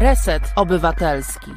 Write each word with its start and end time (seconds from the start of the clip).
Reset 0.00 0.42
Obywatelski. 0.56 1.50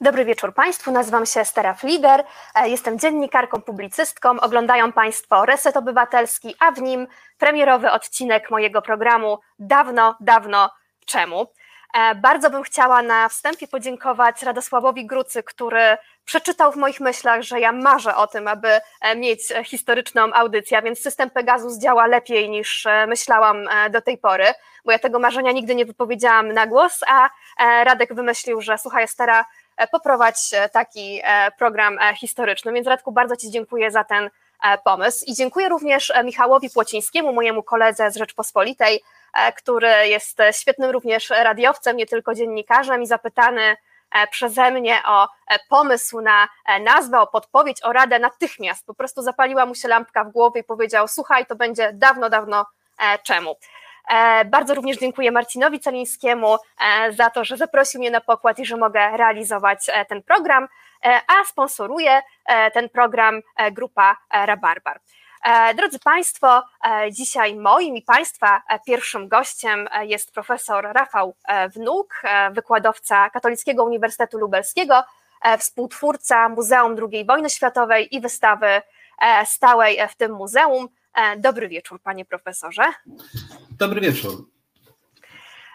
Dobry 0.00 0.24
wieczór 0.24 0.54
Państwu, 0.54 0.90
nazywam 0.90 1.26
się 1.26 1.44
Stara 1.44 1.74
Fliger, 1.74 2.24
e, 2.54 2.68
jestem 2.68 2.98
dziennikarką, 2.98 3.62
publicystką. 3.62 4.40
Oglądają 4.40 4.92
Państwo 4.92 5.46
Reset 5.46 5.76
Obywatelski, 5.76 6.54
a 6.60 6.70
w 6.70 6.82
nim 6.82 7.06
premierowy 7.38 7.90
odcinek 7.90 8.50
mojego 8.50 8.82
programu 8.82 9.38
Dawno, 9.58 10.16
dawno 10.20 10.70
czemu. 11.06 11.46
E, 11.94 12.14
bardzo 12.14 12.50
bym 12.50 12.62
chciała 12.62 13.02
na 13.02 13.28
wstępie 13.28 13.68
podziękować 13.68 14.42
Radosławowi 14.42 15.06
Grucy, 15.06 15.42
który 15.42 15.96
przeczytał 16.24 16.72
w 16.72 16.76
moich 16.76 17.00
myślach, 17.00 17.42
że 17.42 17.60
ja 17.60 17.72
marzę 17.72 18.16
o 18.16 18.26
tym, 18.26 18.48
aby 18.48 18.68
e, 19.00 19.16
mieć 19.16 19.52
historyczną 19.64 20.32
audycję, 20.32 20.82
więc 20.82 21.00
system 21.00 21.30
Pegasus 21.30 21.78
działa 21.78 22.06
lepiej 22.06 22.50
niż 22.50 22.86
myślałam 23.06 23.68
do 23.90 24.02
tej 24.02 24.18
pory, 24.18 24.44
bo 24.84 24.92
ja 24.92 24.98
tego 24.98 25.18
marzenia 25.18 25.52
nigdy 25.52 25.74
nie 25.74 25.84
wypowiedziałam 25.84 26.52
na 26.52 26.66
głos, 26.66 27.00
a 27.08 27.30
Radek 27.84 28.14
wymyślił, 28.14 28.60
że 28.60 28.78
słuchaj, 28.78 29.08
Stara, 29.08 29.44
E, 29.76 29.86
poprowadź 29.86 30.38
e, 30.52 30.68
taki 30.68 31.20
e, 31.24 31.50
program 31.58 31.98
historyczny. 32.16 32.72
Więc 32.72 32.86
Radku, 32.86 33.12
bardzo 33.12 33.36
Ci 33.36 33.50
dziękuję 33.50 33.90
za 33.90 34.04
ten 34.04 34.30
pomysł 34.84 35.24
i 35.26 35.34
dziękuję 35.34 35.68
również 35.68 36.12
Michałowi 36.24 36.70
Płocińskiemu, 36.70 37.32
mojemu 37.32 37.62
koledze 37.62 38.10
z 38.10 38.16
Rzeczpospolitej, 38.16 39.02
który 39.56 40.08
jest 40.08 40.38
świetnym 40.52 40.90
również 40.90 41.30
radiowcem, 41.30 41.96
nie 41.96 42.06
tylko 42.06 42.34
dziennikarzem 42.34 43.02
i 43.02 43.06
zapytany 43.06 43.76
przeze 44.30 44.70
mnie 44.70 45.00
o 45.06 45.28
pomysł 45.68 46.20
na 46.20 46.48
nazwę, 46.80 47.20
o 47.20 47.26
podpowiedź, 47.26 47.82
o 47.82 47.92
radę 47.92 48.18
natychmiast. 48.18 48.86
Po 48.86 48.94
prostu 48.94 49.22
zapaliła 49.22 49.66
mu 49.66 49.74
się 49.74 49.88
lampka 49.88 50.24
w 50.24 50.32
głowie 50.32 50.60
i 50.60 50.64
powiedział: 50.64 51.08
Słuchaj, 51.08 51.46
to 51.46 51.56
będzie 51.56 51.90
dawno, 51.92 52.30
dawno 52.30 52.66
czemu. 53.22 53.56
E, 54.08 54.44
bardzo 54.44 54.74
również 54.74 54.96
dziękuję 54.96 55.30
Marcinowi 55.30 55.80
Celińskiemu 55.80 56.54
e, 56.54 57.12
za 57.12 57.30
to, 57.30 57.44
że 57.44 57.56
zaprosił 57.56 58.00
mnie 58.00 58.10
na 58.10 58.20
pokład 58.20 58.58
i 58.58 58.66
że 58.66 58.76
mogę 58.76 59.16
realizować 59.16 59.78
e, 59.88 60.04
ten 60.04 60.22
program, 60.22 60.68
a 61.02 61.44
sponsoruje 61.44 62.22
ten 62.74 62.88
program 62.88 63.40
grupa 63.72 64.16
Rabarbar. 64.32 65.00
Drodzy 65.76 65.98
Państwo, 65.98 66.62
dzisiaj 67.12 67.56
moim 67.56 67.96
i 67.96 68.02
Państwa 68.02 68.62
pierwszym 68.86 69.28
gościem 69.28 69.88
jest 70.02 70.32
profesor 70.32 70.88
Rafał 70.92 71.36
Wnuk, 71.74 72.22
wykładowca 72.50 73.30
Katolickiego 73.30 73.84
Uniwersytetu 73.84 74.38
Lubelskiego, 74.38 75.04
współtwórca 75.58 76.48
Muzeum 76.48 76.96
II 77.12 77.24
Wojny 77.24 77.50
Światowej 77.50 78.14
i 78.16 78.20
wystawy 78.20 78.82
stałej 79.44 79.98
w 80.08 80.16
tym 80.16 80.32
muzeum. 80.32 80.88
Dobry 81.36 81.68
wieczór, 81.68 82.02
panie 82.02 82.24
profesorze. 82.24 82.82
Dobry 83.78 84.00
wieczór. 84.00 84.32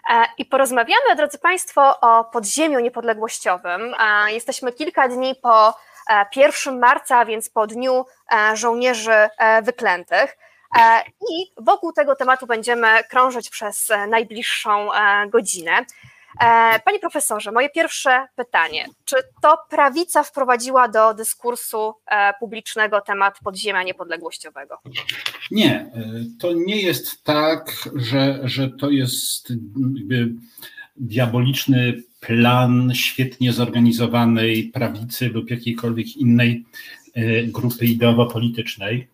E, 0.09 0.25
I 0.37 0.45
porozmawiamy, 0.45 1.15
drodzy 1.17 1.39
Państwo, 1.39 1.99
o 1.99 2.23
podziemiu 2.23 2.79
niepodległościowym. 2.79 3.95
E, 3.99 4.33
jesteśmy 4.33 4.71
kilka 4.71 5.07
dni 5.07 5.35
po 5.35 5.73
1 6.35 6.73
e, 6.73 6.77
marca, 6.79 7.25
więc 7.25 7.49
po 7.49 7.67
Dniu 7.67 8.05
Żołnierzy 8.53 9.29
Wyklętych. 9.63 10.37
I 11.31 11.51
wokół 11.57 11.93
tego 11.93 12.15
tematu 12.15 12.47
będziemy 12.47 13.03
krążyć 13.09 13.49
przez 13.49 13.87
najbliższą 14.07 14.89
godzinę. 15.29 15.85
E, 16.39 16.79
panie 16.85 16.99
profesorze, 16.99 17.51
moje 17.51 17.69
pierwsze 17.69 18.27
pytanie. 18.35 18.85
Czy 19.05 19.15
to 19.41 19.57
prawica 19.69 20.23
wprowadziła 20.23 20.87
do 20.87 21.13
dyskursu 21.13 21.93
e, 22.05 22.33
publicznego 22.39 23.01
temat 23.01 23.39
podziemia 23.43 23.83
niepodległościowego? 23.83 24.77
Nie, 25.51 25.75
e, 25.75 25.91
to 26.39 26.53
nie 26.53 26.81
jest 26.81 27.23
tak, 27.23 27.71
że, 27.95 28.39
że 28.43 28.69
to 28.69 28.89
jest 28.89 29.53
diaboliczny 30.95 32.03
plan 32.19 32.91
świetnie 32.95 33.53
zorganizowanej 33.53 34.63
prawicy 34.63 35.29
lub 35.29 35.49
jakiejkolwiek 35.49 36.17
innej 36.17 36.65
grupy 37.47 37.85
ideowo-politycznej. 37.85 39.07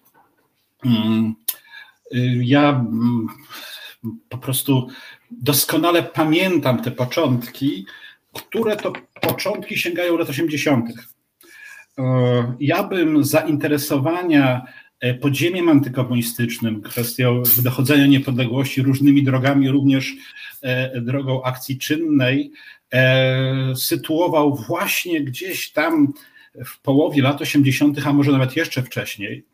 Mm, 0.86 1.36
ja 2.44 2.70
mm, 2.70 3.28
po 4.30 4.38
prostu 4.38 4.88
doskonale 5.32 6.04
pamiętam 6.04 6.82
te 6.82 6.92
początki, 6.92 7.86
które 8.34 8.76
to 8.76 8.94
początki 9.22 9.78
sięgają 9.78 10.18
lat 10.18 10.30
80. 10.30 10.90
E, 11.98 12.04
ja 12.60 12.84
bym 12.84 13.24
zainteresowania 13.24 14.66
e, 15.00 15.14
podziemiem 15.14 15.70
antykomunistycznym, 15.70 16.82
kwestią 16.82 17.44
dochodzenia 17.64 18.08
niepodległości 18.08 18.82
różnymi 18.82 19.24
drogami, 19.24 19.70
również 19.70 20.12
e, 20.12 20.18
drogą 21.01 21.44
akcji 21.44 21.78
czynnej, 21.78 22.51
sytuował 23.75 24.56
właśnie 24.56 25.22
gdzieś 25.23 25.72
tam 25.72 26.13
w 26.66 26.81
połowie 26.81 27.22
lat 27.22 27.41
80., 27.41 28.00
a 28.06 28.13
może 28.13 28.31
nawet 28.31 28.56
jeszcze 28.56 28.84
wcześniej, 28.84 29.45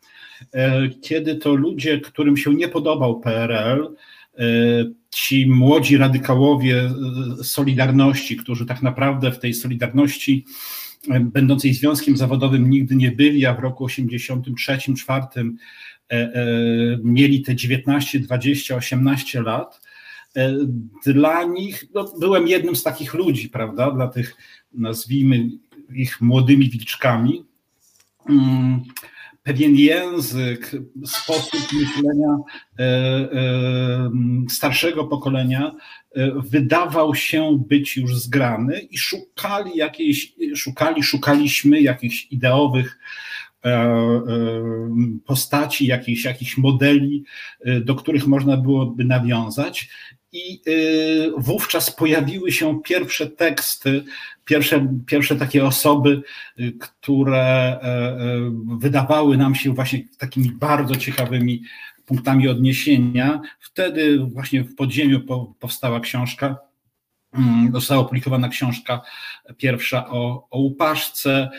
kiedy 1.02 1.36
to 1.36 1.54
ludzie, 1.54 2.00
którym 2.00 2.36
się 2.36 2.54
nie 2.54 2.68
podobał 2.68 3.20
PRL, 3.20 3.94
ci 5.14 5.46
młodzi 5.46 5.96
radykałowie 5.96 6.90
Solidarności, 7.42 8.36
którzy 8.36 8.66
tak 8.66 8.82
naprawdę 8.82 9.32
w 9.32 9.38
tej 9.38 9.54
Solidarności 9.54 10.44
e, 11.10 11.20
będącej 11.20 11.74
związkiem 11.74 12.16
zawodowym 12.16 12.70
nigdy 12.70 12.96
nie 12.96 13.10
byli, 13.12 13.46
a 13.46 13.54
w 13.54 13.58
roku 13.58 13.86
83-4 13.86 15.20
e, 15.32 16.16
e, 16.16 16.30
mieli 17.02 17.42
te 17.42 17.54
19, 17.56 18.18
20, 18.18 18.76
18 18.76 19.42
lat. 19.42 19.80
Dla 21.06 21.44
nich, 21.44 21.84
no, 21.94 22.04
byłem 22.18 22.48
jednym 22.48 22.76
z 22.76 22.82
takich 22.82 23.14
ludzi, 23.14 23.48
prawda, 23.48 23.90
dla 23.90 24.08
tych, 24.08 24.36
nazwijmy 24.72 25.50
ich 25.94 26.20
młodymi 26.20 26.70
wilczkami. 26.70 27.44
Mm, 28.28 28.82
pewien 29.44 29.76
język, 29.76 30.70
sposób 31.06 31.60
myślenia 31.72 32.36
e, 32.78 32.82
e, 32.82 34.10
starszego 34.48 35.04
pokolenia 35.04 35.74
e, 36.14 36.30
wydawał 36.40 37.14
się 37.14 37.64
być 37.68 37.96
już 37.96 38.16
zgrany 38.16 38.80
i 38.80 38.98
szukali 38.98 39.76
jakiejś, 39.76 40.34
szukali, 40.54 41.02
szukaliśmy 41.02 41.80
jakichś 41.80 42.26
ideowych 42.30 42.98
postaci, 45.26 45.86
jakichś, 45.86 46.24
jakichś 46.24 46.56
modeli, 46.56 47.24
do 47.80 47.94
których 47.94 48.26
można 48.26 48.56
byłoby 48.56 49.04
nawiązać. 49.04 49.88
I 50.32 50.60
wówczas 51.38 51.90
pojawiły 51.90 52.52
się 52.52 52.82
pierwsze 52.82 53.26
teksty 53.26 54.04
pierwsze, 54.44 54.88
pierwsze 55.06 55.36
takie 55.36 55.64
osoby, 55.66 56.22
które 56.80 57.38
e, 57.42 57.82
e, 57.82 58.18
wydawały 58.78 59.36
nam 59.36 59.54
się 59.54 59.74
właśnie 59.74 60.04
takimi 60.18 60.52
bardzo 60.52 60.96
ciekawymi 60.96 61.62
punktami 62.06 62.48
odniesienia. 62.48 63.40
Wtedy 63.60 64.18
właśnie 64.18 64.64
w 64.64 64.74
podziemiu 64.74 65.20
powstała 65.60 66.00
książka, 66.00 66.56
mm, 67.32 67.72
została 67.72 68.00
opublikowana 68.00 68.48
książka 68.48 69.00
pierwsza 69.56 70.08
o, 70.08 70.48
o 70.50 70.58
upaszce. 70.60 71.50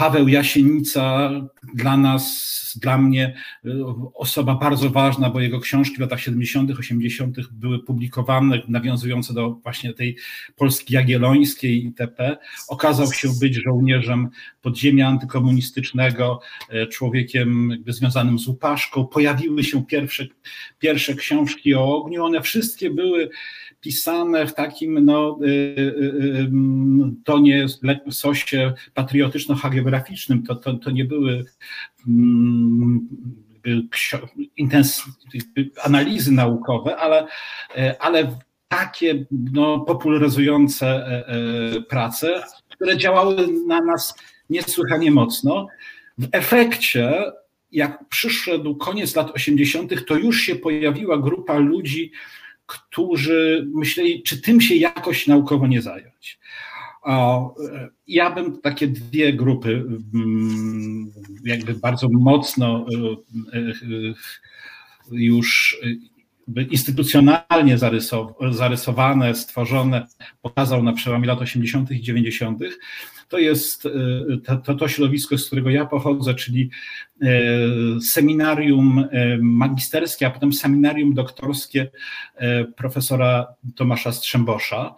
Paweł 0.00 0.28
Jasienica 0.28 1.30
dla 1.74 1.96
nas, 1.96 2.50
dla 2.80 2.98
mnie 2.98 3.34
y, 3.64 3.70
osoba 4.14 4.54
bardzo 4.54 4.90
ważna, 4.90 5.30
bo 5.30 5.40
jego 5.40 5.60
książki 5.60 5.96
w 5.96 6.00
latach 6.00 6.20
70., 6.20 6.70
80. 6.78 7.36
były 7.52 7.84
publikowane, 7.84 8.62
nawiązujące 8.68 9.34
do 9.34 9.50
właśnie 9.50 9.94
tej 9.94 10.16
Polski 10.56 10.94
Jagiellońskiej 10.94 11.84
itp. 11.84 12.36
Okazał 12.68 13.12
się 13.12 13.28
być 13.40 13.54
żołnierzem 13.54 14.28
podziemia 14.62 15.08
antykomunistycznego, 15.08 16.40
y, 16.74 16.86
człowiekiem 16.86 17.70
jakby 17.70 17.92
związanym 17.92 18.38
z 18.38 18.48
upaszką. 18.48 19.06
Pojawiły 19.06 19.64
się 19.64 19.86
pierwsze, 19.86 20.26
pierwsze 20.78 21.14
książki 21.14 21.74
o 21.74 21.96
ogniu, 21.96 22.24
one 22.24 22.42
wszystkie 22.42 22.90
były 22.90 23.30
pisane 23.80 24.46
w 24.46 24.54
takim 24.54 25.04
no, 25.04 25.38
y, 25.42 25.46
y, 25.46 25.50
y, 25.50 26.50
tonie, 27.24 27.66
sosie 28.10 28.72
patriotyczno-hagiograficznym. 28.94 30.42
To, 30.46 30.54
to, 30.54 30.74
to 30.74 30.90
nie 30.90 31.04
były 31.04 31.44
mm, 32.08 33.08
analizy 35.84 36.32
naukowe, 36.32 36.96
ale, 36.96 37.26
ale 37.98 38.36
takie 38.70 39.26
no, 39.52 39.80
popularyzujące 39.80 40.86
e, 40.86 41.26
e, 41.26 41.80
prace, 41.80 42.42
które 42.68 42.96
działały 42.96 43.48
na 43.66 43.80
nas 43.80 44.14
niesłychanie 44.50 45.10
mocno. 45.10 45.66
W 46.18 46.28
efekcie, 46.32 47.32
jak 47.72 48.08
przyszedł 48.08 48.76
koniec 48.76 49.16
lat 49.16 49.30
80., 49.30 50.06
to 50.06 50.16
już 50.16 50.40
się 50.40 50.56
pojawiła 50.56 51.18
grupa 51.18 51.58
ludzi, 51.58 52.12
którzy 52.70 53.68
myśleli, 53.74 54.22
czy 54.22 54.42
tym 54.42 54.60
się 54.60 54.74
jakoś 54.74 55.26
naukowo 55.26 55.66
nie 55.66 55.82
zająć. 55.82 56.38
Ja 58.06 58.30
bym 58.30 58.60
takie 58.60 58.88
dwie 58.88 59.32
grupy 59.32 59.84
mm, 60.14 61.12
jakby 61.44 61.74
bardzo 61.74 62.08
mocno 62.08 62.86
e, 63.52 63.58
e, 63.58 64.14
już 65.10 65.78
instytucjonalnie 66.70 67.78
zarysowane, 68.50 69.34
stworzone, 69.34 70.06
pokazał 70.42 70.82
na 70.82 70.92
przełomie 70.92 71.26
lat 71.26 71.40
80. 71.40 71.90
i 71.90 72.00
90., 72.00 72.60
to 73.30 73.38
jest 73.38 73.88
to, 74.44 74.56
to, 74.56 74.74
to 74.74 74.88
środowisko, 74.88 75.38
z 75.38 75.46
którego 75.46 75.70
ja 75.70 75.86
pochodzę, 75.86 76.34
czyli 76.34 76.70
seminarium 78.12 79.04
magisterskie, 79.40 80.26
a 80.26 80.30
potem 80.30 80.52
seminarium 80.52 81.14
doktorskie 81.14 81.90
profesora 82.76 83.46
Tomasza 83.76 84.12
Strzembosza. 84.12 84.94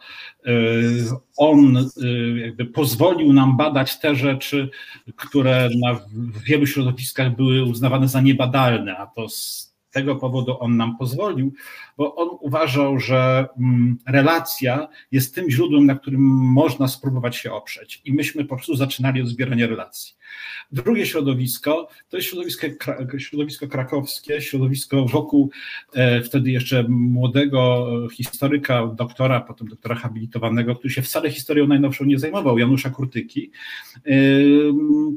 On 1.36 1.88
jakby 2.36 2.64
pozwolił 2.64 3.32
nam 3.32 3.56
badać 3.56 4.00
te 4.00 4.14
rzeczy, 4.14 4.70
które 5.16 5.68
na, 5.80 6.00
wielu 6.46 6.66
środowiskach 6.66 7.36
były 7.36 7.64
uznawane 7.64 8.08
za 8.08 8.20
niebadalne, 8.20 8.96
a 8.96 9.06
to 9.06 9.28
z 9.28 9.71
tego 9.92 10.16
powodu 10.16 10.56
on 10.60 10.76
nam 10.76 10.96
pozwolił, 10.98 11.52
bo 11.96 12.14
on 12.14 12.28
uważał, 12.40 12.98
że 12.98 13.46
mm, 13.58 13.98
relacja 14.06 14.88
jest 15.12 15.34
tym 15.34 15.50
źródłem, 15.50 15.86
na 15.86 15.94
którym 15.94 16.20
można 16.52 16.88
spróbować 16.88 17.36
się 17.36 17.52
oprzeć. 17.52 18.02
I 18.04 18.12
myśmy 18.12 18.44
po 18.44 18.56
prostu 18.56 18.76
zaczynali 18.76 19.22
od 19.22 19.28
zbierania 19.28 19.66
relacji. 19.66 20.14
Drugie 20.72 21.06
środowisko 21.06 21.88
to 22.08 22.16
jest 22.16 22.28
środowisko, 22.28 22.66
środowisko 23.18 23.68
krakowskie, 23.68 24.40
środowisko 24.40 25.04
wokół 25.04 25.50
e, 25.94 26.22
wtedy 26.22 26.50
jeszcze 26.50 26.84
młodego 26.88 27.86
historyka, 28.12 28.86
doktora, 28.86 29.40
potem 29.40 29.68
doktora 29.68 29.94
habilitowanego, 29.94 30.74
który 30.74 30.94
się 30.94 31.02
wcale 31.02 31.30
historią 31.30 31.66
najnowszą 31.66 32.04
nie 32.04 32.18
zajmował, 32.18 32.58
Janusza 32.58 32.90
Kurtyki, 32.90 33.50
e, 33.96 34.10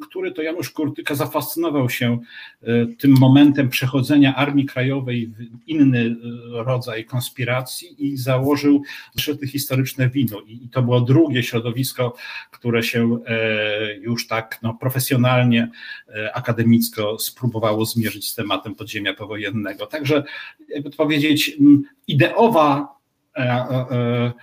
który 0.01 0.31
to 0.31 0.41
Janusz 0.41 0.69
Kurtyka 0.69 1.15
zafascynował 1.15 1.89
się 1.89 2.19
e, 2.63 2.85
tym 2.85 3.11
momentem 3.19 3.69
przechodzenia 3.69 4.35
Armii 4.35 4.65
Krajowej 4.65 5.27
w 5.27 5.67
inny 5.67 6.15
rodzaj 6.51 7.05
konspiracji 7.05 8.05
i 8.05 8.17
założył 8.17 8.83
zeszyty 9.13 9.47
historyczne 9.47 10.09
wino. 10.09 10.41
I 10.47 10.69
to 10.69 10.81
było 10.81 11.01
drugie 11.01 11.43
środowisko, 11.43 12.15
które 12.51 12.83
się 12.83 13.17
już 14.01 14.27
tak 14.27 14.59
no, 14.61 14.73
profesjonalnie 14.73 15.04
profesjonalnie, 15.05 15.69
e, 16.15 16.35
akademicko 16.35 17.19
spróbowało 17.19 17.85
zmierzyć 17.85 18.31
z 18.31 18.35
tematem 18.35 18.75
podziemia 18.75 19.13
powojennego. 19.13 19.85
Także, 19.85 20.23
jakby 20.69 20.89
to 20.89 20.97
powiedzieć, 20.97 21.57
ideowa 22.07 22.97
e, 23.37 23.41
e, 23.41 24.33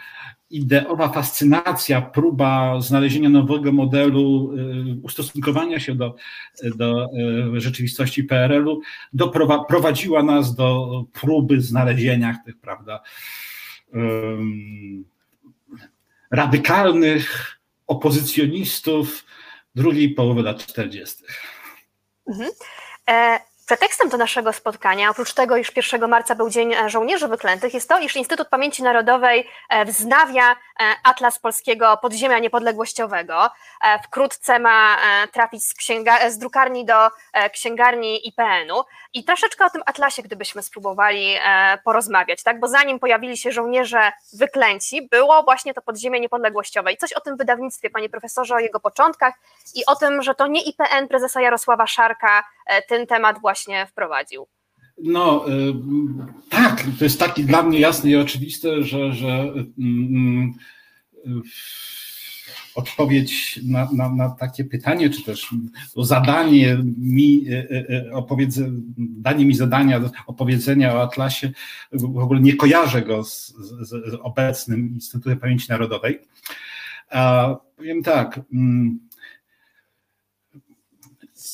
ideowa 0.50 1.08
fascynacja, 1.08 2.02
próba 2.02 2.80
znalezienia 2.80 3.28
nowego 3.28 3.72
modelu 3.72 4.54
ustosunkowania 5.02 5.80
się 5.80 5.94
do, 5.94 6.16
do 6.76 7.08
rzeczywistości 7.56 8.24
PRL-u 8.24 8.80
doprowadziła 9.12 10.22
nas 10.22 10.54
do 10.54 11.04
próby 11.12 11.60
znalezienia 11.60 12.38
tych, 12.44 12.58
prawda, 12.58 13.00
radykalnych 16.30 17.58
opozycjonistów, 17.86 19.24
drugiej 19.74 20.14
połowy 20.14 20.42
lat 20.42 20.66
40. 20.66 21.24
Mhm. 22.26 22.50
E, 23.10 23.40
Pretekstem 23.72 24.08
do 24.08 24.16
naszego 24.16 24.52
spotkania, 24.52 25.10
oprócz 25.10 25.34
tego, 25.34 25.56
iż 25.56 25.76
1 25.76 26.10
marca 26.10 26.34
był 26.34 26.50
Dzień 26.50 26.74
Żołnierzy 26.86 27.28
Wyklętych, 27.28 27.74
jest 27.74 27.88
to, 27.88 27.98
iż 27.98 28.16
Instytut 28.16 28.48
Pamięci 28.48 28.82
Narodowej 28.82 29.48
e, 29.68 29.84
wznawia 29.84 30.50
e, 30.52 30.56
Atlas 31.04 31.38
Polskiego 31.38 31.98
Podziemia 32.02 32.38
Niepodległościowego. 32.38 33.44
E, 33.44 33.98
wkrótce 34.02 34.58
ma 34.58 34.96
trafić 35.32 35.66
z, 35.66 35.74
księga, 35.74 36.30
z 36.30 36.38
drukarni 36.38 36.84
do 36.84 37.08
księgarni 37.52 38.28
IPN-u. 38.28 38.84
I 39.12 39.24
troszeczkę 39.24 39.64
o 39.64 39.70
tym 39.70 39.82
atlasie, 39.86 40.22
gdybyśmy 40.22 40.62
spróbowali 40.62 41.36
porozmawiać, 41.84 42.42
tak? 42.42 42.60
bo 42.60 42.68
zanim 42.68 42.98
pojawili 42.98 43.36
się 43.36 43.52
żołnierze 43.52 44.12
wyklęci, 44.32 45.08
było 45.10 45.42
właśnie 45.42 45.74
to 45.74 45.82
podziemie 45.82 46.20
niepodległościowe. 46.20 46.92
I 46.92 46.96
coś 46.96 47.12
o 47.12 47.20
tym 47.20 47.36
wydawnictwie, 47.36 47.90
panie 47.90 48.08
profesorze, 48.08 48.54
o 48.54 48.58
jego 48.58 48.80
początkach 48.80 49.34
i 49.74 49.86
o 49.86 49.96
tym, 49.96 50.22
że 50.22 50.34
to 50.34 50.46
nie 50.46 50.62
IPN 50.62 51.08
prezesa 51.08 51.40
Jarosława 51.40 51.86
Szarka 51.86 52.44
ten 52.88 53.06
temat 53.06 53.40
właśnie 53.40 53.61
właśnie 53.62 53.86
wprowadził. 53.86 54.46
No 55.02 55.48
y, 55.48 55.74
tak, 56.48 56.84
to 56.98 57.04
jest 57.04 57.18
taki 57.18 57.44
dla 57.44 57.62
mnie 57.62 57.80
jasne 57.80 58.10
i 58.10 58.16
oczywiste, 58.16 58.82
że, 58.82 59.12
że 59.12 59.52
mm, 59.78 60.54
y, 61.26 61.30
odpowiedź 62.74 63.60
na, 63.64 63.88
na, 63.92 64.08
na, 64.08 64.30
takie 64.30 64.64
pytanie, 64.64 65.10
czy 65.10 65.22
też 65.24 65.48
zadanie 65.96 66.78
mi, 66.98 67.44
y, 67.48 68.10
opowiedze, 68.12 68.68
danie 68.98 69.44
mi 69.44 69.54
zadania, 69.54 70.00
opowiedzenia 70.26 70.94
o 70.94 71.02
Atlasie, 71.02 71.52
w 71.92 72.18
ogóle 72.18 72.40
nie 72.40 72.56
kojarzę 72.56 73.02
go 73.02 73.24
z, 73.24 73.54
z, 73.80 73.88
z 73.88 74.14
obecnym 74.22 74.94
Instytutem 74.94 75.38
Pamięci 75.38 75.66
Narodowej. 75.68 76.18
A 77.10 77.56
powiem 77.76 78.02
tak, 78.02 78.40
mm, 78.52 78.98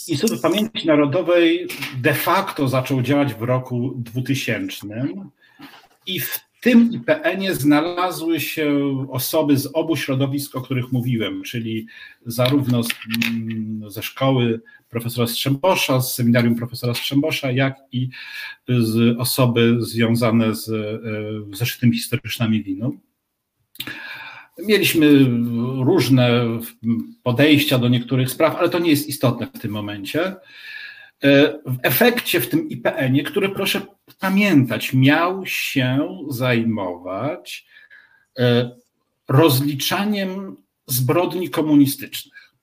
Instytut 0.09 0.41
Pamięci 0.41 0.87
Narodowej 0.87 1.69
de 2.03 2.15
facto 2.15 2.69
zaczął 2.69 3.03
działać 3.03 3.35
w 3.35 3.43
roku 3.43 3.95
2000 3.97 4.87
i 6.07 6.21
w 6.21 6.41
tym 6.61 6.93
IPN-ie 6.93 7.55
znalazły 7.55 8.41
się 8.41 8.79
osoby 9.11 9.57
z 9.57 9.69
obu 9.73 9.97
środowisk, 9.97 10.57
o 10.57 10.61
których 10.61 10.93
mówiłem, 10.93 11.43
czyli 11.43 11.87
zarówno 12.27 12.83
z, 12.83 12.89
mm, 13.31 13.91
ze 13.91 14.03
szkoły 14.03 14.61
profesora 14.89 15.27
Strzembosza, 15.27 16.01
z 16.01 16.15
seminarium 16.15 16.55
profesora 16.55 16.95
Strzembosza, 16.95 17.51
jak 17.51 17.77
i 17.93 18.09
z 18.69 19.19
osoby 19.19 19.77
związane 19.81 20.55
z 20.55 20.69
e, 20.69 21.57
zeszytem 21.57 21.93
historycznymi 21.93 22.63
winu. 22.63 23.01
Mieliśmy 24.59 25.07
różne 25.85 26.45
podejścia 27.23 27.79
do 27.79 27.89
niektórych 27.89 28.31
spraw, 28.31 28.57
ale 28.57 28.69
to 28.69 28.79
nie 28.79 28.91
jest 28.91 29.09
istotne 29.09 29.47
w 29.47 29.59
tym 29.59 29.71
momencie. 29.71 30.37
E, 31.25 31.53
w 31.67 31.79
efekcie 31.83 32.41
w 32.41 32.49
tym 32.49 32.69
IPN-ie, 32.69 33.23
który 33.23 33.49
proszę 33.49 33.81
pamiętać, 34.19 34.95
miał 34.95 35.47
się 35.47 36.19
zajmować 36.29 37.67
e, 38.39 38.71
rozliczaniem 39.29 40.57
zbrodni 40.87 41.51
komunistycznych. 41.51 42.55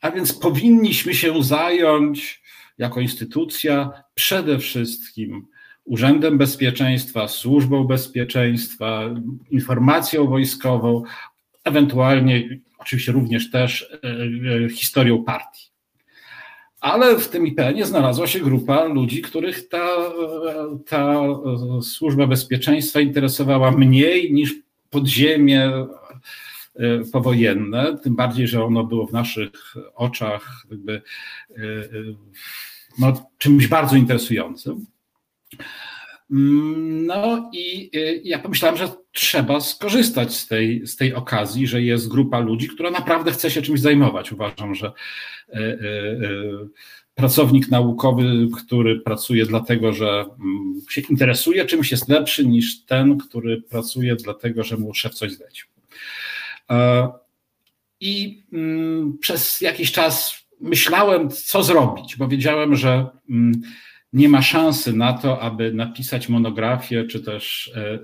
A 0.00 0.10
więc 0.10 0.32
powinniśmy 0.32 1.14
się 1.14 1.42
zająć 1.42 2.42
jako 2.78 3.00
instytucja 3.00 3.90
przede 4.14 4.58
wszystkim 4.58 5.46
Urzędem 5.84 6.38
Bezpieczeństwa, 6.38 7.28
Służbą 7.28 7.84
Bezpieczeństwa, 7.84 9.10
informacją 9.50 10.26
wojskową, 10.26 11.02
ewentualnie 11.64 12.60
oczywiście 12.78 13.12
również 13.12 13.50
też 13.50 13.82
e, 13.82 14.64
e, 14.64 14.68
historią 14.68 15.24
partii. 15.24 15.70
Ale 16.80 17.18
w 17.18 17.28
tym 17.28 17.46
IPN-ie 17.46 17.86
znalazła 17.86 18.26
się 18.26 18.40
grupa 18.40 18.84
ludzi, 18.84 19.22
których 19.22 19.68
ta, 19.68 19.88
ta 20.86 21.22
służba 21.82 22.26
bezpieczeństwa 22.26 23.00
interesowała 23.00 23.70
mniej 23.70 24.32
niż 24.32 24.54
podziemie 24.90 25.64
e, 25.64 25.86
powojenne, 27.12 27.98
tym 28.02 28.16
bardziej, 28.16 28.48
że 28.48 28.64
ono 28.64 28.84
było 28.84 29.06
w 29.06 29.12
naszych 29.12 29.74
oczach 29.94 30.64
jakby, 30.70 31.02
no, 32.98 33.30
czymś 33.38 33.66
bardzo 33.66 33.96
interesującym. 33.96 34.86
Mm, 36.30 37.06
no 37.06 37.50
i 37.52 37.90
y, 37.96 38.20
ja 38.24 38.38
pomyślałem, 38.38 38.76
że 38.78 38.88
trzeba 39.12 39.60
skorzystać 39.60 40.34
z 40.34 40.46
tej, 40.46 40.86
z 40.86 40.96
tej 40.96 41.14
okazji, 41.14 41.66
że 41.66 41.82
jest 41.82 42.08
grupa 42.08 42.38
ludzi, 42.38 42.68
która 42.68 42.90
naprawdę 42.90 43.32
chce 43.32 43.50
się 43.50 43.62
czymś 43.62 43.80
zajmować. 43.80 44.32
Uważam, 44.32 44.74
że 44.74 44.92
y, 45.48 45.58
y, 45.58 46.68
pracownik 47.14 47.68
naukowy, 47.68 48.48
który 48.56 49.00
pracuje 49.00 49.46
dlatego, 49.46 49.92
że 49.92 50.24
mm, 50.40 50.80
się 50.90 51.00
interesuje 51.00 51.64
czymś, 51.64 51.90
jest 51.90 52.08
lepszy 52.08 52.46
niż 52.46 52.84
ten, 52.84 53.18
który 53.18 53.62
pracuje 53.62 54.16
dlatego, 54.16 54.64
że 54.64 54.76
mu 54.76 54.94
szef 54.94 55.14
coś 55.14 55.32
zlecił. 55.32 55.66
I 58.00 58.42
mm, 58.52 59.18
przez 59.20 59.60
jakiś 59.60 59.92
czas 59.92 60.44
myślałem, 60.60 61.30
co 61.30 61.62
zrobić, 61.62 62.16
bo 62.16 62.28
wiedziałem, 62.28 62.76
że 62.76 63.06
nie 64.14 64.28
ma 64.28 64.42
szansy 64.42 64.92
na 64.92 65.12
to, 65.12 65.40
aby 65.40 65.72
napisać 65.72 66.28
monografię, 66.28 67.04
czy 67.04 67.20
też 67.20 67.72
e, 67.76 67.80
e, 67.80 67.98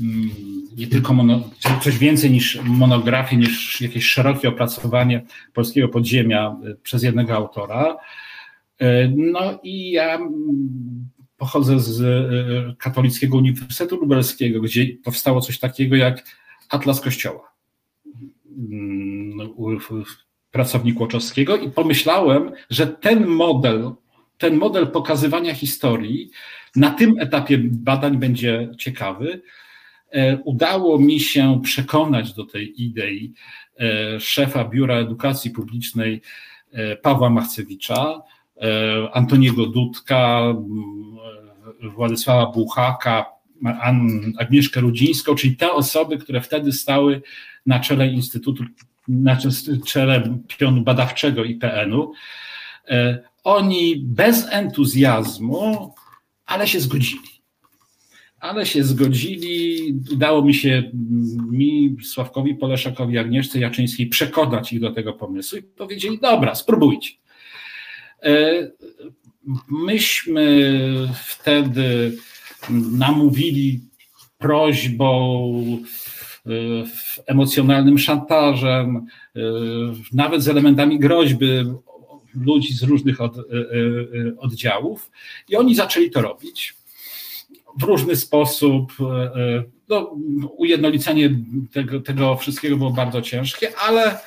mm, 0.00 0.30
nie 0.76 0.86
tylko 0.86 1.14
mono, 1.14 1.50
coś 1.82 1.98
więcej 1.98 2.30
niż 2.30 2.60
monografię, 2.64 3.36
niż 3.36 3.80
jakieś 3.80 4.04
szerokie 4.04 4.48
opracowanie 4.48 5.24
polskiego 5.54 5.88
podziemia 5.88 6.56
e, 6.64 6.74
przez 6.74 7.02
jednego 7.02 7.34
autora. 7.34 7.96
No 9.16 9.58
i 9.62 9.90
ja 9.90 10.14
mm, 10.14 11.08
pochodzę 11.36 11.80
z 11.80 12.78
Katolickiego 12.78 13.36
Uniwersytetu 13.36 13.96
Lubelskiego, 13.96 14.60
gdzie 14.60 14.86
powstało 15.04 15.40
coś 15.40 15.58
takiego 15.58 15.96
jak 15.96 16.24
Atlas 16.68 17.00
Kościoła 17.00 17.52
mm, 18.58 19.48
pracownik 20.50 21.00
Łoczowskiego 21.00 21.56
i 21.56 21.70
pomyślałem, 21.70 22.52
że 22.70 22.86
ten 22.86 23.26
model 23.26 23.92
ten 24.38 24.56
model 24.56 24.86
pokazywania 24.86 25.54
historii 25.54 26.30
na 26.76 26.90
tym 26.90 27.20
etapie 27.20 27.58
badań 27.62 28.18
będzie 28.18 28.68
ciekawy. 28.78 29.42
E, 30.10 30.36
udało 30.36 30.98
mi 30.98 31.20
się 31.20 31.60
przekonać 31.62 32.32
do 32.32 32.44
tej 32.44 32.82
idei 32.82 33.32
e, 33.80 34.20
szefa 34.20 34.64
Biura 34.64 34.94
Edukacji 34.94 35.50
Publicznej 35.50 36.22
e, 36.72 36.96
Pawła 36.96 37.30
Machcewicza, 37.30 38.22
Antoniego 39.12 39.66
Dudka, 39.66 40.54
Władysława 41.82 42.52
Buchaka, 42.52 43.26
Agnieszkę 44.38 44.80
Rudzińską, 44.80 45.34
czyli 45.34 45.56
te 45.56 45.72
osoby, 45.72 46.18
które 46.18 46.40
wtedy 46.40 46.72
stały 46.72 47.22
na 47.66 47.80
czele 47.80 48.08
Instytutu, 48.08 48.64
na 49.08 49.38
czele 49.86 50.38
pionu 50.58 50.80
badawczego 50.82 51.44
IPN-u. 51.44 52.12
Oni 53.46 53.96
bez 53.96 54.46
entuzjazmu, 54.50 55.94
ale 56.46 56.68
się 56.68 56.80
zgodzili 56.80 57.36
ale 58.40 58.66
się 58.66 58.84
zgodzili. 58.84 59.94
Udało 60.12 60.42
mi 60.42 60.54
się 60.54 60.90
mi, 61.50 61.96
Sławkowi 62.02 62.54
Poleszakowi, 62.54 63.18
Agnieszce 63.18 63.58
Jaczyńskiej 63.58 64.06
przekonać 64.06 64.72
ich 64.72 64.80
do 64.80 64.92
tego 64.92 65.12
pomysłu 65.12 65.58
i 65.58 65.62
powiedzieli, 65.62 66.18
dobra, 66.18 66.54
spróbujcie. 66.54 67.10
E, 68.22 68.70
myśmy 69.68 70.72
wtedy 71.24 72.16
namówili 72.92 73.80
prośbą, 74.38 75.52
e, 76.46 76.50
emocjonalnym 77.26 77.98
szantażem, 77.98 79.06
e, 79.36 79.40
nawet 80.12 80.42
z 80.42 80.48
elementami 80.48 80.98
groźby 80.98 81.46
ludzi 82.40 82.74
z 82.74 82.82
różnych 82.82 83.20
od, 83.20 83.34
oddziałów 84.38 85.10
i 85.48 85.56
oni 85.56 85.74
zaczęli 85.74 86.10
to 86.10 86.22
robić 86.22 86.76
w 87.76 87.82
różny 87.82 88.16
sposób. 88.16 88.92
E, 89.00 89.04
e, 89.04 89.64
no, 89.88 90.16
ujednolicenie 90.56 91.30
tego, 91.72 92.00
tego 92.00 92.36
wszystkiego 92.36 92.76
było 92.76 92.90
bardzo 92.90 93.22
ciężkie, 93.22 93.78
ale, 93.78 94.18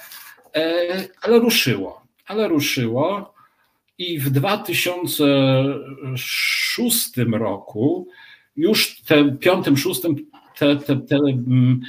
e, 0.56 1.08
ale 1.22 1.40
ruszyło. 1.40 2.02
Ale 2.26 2.48
ruszyło. 2.48 3.34
I 3.98 4.20
w 4.20 4.30
2006 4.30 7.12
roku, 7.32 8.08
już 8.56 9.02
te, 9.02 9.32
piątym, 9.32 9.78
szóstym, 9.78 10.16
te, 10.58 10.76
te, 10.76 10.96
te, 10.96 11.16
mm, 11.16 11.82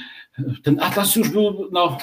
ten 0.63 0.79
atlas 0.79 1.15
już 1.15 1.29
był 1.29 1.69
no, 1.71 1.97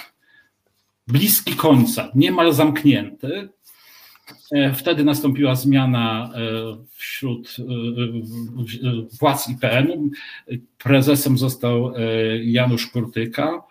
bliski 1.06 1.54
końca, 1.54 2.10
niemal 2.14 2.52
zamknięty. 2.52 3.48
E, 4.52 4.74
wtedy 4.74 5.04
nastąpiła 5.04 5.54
zmiana 5.54 6.30
e, 6.34 6.40
wśród 6.90 7.56
e, 7.58 7.62
władz 9.20 9.48
IPN. 9.48 10.10
Prezesem 10.78 11.38
został 11.38 11.92
Janusz 12.42 12.86
Kurtyka. 12.86 13.62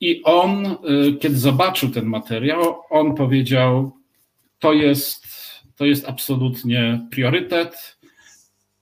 I 0.00 0.22
on, 0.22 0.76
kiedy 1.20 1.38
zobaczył 1.38 1.90
ten 1.90 2.06
materiał, 2.06 2.74
on 2.90 3.14
powiedział: 3.14 3.92
To 4.58 4.72
jest, 4.72 5.26
to 5.76 5.84
jest 5.84 6.08
absolutnie 6.08 7.06
priorytet, 7.10 7.98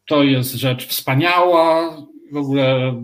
to 0.07 0.23
jest 0.23 0.55
rzecz 0.55 0.87
wspaniała. 0.87 1.97
W 2.33 2.37
ogóle 2.37 2.95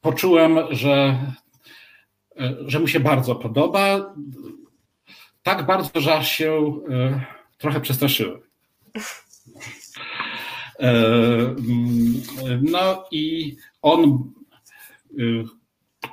poczułem, 0.00 0.58
że, 0.70 1.18
że 2.66 2.80
mu 2.80 2.88
się 2.88 3.00
bardzo 3.00 3.34
podoba 3.34 4.14
tak 5.44 5.66
bardzo, 5.66 6.00
że 6.00 6.14
aż 6.14 6.32
się 6.32 6.80
e, 6.90 7.20
trochę 7.58 7.80
przestraszyłem. 7.80 8.40
E, 10.80 10.90
mm, 11.40 12.22
no 12.62 13.04
i 13.10 13.56
on 13.82 14.32
e, 15.18 15.22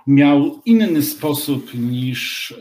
miał 0.08 0.62
inny 0.66 1.02
sposób 1.02 1.74
niż 1.74 2.54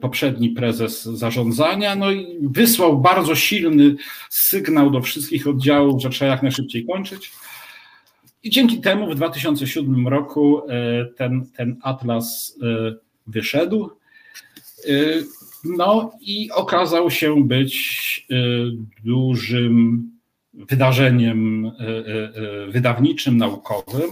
poprzedni 0.00 0.50
prezes 0.50 1.04
zarządzania, 1.04 1.96
no 1.96 2.10
i 2.10 2.38
wysłał 2.42 3.00
bardzo 3.00 3.34
silny 3.34 3.96
sygnał 4.30 4.90
do 4.90 5.00
wszystkich 5.00 5.46
oddziałów, 5.46 6.02
że 6.02 6.10
trzeba 6.10 6.30
jak 6.30 6.42
najszybciej 6.42 6.86
kończyć. 6.86 7.32
I 8.42 8.50
dzięki 8.50 8.80
temu 8.80 9.10
w 9.10 9.14
2007 9.14 10.08
roku 10.08 10.62
ten, 11.16 11.46
ten 11.56 11.76
atlas 11.82 12.58
wyszedł. 13.26 13.90
No 15.64 16.12
i 16.20 16.50
okazał 16.50 17.10
się 17.10 17.44
być 17.44 18.26
y, 18.30 18.36
dużym 19.04 20.02
wydarzeniem 20.54 21.66
y, 21.66 21.70
y, 22.68 22.72
wydawniczym, 22.72 23.36
naukowym. 23.36 24.10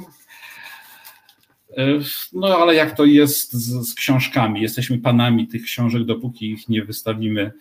No 2.32 2.58
ale 2.58 2.74
jak 2.74 2.96
to 2.96 3.04
jest 3.04 3.52
z, 3.52 3.88
z, 3.88 3.94
książkami? 3.94 4.60
Jesteśmy 4.62 4.98
panami 4.98 5.48
tych 5.48 5.62
książek, 5.62 6.04
dopóki 6.04 6.50
ich 6.50 6.68
nie 6.68 6.84
wystawimy 6.84 7.52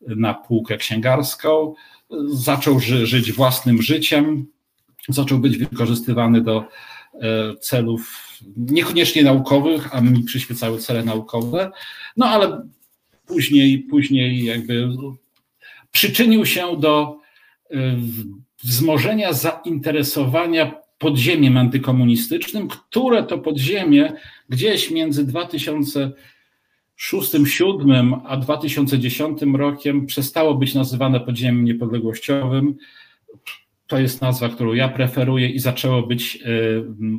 na 0.00 0.34
półkę 0.34 0.76
księgarską. 0.76 1.74
Zaczął 2.32 2.80
ży, 2.80 3.06
żyć 3.06 3.32
własnym 3.32 3.82
życiem, 3.82 4.46
zaczął 5.08 5.38
być 5.38 5.58
wykorzystywany 5.58 6.40
do 6.40 6.64
celów 7.60 8.28
niekoniecznie 8.56 9.22
naukowych, 9.22 9.94
a 9.94 10.00
mi 10.00 10.24
przyświecały 10.24 10.78
cele 10.78 11.04
naukowe. 11.04 11.70
No 12.16 12.26
ale 12.26 12.62
później, 13.32 13.78
później 13.78 14.44
jakby 14.44 14.88
przyczynił 15.92 16.46
się 16.46 16.80
do 16.80 17.18
wzmożenia 18.64 19.32
zainteresowania 19.32 20.74
podziemiem 20.98 21.56
antykomunistycznym, 21.56 22.68
które 22.68 23.22
to 23.22 23.38
podziemie 23.38 24.12
gdzieś 24.48 24.90
między 24.90 25.26
2006-2007 25.26 28.20
a 28.26 28.36
2010 28.36 29.38
rokiem 29.54 30.06
przestało 30.06 30.54
być 30.54 30.74
nazywane 30.74 31.20
podziemiem 31.20 31.64
niepodległościowym. 31.64 32.76
To 33.86 33.98
jest 33.98 34.22
nazwa, 34.22 34.48
którą 34.48 34.72
ja 34.72 34.88
preferuję 34.88 35.48
i 35.48 35.58
zaczęło 35.58 36.02
być 36.02 36.38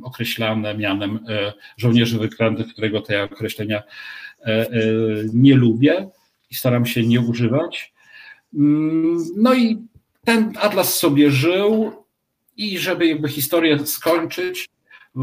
określane 0.03 0.77
mianem 0.77 1.15
y, 1.15 1.19
żołnierzy 1.77 2.19
wyklętych, 2.19 2.67
którego 2.67 3.01
te 3.01 3.23
określenia 3.23 3.83
E, 3.83 3.83
e, 3.83 3.85
nie 5.33 5.55
lubię 5.55 6.09
i 6.51 6.55
staram 6.55 6.85
się 6.85 7.03
nie 7.03 7.21
używać. 7.21 7.93
Mm, 8.55 9.17
no 9.35 9.53
i 9.53 9.77
ten 10.23 10.53
atlas 10.59 10.95
sobie 10.95 11.31
żył 11.31 11.91
i 12.57 12.77
żeby 12.77 13.07
jakby 13.07 13.29
historię 13.29 13.87
skończyć, 13.87 14.69
e, 15.15 15.19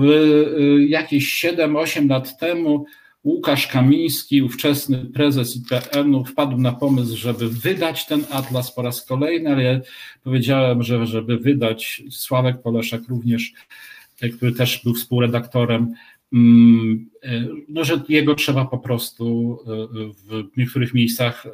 jakieś 0.89 1.45
7-8 1.45 2.09
lat 2.09 2.39
temu 2.39 2.87
Łukasz 3.25 3.67
Kamiński, 3.67 4.43
ówczesny 4.43 5.05
prezes 5.15 5.57
IPN-u, 5.57 6.25
wpadł 6.25 6.57
na 6.57 6.73
pomysł, 6.73 7.17
żeby 7.17 7.49
wydać 7.49 8.07
ten 8.07 8.25
atlas 8.31 8.75
po 8.75 8.83
raz 8.83 9.07
kolejny, 9.07 9.53
ale 9.53 9.63
ja 9.63 9.81
powiedziałem, 10.25 10.83
że 10.83 11.07
żeby 11.07 11.39
wydać, 11.39 12.03
Sławek 12.11 12.63
Poleszak 12.63 13.01
również, 13.09 13.53
który 14.37 14.53
też 14.53 14.81
był 14.85 14.95
współredaktorem, 14.95 15.83
e, 15.83 16.20
no, 17.69 17.85
że 17.85 18.03
jego 18.09 18.35
trzeba 18.35 18.65
po 18.65 18.79
prostu 18.79 19.59
e, 19.67 20.53
w 20.53 20.57
niektórych 20.57 20.95
miejscach 20.95 21.47
e, 21.47 21.51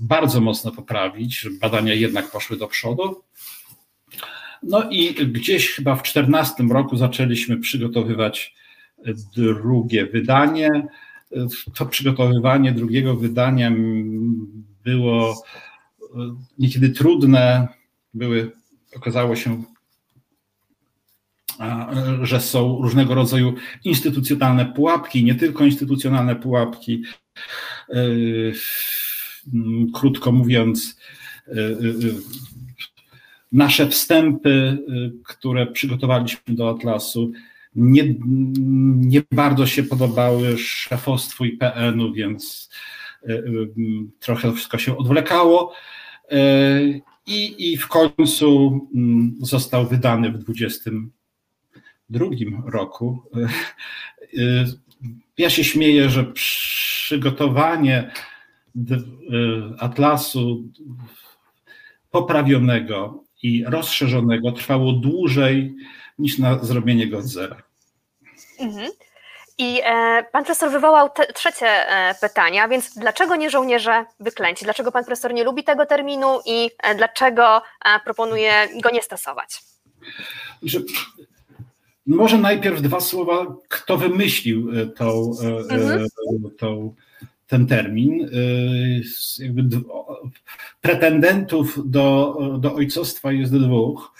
bardzo 0.00 0.40
mocno 0.40 0.72
poprawić, 0.72 1.40
żeby 1.40 1.58
badania 1.58 1.94
jednak 1.94 2.30
poszły 2.30 2.56
do 2.56 2.66
przodu. 2.66 3.22
No 4.62 4.90
i 4.90 5.14
gdzieś 5.14 5.68
chyba 5.70 5.94
w 5.94 6.02
2014 6.02 6.62
roku 6.62 6.96
zaczęliśmy 6.96 7.56
przygotowywać 7.56 8.54
drugie 9.36 10.06
wydanie. 10.06 10.86
To 11.74 11.86
przygotowywanie 11.86 12.72
drugiego 12.72 13.16
wydania 13.16 13.72
było 14.84 15.42
niekiedy 16.58 16.90
trudne, 16.90 17.68
były, 18.14 18.50
okazało 18.96 19.36
się 19.36 19.62
że 22.22 22.40
są 22.40 22.82
różnego 22.82 23.14
rodzaju 23.14 23.54
instytucjonalne 23.84 24.66
pułapki, 24.66 25.24
nie 25.24 25.34
tylko 25.34 25.64
instytucjonalne 25.64 26.36
pułapki. 26.36 27.02
E, 27.88 27.94
krótko 29.94 30.32
mówiąc, 30.32 31.00
e, 31.48 31.52
e, 31.52 31.74
nasze 33.52 33.88
wstępy, 33.88 34.78
które 35.24 35.66
przygotowaliśmy 35.66 36.54
do 36.54 36.70
Atlasu, 36.70 37.32
nie, 37.74 38.14
nie 38.96 39.22
bardzo 39.32 39.66
się 39.66 39.82
podobały 39.82 40.58
szefostwu 40.58 41.44
IPN-u, 41.44 42.12
więc 42.12 42.70
trochę 44.20 44.52
wszystko 44.52 44.78
się 44.78 44.96
odwlekało. 44.98 45.74
I, 47.26 47.72
I 47.72 47.76
w 47.76 47.88
końcu 47.88 48.80
został 49.40 49.88
wydany 49.88 50.32
w 50.32 50.38
20 50.38 50.90
drugim 52.12 52.62
roku. 52.66 53.22
Ja 55.38 55.50
się 55.50 55.64
śmieję, 55.64 56.10
że 56.10 56.24
przygotowanie 56.24 58.10
atlasu 59.78 60.62
poprawionego 62.10 63.24
i 63.42 63.64
rozszerzonego 63.66 64.52
trwało 64.52 64.92
dłużej 64.92 65.74
niż 66.18 66.38
na 66.38 66.58
zrobienie 66.58 67.06
go 67.06 67.18
od 67.18 67.24
zera. 67.24 67.62
Mhm. 68.58 68.90
I 69.58 69.80
e, 69.84 70.24
pan 70.32 70.44
profesor 70.44 70.70
wywołał 70.70 71.10
te, 71.10 71.26
trzecie 71.26 71.66
e, 71.66 72.14
pytanie, 72.20 72.68
więc 72.70 72.94
dlaczego 72.98 73.36
nie 73.36 73.50
żołnierze 73.50 74.04
wyklęci? 74.20 74.64
Dlaczego 74.64 74.92
pan 74.92 75.04
profesor 75.04 75.34
nie 75.34 75.44
lubi 75.44 75.64
tego 75.64 75.86
terminu 75.86 76.40
i 76.46 76.70
e, 76.82 76.94
dlaczego 76.94 77.56
e, 77.84 78.00
proponuje 78.04 78.68
go 78.82 78.90
nie 78.90 79.02
stosować? 79.02 79.60
Że, 82.06 82.16
może 82.16 82.38
najpierw 82.38 82.82
dwa 82.82 83.00
słowa, 83.00 83.56
kto 83.68 83.98
wymyślił 83.98 84.70
e, 84.70 84.86
tą, 84.86 85.32
e, 85.42 85.74
mhm. 85.74 86.08
tą, 86.58 86.94
ten 87.46 87.66
termin. 87.66 88.28
Pretendentów 90.80 91.90
do, 91.90 92.38
do 92.60 92.74
ojcostwa 92.74 93.32
jest 93.32 93.58
dwóch 93.58 94.12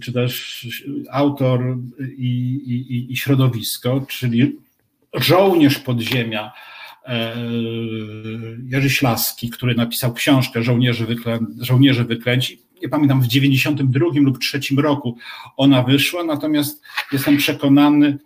czy 0.00 0.12
też 0.12 0.66
autor 1.10 1.76
i, 2.18 2.54
i, 2.66 3.12
i 3.12 3.16
środowisko, 3.16 4.06
czyli 4.08 4.56
żołnierz 5.14 5.78
podziemia 5.78 6.52
e, 7.04 7.36
Jerzy 8.64 8.90
Ślaski, 8.90 9.50
który 9.50 9.74
napisał 9.74 10.12
książkę 10.12 10.62
Żołnierze, 10.62 11.06
Wyklę, 11.06 11.38
Żołnierze 11.60 12.04
Wyklęci. 12.04 12.65
Nie 12.82 12.88
pamiętam, 12.88 13.22
w 13.22 13.26
92 13.26 14.06
lub 14.14 14.38
3 14.38 14.60
roku 14.76 15.16
ona 15.56 15.82
wyszła, 15.82 16.24
natomiast 16.24 16.82
jestem 17.12 17.36
przekonany, 17.36 18.18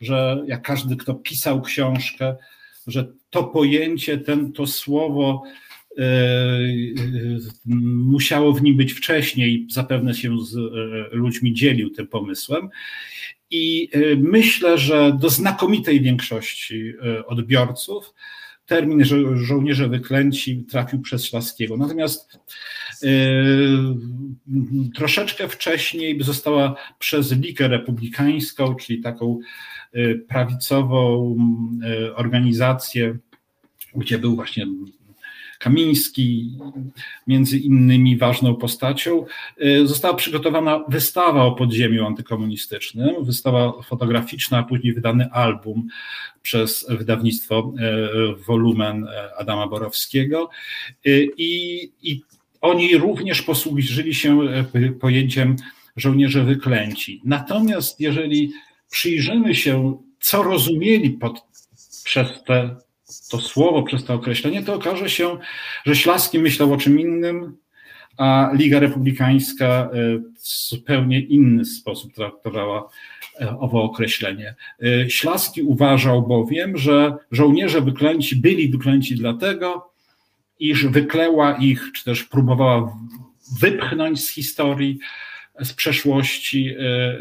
że 0.00 0.44
jak 0.46 0.62
każdy, 0.62 0.96
kto 0.96 1.14
pisał 1.14 1.62
książkę, 1.62 2.36
że 2.86 3.12
to 3.30 3.44
pojęcie, 3.44 4.18
ten, 4.18 4.52
to 4.52 4.66
słowo 4.66 5.42
e, 5.98 6.04
musiało 8.06 8.52
w 8.52 8.62
nim 8.62 8.76
być 8.76 8.92
wcześniej, 8.92 9.66
zapewne 9.70 10.14
się 10.14 10.38
z 10.40 10.56
e, 10.56 10.60
ludźmi 11.16 11.54
dzielił 11.54 11.90
tym 11.90 12.06
pomysłem. 12.06 12.68
I 13.50 13.88
y, 13.96 14.16
myślę, 14.20 14.78
że 14.78 15.16
do 15.20 15.30
znakomitej 15.30 16.00
większości 16.00 16.92
odbiorców 17.26 18.14
termin 18.66 19.04
żo 19.04 19.36
żołnierze 19.36 19.88
wyklęci 19.88 20.64
trafił 20.70 21.00
przez 21.00 21.24
Szlaskiego. 21.24 21.76
Natomiast 21.76 22.38
troszeczkę 24.94 25.48
wcześniej 25.48 26.22
została 26.22 26.76
przez 26.98 27.32
Ligę 27.32 27.68
Republikańską, 27.68 28.74
czyli 28.74 29.02
taką 29.02 29.38
prawicową 30.28 31.36
organizację, 32.14 33.18
gdzie 33.94 34.18
był 34.18 34.36
właśnie 34.36 34.66
Kamiński, 35.58 36.58
między 37.26 37.58
innymi 37.58 38.18
ważną 38.18 38.54
postacią, 38.54 39.24
została 39.84 40.14
przygotowana 40.14 40.84
wystawa 40.88 41.44
o 41.44 41.52
podziemiu 41.52 42.06
antykomunistycznym, 42.06 43.24
wystawa 43.24 43.82
fotograficzna, 43.82 44.58
a 44.58 44.62
później 44.62 44.94
wydany 44.94 45.30
album 45.30 45.86
przez 46.42 46.86
wydawnictwo 46.88 47.72
Wolumen 48.46 49.06
Adama 49.38 49.66
Borowskiego. 49.66 50.50
I, 51.36 51.90
i 52.02 52.22
oni 52.64 52.96
również 52.96 53.42
posłużyli 53.42 54.14
się 54.14 54.40
pojęciem 55.00 55.56
żołnierze 55.96 56.44
wyklęci. 56.44 57.20
Natomiast 57.24 58.00
jeżeli 58.00 58.52
przyjrzymy 58.90 59.54
się, 59.54 59.98
co 60.20 60.42
rozumieli 60.42 61.10
pod, 61.10 61.44
przez 62.04 62.42
te 62.46 62.76
to 63.30 63.38
słowo, 63.38 63.82
przez 63.82 64.04
to 64.04 64.14
określenie, 64.14 64.62
to 64.62 64.74
okaże 64.74 65.10
się, 65.10 65.38
że 65.86 65.96
Ślaski 65.96 66.38
myślał 66.38 66.72
o 66.72 66.76
czym 66.76 67.00
innym, 67.00 67.56
a 68.16 68.50
Liga 68.54 68.80
Republikańska 68.80 69.66
e, 69.66 69.88
w 70.18 70.68
zupełnie 70.68 71.20
inny 71.20 71.64
sposób 71.64 72.14
traktowała 72.14 72.88
e, 73.40 73.58
owo 73.58 73.82
określenie. 73.82 74.54
E, 74.82 75.10
Ślaski 75.10 75.62
uważał 75.62 76.26
bowiem, 76.26 76.76
że 76.76 77.14
żołnierze 77.30 77.80
wyklęci 77.80 78.36
byli 78.36 78.68
wyklęci 78.68 79.16
dlatego, 79.16 79.93
iż 80.58 80.86
wykleła 80.86 81.56
ich, 81.56 81.90
czy 81.94 82.04
też 82.04 82.24
próbowała 82.24 82.96
wypchnąć 83.60 84.24
z 84.24 84.30
historii 84.30 84.98
z 85.62 85.72
przeszłości 85.72 86.68
e, 86.68 86.80
e, 86.80 87.18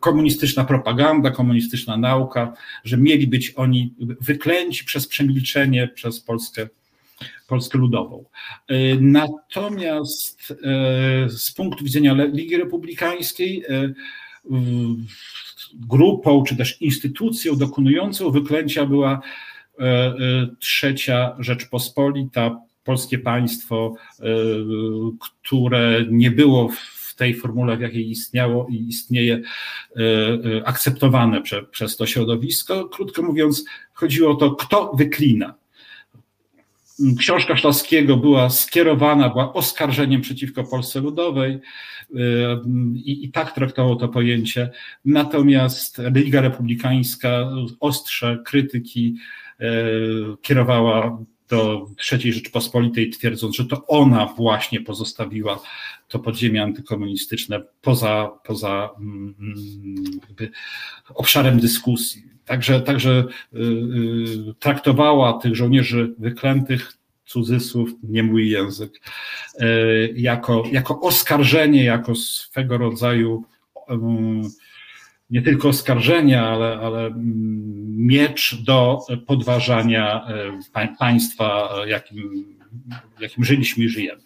komunistyczna 0.00 0.64
propaganda, 0.64 1.30
komunistyczna 1.30 1.96
nauka, 1.96 2.52
że 2.84 2.96
mieli 2.96 3.26
być 3.26 3.52
oni 3.56 3.94
wyklęci 4.20 4.84
przez 4.84 5.08
przemilczenie 5.08 5.88
przez 5.88 6.20
Polskę, 6.20 6.68
Polskę 7.48 7.78
Ludową. 7.78 8.24
E, 8.68 8.74
natomiast 9.00 10.54
z 11.28 11.52
punktu 11.52 11.84
widzenia 11.84 12.14
Ligi 12.32 12.56
Republikańskiej 12.56 13.64
grupą 15.74 16.42
czy 16.42 16.56
też 16.56 16.82
instytucją 16.82 17.56
dokonującą 17.56 18.30
wyklęcia 18.30 18.86
była 18.86 19.20
trzecia 20.58 21.36
Rzeczpospolita, 21.38 22.60
polskie 22.84 23.18
państwo, 23.18 23.94
które 25.30 26.04
nie 26.10 26.30
było 26.30 26.68
w 26.68 26.96
tej 27.16 27.34
formule, 27.34 27.76
w 27.76 27.80
jakiej 27.80 28.10
istniało 28.10 28.66
i 28.70 28.88
istnieje, 28.88 29.34
e, 29.34 30.00
e, 30.58 30.68
akceptowane 30.68 31.42
prze, 31.42 31.62
przez 31.62 31.96
to 31.96 32.06
środowisko. 32.06 32.88
Krótko 32.88 33.22
mówiąc, 33.22 33.64
chodziło 33.92 34.30
o 34.30 34.34
to, 34.34 34.50
kto 34.50 34.92
wyklina. 34.94 35.54
Książka 37.18 37.56
Szlaskiego 37.56 38.16
była 38.16 38.50
skierowana, 38.50 39.28
była 39.28 39.52
oskarżeniem 39.52 40.20
przeciwko 40.20 40.64
Polsce 40.64 41.00
Ludowej 41.00 41.52
e, 41.52 41.58
i, 42.94 43.24
i 43.24 43.30
tak 43.32 43.52
traktowało 43.52 43.96
to 43.96 44.08
pojęcie. 44.08 44.70
Natomiast 45.04 46.00
Liga 46.14 46.40
Republikańska 46.40 47.50
ostrze 47.80 48.42
krytyki 48.44 49.16
kierowała 50.42 51.18
do 51.48 51.86
III 52.12 52.32
Rzeczpospolitej, 52.32 53.10
twierdząc, 53.10 53.56
że 53.56 53.64
to 53.64 53.86
ona 53.86 54.26
właśnie 54.26 54.80
pozostawiła 54.80 55.60
to 56.08 56.18
podziemie 56.18 56.62
antykomunistyczne 56.62 57.62
poza, 57.82 58.30
poza 58.44 58.90
mm, 58.98 59.34
obszarem 61.14 61.60
dyskusji. 61.60 62.22
Także, 62.44 62.80
także 62.80 63.24
y, 63.54 63.58
y, 63.58 64.54
traktowała 64.58 65.32
tych 65.32 65.56
żołnierzy 65.56 66.14
wyklętych, 66.18 66.92
cudzysłów, 67.26 67.90
nie 68.02 68.22
mój 68.22 68.50
język, 68.50 69.00
jako, 70.14 70.64
jako 70.72 71.00
oskarżenie, 71.00 71.84
jako 71.84 72.14
swego 72.14 72.78
rodzaju 72.78 73.44
nie 75.30 75.42
tylko 75.42 75.68
oskarżenia, 75.68 76.48
ale, 76.48 76.78
ale 76.78 77.06
mm, 77.06 77.96
miecz 77.96 78.62
do 78.64 78.98
podważania 79.26 80.26
państwa, 80.98 81.70
jakim, 81.86 82.44
jakim 83.20 83.44
żyliśmy 83.44 83.84
i 83.84 83.88
żyjemy. 83.88 84.22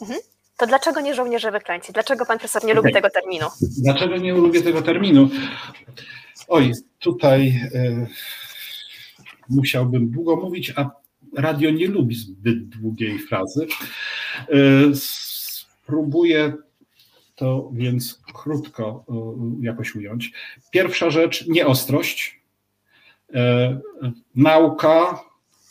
Mhm 0.00 0.20
to 0.62 0.66
dlaczego 0.66 1.00
nie 1.00 1.14
żołnierze 1.14 1.50
wyklęci? 1.50 1.92
Dlaczego 1.92 2.26
pan 2.26 2.38
profesor 2.38 2.64
nie 2.64 2.74
lubi 2.74 2.92
tego 2.92 3.10
terminu? 3.10 3.46
Dlaczego 3.82 4.16
nie 4.16 4.32
lubię 4.32 4.62
tego 4.62 4.82
terminu? 4.82 5.28
Oj, 6.48 6.72
tutaj 6.98 7.60
y, 7.74 8.06
musiałbym 9.48 10.10
długo 10.10 10.36
mówić, 10.36 10.72
a 10.76 10.90
radio 11.36 11.70
nie 11.70 11.86
lubi 11.86 12.14
zbyt 12.14 12.68
długiej 12.68 13.18
frazy. 13.18 13.66
Y, 14.54 14.96
spróbuję 14.96 16.52
to 17.42 17.70
więc 17.72 18.22
krótko 18.34 19.04
y, 19.60 19.64
jakoś 19.64 19.94
ująć. 19.94 20.32
Pierwsza 20.70 21.10
rzecz, 21.10 21.46
nieostrość. 21.46 22.42
Nauka, 24.34 25.20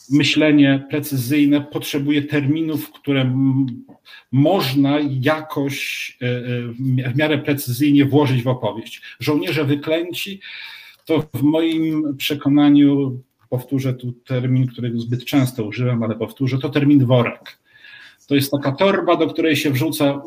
myślenie 0.09 0.87
precyzyjne 0.89 1.61
potrzebuje 1.61 2.21
terminów, 2.21 2.91
które 2.91 3.35
można 4.31 4.99
jakoś 5.21 6.17
e, 6.21 6.25
e, 6.27 7.11
w 7.11 7.17
miarę 7.17 7.37
precyzyjnie 7.37 8.05
włożyć 8.05 8.43
w 8.43 8.47
opowieść. 8.47 9.01
Żołnierze 9.19 9.65
wyklęci 9.65 10.39
to 11.05 11.23
w 11.33 11.41
moim 11.41 12.17
przekonaniu, 12.17 13.19
powtórzę 13.49 13.93
tu 13.93 14.11
termin, 14.11 14.67
którego 14.67 14.99
zbyt 14.99 15.25
często 15.25 15.65
używam, 15.65 16.03
ale 16.03 16.15
powtórzę, 16.15 16.57
to 16.57 16.69
termin 16.69 17.05
worek. 17.05 17.60
To 18.27 18.35
jest 18.35 18.51
taka 18.51 18.71
torba, 18.71 19.15
do 19.15 19.27
której 19.27 19.55
się 19.55 19.71
wrzuca 19.71 20.05
e, 20.05 20.21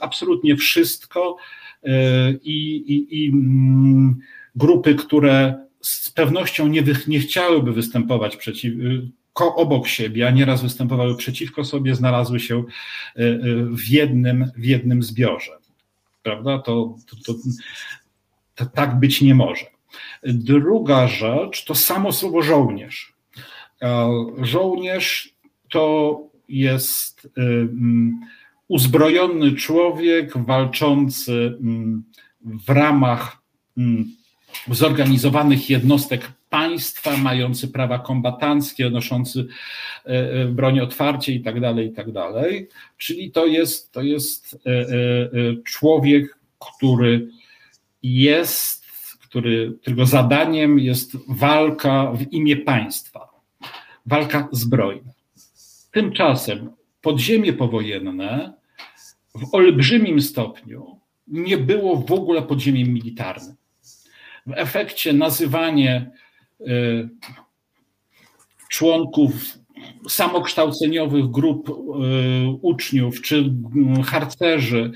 absolutnie 0.00 0.56
wszystko 0.56 1.36
i, 2.42 2.76
i, 2.86 3.24
i 3.24 3.28
mm, 3.28 4.20
grupy, 4.54 4.94
które 4.94 5.54
z 5.80 6.10
pewnością 6.10 6.66
nie, 6.66 6.84
nie 7.06 7.20
chciałyby 7.20 7.72
występować 7.72 8.36
przeciw, 8.36 8.74
obok 9.34 9.86
siebie, 9.86 10.28
a 10.28 10.30
nieraz 10.30 10.62
występowały 10.62 11.16
przeciwko 11.16 11.64
sobie, 11.64 11.94
znalazły 11.94 12.40
się 12.40 12.58
e, 12.58 13.20
e, 13.20 13.38
w 13.70 13.88
jednym, 13.88 14.50
w 14.56 14.64
jednym 14.64 15.02
zbiorze. 15.02 15.52
Prawda? 16.22 16.58
To, 16.58 16.96
to, 17.06 17.16
to, 17.26 17.38
to 18.54 18.66
tak 18.66 19.00
być 19.00 19.20
nie 19.20 19.34
może. 19.34 19.66
Druga 20.24 21.08
rzecz 21.08 21.64
to 21.64 21.74
samo 21.74 22.12
słowo 22.12 22.42
żołnierz. 22.42 23.12
Żołnierz 24.42 25.34
to 25.70 26.18
jest 26.52 27.28
uzbrojony 28.68 29.52
człowiek 29.56 30.38
walczący 30.38 31.58
w 32.40 32.68
ramach 32.68 33.42
zorganizowanych 34.70 35.70
jednostek 35.70 36.32
państwa, 36.50 37.16
mający 37.16 37.68
prawa 37.68 37.98
kombatanckie, 37.98 38.90
noszący 38.90 39.46
e, 40.06 40.08
e, 40.08 40.46
broń 40.46 40.80
otwarcie 40.80 41.32
i 41.32 41.40
tak 41.40 41.60
dalej, 41.60 41.86
i 41.88 41.92
tak 41.92 42.12
dalej. 42.12 42.68
Czyli 42.98 43.30
to 43.30 43.46
jest, 43.46 43.92
to 43.92 44.02
jest 44.02 44.54
e, 44.66 44.88
człowiek, 45.64 46.38
który 46.58 47.28
jest, 48.02 48.84
który, 49.20 49.78
którego 49.82 50.06
zadaniem 50.06 50.78
jest 50.78 51.16
walka 51.28 52.12
w 52.12 52.32
imię 52.32 52.56
państwa, 52.56 53.28
walka 54.06 54.48
zbrojna. 54.52 55.12
Tymczasem 55.92 56.70
podziemie 57.00 57.52
powojenne 57.52 58.52
w 59.34 59.54
olbrzymim 59.54 60.22
stopniu 60.22 61.00
nie 61.26 61.58
było 61.58 61.96
w 61.96 62.12
ogóle 62.12 62.42
podziemiem 62.42 62.88
militarnym. 62.88 63.56
W 64.46 64.52
efekcie 64.54 65.12
nazywanie 65.12 66.10
y, 66.60 67.08
członków 68.68 69.32
samokształceniowych 70.08 71.26
grup 71.26 71.68
y, 71.68 71.72
uczniów, 72.62 73.22
czy 73.22 73.52
harcerzy, 74.04 74.92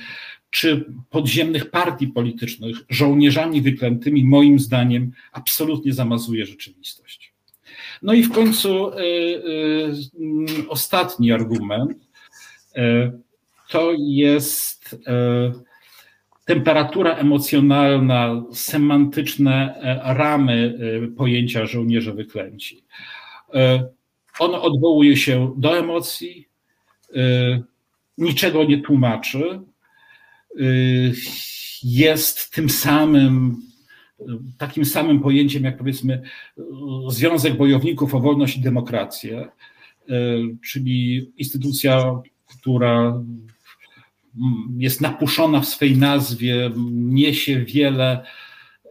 czy 0.51 0.93
podziemnych 1.11 1.71
partii 1.71 2.09
politycznych 2.09 2.77
żołnierzami 2.89 3.63
wyklętymi, 3.63 4.25
moim 4.25 4.59
zdaniem, 4.59 5.13
absolutnie 5.33 5.93
zamazuje 5.93 6.47
rzeczywistość. 6.47 7.26
No 8.03 8.13
i 8.13 8.23
w 8.23 8.33
końcu 8.33 8.91
y, 8.91 9.93
ostatni 10.69 11.33
argument 11.33 11.99
to 13.71 13.93
jest 13.99 14.97
temperatura 16.45 17.15
emocjonalna, 17.15 18.43
semantyczne 18.53 19.75
e, 19.75 20.15
ramy 20.15 20.79
pojęcia 21.17 21.67
żołnierze 21.67 22.15
wyklęci. 22.15 22.85
On 24.39 24.55
odwołuje 24.55 25.17
się 25.17 25.55
do 25.57 25.79
emocji, 25.79 26.49
niczego 28.19 28.65
nie 28.65 28.83
tłumaczy, 28.83 29.61
jest 31.83 32.51
tym 32.55 32.71
samym, 32.71 33.57
takim 34.59 34.85
samym 34.85 35.21
pojęciem, 35.21 35.65
jak 35.65 35.79
powiedzmy 35.79 36.23
Związek 37.09 37.57
Bojowników 37.57 38.15
o 38.15 38.21
Wolność 38.21 38.57
i 38.57 38.61
Demokrację, 38.61 39.49
czyli 40.61 41.31
instytucja, 41.37 42.21
która 42.47 43.23
jest 44.79 45.01
napuszona 45.01 45.61
w 45.61 45.69
swej 45.69 45.97
nazwie, 45.97 46.71
niesie 46.91 47.65
wiele, 47.65 48.25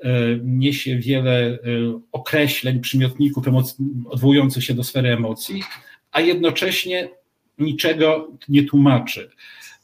e, 0.04 0.10
niesie 0.44 0.98
wiele 0.98 1.40
e, 1.42 1.58
określeń, 2.12 2.80
przymiotników 2.80 3.46
odwołujących 4.06 4.64
się 4.64 4.74
do 4.74 4.84
sfery 4.84 5.14
emocji, 5.14 5.64
a 6.12 6.22
jednocześnie 6.22 7.10
niczego 7.58 8.32
nie 8.50 8.64
tłumaczy. 8.64 9.30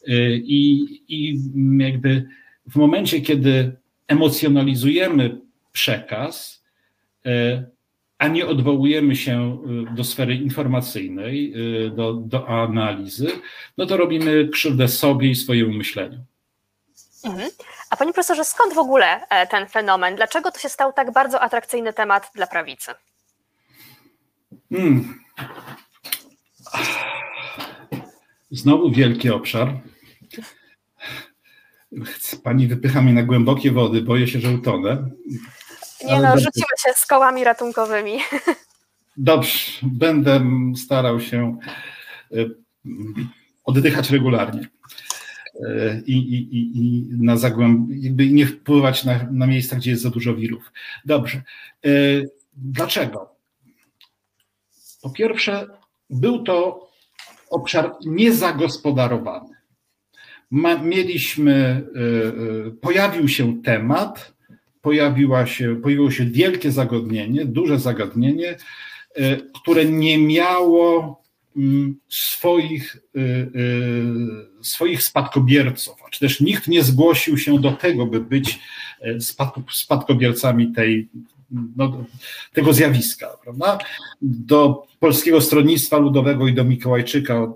E, 0.08 0.30
I, 0.36 0.86
I 1.08 1.40
jakby 1.78 2.24
w 2.66 2.76
momencie, 2.76 3.20
kiedy 3.20 3.72
emocjonalizujemy 4.12 5.40
przekaz, 5.72 6.62
a 8.22 8.28
nie 8.28 8.46
odwołujemy 8.46 9.16
się 9.16 9.58
y, 9.90 9.94
do 9.94 10.04
sfery 10.04 10.34
informacyjnej, 10.34 11.52
y, 11.86 11.90
do, 11.90 12.12
do 12.12 12.48
analizy, 12.48 13.28
no 13.78 13.86
to 13.86 13.96
robimy 13.96 14.48
krzywdę 14.48 14.88
sobie 14.88 15.30
i 15.30 15.34
swojemu 15.34 15.72
myśleniu. 15.72 16.24
Mhm. 17.24 17.50
A 17.90 17.96
panie 17.96 18.12
profesorze, 18.12 18.44
skąd 18.44 18.74
w 18.74 18.78
ogóle 18.78 19.28
e, 19.28 19.46
ten 19.46 19.68
fenomen? 19.68 20.16
Dlaczego 20.16 20.50
to 20.50 20.58
się 20.58 20.68
stał 20.68 20.92
tak 20.92 21.12
bardzo 21.12 21.40
atrakcyjny 21.40 21.92
temat 21.92 22.30
dla 22.34 22.46
prawicy? 22.46 22.92
Hmm. 24.72 25.20
Znowu 28.50 28.90
wielki 28.90 29.30
obszar. 29.30 29.80
Pani 32.42 32.68
wypycha 32.68 33.02
mnie 33.02 33.12
na 33.12 33.22
głębokie 33.22 33.72
wody, 33.72 34.02
boję 34.02 34.28
się, 34.28 34.40
że 34.40 34.50
utonę. 34.50 35.10
Nie 36.04 36.20
no, 36.20 36.38
rzucimy 36.38 36.66
się 36.78 36.92
z 36.96 37.06
kołami 37.06 37.44
ratunkowymi. 37.44 38.18
Dobrze, 39.16 39.72
będę 39.82 40.46
starał 40.76 41.20
się 41.20 41.58
e, 42.32 42.36
oddychać 43.64 44.10
regularnie 44.10 44.68
e, 45.68 46.00
i, 46.06 46.12
i, 46.12 46.56
i, 46.56 46.78
i 46.78 47.08
na 47.10 47.36
zagłęb, 47.36 47.90
jakby 47.90 48.30
nie 48.30 48.46
wpływać 48.46 49.04
na, 49.04 49.28
na 49.30 49.46
miejsca, 49.46 49.76
gdzie 49.76 49.90
jest 49.90 50.02
za 50.02 50.10
dużo 50.10 50.34
wirów. 50.34 50.72
Dobrze. 51.04 51.42
E, 51.84 51.90
dlaczego? 52.54 53.34
Po 55.02 55.10
pierwsze, 55.10 55.66
był 56.10 56.42
to 56.42 56.88
obszar 57.50 57.94
niezagospodarowany. 58.06 59.61
Ma, 60.54 60.78
mieliśmy, 60.78 61.86
pojawił 62.80 63.28
się 63.28 63.62
temat, 63.62 64.32
pojawiła 64.82 65.46
się, 65.46 65.76
pojawiło 65.82 66.10
się 66.10 66.24
wielkie 66.24 66.70
zagadnienie, 66.70 67.44
duże 67.44 67.78
zagadnienie, 67.78 68.56
e, 69.14 69.36
które 69.36 69.84
nie 69.84 70.18
miało 70.18 71.20
mm, 71.56 71.96
swoich, 72.08 72.96
e, 73.16 73.20
e, 73.20 73.46
swoich 74.62 75.02
spadkobierców, 75.02 75.94
czy 76.10 76.20
też 76.20 76.40
nikt 76.40 76.68
nie 76.68 76.82
zgłosił 76.82 77.38
się 77.38 77.60
do 77.60 77.72
tego, 77.72 78.06
by 78.06 78.20
być 78.20 78.58
spadkobiercami 79.70 80.72
tej, 80.72 81.08
no, 81.76 82.04
tego 82.52 82.72
zjawiska. 82.72 83.28
Prawda? 83.42 83.78
Do 84.22 84.86
Polskiego 85.00 85.40
Stronnictwa 85.40 85.98
Ludowego 85.98 86.48
i 86.48 86.54
do 86.54 86.64
Mikołajczyka 86.64 87.52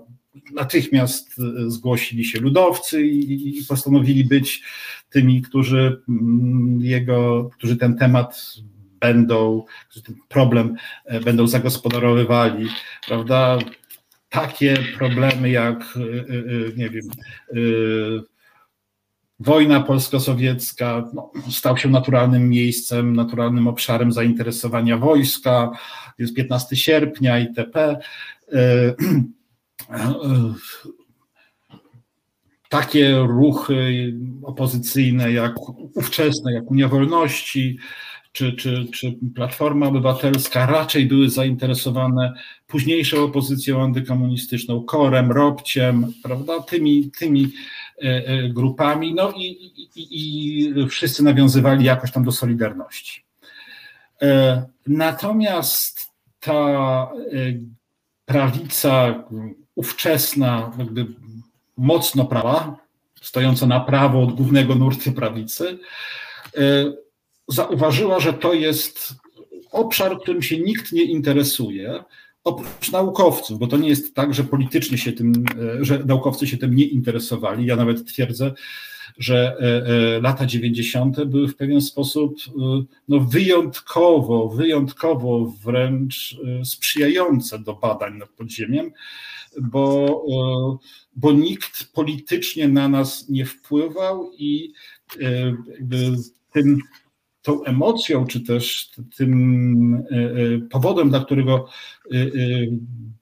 natychmiast 0.53 1.35
zgłosili 1.67 2.25
się 2.25 2.39
ludowcy 2.39 3.05
i, 3.05 3.65
postanowili 3.69 4.25
być 4.25 4.63
tymi, 5.09 5.41
którzy 5.41 6.01
mm, 6.09 6.79
jego, 6.81 7.49
którzy 7.57 7.77
ten 7.77 7.97
temat 7.97 8.57
będą, 8.99 9.65
którzy 9.89 10.05
ten 10.05 10.15
problem 10.27 10.75
e, 11.05 11.19
będą 11.19 11.47
zagospodarowywali, 11.47 12.67
prawda? 13.07 13.57
Takie 14.29 14.77
problemy 14.97 15.49
jak, 15.49 15.79
e, 15.81 15.99
e, 15.99 16.77
nie 16.77 16.89
wiem, 16.89 17.09
wojna 19.39 19.83
polsko-sowiecka 19.83 21.09
no, 21.13 21.31
stał 21.51 21.77
się 21.77 21.89
naturalnym 21.89 22.49
miejscem, 22.49 23.15
naturalnym 23.15 23.67
obszarem 23.67 24.11
zainteresowania 24.11 24.97
wojska, 24.97 25.71
jest 26.17 26.35
15 26.35 26.75
sierpnia 26.75 27.39
itp 27.39 27.99
takie 32.69 33.17
ruchy 33.17 34.13
opozycyjne 34.43 35.31
jak 35.31 35.53
ówczesne, 35.95 36.53
jak 36.53 36.71
Unia 36.71 36.87
Wolności 36.87 37.77
czy, 38.37 38.53
czy, 38.53 38.87
czy 38.93 39.17
Platforma 39.35 39.87
Obywatelska 39.87 40.65
raczej 40.65 41.05
były 41.05 41.29
zainteresowane 41.29 42.33
późniejszą 42.67 43.23
opozycją 43.23 43.83
antykomunistyczną, 43.83 44.83
Korem, 44.83 45.31
Robciem, 45.31 46.13
prawda, 46.23 46.59
tymi, 46.59 47.11
tymi 47.19 47.51
e, 48.03 48.27
e, 48.27 48.49
grupami, 48.49 49.13
no 49.13 49.31
i, 49.31 49.43
i, 49.95 50.07
i 50.11 50.87
wszyscy 50.87 51.23
nawiązywali 51.23 51.85
jakoś 51.85 52.11
tam 52.11 52.23
do 52.23 52.31
Solidarności. 52.31 53.23
E, 54.21 54.65
natomiast 54.87 56.11
ta 56.39 57.11
prawica 58.25 59.23
ówczesna, 59.77 60.71
jakby 60.77 61.05
mocno 61.77 62.25
prawa, 62.25 62.77
stojąca 63.21 63.67
na 63.67 63.79
prawo 63.79 64.23
od 64.23 64.33
głównego 64.33 64.75
nurtu 64.75 65.11
prawicy, 65.11 65.79
e, 66.57 66.93
zauważyła, 67.47 68.19
że 68.19 68.33
to 68.33 68.53
jest 68.53 69.13
obszar, 69.71 70.19
którym 70.19 70.41
się 70.41 70.59
nikt 70.59 70.91
nie 70.91 71.03
interesuje, 71.03 72.03
oprócz 72.43 72.91
naukowców, 72.91 73.59
bo 73.59 73.67
to 73.67 73.77
nie 73.77 73.89
jest 73.89 74.15
tak, 74.15 74.33
że 74.33 74.43
politycznie 74.43 74.97
się 74.97 75.11
tym, 75.11 75.45
e, 75.79 75.85
że 75.85 75.99
naukowcy 76.05 76.47
się 76.47 76.57
tym 76.57 76.75
nie 76.75 76.85
interesowali. 76.85 77.65
Ja 77.65 77.75
nawet 77.75 78.05
twierdzę, 78.05 78.53
że 79.17 79.57
e, 79.59 80.21
lata 80.21 80.45
90. 80.45 81.23
były 81.25 81.47
w 81.47 81.55
pewien 81.55 81.81
sposób 81.81 82.35
no, 83.07 83.19
wyjątkowo, 83.19 84.49
wyjątkowo 84.49 85.53
wręcz 85.63 86.37
sprzyjające 86.63 87.59
do 87.59 87.73
badań 87.73 88.17
nad 88.17 88.29
podziemiem, 88.29 88.91
bo 89.61 90.25
bo 91.15 91.31
nikt 91.31 91.93
politycznie 91.93 92.67
na 92.67 92.89
nas 92.89 93.29
nie 93.29 93.45
wpływał 93.45 94.31
i 94.33 94.73
e, 95.21 95.53
tym, 96.51 96.81
tą 97.41 97.63
emocją, 97.63 98.25
czy 98.25 98.41
też 98.41 98.91
tym 99.17 100.03
powodem, 100.71 101.09
dla 101.09 101.25
którego 101.25 101.67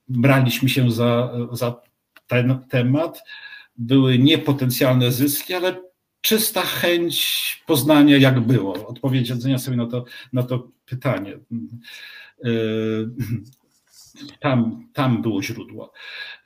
braliśmy 0.08 0.68
się 0.68 0.90
za, 0.90 1.32
za 1.52 1.80
ten 2.26 2.58
temat, 2.68 3.22
były 3.78 4.18
nie 4.18 4.38
potencjalne 4.38 5.12
zyski, 5.12 5.54
ale 5.54 5.82
czysta 6.20 6.62
chęć 6.62 7.62
poznania, 7.66 8.16
jak 8.16 8.40
było, 8.40 8.86
odpowiedzenia 8.86 9.58
sobie 9.58 9.76
na 9.76 9.86
to, 9.86 10.04
na 10.32 10.42
to 10.42 10.68
pytanie. 10.86 11.38
Tam, 14.40 14.88
tam 14.92 15.22
było 15.22 15.42
źródło. 15.42 15.92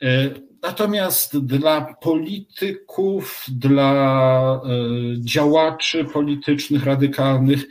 E, 0.03 0.31
natomiast 0.63 1.39
dla 1.39 1.95
polityków, 1.95 3.45
dla 3.49 4.61
e, 4.65 4.69
działaczy 5.21 6.05
politycznych, 6.05 6.85
radykalnych, 6.85 7.69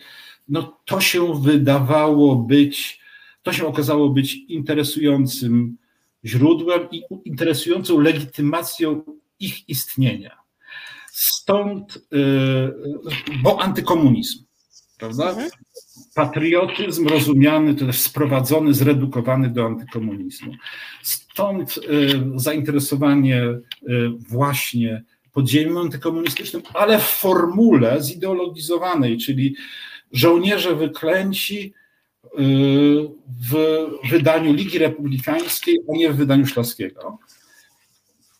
no 0.47 0.79
to 0.85 1.01
się 1.01 1.41
wydawało 1.41 2.35
być, 2.35 2.99
to 3.43 3.53
się 3.53 3.67
okazało 3.67 4.09
być 4.09 4.35
interesującym 4.35 5.77
źródłem 6.25 6.91
i 6.91 7.03
interesującą 7.25 7.99
legitymacją 7.99 9.03
ich 9.39 9.69
istnienia. 9.69 10.37
Stąd, 11.11 11.97
e, 11.97 12.17
bo 13.43 13.61
antykomunizm, 13.61 14.43
prawda? 14.97 15.29
Mhm 15.29 15.49
patriotyzm 16.15 17.07
rozumiany, 17.07 17.75
to 17.75 17.85
też 17.85 18.01
sprowadzony, 18.01 18.73
zredukowany 18.73 19.49
do 19.49 19.65
antykomunizmu. 19.65 20.53
Stąd 21.03 21.77
y, 21.77 21.81
zainteresowanie 22.35 23.43
y, 23.43 23.61
właśnie 24.29 25.03
podziemiem 25.31 25.77
antykomunistycznym, 25.77 26.61
ale 26.73 26.99
w 26.99 27.03
formule 27.03 28.01
zideologizowanej, 28.01 29.17
czyli 29.17 29.55
żołnierze 30.11 30.75
wyklęci 30.75 31.73
y, 32.25 32.29
w 33.51 33.85
wydaniu 34.09 34.53
Ligi 34.53 34.77
Republikańskiej, 34.77 35.79
a 35.89 35.97
nie 35.97 36.11
w 36.11 36.15
wydaniu 36.15 36.45
Szlaskiego. 36.45 37.19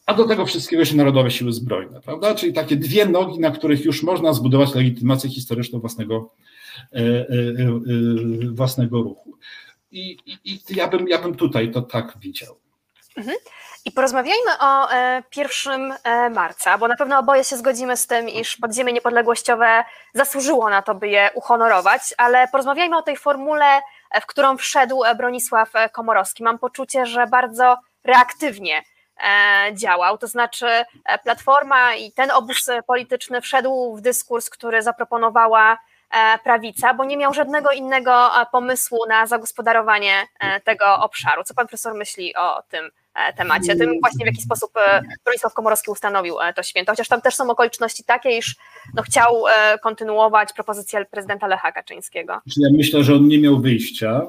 A 0.06 0.14
do 0.14 0.26
tego 0.26 0.46
wszystkiego 0.46 0.86
się 0.86 0.96
Narodowe 0.96 1.32
Siły 1.32 1.54
Zbrojne, 1.54 2.02
prawda? 2.02 2.36
Czyli 2.36 2.54
takie 2.54 2.76
dwie 2.76 3.06
nogi, 3.06 3.40
na 3.40 3.52
których 3.52 3.86
już 3.86 4.04
można 4.04 4.34
zbudować 4.34 4.76
legitymację 4.76 5.30
historyczną 5.30 5.80
własnego 5.80 6.32
własnego 8.52 9.02
ruchu. 9.02 9.38
I, 9.92 10.18
i, 10.26 10.60
ja, 10.70 10.88
bym, 10.88 11.08
ja 11.08 11.18
bym 11.18 11.36
tutaj 11.36 11.72
to 11.72 11.82
tak 11.82 12.18
widział. 12.20 12.60
Mhm. 13.18 13.38
I 13.86 13.92
porozmawiajmy 13.92 14.52
o 14.60 14.88
1 15.36 15.94
marca, 16.32 16.78
bo 16.78 16.88
na 16.88 16.96
pewno 16.96 17.20
oboje 17.20 17.44
się 17.44 17.58
zgodzimy 17.58 17.98
z 17.98 18.08
tym, 18.08 18.30
iż 18.30 18.58
podziemie 18.58 18.94
niepodległościowe 18.94 19.84
zasłużyło 20.14 20.70
na 20.70 20.82
to, 20.82 20.96
by 20.96 21.08
je 21.08 21.30
uhonorować, 21.36 22.02
ale 22.18 22.48
porozmawiajmy 22.48 22.98
o 22.98 23.02
tej 23.02 23.18
formule, 23.18 23.82
w 24.22 24.26
którą 24.26 24.58
wszedł 24.58 25.02
Bronisław 25.18 25.72
Komorowski. 25.92 26.44
Mam 26.44 26.60
poczucie, 26.60 27.06
że 27.06 27.28
bardzo 27.28 27.78
reaktywnie 28.04 28.84
działał, 29.74 30.18
to 30.18 30.28
znaczy 30.28 30.68
Platforma 31.24 31.96
i 31.96 32.12
ten 32.12 32.32
obóz 32.32 32.70
polityczny 32.88 33.42
wszedł 33.42 33.96
w 33.96 34.02
dyskurs, 34.02 34.50
który 34.50 34.82
zaproponowała 34.82 35.74
E, 35.74 35.78
prawica, 36.44 36.94
bo 36.94 37.06
nie 37.06 37.18
miał 37.18 37.34
żadnego 37.34 37.72
innego 37.72 38.12
e, 38.12 38.46
pomysłu 38.52 38.98
na 39.10 39.28
zagospodarowanie 39.28 40.14
e, 40.40 40.62
tego 40.62 40.86
obszaru. 41.00 41.44
Co 41.44 41.54
pan 41.54 41.68
profesor 41.68 41.96
myśli 41.96 42.36
o 42.36 42.64
tym 42.70 42.90
temacie, 43.38 43.76
tym 43.76 44.00
właśnie 44.02 44.26
w 44.26 44.28
jaki 44.28 44.42
sposób 44.42 44.72
Bronisław 45.24 45.54
Komorowski 45.54 45.92
ustanowił 45.92 46.36
to 46.56 46.64
święto, 46.64 46.92
chociaż 46.92 47.08
tam 47.08 47.22
też 47.22 47.36
są 47.36 47.50
okoliczności 47.50 48.04
takie, 48.04 48.38
iż 48.38 48.56
no, 48.94 49.04
chciał 49.04 49.44
kontynuować 49.84 50.54
propozycję 50.54 51.06
prezydenta 51.06 51.48
Lecha 51.48 51.72
Kaczyńskiego. 51.72 52.42
Ja 52.58 52.70
myślę, 52.78 53.04
że 53.04 53.16
on 53.16 53.28
nie 53.28 53.40
miał 53.40 53.60
wyjścia, 53.60 54.22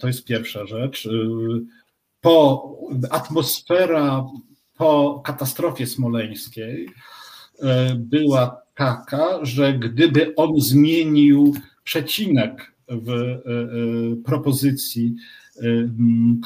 to 0.00 0.06
jest 0.06 0.24
pierwsza 0.24 0.66
rzecz. 0.66 1.08
Po 2.20 2.68
atmosfera 3.10 4.24
po 4.76 5.22
katastrofie 5.24 5.86
smoleńskiej 5.86 6.88
była 7.96 8.65
taka, 8.76 9.38
że 9.42 9.72
gdyby 9.72 10.34
on 10.34 10.60
zmienił 10.60 11.54
przecinek 11.84 12.72
w 12.88 13.10
e, 13.10 13.14
e, 13.14 13.36
propozycji, 14.24 15.14
e, 15.56 15.62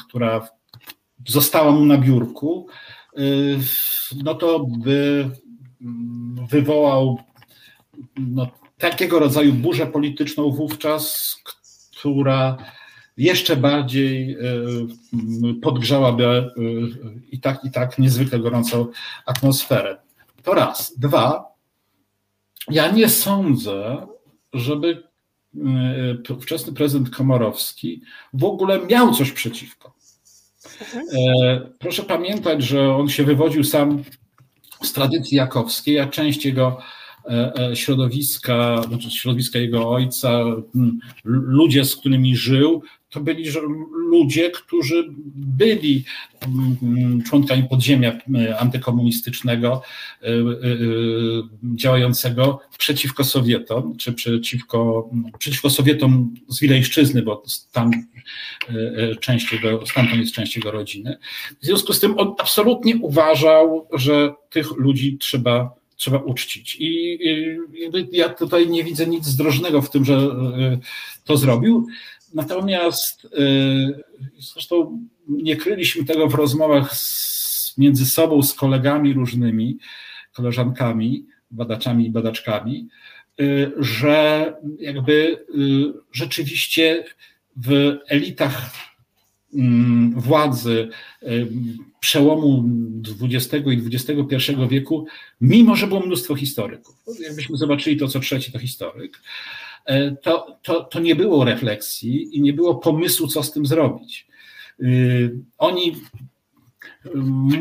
która 0.07 0.47
została 1.27 1.71
mu 1.71 1.85
na 1.85 1.97
biurku, 1.97 2.67
no 4.23 4.35
to 4.35 4.59
by 4.59 5.29
wywołał 6.49 7.19
no, 8.17 8.51
takiego 8.77 9.19
rodzaju 9.19 9.53
burzę 9.53 9.87
polityczną 9.87 10.51
wówczas, 10.51 11.35
która 11.99 12.57
jeszcze 13.17 13.55
bardziej 13.55 14.37
podgrzałaby 15.61 16.51
i 17.31 17.39
tak, 17.39 17.65
i 17.65 17.71
tak 17.71 17.99
niezwykle 17.99 18.39
gorącą 18.39 18.87
atmosferę. 19.25 19.97
To 20.43 20.53
raz. 20.53 20.93
Dwa, 20.99 21.50
ja 22.69 22.91
nie 22.91 23.09
sądzę, 23.09 24.07
żeby 24.53 25.03
e, 26.29 26.39
wczesny 26.41 26.73
prezydent 26.73 27.09
Komorowski 27.15 28.01
w 28.33 28.43
ogóle 28.43 28.79
miał 28.85 29.13
coś 29.13 29.31
przeciwko. 29.31 29.93
Mhm. 30.81 31.05
E, 31.43 31.61
proszę 31.79 32.03
pamiętać, 32.03 32.63
że 32.63 32.95
on 32.95 33.09
się 33.09 33.23
wywodził 33.23 33.63
sam 33.63 34.03
z 34.81 34.93
tradycji 34.93 35.37
jakowskiej, 35.37 35.99
a 35.99 36.07
część 36.07 36.45
jego 36.45 36.77
e, 37.25 37.71
środowiska, 37.75 38.83
znaczy 38.87 39.11
środowiska 39.11 39.59
jego 39.59 39.89
ojca, 39.89 40.43
ludzie, 41.23 41.85
z 41.85 41.95
którymi 41.95 42.35
żył, 42.35 42.83
to 43.11 43.19
byli 43.19 43.45
ludzie, 43.93 44.51
którzy 44.51 45.05
byli 45.35 46.03
mm, 46.41 47.23
członkami 47.23 47.63
podziemia 47.63 48.11
e, 48.35 48.59
antykomunistycznego 48.59 49.81
e, 50.21 50.27
e, 50.27 50.33
działającego 51.75 52.59
przeciwko 52.77 53.23
Sowietom, 53.23 53.97
czy 53.97 54.13
przeciwko, 54.13 55.09
przeciwko 55.39 55.69
Sowietom 55.69 56.33
z 56.47 56.59
Wilejszczyzny, 56.59 57.21
bo 57.21 57.43
tam 57.71 57.91
część 59.19 59.51
jego, 59.53 59.85
stamtąd 59.85 60.19
jest 60.19 60.33
część 60.33 60.55
jego 60.55 60.71
rodziny. 60.71 61.17
W 61.61 61.65
związku 61.65 61.93
z 61.93 61.99
tym 61.99 62.19
on 62.19 62.35
absolutnie 62.39 62.95
uważał, 62.95 63.87
że 63.93 64.33
tych 64.49 64.71
ludzi 64.71 65.17
trzeba 65.17 65.81
trzeba 65.95 66.17
uczcić. 66.17 66.77
I 66.79 67.19
ja 68.11 68.29
tutaj 68.29 68.69
nie 68.69 68.83
widzę 68.83 69.07
nic 69.07 69.25
zdrożnego 69.25 69.81
w 69.81 69.89
tym, 69.89 70.05
że 70.05 70.35
to 71.25 71.37
zrobił. 71.37 71.87
Natomiast 72.33 73.25
y, 73.25 74.03
zresztą 74.39 74.99
nie 75.27 75.55
kryliśmy 75.55 76.05
tego 76.05 76.27
w 76.27 76.33
rozmowach 76.33 76.95
z, 76.95 77.77
między 77.77 78.05
sobą, 78.05 78.43
z 78.43 78.53
kolegami 78.53 79.13
różnymi, 79.13 79.77
koleżankami, 80.33 81.25
badaczami 81.51 82.07
i 82.07 82.11
badaczkami, 82.11 82.87
y, 83.41 83.71
że 83.77 84.53
jakby 84.79 85.45
y, 85.55 85.93
rzeczywiście 86.11 87.05
w 87.55 87.97
elitach 88.07 88.71
mm, 89.53 90.19
władzy 90.19 90.89
przełomu 91.99 92.69
XX 93.21 93.67
i 93.67 93.95
XXI 93.95 94.51
wieku, 94.69 95.05
mimo 95.41 95.75
że 95.75 95.87
było 95.87 95.99
mnóstwo 95.99 96.35
historyków, 96.35 96.95
jakbyśmy 97.19 97.57
zobaczyli 97.57 97.97
to, 97.97 98.07
co 98.07 98.19
trzeci 98.19 98.51
to 98.51 98.59
historyk, 98.59 99.21
to, 100.21 100.57
to, 100.63 100.83
to 100.83 100.99
nie 100.99 101.15
było 101.15 101.45
refleksji 101.45 102.37
i 102.37 102.41
nie 102.41 102.53
było 102.53 102.75
pomysłu, 102.75 103.27
co 103.27 103.43
z 103.43 103.51
tym 103.51 103.65
zrobić. 103.65 104.27
E, 104.79 104.85
oni, 105.57 105.95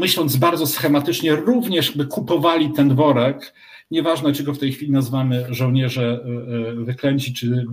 myśląc 0.00 0.36
bardzo 0.36 0.66
schematycznie, 0.66 1.36
również 1.36 1.96
by 1.96 2.06
kupowali 2.06 2.72
ten 2.72 2.94
worek, 2.94 3.54
nieważne 3.90 4.32
czy 4.32 4.42
go 4.42 4.54
w 4.54 4.58
tej 4.58 4.72
chwili 4.72 4.92
nazywamy 4.92 5.46
żołnierze 5.50 6.24
e, 6.24 6.84
wyklęci, 6.84 7.34
czy 7.34 7.66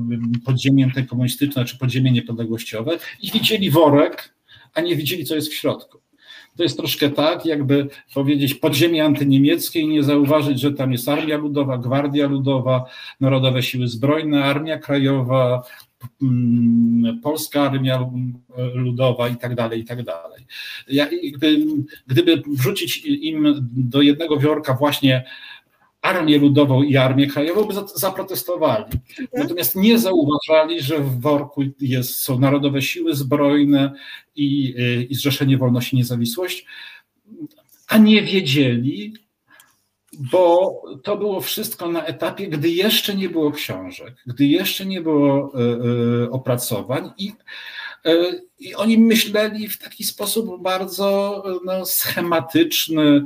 podziemie 0.46 0.92
komunistyczne, 1.10 1.66
czy 1.66 1.78
podziemie 1.78 2.12
niepodległościowe, 2.12 2.98
i 3.22 3.32
widzieli 3.32 3.72
worek, 3.72 4.34
a 4.74 4.82
nie 4.82 4.96
widzieli, 4.96 5.26
co 5.26 5.36
jest 5.36 5.50
w 5.50 5.54
środku. 5.54 6.07
To 6.58 6.64
jest 6.64 6.78
troszkę 6.78 7.10
tak, 7.10 7.46
jakby 7.46 7.88
powiedzieć 8.14 8.54
podziemie 8.54 9.06
antyniemieckie 9.06 9.80
i 9.80 9.88
nie 9.88 10.04
zauważyć, 10.04 10.60
że 10.60 10.72
tam 10.72 10.92
jest 10.92 11.10
Armia 11.10 11.38
Ludowa, 11.38 11.78
Gwardia 11.78 12.28
Ludowa, 12.28 12.86
Narodowe 13.20 13.64
Siły 13.64 13.88
Zbrojne, 13.88 14.44
Armia 14.44 14.78
Krajowa, 14.78 15.64
mm, 16.22 17.20
Polska 17.22 17.62
Armia 17.62 18.10
Ludowa 18.74 19.30
i 19.30 19.36
tak 19.36 19.56
dalej, 19.56 19.80
i 19.80 19.86
tak 19.86 20.04
dalej. 20.04 20.46
Jakby, 20.88 21.58
gdyby 22.08 22.44
wrzucić 22.48 23.06
im 23.06 23.68
do 23.72 24.02
jednego 24.02 24.38
wiorka 24.38 24.74
właśnie 24.74 25.24
Armię 26.08 26.38
Ludową 26.38 26.84
i 26.84 26.98
Armię 26.98 27.28
Krajową, 27.28 27.64
by 27.64 27.74
zaprotestowali. 27.96 28.84
Mhm. 28.84 29.28
Natomiast 29.34 29.76
nie 29.76 30.00
zauważali, 30.00 30.82
że 30.82 31.00
w 31.00 31.22
worku 31.22 31.64
jest, 31.80 32.16
są 32.16 32.40
Narodowe 32.40 32.82
Siły 32.82 33.16
Zbrojne 33.16 33.94
i, 34.36 34.76
i 35.10 35.16
Zrzeszenie 35.16 35.58
Wolności 35.58 35.96
i 35.96 35.98
Niezawisłość, 35.98 36.66
a 37.88 37.98
nie 37.98 38.22
wiedzieli, 38.22 39.14
bo 40.32 40.74
to 41.04 41.18
było 41.18 41.42
wszystko 41.42 41.92
na 41.92 42.06
etapie, 42.06 42.48
gdy 42.48 42.70
jeszcze 42.70 43.16
nie 43.16 43.30
było 43.30 43.52
książek, 43.52 44.16
gdy 44.26 44.46
jeszcze 44.46 44.86
nie 44.86 45.02
było 45.02 45.52
opracowań 46.32 47.12
i 47.18 47.32
i 48.60 48.76
oni 48.76 48.98
myśleli 48.98 49.68
w 49.68 49.78
taki 49.78 50.04
sposób 50.04 50.62
bardzo 50.62 51.44
no, 51.66 51.86
schematyczny, 51.86 53.24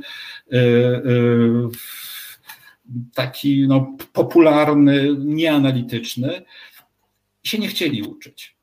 taki 3.14 3.68
no, 3.68 3.86
popularny, 4.12 5.16
nieanalityczny, 5.18 6.44
się 7.42 7.58
nie 7.58 7.68
chcieli 7.68 8.02
uczyć. 8.02 8.56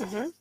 Mhm. 0.00 0.32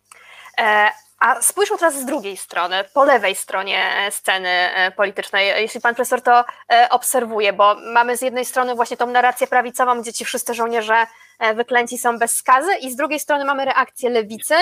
E, 0.58 0.90
a 1.20 1.42
spójrzmy 1.42 1.78
teraz 1.78 2.02
z 2.02 2.06
drugiej 2.06 2.38
strony, 2.38 2.84
po 2.94 3.06
lewej 3.06 3.36
stronie 3.36 4.08
sceny 4.12 4.50
e, 4.50 4.92
politycznej, 4.92 5.62
jeśli 5.62 5.82
pan 5.82 5.96
profesor 5.96 6.22
to 6.22 6.46
e, 6.72 6.90
obserwuje, 6.90 7.54
bo 7.54 7.76
mamy 7.94 8.18
z 8.18 8.22
jednej 8.22 8.46
strony 8.46 8.76
właśnie 8.76 8.98
tą 8.98 9.08
narrację 9.08 9.48
prawicową, 9.48 10.02
gdzie 10.02 10.14
ci 10.14 10.26
wszyscy 10.26 10.54
żołnierze 10.54 10.96
e, 10.96 11.08
wyklęci 11.56 11.98
są 11.98 12.20
bez 12.20 12.32
skazy 12.32 12.72
i 12.82 12.92
z 12.92 12.96
drugiej 12.96 13.20
strony 13.20 13.46
mamy 13.46 13.66
reakcję 13.66 14.10
lewicy, 14.10 14.56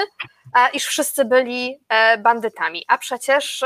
iż 0.73 0.85
wszyscy 0.85 1.25
byli 1.25 1.79
bandytami, 2.23 2.83
a 2.87 2.97
przecież 2.97 3.63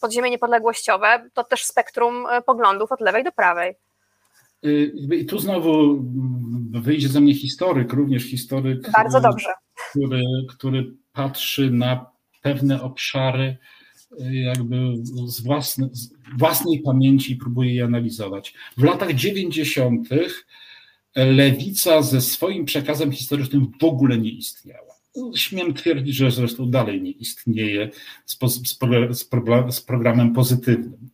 podziemie 0.00 0.30
niepodległościowe 0.30 1.30
to 1.34 1.44
też 1.44 1.64
spektrum 1.64 2.26
poglądów 2.46 2.92
od 2.92 3.00
lewej 3.00 3.24
do 3.24 3.32
prawej. 3.32 3.76
Y, 4.64 4.92
I 5.12 5.26
tu 5.26 5.38
znowu 5.38 6.04
wyjdzie 6.70 7.08
ze 7.08 7.20
mnie 7.20 7.34
historyk, 7.34 7.92
również 7.92 8.22
historyk. 8.22 8.90
Bardzo 8.90 9.20
dobrze. 9.20 9.48
Który, 9.90 10.22
który 10.48 10.92
patrzy 11.12 11.70
na 11.70 12.06
pewne 12.42 12.82
obszary 12.82 13.56
y, 14.20 14.34
jakby 14.34 14.76
z, 15.26 15.40
własne, 15.40 15.88
z 15.92 16.10
własnej 16.38 16.80
pamięci 16.80 17.36
próbuje 17.36 17.74
je 17.74 17.84
analizować. 17.84 18.54
W 18.76 18.84
latach 18.84 19.12
90. 19.12 20.08
lewica 21.24 22.02
ze 22.02 22.20
swoim 22.20 22.64
przekazem 22.64 23.12
historycznym 23.12 23.72
w 23.80 23.84
ogóle 23.84 24.18
nie 24.18 24.30
istniała. 24.30 24.94
Śmiem 25.34 25.74
twierdzić, 25.74 26.16
że 26.16 26.30
zresztą 26.30 26.70
dalej 26.70 27.02
nie 27.02 27.10
istnieje 27.10 27.90
z, 28.26 28.38
z, 28.66 28.78
z 29.70 29.80
programem 29.80 30.32
pozytywnym 30.32 31.08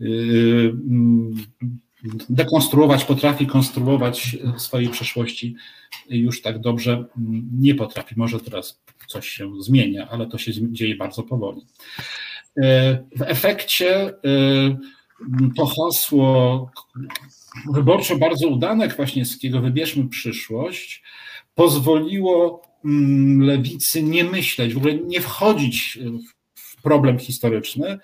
y, 0.00 0.72
dekonstruować, 2.28 3.04
potrafi 3.04 3.46
konstruować 3.46 4.36
swojej 4.56 4.88
przeszłości 4.88 5.54
już 6.08 6.42
tak 6.42 6.58
dobrze 6.58 7.04
nie 7.58 7.74
potrafi. 7.74 8.14
Może 8.16 8.40
teraz 8.40 8.80
coś 9.08 9.28
się 9.28 9.62
zmienia, 9.62 10.08
ale 10.10 10.26
to 10.26 10.38
się 10.38 10.52
dzieje 10.72 10.96
bardzo 10.96 11.22
powoli. 11.22 11.66
E, 12.56 12.98
w 13.16 13.22
efekcie 13.22 14.08
e, 14.08 14.12
to 15.56 15.66
hasło 15.66 16.70
wyborczo 17.72 18.16
bardzo 18.16 18.48
udane 18.48 18.88
Kwaśniewskiego, 18.88 19.60
wybierzmy 19.60 20.08
przyszłość, 20.08 21.02
pozwoliło 21.54 22.62
mm, 22.84 23.42
lewicy 23.42 24.02
nie 24.02 24.24
myśleć, 24.24 24.74
w 24.74 24.78
ogóle 24.78 24.94
nie 24.94 25.20
wchodzić 25.20 25.98
w 26.54 26.82
problem 26.82 27.18
historyczny 27.18 27.98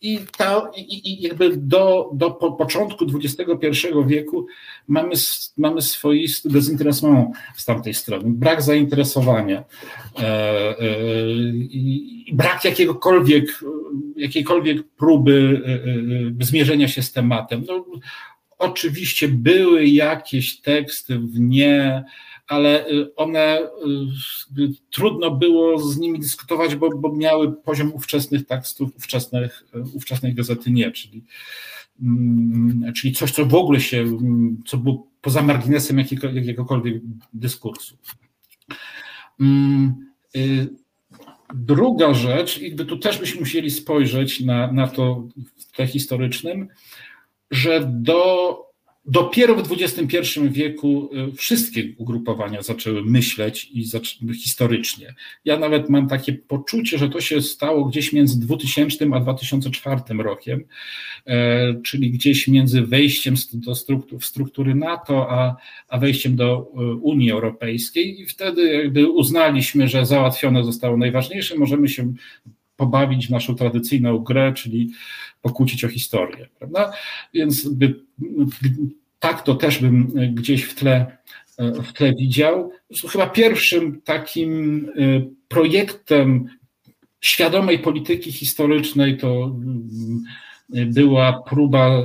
i, 0.00 0.20
ta, 0.36 0.70
i, 0.76 1.12
i 1.12 1.22
jakby 1.22 1.56
do, 1.56 2.10
do 2.12 2.30
po, 2.30 2.52
początku 2.52 3.04
XXI 3.04 3.86
wieku 4.06 4.46
mamy, 4.88 5.14
mamy 5.56 5.82
swoisty 5.82 6.48
dezinteresowany 6.48 7.30
z 7.56 7.64
tamtej 7.64 7.94
strony, 7.94 8.24
brak 8.26 8.62
zainteresowania 8.62 9.64
e, 10.18 10.22
e, 10.22 10.76
i 11.58 12.32
brak 12.32 12.64
jakiegokolwiek, 12.64 13.64
jakiejkolwiek 14.16 14.88
próby 14.96 15.62
e, 15.66 16.42
e, 16.42 16.44
zmierzenia 16.44 16.88
się 16.88 17.02
z 17.02 17.12
tematem. 17.12 17.64
No, 17.68 17.84
oczywiście 18.58 19.28
były 19.28 19.86
jakieś 19.86 20.60
teksty 20.60 21.18
w 21.18 21.40
nie, 21.40 22.04
ale 22.48 22.88
y, 22.88 23.14
one 23.14 23.60
y, 24.58 24.68
trudno 24.90 25.30
było 25.30 25.78
z 25.78 25.98
nimi 25.98 26.18
dyskutować, 26.18 26.74
bo, 26.74 26.98
bo 26.98 27.12
miały 27.12 27.52
poziom 27.52 27.94
ówczesnych 27.94 28.46
tekstów, 28.46 28.96
ówczesnych, 28.96 29.64
y, 29.74 29.96
ówczesnej 29.96 30.34
gazety 30.34 30.70
nie, 30.70 30.90
czyli, 30.92 31.24
mm, 32.02 32.92
czyli 32.94 33.14
coś, 33.14 33.30
co 33.30 33.46
w 33.46 33.54
ogóle 33.54 33.80
się, 33.80 34.00
mm, 34.00 34.62
co 34.66 34.76
było 34.76 35.06
poza 35.20 35.42
marginesem 35.42 35.98
jakiego, 35.98 36.30
jakiegokolwiek 36.30 37.02
dyskursu. 37.32 37.96
Mm, 39.40 40.06
druga 41.54 42.14
rzecz, 42.14 42.58
i 42.58 42.76
tu 42.76 42.98
też 42.98 43.18
byśmy 43.18 43.40
musieli 43.40 43.70
spojrzeć 43.70 44.40
na, 44.40 44.72
na 44.72 44.88
to 44.88 45.28
w 45.56 45.72
tle 45.72 45.86
historycznym, 45.86 46.68
że 47.50 47.90
do 47.92 48.66
Dopiero 49.08 49.54
w 49.54 49.72
XXI 49.72 50.40
wieku 50.50 51.10
y, 51.32 51.32
wszystkie 51.32 51.84
ugrupowania 51.96 52.62
zaczęły 52.62 53.04
myśleć 53.04 53.70
i 53.72 53.84
historycznie. 54.34 55.14
Ja 55.44 55.58
nawet 55.58 55.90
mam 55.90 56.08
takie 56.08 56.32
poczucie, 56.32 56.98
że 56.98 57.08
to 57.08 57.20
się 57.20 57.42
stało 57.42 57.84
gdzieś 57.84 58.12
między 58.12 58.40
2000 58.40 59.06
a 59.12 59.20
2004 59.20 60.02
rokiem, 60.18 60.64
e, 61.26 61.74
czyli 61.82 62.10
gdzieś 62.10 62.48
między 62.48 62.82
wejściem 62.82 63.34
do 63.52 63.74
struktur, 63.74 64.24
struktury 64.24 64.74
NATO, 64.74 65.30
a, 65.30 65.56
a 65.88 65.98
wejściem 65.98 66.36
do 66.36 66.72
e, 66.74 66.80
Unii 66.94 67.30
Europejskiej 67.30 68.20
i 68.20 68.26
wtedy 68.26 68.72
jakby 68.72 69.10
uznaliśmy, 69.10 69.88
że 69.88 70.06
załatwione 70.06 70.64
zostało 70.64 70.96
najważniejsze, 70.96 71.58
możemy 71.58 71.88
się 71.88 72.12
pobawić 72.76 73.26
w 73.26 73.30
naszą 73.30 73.54
tradycyjną 73.54 74.18
grę, 74.18 74.52
czyli 74.52 74.90
pokłócić 75.42 75.84
o 75.84 75.88
historię. 75.88 76.48
Prawda? 76.58 76.92
Więc 77.34 77.68
by, 77.68 77.94
tak 79.18 79.42
to 79.42 79.54
też 79.54 79.78
bym 79.78 80.12
gdzieś 80.34 80.62
w 80.62 80.74
tle, 80.74 81.16
w 81.58 81.92
tle 81.92 82.14
widział. 82.14 82.72
Chyba 83.10 83.26
pierwszym 83.26 84.00
takim 84.04 84.84
y, 84.88 85.26
projektem 85.48 86.48
świadomej 87.20 87.78
polityki 87.78 88.32
historycznej 88.32 89.18
to 89.18 89.56
była 90.68 91.42
próba 91.42 92.02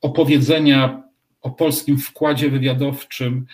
opowiedzenia 0.00 1.02
o 1.42 1.50
polskim 1.50 1.98
wkładzie 1.98 2.50
wywiadowczym 2.50 3.46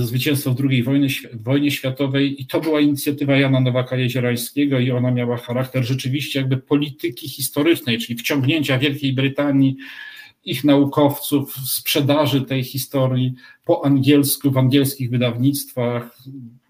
zwycięstwo 0.00 0.54
w 0.54 0.60
II 0.70 0.82
wojnie, 0.82 1.08
wojnie 1.34 1.70
światowej 1.70 2.42
i 2.42 2.46
to 2.46 2.60
była 2.60 2.80
inicjatywa 2.80 3.36
Jana 3.36 3.60
Nowaka-Jeziorańskiego 3.60 4.80
i 4.80 4.90
ona 4.90 5.10
miała 5.10 5.36
charakter 5.36 5.84
rzeczywiście 5.84 6.38
jakby 6.38 6.56
polityki 6.56 7.28
historycznej, 7.28 7.98
czyli 7.98 8.18
wciągnięcia 8.18 8.78
Wielkiej 8.78 9.12
Brytanii, 9.12 9.76
ich 10.44 10.64
naukowców, 10.64 11.54
sprzedaży 11.54 12.42
tej 12.42 12.64
historii 12.64 13.34
po 13.64 13.84
angielsku, 13.84 14.50
w 14.50 14.58
angielskich 14.58 15.10
wydawnictwach, 15.10 16.18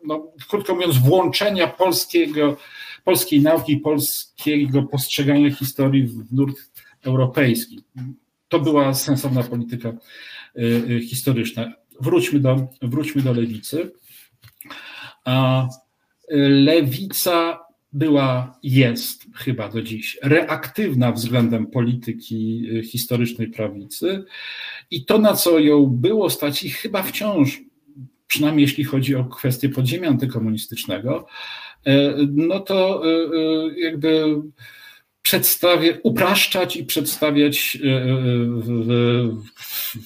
no, 0.05 0.33
krótko 0.49 0.75
mówiąc 0.75 0.99
włączenia 0.99 1.67
polskiego, 1.67 2.57
polskiej 3.05 3.41
nauki, 3.41 3.77
polskiego 3.77 4.83
postrzegania 4.83 5.51
historii 5.51 6.03
w 6.03 6.33
nurt 6.33 6.57
europejski. 7.03 7.81
To 8.49 8.61
była 8.61 8.95
sensowna 8.95 9.43
polityka 9.43 9.93
Y, 10.59 10.93
y, 10.93 11.01
historyczna. 11.01 11.73
Wróćmy 12.01 12.41
do, 12.41 12.69
wróćmy 12.83 13.23
do 13.23 13.33
lewicy. 13.33 13.91
Lewica 16.49 17.59
była, 17.93 18.59
jest 18.63 19.25
chyba 19.35 19.69
do 19.69 19.83
dziś 19.83 20.19
reaktywna 20.23 21.13
względem 21.13 21.67
polityki 21.67 22.69
y, 22.71 22.83
historycznej 22.83 23.49
prawicy 23.49 24.25
i 24.91 25.05
to, 25.05 25.19
na 25.19 25.35
co 25.35 25.59
ją 25.59 25.87
było 25.87 26.31
stać, 26.31 26.65
i 26.65 26.71
chyba 26.71 27.03
wciąż, 27.03 27.61
przynajmniej 28.27 28.63
jeśli 28.63 28.85
chodzi 28.85 29.15
o 29.15 29.25
kwestię 29.25 29.69
podziemia 29.69 30.09
antykomunistycznego, 30.09 31.27
no 32.29 32.61
to 32.61 33.03
jakby 33.77 34.25
przedstawię, 35.27 35.99
upraszczać 36.03 36.77
i 36.77 36.85
przedstawiać 36.85 37.79
e, 37.85 37.89
e, 37.89 38.09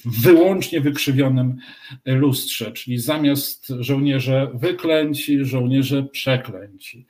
w 0.05 0.21
wyłącznie 0.21 0.81
wykrzywionym 0.81 1.57
lustrze, 2.05 2.71
czyli 2.71 2.97
zamiast 2.97 3.67
żołnierze 3.79 4.51
wyklęci, 4.53 5.45
żołnierze 5.45 6.03
przeklęci, 6.03 7.05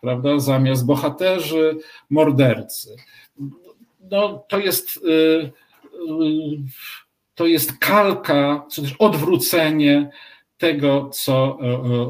prawda? 0.00 0.38
Zamiast 0.38 0.86
bohaterzy, 0.86 1.76
mordercy. 2.10 2.96
No, 4.10 4.44
to 4.48 4.58
jest 4.58 5.00
e, 5.42 5.50
to 7.34 7.46
jest 7.46 7.78
kalka, 7.78 8.66
czy 8.72 8.82
też 8.82 8.94
odwrócenie 8.98 10.10
tego, 10.58 11.10
co 11.12 11.58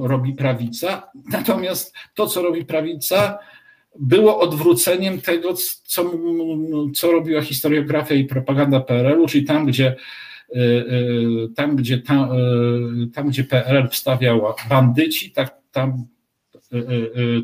robi 0.03 0.33
prawica. 0.33 1.11
Natomiast 1.31 1.95
to, 2.15 2.27
co 2.27 2.43
robi 2.43 2.65
prawica, 2.65 3.39
było 4.01 4.41
odwróceniem 4.41 5.21
tego, 5.21 5.55
co, 5.85 6.11
co 6.95 7.13
robiła 7.13 7.43
historiografia 7.43 8.15
i 8.15 8.25
propaganda 8.25 8.81
PRL-u, 8.81 9.27
czyli 9.27 9.45
tam, 9.45 9.67
gdzie 9.67 9.97
y, 10.57 10.61
y, 10.61 11.49
tam, 11.57 11.77
gdzie, 11.77 11.99
tam, 11.99 12.29
tam, 13.15 13.29
gdzie 13.29 13.45
PRL 13.45 13.89
wstawiała 13.89 14.55
bandyci, 14.69 15.31
tak, 15.31 15.57
tam 15.73 16.07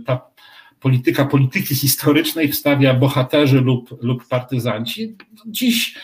ta 0.07 0.31
polityka 0.81 1.25
polityki 1.25 1.75
historycznej 1.75 2.49
wstawia 2.53 2.95
bohaterzy 2.95 3.61
lub, 3.61 4.03
lub 4.03 4.29
partyzanci. 4.29 5.17
Dziś 5.47 5.95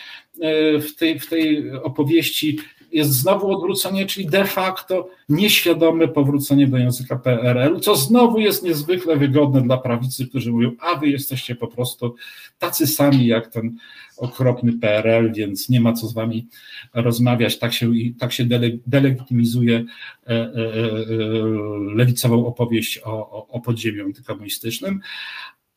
w 0.81 0.95
tej, 0.97 1.19
w 1.19 1.29
tej 1.29 1.71
opowieści 1.71 2.59
jest 2.91 3.11
znowu 3.11 3.51
odwrócenie, 3.51 4.05
czyli 4.05 4.25
de 4.25 4.45
facto 4.45 5.09
nieświadome 5.29 6.07
powrócenie 6.07 6.67
do 6.67 6.77
języka 6.77 7.15
PRL, 7.15 7.79
co 7.79 7.95
znowu 7.95 8.39
jest 8.39 8.63
niezwykle 8.63 9.17
wygodne 9.17 9.61
dla 9.61 9.77
prawicy, 9.77 10.27
którzy 10.27 10.51
mówią, 10.51 10.71
a 10.79 10.95
wy 10.95 11.07
jesteście 11.07 11.55
po 11.55 11.67
prostu 11.67 12.15
tacy 12.59 12.87
sami 12.87 13.27
jak 13.27 13.47
ten 13.47 13.75
okropny 14.17 14.73
PRL, 14.73 15.33
więc 15.33 15.69
nie 15.69 15.81
ma 15.81 15.93
co 15.93 16.07
z 16.07 16.13
wami 16.13 16.47
rozmawiać. 16.93 17.59
Tak 17.59 17.73
się, 17.73 17.91
tak 18.19 18.33
się 18.33 18.45
delegitymizuje 18.87 19.85
e, 20.27 20.31
e, 20.31 20.35
e, 20.35 20.51
lewicową 21.95 22.47
opowieść 22.47 22.99
o, 23.03 23.11
o, 23.11 23.47
o 23.47 23.61
podziemiu 23.61 24.05
antykomunistycznym. 24.05 24.99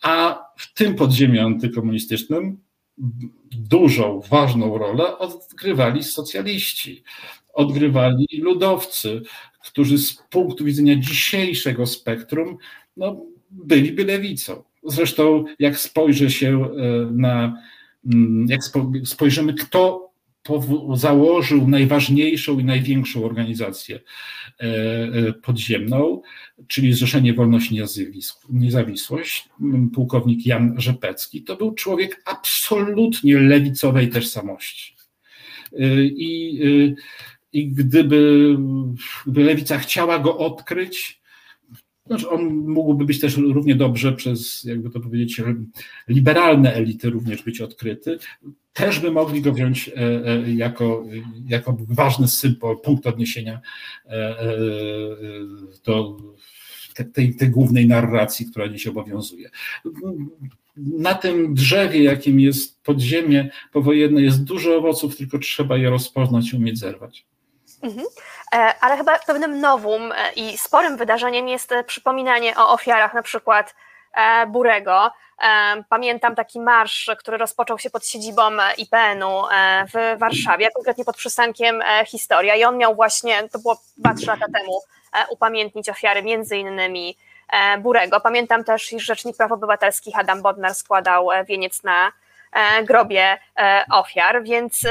A 0.02 0.44
w 0.56 0.74
tym 0.74 0.94
podziemiu 0.94 1.46
antykomunistycznym 1.46 2.58
dużą, 3.50 4.20
ważną 4.30 4.78
rolę 4.78 5.18
odgrywali 5.18 6.02
socjaliści, 6.02 7.02
odgrywali 7.54 8.26
ludowcy, 8.38 9.22
którzy 9.64 9.98
z 9.98 10.14
punktu 10.30 10.64
widzenia 10.64 10.96
dzisiejszego 10.96 11.86
spektrum 11.86 12.58
no, 12.96 13.20
byliby 13.50 14.04
lewicą. 14.04 14.62
Zresztą, 14.84 15.44
jak 15.58 15.78
spojrzy 15.78 16.30
się 16.30 16.64
e, 16.64 16.68
na, 17.12 17.62
mm, 18.06 18.46
jak 18.48 18.60
spojrzymy, 19.04 19.54
kto 19.54 20.09
założył 20.94 21.68
najważniejszą 21.68 22.58
i 22.58 22.64
największą 22.64 23.24
organizację 23.24 23.96
e, 23.96 24.62
e, 24.62 25.32
podziemną, 25.32 26.22
czyli 26.66 26.92
Zrzeszenie 26.92 27.34
Wolność 27.34 27.72
i 27.72 27.80
Niezawisłość, 28.50 29.48
pułkownik 29.94 30.46
Jan 30.46 30.74
Rzepecki, 30.80 31.42
to 31.42 31.56
był 31.56 31.74
człowiek 31.74 32.22
absolutnie 32.24 33.38
lewicowej 33.38 34.08
tożsamości. 34.08 34.96
E, 35.72 36.04
I, 36.04 36.60
i 37.52 37.68
gdyby, 37.68 38.56
gdyby 39.26 39.44
lewica 39.44 39.78
chciała 39.78 40.18
go 40.18 40.38
odkryć, 40.38 41.20
znaczy 42.10 42.30
on 42.30 42.54
mógłby 42.54 43.04
być 43.04 43.20
też 43.20 43.36
równie 43.36 43.74
dobrze 43.74 44.12
przez, 44.12 44.64
jakby 44.64 44.90
to 44.90 45.00
powiedzieć, 45.00 45.40
liberalne 46.08 46.74
elity 46.74 47.10
również 47.10 47.42
być 47.42 47.60
odkryty. 47.60 48.18
Też 48.72 49.00
by 49.00 49.10
mogli 49.10 49.42
go 49.42 49.52
wziąć 49.52 49.88
e, 49.88 49.92
e, 49.96 50.50
jako, 50.50 51.04
jako 51.48 51.76
ważny 51.88 52.28
symbol, 52.28 52.80
punkt 52.80 53.06
odniesienia 53.06 53.60
e, 54.06 54.36
do 55.84 56.16
tej, 57.14 57.36
tej 57.36 57.50
głównej 57.50 57.86
narracji, 57.86 58.46
która 58.46 58.68
dziś 58.68 58.86
obowiązuje. 58.86 59.50
Na 60.76 61.14
tym 61.14 61.54
drzewie, 61.54 62.02
jakim 62.02 62.40
jest 62.40 62.82
podziemie 62.82 63.50
powojenne, 63.72 64.22
jest 64.22 64.44
dużo 64.44 64.76
owoców, 64.76 65.16
tylko 65.16 65.38
trzeba 65.38 65.76
je 65.76 65.90
rozpoznać 65.90 66.52
i 66.52 66.56
umieć 66.56 66.78
zerwać. 66.78 67.26
Mhm. 67.82 68.06
Ale 68.80 68.96
chyba 68.96 69.18
pewnym 69.18 69.60
nowum 69.60 70.12
e, 70.12 70.32
i 70.36 70.58
sporym 70.58 70.96
wydarzeniem 70.96 71.48
jest 71.48 71.74
przypominanie 71.86 72.56
o 72.56 72.72
ofiarach 72.72 73.14
na 73.14 73.22
przykład 73.22 73.74
Burego. 74.48 75.10
Pamiętam 75.88 76.34
taki 76.34 76.60
marsz, 76.60 77.10
który 77.18 77.36
rozpoczął 77.38 77.78
się 77.78 77.90
pod 77.90 78.06
siedzibą 78.06 78.42
IPN-u 78.76 79.42
w 79.94 80.18
Warszawie, 80.18 80.70
konkretnie 80.74 81.04
pod 81.04 81.16
przystankiem 81.16 81.82
Historia 82.06 82.54
i 82.54 82.64
on 82.64 82.76
miał 82.76 82.94
właśnie, 82.94 83.48
to 83.48 83.58
było 83.58 83.80
2-3 84.04 84.26
lata 84.26 84.46
temu, 84.58 84.80
upamiętnić 85.30 85.88
ofiary 85.88 86.22
między 86.22 86.56
innymi 86.56 87.16
Burego. 87.82 88.20
Pamiętam 88.20 88.64
też, 88.64 88.92
iż 88.92 89.04
Rzecznik 89.04 89.36
Praw 89.36 89.52
Obywatelskich 89.52 90.18
Adam 90.18 90.42
Bodnar 90.42 90.74
składał 90.74 91.28
wieniec 91.48 91.82
na 91.82 92.12
grobie 92.84 93.38
ofiar, 93.90 94.42
więc 94.44 94.86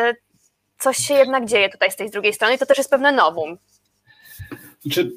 coś 0.80 0.98
się 0.98 1.14
jednak 1.14 1.46
dzieje 1.46 1.70
tutaj 1.70 1.92
z 1.92 1.96
tej 1.96 2.10
drugiej 2.10 2.34
strony 2.34 2.56
i 2.56 2.58
to 2.58 2.66
też 2.66 2.78
jest 2.78 2.90
pewne 2.90 3.12
nowum. 3.12 3.58
Znaczy, 4.82 5.12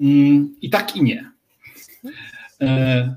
mm, 0.00 0.56
I 0.60 0.70
tak 0.70 0.96
i 0.96 1.02
nie. 1.02 1.30
E, 2.60 3.16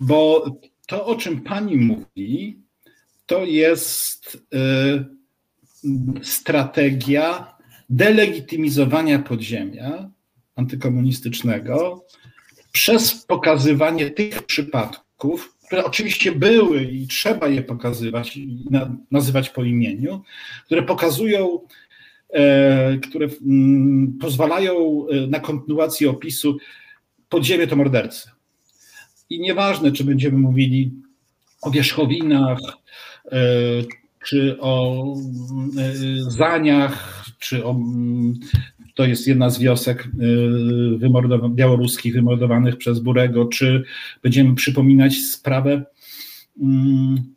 bo 0.00 0.44
to, 0.86 1.06
o 1.06 1.14
czym 1.14 1.40
pani 1.40 1.76
mówi, 1.76 2.58
to 3.26 3.44
jest 3.44 4.46
e, 4.54 5.04
strategia 6.22 7.54
delegitymizowania 7.90 9.18
podziemia 9.18 10.10
antykomunistycznego 10.56 12.04
przez 12.72 13.24
pokazywanie 13.26 14.10
tych 14.10 14.42
przypadków, 14.42 15.56
które 15.66 15.84
oczywiście 15.84 16.32
były 16.32 16.82
i 16.82 17.06
trzeba 17.06 17.48
je 17.48 17.62
pokazywać 17.62 18.36
i 18.36 18.64
nazywać 19.10 19.50
po 19.50 19.64
imieniu, 19.64 20.22
które 20.66 20.82
pokazują, 20.82 21.60
e, 22.30 22.98
które 22.98 23.28
mm, 23.46 24.18
pozwalają 24.20 25.06
e, 25.08 25.26
na 25.26 25.40
kontynuację 25.40 26.10
opisu 26.10 26.58
podziemie 27.28 27.66
to 27.66 27.76
mordercy. 27.76 28.30
I 29.30 29.40
nieważne, 29.40 29.92
czy 29.92 30.04
będziemy 30.04 30.38
mówili 30.38 30.92
o 31.62 31.70
wierzchowinach, 31.70 32.58
e, 33.32 33.38
czy 34.24 34.60
o 34.60 35.04
zaniach, 36.28 37.24
czy 37.38 37.64
o 37.64 37.76
to 38.94 39.04
jest 39.04 39.26
jedna 39.26 39.50
z 39.50 39.58
wiosek 39.58 40.08
wymordowa 40.96 41.48
białoruskich 41.48 42.14
wymordowanych 42.14 42.76
przez 42.76 43.00
Burego, 43.00 43.44
czy 43.44 43.84
będziemy 44.22 44.54
przypominać 44.54 45.16
sprawę 45.16 45.84
mm, 46.62 47.34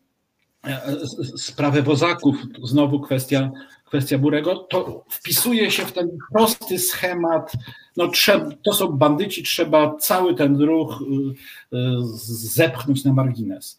sprawę 1.37 1.81
wozaków, 1.81 2.35
znowu 2.63 2.99
kwestia, 2.99 3.51
kwestia 3.85 4.17
Burego, 4.17 4.55
to 4.55 5.05
wpisuje 5.09 5.71
się 5.71 5.85
w 5.85 5.91
ten 5.91 6.17
prosty 6.33 6.79
schemat, 6.79 7.53
no 7.97 8.07
trzeba, 8.07 8.49
to 8.63 8.73
są 8.73 8.87
bandyci, 8.87 9.43
trzeba 9.43 9.95
cały 9.95 10.35
ten 10.35 10.61
ruch 10.61 11.01
y, 11.01 11.77
y, 11.77 11.79
zepchnąć 12.27 13.03
na 13.03 13.13
margines. 13.13 13.77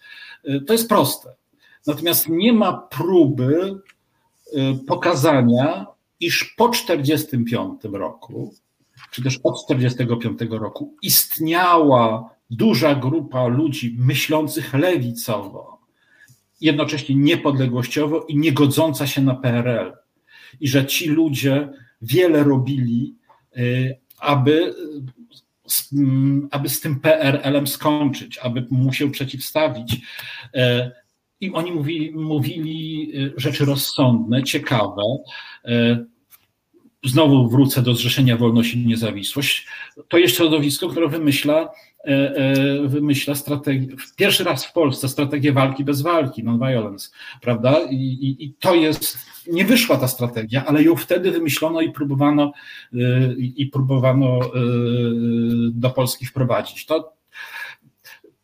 To 0.66 0.72
jest 0.72 0.88
proste. 0.88 1.34
Natomiast 1.86 2.28
nie 2.28 2.52
ma 2.52 2.72
próby 2.72 3.80
pokazania, 4.86 5.86
iż 6.20 6.44
po 6.44 6.68
1945 6.68 7.94
roku, 7.94 8.54
czy 9.10 9.22
też 9.22 9.40
od 9.42 9.66
1945 9.66 10.50
roku, 10.60 10.94
istniała 11.02 12.30
duża 12.50 12.94
grupa 12.94 13.46
ludzi 13.46 13.96
myślących 13.98 14.74
lewicowo, 14.74 15.73
jednocześnie 16.64 17.14
niepodległościowo 17.14 18.24
i 18.28 18.36
niegodząca 18.36 19.06
się 19.06 19.22
na 19.22 19.34
PRL. 19.34 19.92
I 20.60 20.68
że 20.68 20.86
ci 20.86 21.08
ludzie 21.08 21.68
wiele 22.02 22.44
robili, 22.44 23.14
y, 23.56 23.98
aby, 24.18 24.74
aby 26.50 26.68
z 26.68 26.80
tym 26.80 27.00
PRL-em 27.00 27.66
skończyć, 27.66 28.38
aby 28.38 28.66
mu 28.70 28.92
się 28.92 29.10
przeciwstawić. 29.10 29.94
Y, 29.94 30.90
I 31.40 31.52
oni 31.52 31.72
mówili, 31.72 32.12
mówili 32.12 33.10
y, 33.16 33.32
rzeczy 33.36 33.64
rozsądne, 33.64 34.42
ciekawe, 34.42 35.02
znowu 37.04 37.48
wrócę 37.48 37.82
do 37.82 37.94
Zrzeszenia 37.94 38.36
Wolność 38.36 38.74
i 38.74 38.86
Niezawisłość. 38.86 39.66
To 40.08 40.18
jest 40.18 40.36
środowisko, 40.36 40.88
które 40.88 41.08
wymyśla, 41.08 41.68
wymyśla 42.84 43.34
strategię, 43.34 43.96
pierwszy 44.16 44.44
raz 44.44 44.66
w 44.66 44.72
Polsce 44.72 45.08
strategię 45.08 45.52
walki 45.52 45.84
bez 45.84 46.02
walki, 46.02 46.44
non-violence, 46.44 47.10
prawda? 47.40 47.78
I, 47.90 47.94
i, 47.94 48.44
I, 48.44 48.54
to 48.54 48.74
jest, 48.74 49.18
nie 49.46 49.64
wyszła 49.64 49.96
ta 49.96 50.08
strategia, 50.08 50.64
ale 50.66 50.82
ją 50.82 50.96
wtedy 50.96 51.30
wymyślono 51.30 51.80
i 51.80 51.92
próbowano, 51.92 52.52
i 53.38 53.66
próbowano 53.66 54.40
do 55.70 55.90
Polski 55.90 56.26
wprowadzić. 56.26 56.86
To, 56.86 57.12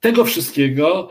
tego 0.01 0.25
wszystkiego 0.25 1.09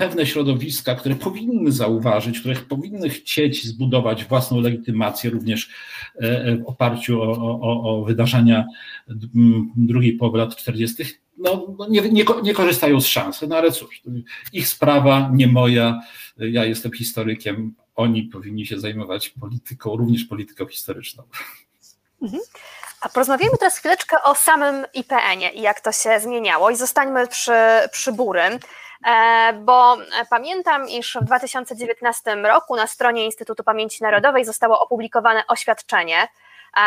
pewne 0.00 0.26
środowiska, 0.26 0.94
które 0.94 1.14
powinny 1.14 1.72
zauważyć, 1.72 2.40
które 2.40 2.56
powinny 2.56 3.10
chcieć 3.10 3.66
zbudować 3.66 4.24
własną 4.24 4.60
legitymację 4.60 5.30
również 5.30 5.70
e, 6.14 6.44
e, 6.44 6.56
w 6.56 6.66
oparciu 6.66 7.22
o, 7.22 7.60
o, 7.60 7.82
o 7.82 8.04
wydarzenia 8.04 8.66
drugiej 9.76 10.12
połowy 10.12 10.38
lat 10.38 10.56
40., 10.56 11.04
no, 11.38 11.74
no, 11.78 11.88
nie, 11.88 12.00
nie, 12.00 12.24
nie, 12.42 12.54
korzystają 12.54 13.00
z 13.00 13.06
szansy, 13.06 13.46
no 13.46 13.56
ale 13.56 13.72
cóż, 13.72 14.02
ich 14.52 14.68
sprawa, 14.68 15.30
nie 15.34 15.46
moja, 15.46 16.00
ja 16.36 16.64
jestem 16.64 16.92
historykiem, 16.92 17.74
oni 17.94 18.22
powinni 18.22 18.66
się 18.66 18.80
zajmować 18.80 19.28
polityką, 19.28 19.96
również 19.96 20.24
polityką 20.24 20.66
historyczną. 20.66 21.22
Mhm. 22.22 22.42
A 23.00 23.08
porozmawiamy 23.08 23.56
teraz 23.58 23.78
chwileczkę 23.78 24.16
o 24.24 24.34
samym 24.34 24.84
IPN-ie 24.94 25.50
i 25.50 25.60
jak 25.60 25.80
to 25.80 25.92
się 25.92 26.20
zmieniało 26.20 26.70
i 26.70 26.76
zostańmy 26.76 27.26
przy, 27.26 27.52
przy 27.92 28.12
Burym. 28.12 28.58
E, 29.06 29.52
bo 29.52 29.96
pamiętam, 30.30 30.88
iż 30.88 31.18
w 31.20 31.24
2019 31.24 32.34
roku 32.34 32.76
na 32.76 32.86
stronie 32.86 33.24
Instytutu 33.24 33.64
Pamięci 33.64 34.02
Narodowej 34.02 34.44
zostało 34.44 34.80
opublikowane 34.80 35.46
oświadczenie 35.46 36.28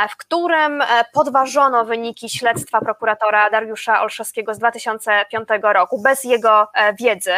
w 0.10 0.18
którym 0.18 0.84
podważono 1.14 1.86
wyniki 1.86 2.30
śledztwa 2.30 2.82
prokuratora 2.82 3.50
Dariusza 3.50 4.02
Olszewskiego 4.02 4.54
z 4.54 4.60
2005 4.60 5.50
roku 5.62 6.02
bez 6.02 6.24
jego 6.24 6.68
wiedzy. 7.00 7.34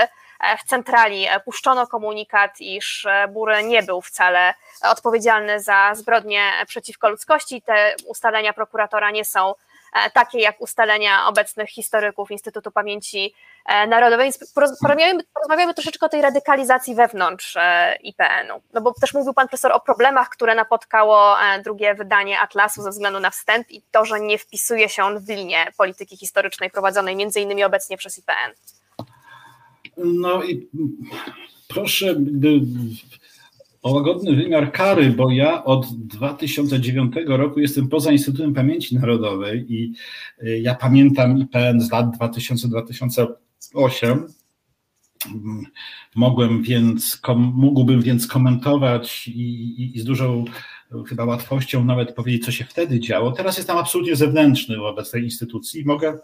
W 0.59 0.63
centrali 0.63 1.27
puszczono 1.45 1.87
komunikat, 1.87 2.61
iż 2.61 3.07
Bury 3.29 3.63
nie 3.63 3.83
był 3.83 4.01
wcale 4.01 4.53
odpowiedzialny 4.81 5.59
za 5.59 5.91
zbrodnie 5.95 6.51
przeciwko 6.67 7.09
ludzkości. 7.09 7.61
Te 7.61 7.95
ustalenia 8.07 8.53
prokuratora 8.53 9.11
nie 9.11 9.25
są 9.25 9.53
E, 9.95 10.09
takie 10.09 10.39
jak 10.39 10.61
ustalenia 10.61 11.27
obecnych 11.27 11.69
historyków 11.69 12.31
Instytutu 12.31 12.71
Pamięci 12.71 13.35
e, 13.65 13.87
Narodowej. 13.87 14.31
Porozmawiamy, 14.55 15.23
porozmawiamy 15.33 15.73
troszeczkę 15.73 16.05
o 16.05 16.09
tej 16.09 16.21
radykalizacji 16.21 16.95
wewnątrz 16.95 17.55
e, 17.55 17.95
IPN-u, 18.03 18.61
no 18.73 18.81
bo 18.81 18.93
też 19.01 19.13
mówił 19.13 19.33
pan 19.33 19.47
profesor 19.47 19.71
o 19.71 19.79
problemach, 19.79 20.29
które 20.29 20.55
napotkało 20.55 21.35
drugie 21.63 21.95
wydanie 21.95 22.39
Atlasu 22.39 22.81
ze 22.81 22.89
względu 22.89 23.19
na 23.19 23.29
wstęp 23.29 23.71
i 23.71 23.81
to, 23.91 24.05
że 24.05 24.19
nie 24.19 24.37
wpisuje 24.37 24.89
się 24.89 25.03
on 25.03 25.19
w 25.19 25.29
linię 25.29 25.65
polityki 25.77 26.17
historycznej 26.17 26.69
prowadzonej 26.69 27.15
między 27.15 27.41
innymi 27.41 27.63
obecnie 27.63 27.97
przez 27.97 28.17
IPN. 28.17 28.51
No 29.97 30.43
i 30.43 30.69
proszę, 31.67 32.15
o 33.81 33.91
łagodny 33.91 34.35
wymiar 34.35 34.71
kary, 34.71 35.09
bo 35.09 35.31
ja 35.31 35.63
od 35.63 35.85
2009 35.97 37.15
roku 37.27 37.59
jestem 37.59 37.87
poza 37.87 38.11
Instytutem 38.11 38.53
Pamięci 38.53 38.95
Narodowej 38.95 39.73
i 39.73 39.93
ja 40.61 40.75
pamiętam 40.75 41.37
IPN 41.37 41.81
z 41.81 41.91
lat 41.91 42.05
2000-2008. 43.73 44.23
Mogłem 46.15 46.63
więc, 46.63 47.17
kom, 47.17 47.53
mógłbym 47.55 48.01
więc 48.01 48.27
komentować 48.27 49.27
i, 49.27 49.31
i, 49.31 49.97
i, 49.97 49.99
z 49.99 50.03
dużą 50.03 50.45
chyba 51.07 51.25
łatwością 51.25 51.85
nawet 51.85 52.15
powiedzieć, 52.15 52.45
co 52.45 52.51
się 52.51 52.65
wtedy 52.65 52.99
działo. 52.99 53.31
Teraz 53.31 53.57
jestem 53.57 53.77
absolutnie 53.77 54.15
zewnętrzny 54.15 54.77
wobec 54.77 55.11
tej 55.11 55.23
instytucji. 55.23 55.85
Mogę 55.85 56.19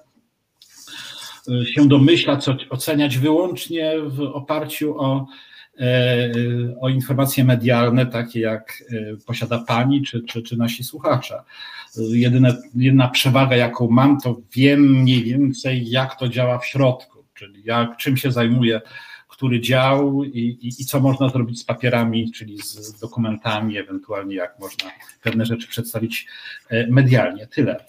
y, 1.49 1.65
się 1.65 1.87
domyślać, 1.87 2.45
oceniać 2.69 3.17
wyłącznie 3.17 3.93
w 4.07 4.21
oparciu 4.21 4.99
o 4.99 5.27
E, 5.79 6.31
o 6.81 6.89
informacje 6.89 7.43
medialne, 7.43 8.05
takie 8.05 8.39
jak 8.39 8.83
e, 8.91 9.17
posiada 9.25 9.59
Pani 9.59 10.01
czy, 10.01 10.23
czy, 10.23 10.41
czy 10.41 10.57
nasi 10.57 10.83
słuchacze. 10.83 11.41
Jedyne, 11.97 12.57
jedyna 12.75 13.07
przewaga, 13.07 13.55
jaką 13.55 13.87
mam, 13.89 14.19
to 14.19 14.37
wiem 14.55 15.01
mniej 15.01 15.23
więcej, 15.23 15.89
jak 15.89 16.19
to 16.19 16.29
działa 16.29 16.59
w 16.59 16.65
środku, 16.65 17.10
czyli 17.41 17.63
jak, 17.63 17.97
czym 17.97 18.17
się 18.17 18.31
zajmuje 18.31 18.81
który 19.27 19.61
dział 19.61 20.23
i, 20.23 20.39
i, 20.39 20.81
i, 20.81 20.85
co 20.85 20.99
można 20.99 21.29
zrobić 21.29 21.59
z 21.59 21.63
papierami, 21.63 22.31
czyli 22.31 22.57
z 22.61 22.99
dokumentami, 22.99 23.77
ewentualnie 23.77 24.35
jak 24.35 24.59
można 24.59 24.91
pewne 25.21 25.45
rzeczy 25.45 25.67
przedstawić 25.67 26.27
e, 26.69 26.87
medialnie. 26.87 27.47
Tyle. 27.47 27.85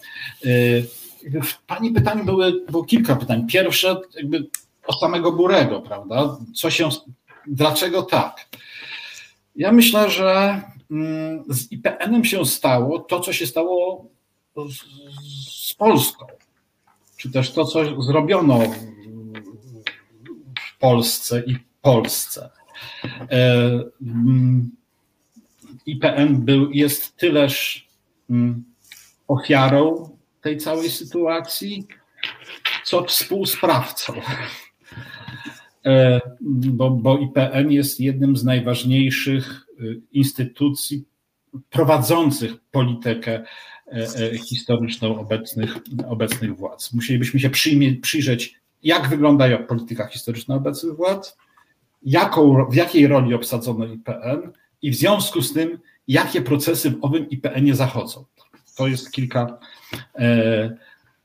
W 1.43 1.61
Pani 1.67 1.91
pytaniu 1.91 2.25
były, 2.25 2.65
było 2.69 2.83
kilka 2.83 3.15
pytań. 3.15 3.47
Pierwsze, 3.47 4.01
jakby 4.15 4.47
o 4.87 4.93
samego 4.93 5.31
Burego, 5.31 5.81
prawda? 5.81 6.37
Co 6.55 6.69
się 6.69 6.89
Dlaczego 7.47 8.03
tak? 8.03 8.49
Ja 9.55 9.71
myślę, 9.71 10.09
że 10.09 10.61
mm, 10.91 11.43
z 11.49 11.71
IPN-em 11.71 12.25
się 12.25 12.45
stało 12.45 12.99
to, 12.99 13.19
co 13.19 13.33
się 13.33 13.47
stało 13.47 14.05
z 15.49 15.73
Polską, 15.73 16.25
czy 17.17 17.31
też 17.31 17.51
to, 17.51 17.65
co 17.65 18.01
zrobiono 18.01 18.59
Polsce 20.83 21.43
i 21.47 21.57
Polsce. 21.81 22.49
E, 23.31 23.83
mm, 24.01 24.71
IPN 25.85 26.45
był, 26.45 26.71
jest 26.71 27.17
tyleż 27.17 27.87
mm, 28.29 28.63
ofiarą 29.27 30.17
tej 30.41 30.57
całej 30.57 30.89
sytuacji, 30.89 31.87
co 32.83 33.03
współsprawcą. 33.03 34.13
E, 35.85 36.21
bo, 36.41 36.89
bo 36.89 37.17
IPN 37.17 37.71
jest 37.71 37.99
jednym 37.99 38.37
z 38.37 38.43
najważniejszych 38.43 39.67
y, 39.79 40.01
instytucji 40.11 41.05
prowadzących 41.69 42.51
politykę 42.71 43.43
e, 43.87 44.37
historyczną 44.37 45.19
obecnych, 45.19 45.77
obecnych 46.07 46.57
władz. 46.57 46.93
Musielibyśmy 46.93 47.39
się 47.39 47.49
przyjmie, 47.49 47.95
przyjrzeć, 47.95 48.62
jak 48.83 49.09
wygląda 49.09 49.57
polityka 49.57 50.07
historyczna 50.07 50.55
obecnych 50.55 50.95
władz, 50.95 51.37
jaką, 52.03 52.65
w 52.69 52.75
jakiej 52.75 53.07
roli 53.07 53.33
obsadzono 53.33 53.85
IPN 53.85 54.51
i 54.81 54.91
w 54.91 54.95
związku 54.95 55.41
z 55.41 55.53
tym, 55.53 55.79
jakie 56.07 56.41
procesy 56.41 56.89
w 56.91 56.97
owym 57.01 57.29
IPN-ie 57.29 57.75
zachodzą. 57.75 58.25
To 58.75 58.87
jest 58.87 59.11
kilka, 59.11 59.57
e, 60.15 60.77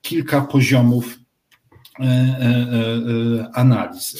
kilka 0.02 0.40
poziomów 0.40 1.18
E, 2.00 2.04
e, 2.04 2.46
e, 3.40 3.50
analizy. 3.54 4.18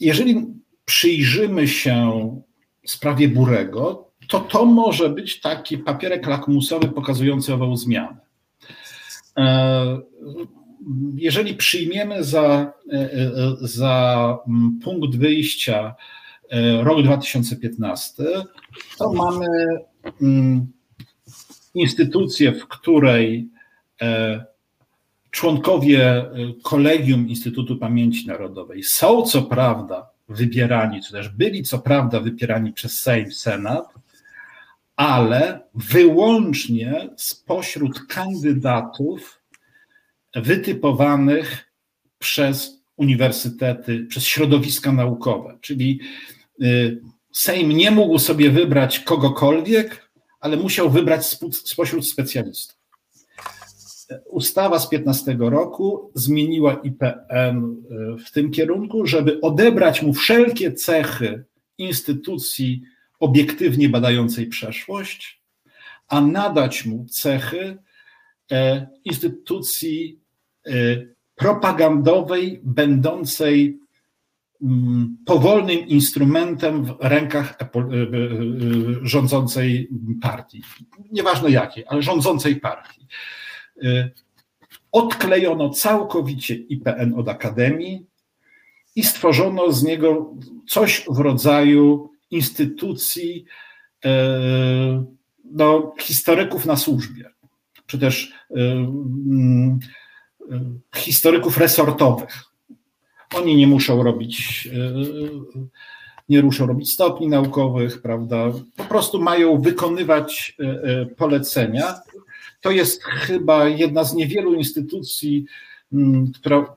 Jeżeli 0.00 0.46
przyjrzymy 0.84 1.68
się 1.68 2.30
sprawie 2.86 3.28
Burego, 3.28 4.10
to 4.28 4.40
to 4.40 4.64
może 4.64 5.08
być 5.08 5.40
taki 5.40 5.78
papierek 5.78 6.26
lakmusowy 6.26 6.88
pokazujący 6.88 7.54
ową 7.54 7.76
zmianę. 7.76 8.16
Jeżeli 11.14 11.54
przyjmiemy 11.54 12.24
za, 12.24 12.72
za 13.60 14.38
punkt 14.84 15.16
wyjścia 15.16 15.94
rok 16.82 17.02
2015, 17.02 18.24
to 18.98 19.12
mamy 19.12 19.46
instytucję, 21.74 22.52
w 22.52 22.68
której 22.68 23.48
członkowie 25.30 26.24
kolegium 26.62 27.28
Instytutu 27.28 27.76
Pamięci 27.76 28.26
Narodowej 28.26 28.82
są 28.82 29.22
co 29.22 29.42
prawda 29.42 30.10
wybierani, 30.28 31.02
czy 31.02 31.12
też 31.12 31.28
byli 31.28 31.62
co 31.62 31.78
prawda 31.78 32.20
wybierani 32.20 32.72
przez 32.72 32.98
Sejm, 32.98 33.32
Senat, 33.32 33.94
ale 34.96 35.60
wyłącznie 35.74 37.10
spośród 37.16 38.06
kandydatów 38.06 39.40
wytypowanych 40.34 41.72
przez 42.18 42.84
uniwersytety, 42.96 44.06
przez 44.08 44.24
środowiska 44.24 44.92
naukowe. 44.92 45.58
Czyli 45.60 46.00
y, 46.62 47.00
Sejm 47.32 47.68
nie 47.68 47.90
mógł 47.90 48.18
sobie 48.18 48.50
wybrać 48.50 49.00
kogokolwiek, 49.00 50.10
ale 50.40 50.56
musiał 50.56 50.90
wybrać 50.90 51.26
spośród 51.64 52.08
specjalistów 52.08 52.84
ustawa 54.26 54.78
z 54.78 54.88
15 54.88 55.36
roku 55.38 56.10
zmieniła 56.14 56.74
IPN 56.74 57.28
e, 57.28 58.16
w 58.24 58.30
tym 58.30 58.50
kierunku, 58.50 59.06
żeby 59.06 59.40
odebrać 59.40 60.02
mu 60.02 60.12
wszelkie 60.12 60.72
cechy 60.72 61.44
instytucji 61.78 62.82
obiektywnie 63.20 63.88
badającej 63.88 64.46
przeszłość, 64.46 65.42
a 66.08 66.20
nadać 66.20 66.84
mu 66.84 67.04
cechy 67.04 67.76
e, 68.52 68.86
instytucji 69.04 70.20
propagandowej, 71.34 72.60
będącej 72.62 73.78
mm, 74.62 75.16
powolnym 75.26 75.86
instrumentem 75.86 76.84
w 76.84 76.96
rękach 77.00 77.58
rządzącej 79.02 79.88
partii. 80.22 80.62
Nieważne 81.12 81.50
jakiej, 81.50 81.84
ale 81.88 82.02
rządzącej 82.02 82.56
partii. 82.56 83.06
Y, 83.82 84.10
odklejono 84.92 85.70
całkowicie 85.70 86.54
IPN 86.54 87.14
od 87.16 87.28
Akademii 87.28 88.06
i 88.96 89.02
stworzono 89.02 89.72
z 89.72 89.82
niego 89.82 90.34
coś 90.68 91.04
w 91.10 91.18
rodzaju 91.18 92.10
instytucji 92.30 93.44
y, 94.04 94.08
no, 95.44 95.94
historyków 96.00 96.66
na 96.66 96.76
służbie, 96.76 97.30
czy 97.86 97.98
też 97.98 98.32
y, 98.50 98.60
mm, 98.60 99.78
historyków 100.94 101.58
resortowych. 101.58 102.44
Oni 103.34 103.56
nie 103.56 103.66
muszą 103.66 104.02
robić, 104.02 104.68
nie 106.28 106.42
muszą 106.42 106.66
robić 106.66 106.92
stopni 106.92 107.28
naukowych, 107.28 108.02
prawda? 108.02 108.52
Po 108.76 108.84
prostu 108.84 109.22
mają 109.22 109.60
wykonywać 109.60 110.56
polecenia 111.16 111.94
to 112.64 112.70
jest 112.70 113.04
chyba 113.04 113.68
jedna 113.68 114.04
z 114.04 114.14
niewielu 114.14 114.54
instytucji, 114.54 115.44
która 116.34 116.74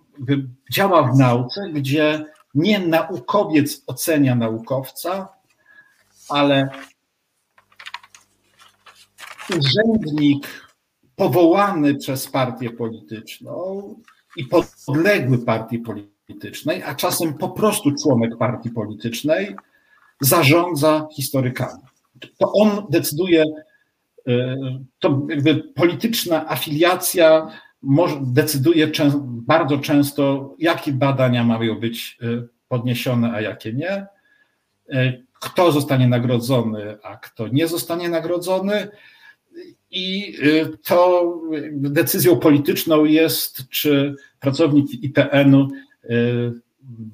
działa 0.71 1.03
w 1.03 1.17
nauce, 1.17 1.69
gdzie 1.73 2.25
nie 2.55 2.79
naukowiec 2.79 3.83
ocenia 3.87 4.35
naukowca, 4.35 5.29
ale 6.29 6.69
urzędnik 9.49 10.66
powołany 11.17 11.95
przez 11.95 12.27
partię 12.27 12.69
polityczną 12.69 13.95
i 14.35 14.45
podległy 14.85 15.37
partii 15.37 15.79
politycznej, 15.79 16.83
a 16.83 16.95
czasem 16.95 17.33
po 17.33 17.49
prostu 17.49 17.91
członek 18.03 18.37
partii 18.37 18.69
politycznej, 18.69 19.55
zarządza 20.21 21.07
historykami. 21.15 21.81
To 22.37 22.51
on 22.53 22.69
decyduje, 22.89 23.43
to 24.99 25.21
jakby 25.29 25.55
polityczna 25.55 26.49
afiliacja 26.49 27.47
decyduje 28.21 28.91
bardzo 29.23 29.77
często, 29.77 30.55
jakie 30.59 30.91
badania 30.91 31.43
mają 31.43 31.79
być 31.79 32.19
podniesione, 32.67 33.31
a 33.31 33.41
jakie 33.41 33.73
nie, 33.73 34.07
kto 35.39 35.71
zostanie 35.71 36.07
nagrodzony, 36.07 36.97
a 37.03 37.17
kto 37.17 37.47
nie 37.47 37.67
zostanie 37.67 38.09
nagrodzony. 38.09 38.87
I 39.91 40.37
to 40.83 41.33
decyzją 41.71 42.39
polityczną 42.39 43.05
jest, 43.05 43.69
czy 43.69 44.15
pracownik 44.39 45.03
IPN-u 45.03 45.67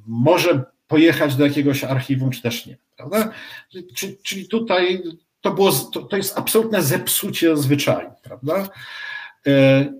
może 0.07 0.63
pojechać 0.87 1.35
do 1.35 1.45
jakiegoś 1.45 1.83
archiwum, 1.83 2.31
czy 2.31 2.41
też 2.41 2.65
nie. 2.65 2.77
Prawda? 2.97 3.31
Czyli 4.23 4.47
tutaj 4.47 5.03
to, 5.41 5.51
było, 5.51 5.71
to, 5.71 6.01
to 6.01 6.17
jest 6.17 6.37
absolutne 6.37 6.81
zepsucie 6.81 7.57
zwyczaju. 7.57 8.09
Prawda? 8.23 8.69
E, 9.47 9.93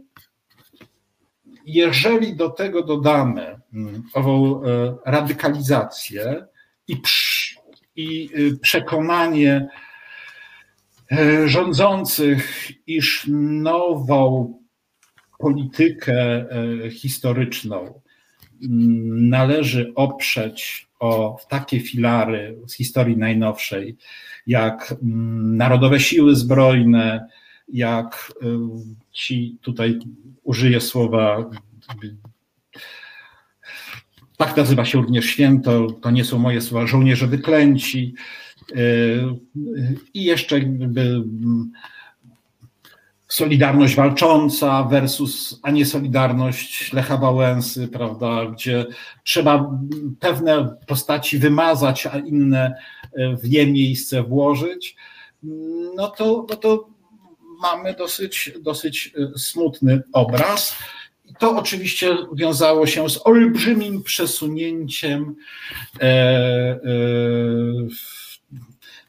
jeżeli 1.65 2.35
do 2.35 2.49
tego 2.49 2.83
dodamy 2.83 3.59
mm, 3.73 4.03
ową 4.13 4.61
radykalizację 5.05 6.45
i, 6.87 7.01
i 7.95 8.29
y, 8.37 8.57
przekonanie 8.61 9.67
rządzących, 11.45 12.71
iż 12.87 13.27
nową 13.29 14.53
politykę 15.39 16.45
historyczną 16.91 18.01
należy 18.69 19.91
oprzeć 19.95 20.87
o 20.99 21.37
takie 21.49 21.79
filary 21.79 22.57
z 22.67 22.73
historii 22.73 23.17
najnowszej, 23.17 23.97
jak 24.47 24.95
mm, 25.03 25.57
Narodowe 25.57 25.99
Siły 25.99 26.35
Zbrojne, 26.35 27.27
jak 27.67 28.33
y, 28.41 28.45
ci, 29.11 29.57
tutaj 29.61 29.99
użyję 30.43 30.81
słowa, 30.81 31.49
tak 34.37 34.57
nazywa 34.57 34.85
się 34.85 34.97
również 34.97 35.25
święto, 35.25 35.87
to 35.91 36.11
nie 36.11 36.25
są 36.25 36.39
moje 36.39 36.61
słowa, 36.61 36.87
żołnierze 36.87 37.27
wyklęci 37.27 38.13
i 40.13 40.23
jeszcze 40.23 40.59
Solidarność 43.33 43.95
walcząca 43.95 44.83
versus, 44.83 45.59
a 45.63 45.71
nie 45.71 45.85
Solidarność 45.85 46.93
Lecha 46.93 47.17
Wałęsy, 47.17 47.87
prawda, 47.87 48.45
gdzie 48.45 48.85
trzeba 49.23 49.77
pewne 50.19 50.75
postaci 50.87 51.37
wymazać, 51.37 52.07
a 52.07 52.17
inne 52.19 52.75
e, 53.13 53.37
w 53.37 53.49
nie 53.49 53.67
miejsce 53.67 54.23
włożyć, 54.23 54.95
no 55.95 56.07
to, 56.07 56.45
no 56.49 56.55
to 56.55 56.87
mamy 57.61 57.93
dosyć, 57.93 58.51
dosyć 58.61 59.13
e, 59.17 59.39
smutny 59.39 60.01
obraz. 60.13 60.75
I 61.25 61.33
to 61.39 61.57
oczywiście 61.57 62.17
wiązało 62.35 62.87
się 62.87 63.09
z 63.09 63.27
olbrzymim 63.27 64.03
przesunięciem 64.03 65.35
e, 65.99 66.03
e, 66.03 66.79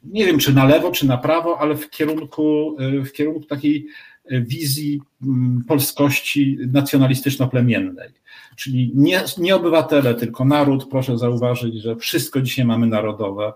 nie 0.05 0.27
wiem 0.27 0.39
czy 0.39 0.53
na 0.53 0.65
lewo, 0.65 0.91
czy 0.91 1.07
na 1.07 1.19
prawo, 1.19 1.59
ale 1.61 1.77
w 1.77 1.91
kierunku, 1.91 2.77
w 3.05 3.13
kierunku 3.13 3.47
takiej 3.47 3.87
wizji 4.31 5.01
mm, 5.23 5.65
polskości 5.69 6.59
nacjonalistyczno-plemiennej. 6.73 8.09
Czyli 8.57 8.93
nie, 8.95 9.25
nie 9.39 9.57
obywatele, 9.57 10.15
tylko 10.15 10.45
naród. 10.45 10.89
Proszę 10.91 11.19
zauważyć, 11.19 11.83
że 11.83 11.97
wszystko 11.97 12.41
dzisiaj 12.41 12.65
mamy 12.65 12.87
narodowe, 12.87 13.53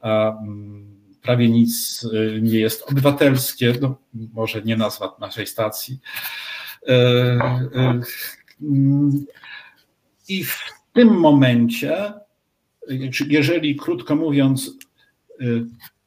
a 0.00 0.38
mm, 0.38 0.98
prawie 1.22 1.48
nic 1.48 2.04
y, 2.04 2.40
nie 2.42 2.58
jest 2.58 2.90
obywatelskie. 2.90 3.74
No, 3.80 3.96
może 4.32 4.62
nie 4.62 4.76
nazwa 4.76 5.16
naszej 5.20 5.46
stacji. 5.46 5.98
Mm, 8.60 9.24
I 10.28 10.44
w 10.44 10.58
tym 10.92 11.08
momencie, 11.08 12.12
jeżeli 13.28 13.76
krótko 13.76 14.16
mówiąc, 14.16 14.68
y, 14.68 14.70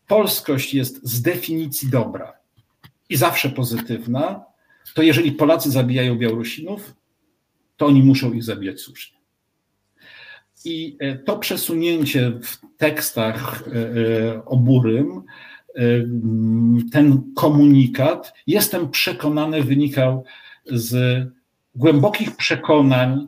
polskość 0.07 0.73
jest 0.73 1.07
z 1.07 1.21
definicji 1.21 1.89
dobra, 1.89 2.33
i 3.09 3.17
zawsze 3.17 3.49
pozytywna, 3.49 4.45
to 4.93 5.01
jeżeli 5.01 5.31
Polacy 5.31 5.71
zabijają 5.71 6.17
Białorusinów, 6.17 6.95
to 7.77 7.85
oni 7.85 8.03
muszą 8.03 8.33
ich 8.33 8.43
zabijać 8.43 8.79
słusznie. 8.81 9.17
I 10.65 10.97
e, 10.99 11.15
to 11.15 11.37
przesunięcie 11.37 12.31
w 12.31 12.77
tekstach 12.77 13.63
e, 13.67 14.45
oburym, 14.45 15.23
ten 16.91 17.33
komunikat, 17.35 18.33
jestem 18.47 18.89
przekonany, 18.89 19.63
wynikał 19.63 20.23
z 20.65 21.23
głębokich 21.75 22.35
przekonań 22.35 23.27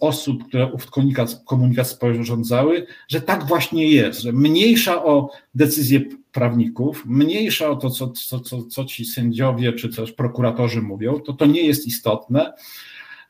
osób, 0.00 0.48
które 0.48 0.72
ów 0.72 0.90
komunikat, 0.90 1.42
komunikat 1.46 1.88
sporządzały, 1.88 2.86
że 3.08 3.20
tak 3.20 3.46
właśnie 3.46 3.90
jest, 3.90 4.20
że 4.20 4.32
mniejsza 4.32 5.04
o 5.04 5.30
decyzję 5.54 6.00
prawników, 6.32 7.02
mniejsza 7.06 7.70
o 7.70 7.76
to, 7.76 7.90
co, 7.90 8.10
co, 8.10 8.40
co, 8.40 8.62
co 8.62 8.84
ci 8.84 9.04
sędziowie 9.04 9.72
czy 9.72 9.88
też 9.88 10.12
prokuratorzy 10.12 10.82
mówią, 10.82 11.20
to 11.20 11.32
to 11.32 11.46
nie 11.46 11.62
jest 11.62 11.86
istotne. 11.86 12.52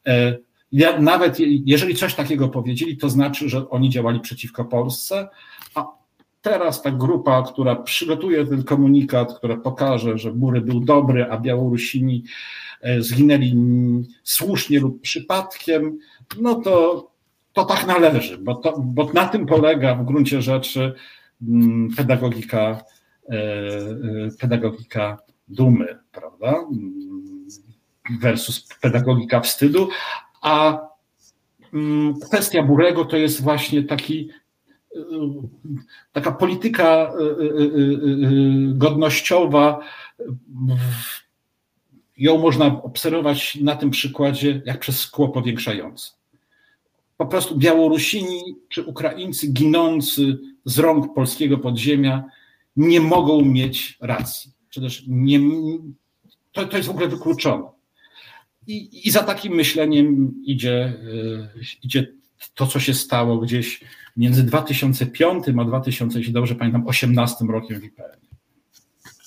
E, 0.07 0.37
ja, 0.73 1.01
nawet 1.01 1.39
jeżeli 1.65 1.95
coś 1.95 2.15
takiego 2.15 2.49
powiedzieli, 2.49 2.97
to 2.97 3.11
znaczy, 3.11 3.49
że 3.49 3.69
oni 3.71 3.91
działali 3.91 4.21
przeciwko 4.21 4.65
Polsce, 4.65 5.29
a 5.75 5.87
teraz 6.51 6.83
ta 6.83 6.91
grupa, 6.91 7.43
która 7.43 7.77
przygotuje 7.77 8.47
ten 8.47 8.65
komunikat, 8.65 9.39
która 9.39 9.57
pokaże, 9.57 10.19
że 10.19 10.33
Mury 10.33 10.61
był 10.61 10.81
dobry, 10.81 11.27
a 11.31 11.39
Białorusini 11.39 12.25
e, 12.81 13.03
zginęli 13.03 13.55
słusznie 14.23 14.81
lub 14.81 15.01
przypadkiem, 15.01 15.99
no 16.41 16.55
to, 16.55 17.07
to 17.53 17.65
tak 17.65 17.87
należy, 17.87 18.39
bo, 18.39 18.55
to, 18.55 18.79
bo 18.79 19.13
na 19.13 19.29
tym 19.29 19.47
polega 19.47 19.95
w 19.95 20.05
gruncie 20.05 20.43
rzeczy 20.43 20.95
mm, 21.43 21.89
pedagogika 21.97 22.81
E, 23.29 23.35
e, 23.35 24.31
pedagogika 24.39 25.19
dumy, 25.49 25.99
prawda? 26.13 26.65
Versus 28.21 28.69
pedagogika 28.81 29.41
wstydu, 29.41 29.89
a 30.43 30.79
mm, 31.75 32.15
kwestia 32.21 32.63
Burego 32.63 33.05
to 33.05 33.17
jest 33.17 33.43
właśnie 33.43 33.83
taki 33.83 34.31
taka 36.13 36.33
polityka 36.33 37.13
godnościowa, 38.69 39.81
ją 42.19 42.39
można 42.39 42.83
obserwować 42.83 43.55
na 43.55 43.77
tym 43.77 43.91
przykładzie 43.91 44.63
jak 44.65 44.81
przez 44.81 45.01
szkło 45.01 45.29
powiększające. 45.29 46.11
Po 47.17 47.27
prostu 47.27 47.59
Białorusini 47.59 48.57
czy 48.69 48.83
Ukraińcy 48.83 49.53
ginący 49.53 50.39
z 50.65 50.79
rąk 50.79 51.15
polskiego 51.15 51.59
podziemia 51.59 52.25
nie 52.77 53.01
mogą 53.01 53.43
mieć 53.43 53.99
racji, 54.01 54.53
czy 54.71 54.81
też 54.81 55.05
nie, 55.09 55.41
to, 56.53 56.67
to 56.67 56.77
jest 56.77 56.89
w 56.89 56.91
ogóle 56.91 57.09
wykluczone. 57.09 57.65
I, 58.67 59.09
I 59.09 59.11
za 59.11 59.23
takim 59.23 59.55
myśleniem 59.55 60.35
idzie, 60.45 60.75
e, 60.75 60.95
idzie 61.83 62.13
to, 62.55 62.67
co 62.67 62.81
się 62.81 62.95
stało 62.95 63.39
gdzieś 63.39 63.85
między 64.17 64.43
2005 64.43 65.45
a 65.61 65.65
2000, 65.65 66.19
jeśli 66.19 66.33
dobrze 66.33 66.55
pamiętam, 66.55 66.87
18 66.87 67.45
rokiem 67.45 67.81
w 67.81 67.85
IPN. 67.85 68.21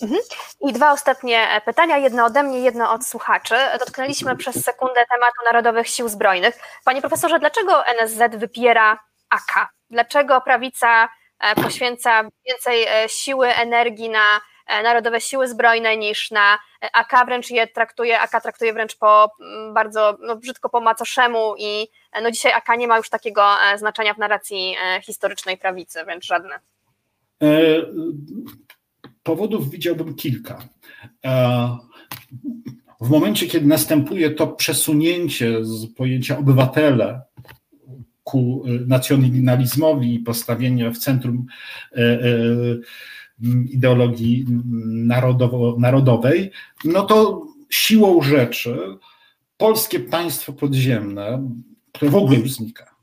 Mhm. 0.02 0.22
I 0.62 0.74
dwa 0.74 0.92
ostatnie 0.92 1.62
pytania, 1.66 1.98
jedno 1.98 2.26
ode 2.26 2.44
mnie, 2.44 2.60
jedno 2.60 2.92
od 2.92 3.06
słuchaczy. 3.06 3.56
Dotknęliśmy 3.80 4.36
przez 4.36 4.64
sekundę 4.64 5.06
tematu 5.14 5.46
Narodowych 5.46 5.88
Sił 5.88 6.10
Zbrojnych. 6.10 6.60
Panie 6.86 7.02
profesorze, 7.02 7.40
dlaczego 7.40 7.86
NSZ 7.86 8.36
wypiera 8.36 9.00
AK? 9.30 9.70
Dlaczego 9.90 10.42
prawica 10.42 11.10
E, 11.40 11.56
poświęca 11.56 12.24
więcej 12.48 12.84
e, 12.84 13.10
siły, 13.10 13.48
energii 13.48 14.10
na 14.10 14.24
e, 14.38 14.40
Narodowe 14.84 15.22
Siły 15.22 15.48
Zbrojne 15.48 15.98
niż 15.98 16.32
na 16.32 16.60
AK, 16.94 17.26
wręcz 17.26 17.50
je 17.50 17.68
traktuje, 17.68 18.20
AK 18.20 18.42
traktuje 18.42 18.74
wręcz 18.74 18.96
po 18.96 19.32
mm, 19.42 19.74
bardzo 19.74 20.18
no, 20.22 20.36
brzydko 20.36 20.70
po 20.70 20.82
macoszemu 20.82 21.56
i 21.58 21.88
no 22.24 22.32
dzisiaj 22.32 22.52
AK 22.52 22.78
nie 22.78 22.88
ma 22.88 22.98
już 22.98 23.10
takiego 23.10 23.44
znaczenia 23.78 24.14
w 24.14 24.18
narracji 24.18 24.76
historycznej 25.04 25.58
prawicy, 25.58 26.04
wręcz 26.06 26.26
żadne. 26.26 26.60
Powodów 29.24 29.70
widziałbym 29.70 30.16
kilka. 30.16 30.60
W 33.02 33.10
momencie, 33.10 33.48
kiedy 33.48 33.68
następuje 33.68 34.32
to 34.32 34.48
przesunięcie 34.48 35.66
z 35.66 35.94
pojęcia 35.94 36.38
obywatele 36.38 37.22
ku 38.24 38.64
nacjonalizmowi 38.88 40.16
i 40.16 40.20
postawienie 40.20 40.92
w 40.92 40.98
centrum 40.98 41.46
e, 41.92 42.02
e, 42.02 42.20
ideologii 43.70 44.46
narodowo, 44.86 45.76
narodowej, 45.80 46.52
no 46.86 47.06
to 47.06 47.46
siłą 47.70 48.22
rzeczy 48.22 48.78
polskie 49.58 50.00
państwo 50.00 50.54
podziemne, 50.54 51.50
które 51.92 52.12
w 52.12 52.16
ogóle 52.16 52.40
już 52.40 52.52
znika, 52.52 52.96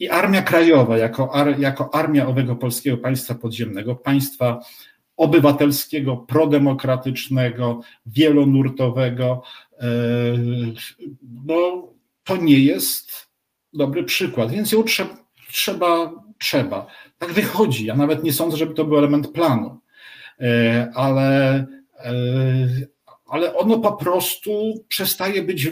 i 0.00 0.08
Armia 0.08 0.42
Krajowa 0.42 0.98
jako, 0.98 1.34
ar, 1.34 1.60
jako 1.60 1.94
armia 1.94 2.26
owego 2.26 2.56
polskiego 2.56 2.96
państwa 2.96 3.34
podziemnego, 3.34 3.94
państwa 3.94 4.60
obywatelskiego, 5.16 6.16
prodemokratycznego, 6.16 7.80
wielonurtowego. 8.06 9.42
No, 11.46 11.88
to 12.24 12.36
nie 12.36 12.58
jest 12.58 13.28
dobry 13.72 14.04
przykład, 14.04 14.50
więc 14.50 14.72
ją 14.72 14.82
trzeba, 14.82 15.16
trzeba, 15.50 16.12
trzeba. 16.38 16.86
Tak 17.18 17.32
wychodzi. 17.32 17.86
Ja 17.86 17.96
nawet 17.96 18.24
nie 18.24 18.32
sądzę, 18.32 18.56
żeby 18.56 18.74
to 18.74 18.84
był 18.84 18.98
element 18.98 19.28
planu, 19.28 19.80
ale, 20.94 21.66
ale 23.26 23.54
ono 23.56 23.78
po 23.78 23.92
prostu 23.92 24.74
przestaje 24.88 25.42
być 25.42 25.70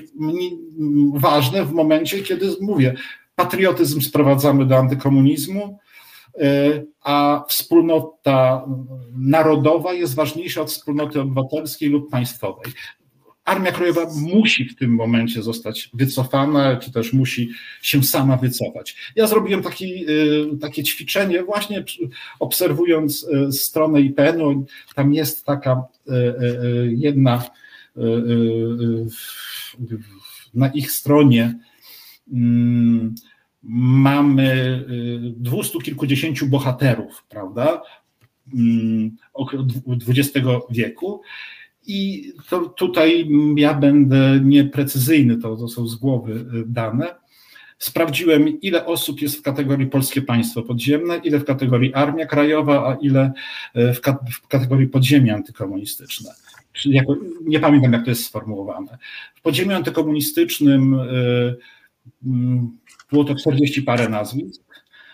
ważne 1.15 1.65
w 1.65 1.73
momencie, 1.73 2.23
kiedy 2.23 2.57
mówię, 2.61 2.95
patriotyzm 3.35 4.01
sprowadzamy 4.01 4.67
do 4.67 4.77
antykomunizmu, 4.77 5.79
e, 6.41 6.47
a 7.03 7.45
wspólnota 7.49 8.67
narodowa 9.17 9.93
jest 9.93 10.15
ważniejsza 10.15 10.61
od 10.61 10.71
wspólnoty 10.71 11.21
obywatelskiej 11.21 11.89
lub 11.89 12.11
państwowej. 12.11 12.73
Armia 13.45 13.73
Krajowa 13.73 14.07
musi 14.17 14.65
w 14.65 14.77
tym 14.77 14.91
momencie 14.91 15.43
zostać 15.43 15.91
wycofana, 15.95 16.77
czy 16.77 16.93
też 16.93 17.13
musi 17.13 17.51
się 17.83 18.03
sama 18.03 18.37
wycofać. 18.37 19.13
Ja 19.17 19.27
zrobiłem 19.27 19.63
taki, 19.63 20.05
e, 20.05 20.07
takie 20.61 20.83
ćwiczenie, 20.83 21.43
właśnie 21.43 21.85
obserwując 22.41 23.29
e, 23.33 23.53
stronę 23.53 24.01
IPN-u. 24.01 24.67
Tam 24.95 25.15
jest 25.15 25.45
taka 25.45 25.83
jedna 26.89 27.43
na 30.55 30.69
ich 30.69 30.93
stronie 30.93 31.59
mm, 32.33 33.15
mamy 33.69 34.85
y, 34.91 35.33
dwustu 35.37 35.81
kilkudziesięciu 35.81 36.47
bohaterów, 36.47 37.25
prawda, 37.29 37.83
XX 40.09 40.37
mm, 40.37 40.61
wieku. 40.71 41.21
I 41.87 42.33
to 42.51 42.61
tutaj 42.61 43.29
ja 43.57 43.75
będę 43.75 44.41
nieprecyzyjny, 44.45 45.37
to, 45.37 45.57
to 45.57 45.69
są 45.69 45.87
z 45.87 45.95
głowy 45.95 46.33
y, 46.33 46.65
dane. 46.67 47.15
Sprawdziłem, 47.79 48.61
ile 48.61 48.87
osób 48.87 49.23
jest 49.23 49.39
w 49.39 49.43
kategorii 49.43 49.87
Polskie 49.87 50.23
Państwo 50.23 50.63
Podziemne, 50.63 51.17
ile 51.17 51.39
w 51.39 51.45
kategorii 51.45 51.95
Armia 51.95 52.27
Krajowa, 52.27 52.89
a 52.89 52.95
ile 52.95 53.33
y, 53.77 53.95
w, 53.95 54.01
w 54.33 54.49
kategorii 54.49 54.89
Podziemie 54.89 55.35
Antykomunistyczne. 55.35 56.31
Jako, 56.85 57.17
nie 57.45 57.61
pamiętam, 57.61 57.93
jak 57.93 58.05
to 58.05 58.11
jest 58.11 58.25
sformułowane. 58.25 58.99
W 59.35 59.43
podziemiu 59.43 59.73
antykomunistycznym 59.73 60.97
było 63.13 63.25
to 63.25 63.35
40 63.35 63.83
parę 63.83 64.09
nazwisk. 64.09 64.63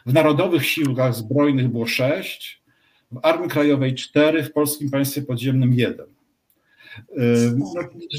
W 0.06 0.12
Narodowych 0.12 0.66
Siłach 0.66 1.14
Zbrojnych 1.14 1.68
było 1.68 1.86
6, 1.86 2.62
w 3.12 3.18
Armii 3.22 3.48
Krajowej 3.48 3.94
4, 3.94 4.42
w 4.42 4.52
Polskim 4.52 4.90
Państwie 4.90 5.22
Podziemnym 5.22 5.74
1. 5.74 6.06
No, 7.56 7.72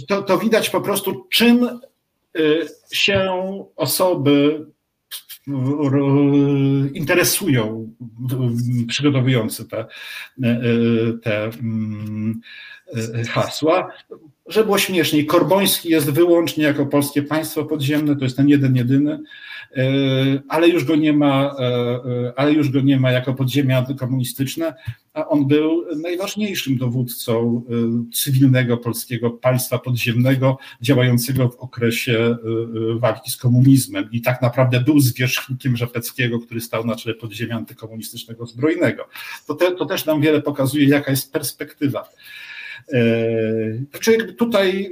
to, 0.07 0.21
to 0.21 0.37
widać 0.37 0.69
po 0.69 0.81
prostu, 0.81 1.27
czym 1.29 1.79
y, 2.39 2.67
się 2.91 3.29
osoby 3.75 4.65
interesują 6.93 7.93
przygotowujący 8.87 9.65
te, 9.65 9.85
y, 10.43 11.19
te 11.23 11.43
mm, 11.43 12.41
y, 12.97 13.23
hasła. 13.23 13.91
Żeby 14.47 14.65
było 14.65 14.77
śmieszniej, 14.77 15.25
Korboński 15.25 15.89
jest 15.89 16.09
wyłącznie 16.09 16.63
jako 16.63 16.85
polskie 16.85 17.23
państwo 17.23 17.65
podziemne, 17.65 18.15
to 18.15 18.23
jest 18.23 18.37
ten 18.37 18.49
jeden, 18.49 18.75
jedyny. 18.75 19.19
E, 19.77 19.83
ale 20.47 20.69
już 20.69 20.83
go 20.83 20.95
nie 20.95 21.13
ma, 21.13 21.55
e, 21.59 21.65
e, 21.65 22.33
ale 22.35 22.53
już 22.53 22.69
go 22.69 22.81
nie 22.81 22.99
ma 22.99 23.11
jako 23.11 23.33
podziemia 23.33 23.77
antykomunistyczne, 23.77 24.73
a 25.13 25.27
on 25.27 25.47
był 25.47 25.85
najważniejszym 25.97 26.77
dowódcą 26.77 27.63
cywilnego 28.13 28.77
polskiego 28.77 29.31
państwa 29.31 29.79
podziemnego, 29.79 30.57
działającego 30.81 31.49
w 31.49 31.55
okresie 31.55 32.37
walki 32.95 33.31
z 33.31 33.37
komunizmem 33.37 34.09
i 34.11 34.21
tak 34.21 34.41
naprawdę 34.41 34.81
był 34.81 34.99
zwierzchnikiem 34.99 35.77
Rzepeckiego, 35.77 36.39
który 36.39 36.61
stał 36.61 36.85
na 36.85 36.95
czele 36.95 37.15
podziemia 37.15 37.55
antykomunistycznego 37.55 38.45
zbrojnego. 38.45 39.07
To, 39.47 39.55
te, 39.55 39.71
to 39.71 39.85
też 39.85 40.05
nam 40.05 40.21
wiele 40.21 40.41
pokazuje, 40.41 40.87
jaka 40.87 41.11
jest 41.11 41.33
perspektywa. 41.33 42.09
Znaczy 43.91 44.33
tutaj 44.33 44.91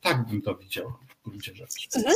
tak 0.00 0.26
bym 0.26 0.42
to 0.42 0.54
widział 0.54 0.92
w 1.08 1.28
gruncie 1.28 1.54
rzeczy. 1.54 1.88
Mhm. 1.96 2.14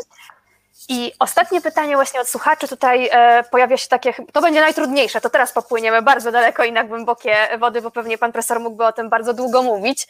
I 0.88 1.12
ostatnie 1.18 1.60
pytanie 1.60 1.94
właśnie 1.94 2.20
od 2.20 2.28
słuchaczy 2.28 2.68
tutaj 2.68 3.08
e, 3.12 3.44
pojawia 3.50 3.76
się 3.76 3.88
takie, 3.88 4.14
to 4.32 4.42
będzie 4.42 4.60
najtrudniejsze, 4.60 5.20
to 5.20 5.30
teraz 5.30 5.52
popłyniemy 5.52 6.02
bardzo 6.02 6.32
daleko 6.32 6.64
i 6.64 6.72
na 6.72 6.84
głębokie 6.84 7.36
wody, 7.58 7.82
bo 7.82 7.90
pewnie 7.90 8.18
pan 8.18 8.32
profesor 8.32 8.60
mógłby 8.60 8.84
o 8.84 8.92
tym 8.92 9.08
bardzo 9.10 9.34
długo 9.34 9.62
mówić. 9.62 10.08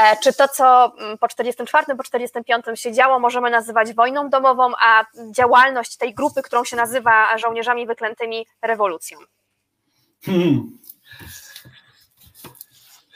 E, 0.00 0.16
czy 0.22 0.32
to, 0.32 0.48
co 0.48 0.92
mm, 0.98 1.18
po 1.18 1.28
44, 1.28 1.96
po 1.96 2.02
45 2.02 2.64
się 2.74 2.92
działo, 2.92 3.18
możemy 3.18 3.50
nazywać 3.50 3.94
wojną 3.94 4.30
domową, 4.30 4.72
a 4.84 5.04
działalność 5.36 5.96
tej 5.96 6.14
grupy, 6.14 6.42
którą 6.42 6.64
się 6.64 6.76
nazywa 6.76 7.38
żołnierzami 7.38 7.86
wyklętymi 7.86 8.46
rewolucją? 8.62 9.18
Hmm. 10.24 10.78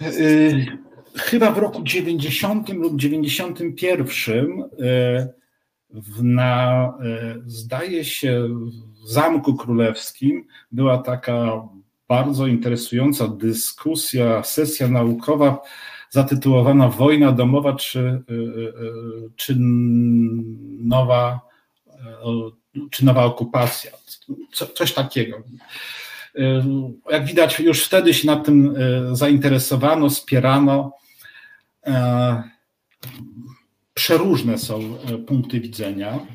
Yy, 0.01 0.79
chyba 1.17 1.51
w 1.51 1.59
roku 1.59 1.83
90 1.83 2.69
lub 2.69 2.97
91 2.97 4.71
yy, 4.79 5.44
na, 6.23 6.93
e, 7.01 7.35
zdaje 7.47 8.05
się, 8.05 8.49
w 9.05 9.09
Zamku 9.11 9.55
Królewskim 9.55 10.47
była 10.73 10.99
taka 10.99 11.69
bardzo 12.09 12.47
interesująca 12.47 13.29
dyskusja, 13.29 14.43
sesja 14.43 14.89
naukowa 14.89 15.63
zatytułowana 16.11 16.89
Wojna 16.89 17.33
domowa 17.33 17.73
czy, 17.73 18.01
e, 18.01 18.13
e, 18.13 18.23
czy, 19.37 19.57
nowa, 20.81 21.41
czy 22.91 23.05
nowa 23.05 23.25
okupacja. 23.25 23.91
Co, 24.53 24.67
coś 24.67 24.93
takiego. 24.93 25.43
Jak 27.11 27.27
widać, 27.27 27.61
już 27.61 27.85
wtedy 27.85 28.15
się 28.15 28.27
nad 28.27 28.45
tym 28.45 28.75
zainteresowano, 29.13 30.11
spierano 30.11 30.93
przeróżne 33.95 34.59
są 34.59 34.81
e, 34.81 35.19
punkty 35.19 35.61
widzenia. 35.61 36.27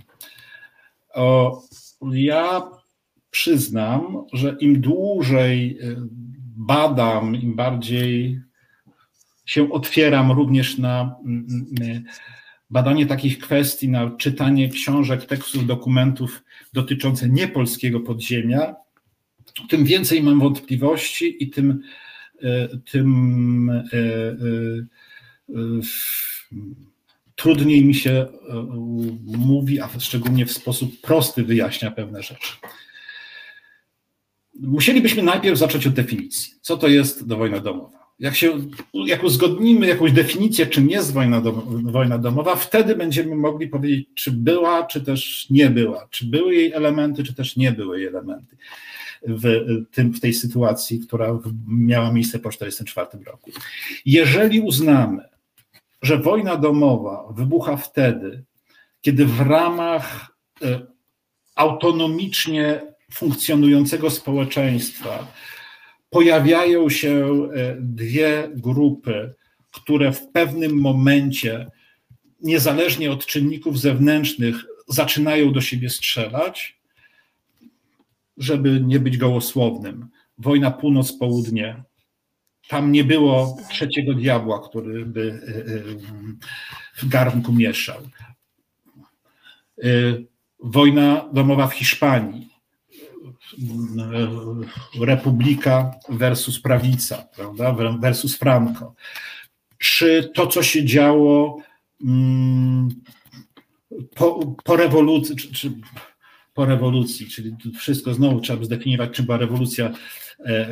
Ja 2.12 2.62
przyznam, 3.32 4.26
że 4.34 4.56
im 4.60 4.82
dłużej 4.82 5.80
e, 5.82 5.96
badam, 6.58 7.36
im 7.36 7.56
bardziej 7.56 8.42
się 9.46 9.72
otwieram 9.72 10.32
również 10.32 10.78
na 10.78 11.16
badanie 12.70 13.06
takich 13.06 13.40
kwestii, 13.40 13.90
na 13.90 14.12
czytanie 14.18 14.70
książek, 14.70 15.26
tekstów, 15.26 15.66
dokumentów 15.66 16.44
dotyczących 16.74 17.32
niepolskiego 17.32 18.00
podziemia, 18.00 18.76
tym 19.70 19.86
więcej 19.86 20.24
mam 20.24 20.40
wątpliwości 20.40 21.44
i 21.44 21.50
tym, 21.50 21.82
e, 22.44 22.78
tym 22.78 23.70
trudniej 27.40 27.86
mi 27.86 27.96
się 27.96 28.12
e, 28.12 28.28
mówi, 29.26 29.80
a 29.80 29.90
szczególnie 30.00 30.46
w 30.46 30.52
sposób 30.52 31.02
prosty 31.02 31.44
wyjaśnia 31.44 31.92
pewne 31.92 32.24
rzeczy. 32.24 32.54
Musielibyśmy 34.60 35.24
najpierw 35.24 35.58
zacząć 35.58 35.88
od 35.88 35.94
definicji. 35.94 36.54
Co 36.62 36.78
to 36.78 36.88
jest 36.88 37.28
wojna 37.28 37.60
domowa? 37.60 38.00
Jak, 38.20 38.36
się, 38.36 38.60
jak 38.94 39.24
uzgodnimy 39.24 39.88
jakąś 39.88 40.12
definicję, 40.12 40.68
czym 40.68 40.90
jest 40.90 41.14
wojna, 41.14 41.42
wojna 41.84 42.18
domowa, 42.18 42.56
wtedy 42.56 42.96
będziemy 42.96 43.36
mogli 43.36 43.68
powiedzieć, 43.68 44.08
czy 44.16 44.32
była, 44.32 44.84
czy 44.84 45.02
też 45.02 45.50
nie 45.50 45.70
była, 45.70 46.08
czy 46.12 46.26
były 46.26 46.56
jej 46.56 46.74
elementy, 46.74 47.24
czy 47.24 47.34
też 47.34 47.56
nie 47.56 47.72
były 47.72 48.00
jej 48.00 48.08
elementy 48.08 48.58
w, 49.28 49.66
tym, 49.92 50.14
w 50.14 50.20
tej 50.20 50.34
sytuacji, 50.34 51.00
która 51.00 51.40
miała 51.68 52.14
miejsce 52.14 52.40
po 52.40 52.50
1944 52.50 53.24
roku. 53.24 53.52
Jeżeli 54.06 54.60
uznamy, 54.62 55.29
że 56.02 56.18
wojna 56.18 56.58
domowa 56.58 57.28
wybucha 57.32 57.78
wtedy, 57.78 58.44
kiedy 59.02 59.26
w 59.26 59.40
ramach 59.40 60.36
e, 60.62 60.82
autonomicznie 61.56 62.82
funkcjonującego 63.14 64.10
społeczeństwa 64.10 65.28
pojawiają 66.10 66.90
się 66.90 67.26
e, 67.54 67.76
dwie 67.80 68.50
grupy, 68.56 69.34
które 69.72 70.12
w 70.12 70.28
pewnym 70.32 70.82
momencie, 70.82 71.68
niezależnie 72.42 73.12
od 73.12 73.26
czynników 73.26 73.80
zewnętrznych, 73.80 74.66
zaczynają 74.88 75.54
do 75.54 75.62
siebie 75.62 75.90
strzelać, 75.90 76.80
żeby 78.38 78.82
nie 78.82 79.00
być 79.00 79.18
gołosłownym. 79.18 80.08
Wojna 80.38 80.72
północ-południe 80.72 81.84
tam 82.70 82.92
nie 82.92 83.04
było 83.04 83.58
trzeciego 83.70 84.14
diabła, 84.14 84.70
który 84.70 85.06
by 85.06 85.22
y, 85.22 85.32
y, 85.70 85.98
w 86.98 87.08
garnku 87.08 87.54
mieszał. 87.54 87.98
Y, 89.84 90.26
wojna 90.60 91.30
domowa 91.34 91.68
w 91.68 91.74
Hiszpanii. 91.74 92.50
republika 95.02 95.92
versus 96.10 96.60
prawica, 96.62 97.28
prawda, 97.36 97.74
versus 98.00 98.38
Franco. 98.38 98.96
Czy 99.78 100.32
to, 100.36 100.48
co 100.48 100.64
się 100.64 100.86
działo 100.86 101.58
mm, 102.06 102.90
po, 104.16 104.56
po 104.64 104.76
rewolucji, 104.76 105.36
czy, 105.36 105.54
czy 105.54 105.72
po 106.54 106.66
rewolucji, 106.66 107.28
czyli 107.28 107.56
wszystko 107.78 108.14
znowu 108.14 108.42
trzeba 108.42 108.60
by 108.60 108.66
zdefiniować, 108.66 109.12
czym 109.12 109.26
była 109.26 109.38
rewolucja 109.38 109.92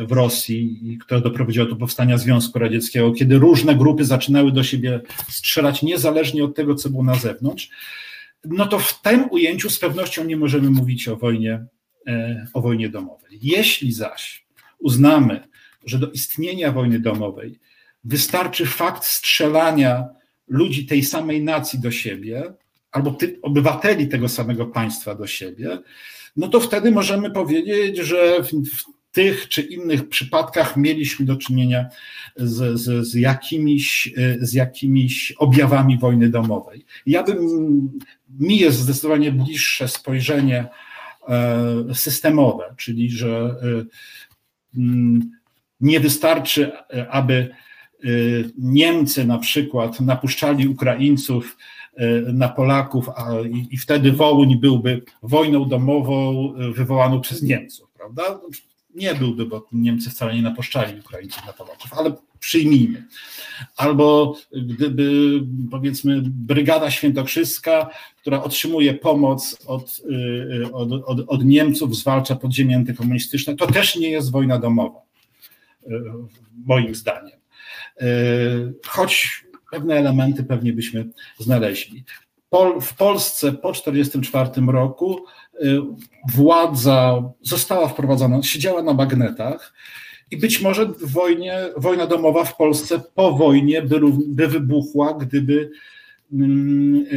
w 0.08 0.12
Rosji, 0.12 0.98
która 1.02 1.22
doprowadziła 1.22 1.66
do 1.66 1.76
powstania 1.76 2.18
Związku 2.18 2.60
Radzieckiego, 2.60 3.12
kiedy 3.12 3.38
różne 3.38 3.76
grupy 3.76 4.06
zaczynały 4.06 4.52
do 4.52 4.64
siebie 4.64 5.02
strzelać 5.30 5.84
niezależnie 5.84 6.44
od 6.44 6.56
tego, 6.56 6.76
co 6.76 6.90
było 6.90 7.04
na 7.04 7.16
zewnątrz, 7.16 7.70
no 8.46 8.66
to 8.66 8.80
w 8.80 9.02
tym 9.02 9.32
ujęciu 9.32 9.70
z 9.70 9.80
pewnością 9.80 10.24
nie 10.24 10.38
możemy 10.38 10.70
mówić 10.70 11.08
o 11.08 11.16
wojnie, 11.16 11.66
e, 12.08 12.48
o 12.54 12.62
wojnie 12.62 12.90
domowej. 12.90 13.40
Jeśli 13.42 13.92
zaś 13.92 14.46
uznamy, 14.80 15.48
że 15.86 16.00
do 16.00 16.12
istnienia 16.12 16.72
wojny 16.72 17.00
domowej 17.00 17.60
wystarczy 18.04 18.66
fakt 18.66 19.06
strzelania 19.06 20.06
ludzi 20.48 20.86
tej 20.86 21.04
samej 21.04 21.44
nacji 21.44 21.80
do 21.80 21.92
siebie, 21.92 22.44
albo 22.92 23.12
ty, 23.12 23.40
obywateli 23.42 24.08
tego 24.08 24.30
samego 24.30 24.66
państwa 24.66 25.16
do 25.16 25.28
siebie, 25.28 25.80
no 26.38 26.48
to 26.48 26.60
wtedy 26.60 26.92
możemy 26.92 27.32
powiedzieć, 27.32 27.98
że 27.98 28.44
w, 28.44 28.48
w 28.48 28.97
tych 29.18 29.48
czy 29.50 29.62
innych 29.62 30.10
przypadkach 30.10 30.78
mieliśmy 30.78 31.26
do 31.26 31.36
czynienia 31.36 31.86
z, 32.36 32.80
z, 32.80 33.08
z, 33.08 33.14
jakimiś, 33.14 34.14
z 34.40 34.54
jakimiś 34.54 35.32
objawami 35.32 35.98
wojny 35.98 36.30
domowej. 36.30 36.86
Ja 37.06 37.24
bym, 37.24 37.40
mi 38.40 38.58
jest 38.58 38.78
zdecydowanie 38.78 39.32
bliższe 39.32 39.88
spojrzenie 39.88 40.66
e, 41.28 41.94
systemowe, 41.94 42.76
czyli 42.78 43.12
że 43.12 43.28
e, 43.38 44.80
mm, 44.80 45.32
nie 45.82 46.00
wystarczy, 46.00 46.72
aby 47.10 47.34
e, 47.34 48.08
Niemcy 48.58 49.26
na 49.26 49.38
przykład 49.38 50.02
napuszczali 50.02 50.68
Ukraińców 50.68 51.58
na 52.34 52.50
Polaków, 52.50 53.10
a, 53.10 53.32
i, 53.42 53.68
i 53.72 53.78
wtedy 53.78 54.12
Wołyń 54.12 54.60
byłby 54.60 55.02
wojną 55.24 55.66
domową 55.66 56.54
wywołaną 56.74 57.22
przez 57.22 57.42
Niemców, 57.42 57.92
prawda? 57.92 58.40
Nie 58.98 59.16
byłby, 59.16 59.46
bo 59.46 59.68
Niemcy 59.72 60.10
wcale 60.10 60.36
nie 60.36 60.42
napuszczali 60.42 61.00
Ukraińców 61.00 61.46
na 61.46 61.54
Polaków, 61.54 61.94
ale 61.94 62.16
przyjmijmy. 62.40 63.04
Albo 63.76 64.38
gdyby 64.52 65.40
powiedzmy 65.72 66.22
Brygada 66.26 66.92
Świętokrzyska, 66.92 67.90
która 68.18 68.44
otrzymuje 68.44 68.94
pomoc 68.94 69.58
od, 69.66 70.02
od, 70.74 70.92
od, 71.06 71.20
od 71.28 71.46
Niemców, 71.46 71.98
zwalcza 71.98 72.36
podziemie 72.36 72.76
antykomunistyczne, 72.76 73.56
to 73.56 73.68
też 73.68 73.96
nie 73.96 74.10
jest 74.10 74.32
wojna 74.32 74.60
domowa, 74.60 75.02
moim 76.66 76.96
zdaniem. 76.96 77.40
Choć 78.88 79.44
pewne 79.72 79.96
elementy 79.96 80.44
pewnie 80.44 80.74
byśmy 80.74 81.10
znaleźli. 81.40 82.04
Pol, 82.50 82.82
w 82.82 82.94
Polsce 82.94 83.52
po 83.52 83.72
1944 83.72 84.68
roku 84.72 85.18
y, 85.20 85.47
władza 86.34 87.24
została 87.42 87.88
wprowadzona, 87.88 88.44
siedziała 88.44 88.84
na 88.84 88.94
magnetach 88.94 89.74
i 90.32 90.38
być 90.38 90.62
może 90.62 90.92
wojnie, 91.02 91.60
wojna 91.78 92.08
domowa 92.08 92.44
w 92.44 92.58
Polsce 92.58 93.02
po 93.16 93.32
wojnie 93.32 93.82
by, 93.82 94.00
by 94.28 94.48
wybuchła, 94.48 95.14
gdyby, 95.14 95.72
mm, 96.34 96.96
y, 96.96 97.16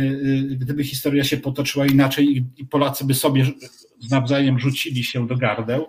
y, 0.52 0.56
gdyby 0.56 0.84
historia 0.84 1.24
się 1.24 1.36
potoczyła 1.36 1.86
inaczej 1.86 2.44
i 2.56 2.64
Polacy 2.64 3.04
by 3.04 3.14
sobie 3.14 3.46
nawzajem 4.10 4.58
rzucili 4.58 5.04
się 5.04 5.26
do 5.26 5.36
gardeł. 5.36 5.86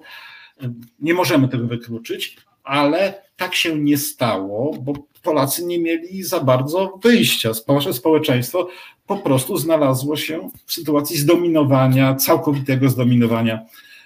Nie 0.99 1.14
możemy 1.14 1.47
tego 1.47 1.68
wykluczyć, 1.68 2.38
ale 2.64 3.24
tak 3.36 3.56
się 3.56 3.80
nie 3.80 3.97
stało, 3.97 4.74
bo 4.82 4.93
Polacy 5.22 5.65
nie 5.65 5.80
mieli 5.80 6.24
za 6.24 6.39
bardzo 6.39 6.99
wyjścia. 7.03 7.51
Nasze 7.67 7.93
społeczeństwo 7.93 8.67
po 9.07 9.17
prostu 9.17 9.57
znalazło 9.57 10.15
się 10.15 10.49
w 10.65 10.74
sytuacji 10.74 11.17
zdominowania, 11.17 12.15
całkowitego 12.15 12.89
zdominowania 12.89 13.65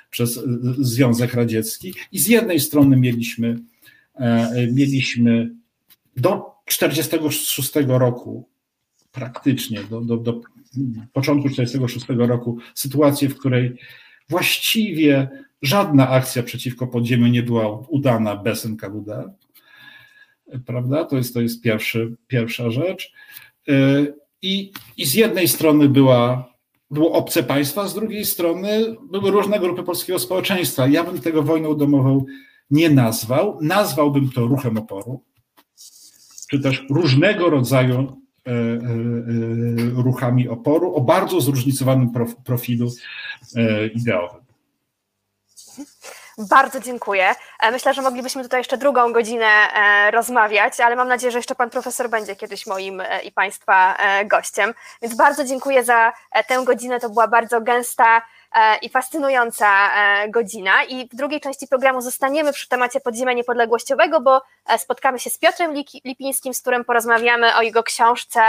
przez 0.09 0.39
Związek 0.79 1.33
Radziecki. 1.33 1.93
I 2.11 2.19
z 2.19 2.27
jednej 2.27 2.59
strony 2.59 2.97
mieliśmy, 2.97 3.59
e, 4.15 4.67
mieliśmy 4.71 5.51
do 6.17 6.55
1946 6.65 7.71
roku 7.87 8.49
praktycznie, 9.11 9.83
do, 9.83 10.01
do, 10.01 10.17
do 10.17 10.41
początku 11.13 11.49
1946 11.49 12.05
roku 12.27 12.57
sytuację, 12.73 13.29
w 13.29 13.37
której 13.37 13.77
właściwie 14.29 15.29
żadna 15.61 16.09
akcja 16.09 16.43
przeciwko 16.43 16.87
podziemiu 16.87 17.27
nie 17.27 17.43
była 17.43 17.79
udana 17.79 18.35
bez 18.35 18.65
NKWD 18.65 19.33
prawda? 20.65 21.05
To 21.05 21.17
jest, 21.17 21.33
to 21.33 21.41
jest 21.41 21.61
pierwszy, 21.61 22.15
pierwsza 22.27 22.69
rzecz. 22.69 23.13
Y, 23.69 24.13
I, 24.41 24.71
I 24.97 25.05
z 25.05 25.13
jednej 25.13 25.47
strony 25.47 25.89
była, 25.89 26.53
było 26.91 27.11
obce 27.11 27.43
państwa, 27.43 27.87
z 27.87 27.93
drugiej 27.93 28.25
strony 28.25 28.95
były 29.11 29.31
różne 29.31 29.59
grupy 29.59 29.83
polskiego 29.83 30.19
społeczeństwa. 30.19 30.87
Ja 30.87 31.03
bym 31.03 31.21
tego 31.21 31.43
wojną 31.43 31.77
domową 31.77 32.25
nie 32.71 32.89
nazwał. 32.89 33.57
Nazwałbym 33.61 34.31
to 34.31 34.41
ruchem 34.41 34.77
oporu, 34.77 35.23
czy 36.49 36.59
też 36.59 36.85
różnego 36.89 37.49
rodzaju 37.49 38.21
y, 38.47 38.51
y, 38.51 40.03
ruchami 40.03 40.49
oporu 40.49 40.95
o 40.95 41.01
bardzo 41.01 41.41
zróżnicowanym 41.41 42.09
profilu 42.45 42.91
ideowym. 43.95 44.45
Bardzo 46.37 46.79
dziękuję. 46.79 47.35
E, 47.59 47.71
myślę, 47.71 47.93
że 47.93 48.01
moglibyśmy 48.01 48.43
tutaj 48.43 48.59
jeszcze 48.59 48.77
drugą 48.77 49.13
godzinę 49.13 49.45
e, 49.45 50.11
rozmawiać, 50.11 50.79
ale 50.79 50.95
mam 50.95 51.07
nadzieję, 51.07 51.31
że 51.31 51.39
jeszcze 51.39 51.55
pan 51.55 51.69
profesor 51.69 52.09
będzie 52.09 52.35
kiedyś 52.35 52.67
moim 52.67 53.01
e, 53.01 53.21
i 53.21 53.31
państwa 53.31 53.97
gościem. 54.25 54.73
Więc 55.01 55.15
bardzo 55.15 55.43
dziękuję 55.43 55.83
za 55.83 56.13
tę 56.47 56.63
godzinę. 56.65 56.99
To 56.99 57.09
była 57.09 57.27
bardzo 57.27 57.61
gęsta 57.61 58.21
i 58.81 58.89
fascynująca 58.89 59.89
godzina. 60.29 60.83
I 60.83 61.09
w 61.09 61.15
drugiej 61.15 61.41
części 61.41 61.67
programu 61.67 62.01
zostaniemy 62.01 62.53
przy 62.53 62.67
temacie 62.69 62.99
podziemia 62.99 63.33
niepodległościowego, 63.33 64.21
bo 64.21 64.41
spotkamy 64.77 65.19
się 65.19 65.29
z 65.29 65.37
Piotrem 65.37 65.73
Lipińskim, 66.05 66.53
z 66.53 66.61
którym 66.61 66.85
porozmawiamy 66.85 67.55
o 67.55 67.61
jego 67.61 67.83
książce 67.83 68.41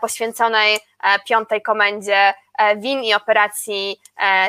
poświęconej 0.00 0.80
piątej 1.28 1.62
komendzie 1.62 2.34
WIN 2.76 3.04
i 3.04 3.14
operacji 3.14 4.00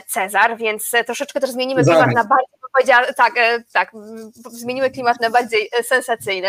Cezar, 0.07 0.57
więc 0.57 0.91
troszeczkę 1.05 1.39
też 1.39 1.49
zmienimy 1.49 1.83
klimat 1.83 2.07
na 2.13 2.23
bardziej 2.23 2.55
powiedziała, 2.75 3.13
tak, 3.13 3.37
e, 3.37 3.63
tak, 3.73 3.91
zmieniły 4.51 4.89
klimat 4.89 5.21
na 5.21 5.29
bardziej 5.29 5.69
e, 5.79 5.83
sensacyjny. 5.83 6.47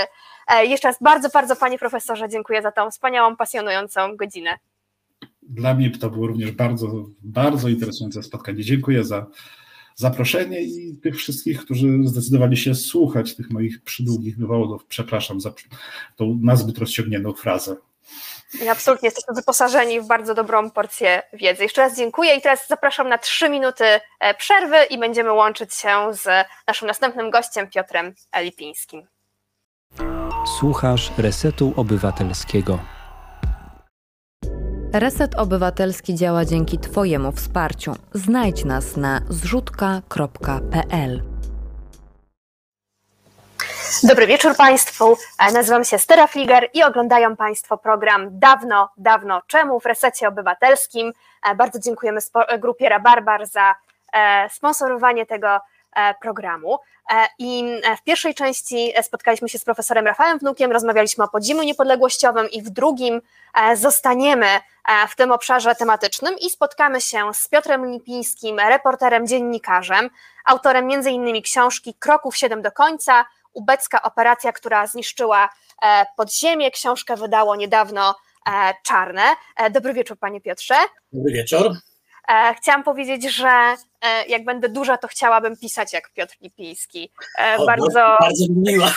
E, 0.48 0.66
jeszcze 0.66 0.88
raz 0.88 0.96
bardzo, 1.00 1.28
bardzo 1.28 1.56
Panie 1.56 1.78
Profesorze 1.78 2.28
dziękuję 2.28 2.62
za 2.62 2.72
tą 2.72 2.90
wspaniałą, 2.90 3.36
pasjonującą 3.36 4.16
godzinę. 4.16 4.58
Dla 5.42 5.74
mnie 5.74 5.90
to 5.90 6.10
było 6.10 6.26
również 6.26 6.50
bardzo, 6.50 7.04
bardzo 7.22 7.68
interesujące 7.68 8.22
spotkanie. 8.22 8.64
Dziękuję 8.64 9.04
za 9.04 9.26
zaproszenie 9.94 10.62
i 10.62 10.96
tych 10.96 11.16
wszystkich, 11.16 11.60
którzy 11.60 11.88
zdecydowali 12.04 12.56
się 12.56 12.74
słuchać 12.74 13.34
tych 13.34 13.50
moich 13.50 13.82
przydługich 13.82 14.38
wywodów. 14.38 14.86
Przepraszam 14.86 15.40
za 15.40 15.52
tą 16.16 16.38
nazbyt 16.42 16.78
rozciągniętą 16.78 17.32
frazę. 17.32 17.76
Absolutnie, 18.70 19.06
jesteśmy 19.06 19.34
wyposażeni 19.34 20.00
w 20.00 20.06
bardzo 20.06 20.34
dobrą 20.34 20.70
porcję 20.70 21.22
wiedzy. 21.32 21.62
Jeszcze 21.62 21.80
raz 21.80 21.96
dziękuję 21.96 22.34
i 22.34 22.42
teraz 22.42 22.68
zapraszam 22.68 23.08
na 23.08 23.18
trzy 23.18 23.48
minuty 23.48 23.84
e, 24.20 24.34
przerwy 24.34 24.76
i 24.90 24.98
będziemy 24.98 25.32
łączyć 25.32 25.74
się 25.74 26.14
z 26.14 26.46
naszym 26.66 26.88
następnym 26.88 27.30
gościem, 27.30 27.70
Piotrem 27.70 28.14
Lipińskim. 28.40 29.06
Słuchasz 30.58 31.12
Resetu 31.18 31.74
Obywatelskiego. 31.76 32.78
Reset 34.92 35.34
Obywatelski 35.34 36.14
działa 36.14 36.44
dzięki 36.44 36.78
Twojemu 36.78 37.32
wsparciu. 37.32 37.94
Znajdź 38.14 38.64
nas 38.64 38.96
na 38.96 39.20
zrzutka.pl. 39.28 41.22
Dobry 44.02 44.26
wieczór 44.26 44.56
Państwu. 44.56 45.16
E, 45.38 45.52
nazywam 45.52 45.84
się 45.84 45.98
Stera 45.98 46.26
Fliger 46.26 46.70
i 46.74 46.82
oglądają 46.82 47.36
Państwo 47.36 47.78
program 47.78 48.28
Dawno, 48.30 48.88
Dawno 48.96 49.42
Czemu 49.46 49.80
w 49.80 49.86
Resecie 49.86 50.28
Obywatelskim. 50.28 51.12
E, 51.42 51.54
bardzo 51.54 51.78
dziękujemy 51.78 52.20
grupie 52.58 52.88
Rabarbar 52.88 53.46
za 53.46 53.74
e, 54.12 54.48
sponsorowanie 54.50 55.26
tego 55.26 55.60
programu. 56.20 56.78
I 57.38 57.80
w 57.98 58.02
pierwszej 58.02 58.34
części 58.34 58.92
spotkaliśmy 59.02 59.48
się 59.48 59.58
z 59.58 59.64
profesorem 59.64 60.06
Rafałem 60.06 60.38
Wnukiem, 60.38 60.72
rozmawialiśmy 60.72 61.24
o 61.24 61.28
podziemiu 61.28 61.62
niepodległościowym 61.62 62.50
i 62.50 62.62
w 62.62 62.70
drugim 62.70 63.22
zostaniemy 63.74 64.46
w 65.08 65.16
tym 65.16 65.32
obszarze 65.32 65.74
tematycznym 65.74 66.34
i 66.38 66.50
spotkamy 66.50 67.00
się 67.00 67.34
z 67.34 67.48
Piotrem 67.48 67.92
Lipińskim, 67.92 68.58
reporterem, 68.58 69.26
dziennikarzem, 69.26 70.10
autorem 70.44 70.88
m.in. 70.92 71.42
książki 71.42 71.94
Kroków 71.94 72.36
7 72.36 72.62
do 72.62 72.72
końca, 72.72 73.24
ubecka 73.56 74.02
operacja, 74.02 74.52
która 74.52 74.86
zniszczyła 74.86 75.48
e, 75.82 76.06
podziemie. 76.16 76.70
Książkę 76.70 77.16
wydało 77.16 77.56
niedawno 77.56 78.14
e, 78.48 78.74
Czarne. 78.82 79.22
E, 79.56 79.70
dobry 79.70 79.92
wieczór, 79.92 80.18
panie 80.18 80.40
Piotrze. 80.40 80.74
Dobry 81.12 81.32
wieczór. 81.32 81.72
Chciałam 82.56 82.82
powiedzieć, 82.82 83.30
że 83.30 83.76
jak 84.28 84.44
będę 84.44 84.68
duża, 84.68 84.98
to 84.98 85.08
chciałabym 85.08 85.56
pisać 85.56 85.92
jak 85.92 86.12
Piotr 86.12 86.36
Lipiński. 86.40 87.12
O, 87.58 87.66
bardzo, 87.66 88.16
bardzo 88.20 88.44
miła. 88.56 88.94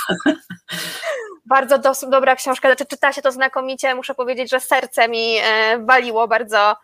bardzo 1.45 1.78
dos- 1.78 2.10
dobra 2.10 2.36
książka, 2.36 2.68
znaczy 2.68 2.86
czyta 2.86 3.14
się 3.14 3.22
to 3.22 3.32
znakomicie, 3.32 3.95
muszę 3.95 4.16
powiedzieć, 4.16 4.49
że 4.49 4.60
serce 4.60 5.07
mi 5.10 5.36
waliło 5.80 6.28
bardzo 6.28 6.76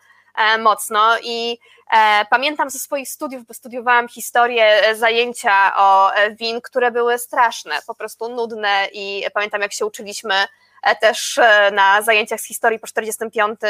mocno 0.58 1.18
i 1.22 1.58
e, 1.92 2.26
pamiętam 2.30 2.70
ze 2.70 2.78
swoich 2.78 3.08
studiów, 3.08 3.46
bo 3.46 3.54
studiowałam 3.54 4.08
historię, 4.08 4.64
e, 4.64 4.94
zajęcia 4.94 5.72
o 5.76 6.14
e, 6.14 6.34
win, 6.34 6.60
które 6.60 6.90
były 6.90 7.18
straszne, 7.18 7.74
po 7.86 7.94
prostu 7.94 8.28
nudne 8.28 8.88
i 8.92 9.24
pamiętam 9.34 9.60
jak 9.60 9.72
się 9.72 9.86
uczyliśmy 9.86 10.34
e, 10.82 10.96
też 10.96 11.38
e, 11.38 11.70
na 11.70 12.02
zajęciach 12.02 12.40
z 12.40 12.46
historii 12.46 12.78
po 12.78 12.86
45 12.86 13.60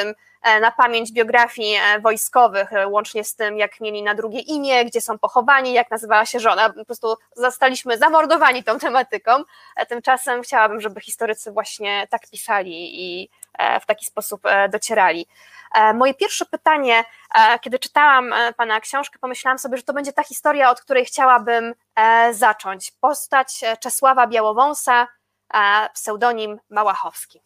e, 0.43 0.61
na 0.61 0.71
pamięć 0.71 1.13
biografii 1.13 1.75
e, 1.75 2.01
wojskowych, 2.01 2.73
e, 2.73 2.89
łącznie 2.89 3.25
z 3.25 3.35
tym, 3.35 3.59
jak 3.59 3.81
mieli 3.81 4.03
na 4.03 4.15
drugie 4.15 4.41
imię, 4.41 4.85
gdzie 4.85 5.01
są 5.01 5.19
pochowani, 5.19 5.73
jak 5.73 5.91
nazywała 5.91 6.27
się 6.27 6.41
żona. 6.41 6.71
Po 6.71 6.85
prostu 6.85 7.17
zostaliśmy 7.37 7.99
zamordowani 7.99 8.65
tą 8.65 8.79
tematyką. 8.79 9.33
E, 9.77 9.87
Tymczasem 9.87 10.43
chciałabym, 10.43 10.81
żeby 10.81 11.01
historycy 11.01 11.53
właśnie 11.53 12.07
tak 12.11 12.23
pisali 12.31 13.05
i 13.05 13.25
e, 13.25 13.46
w 13.83 13.87
taki 13.87 14.07
sposób 14.07 14.47
e, 14.47 14.69
docierali. 14.69 15.27
E, 15.75 15.95
Moje 15.95 16.15
pierwsze 16.15 16.47
pytanie, 16.47 17.05
e, 17.35 17.59
kiedy 17.59 17.79
czytałam 17.79 18.33
e, 18.33 18.53
Pana 18.53 18.81
książkę, 18.81 19.19
pomyślałam 19.19 19.59
sobie, 19.59 19.77
że 19.77 19.83
to 19.83 19.93
będzie 19.93 20.13
ta 20.13 20.23
historia, 20.25 20.71
od 20.71 20.81
której 20.81 21.05
chciałabym 21.05 21.75
e, 21.97 22.35
zacząć. 22.35 22.93
Postać 23.01 23.63
e, 23.63 23.77
Czesława 23.77 24.27
Białowąsa, 24.27 25.09
e, 25.55 25.89
pseudonim 25.95 26.61
Małachowski. 26.71 27.41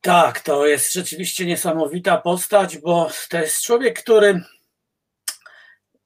Tak, 0.00 0.40
to 0.40 0.66
jest 0.66 0.92
rzeczywiście 0.92 1.46
niesamowita 1.46 2.18
postać, 2.18 2.78
bo 2.78 3.10
to 3.30 3.38
jest 3.38 3.62
człowiek, 3.62 4.02
który 4.02 4.40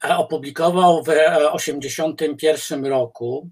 e, 0.05 0.17
opublikował 0.17 1.03
w 1.03 1.07
1981 1.07 2.87
roku 2.87 3.49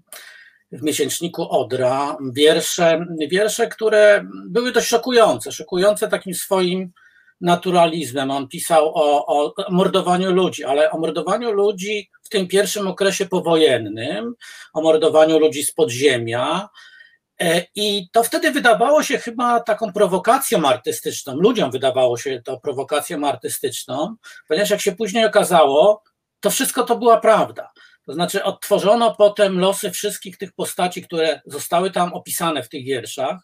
w 0.71 0.83
miesięczniku 0.83 1.49
Odra 1.49 2.17
wiersze, 2.33 3.05
wiersze, 3.29 3.67
które 3.67 4.25
były 4.49 4.71
dość 4.71 4.87
szokujące, 4.87 5.51
szokujące 5.51 6.07
takim 6.07 6.33
swoim 6.33 6.91
naturalizmem. 7.41 8.31
On 8.31 8.47
pisał 8.47 8.91
o, 8.95 9.25
o 9.25 9.53
mordowaniu 9.69 10.31
ludzi, 10.31 10.63
ale 10.63 10.91
o 10.91 10.99
mordowaniu 10.99 11.51
ludzi 11.51 12.09
w 12.23 12.29
tym 12.29 12.47
pierwszym 12.47 12.87
okresie 12.87 13.25
powojennym, 13.25 14.33
o 14.73 14.81
mordowaniu 14.81 15.39
ludzi 15.39 15.63
z 15.63 15.73
podziemia, 15.73 16.69
E, 17.41 17.65
I 17.75 18.09
to 18.11 18.23
wtedy 18.23 18.51
wydawało 18.51 19.03
się 19.03 19.17
chyba 19.17 19.59
taką 19.59 19.93
prowokacją 19.93 20.65
artystyczną. 20.65 21.35
Ludziom 21.35 21.71
wydawało 21.71 22.17
się 22.17 22.41
to 22.45 22.59
prowokacją 22.59 23.27
artystyczną, 23.27 24.15
ponieważ 24.47 24.69
jak 24.69 24.81
się 24.81 24.91
później 24.91 25.25
okazało, 25.25 26.03
to 26.39 26.49
wszystko 26.49 26.83
to 26.83 26.97
była 26.97 27.17
prawda. 27.19 27.71
To 28.11 28.15
znaczy, 28.15 28.43
odtworzono 28.43 29.15
potem 29.15 29.59
losy 29.59 29.91
wszystkich 29.91 30.37
tych 30.37 30.53
postaci, 30.53 31.01
które 31.01 31.41
zostały 31.45 31.91
tam 31.91 32.13
opisane 32.13 32.63
w 32.63 32.69
tych 32.69 32.85
wierszach, 32.85 33.39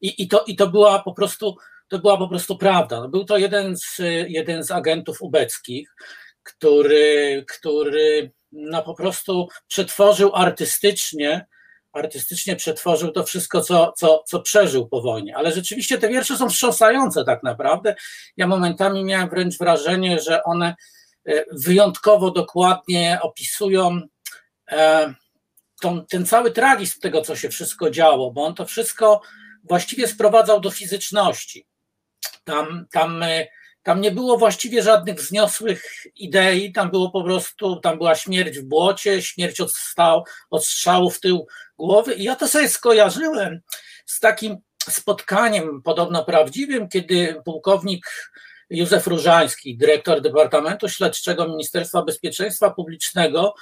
i, 0.00 0.22
i, 0.22 0.28
to, 0.28 0.44
i 0.46 0.56
to 0.56 0.68
była 0.68 1.02
po 1.02 1.12
prostu. 1.12 1.56
To 1.88 1.98
była 1.98 2.18
po 2.18 2.28
prostu 2.28 2.58
prawda. 2.58 3.00
No, 3.00 3.08
Był 3.08 3.24
to 3.24 3.38
jeden 3.38 3.76
z, 3.76 3.98
jeden 4.28 4.64
z 4.64 4.70
agentów 4.70 5.22
ubeckich, 5.22 5.94
który, 6.42 7.44
który 7.56 8.32
no 8.52 8.82
po 8.82 8.94
prostu 8.94 9.48
przetworzył 9.68 10.34
artystycznie 10.34 11.46
artystycznie 11.92 12.56
przetworzył 12.56 13.10
to 13.10 13.24
wszystko, 13.24 13.60
co, 13.60 13.92
co, 13.96 14.22
co 14.26 14.40
przeżył 14.40 14.88
po 14.88 15.02
wojnie. 15.02 15.36
Ale 15.36 15.52
rzeczywiście 15.52 15.98
te 15.98 16.08
wiersze 16.08 16.36
są 16.36 16.48
wstrząsające 16.48 17.24
tak 17.24 17.42
naprawdę. 17.42 17.94
Ja 18.36 18.46
momentami 18.46 19.04
miałem 19.04 19.28
wręcz 19.28 19.58
wrażenie, 19.58 20.20
że 20.20 20.42
one 20.44 20.74
wyjątkowo 21.52 22.30
dokładnie 22.30 23.18
opisują 23.22 24.00
e, 24.70 25.14
ten 26.08 26.26
cały 26.26 26.50
tragizm 26.50 27.00
tego, 27.00 27.22
co 27.22 27.36
się 27.36 27.48
wszystko 27.48 27.90
działo, 27.90 28.30
bo 28.32 28.44
on 28.44 28.54
to 28.54 28.66
wszystko 28.66 29.20
właściwie 29.64 30.08
sprowadzał 30.08 30.60
do 30.60 30.70
fizyczności. 30.70 31.66
Tam, 32.44 32.86
tam, 32.92 33.22
e, 33.22 33.46
tam 33.82 34.00
nie 34.00 34.10
było 34.10 34.38
właściwie 34.38 34.82
żadnych 34.82 35.16
wzniosłych 35.16 36.06
idei, 36.16 36.72
tam 36.72 36.90
było 36.90 37.10
po 37.10 37.24
prostu, 37.24 37.76
tam 37.76 37.98
była 37.98 38.14
śmierć 38.14 38.58
w 38.58 38.64
błocie, 38.64 39.22
śmierć 39.22 39.60
od, 39.60 39.72
stał, 39.72 40.24
od 40.50 40.66
strzału 40.66 41.10
w 41.10 41.20
tył 41.20 41.46
głowy. 41.78 42.14
I 42.14 42.22
ja 42.24 42.36
to 42.36 42.48
sobie 42.48 42.68
skojarzyłem 42.68 43.60
z 44.06 44.20
takim 44.20 44.56
spotkaniem 44.88 45.82
podobno 45.82 46.24
prawdziwym, 46.24 46.88
kiedy 46.88 47.42
pułkownik 47.44 48.30
Józef 48.70 49.06
Różański, 49.06 49.76
dyrektor 49.76 50.20
Departamentu 50.20 50.88
Śledczego 50.88 51.48
Ministerstwa 51.48 52.02
Bezpieczeństwa 52.02 52.70
Publicznego, 52.70 53.54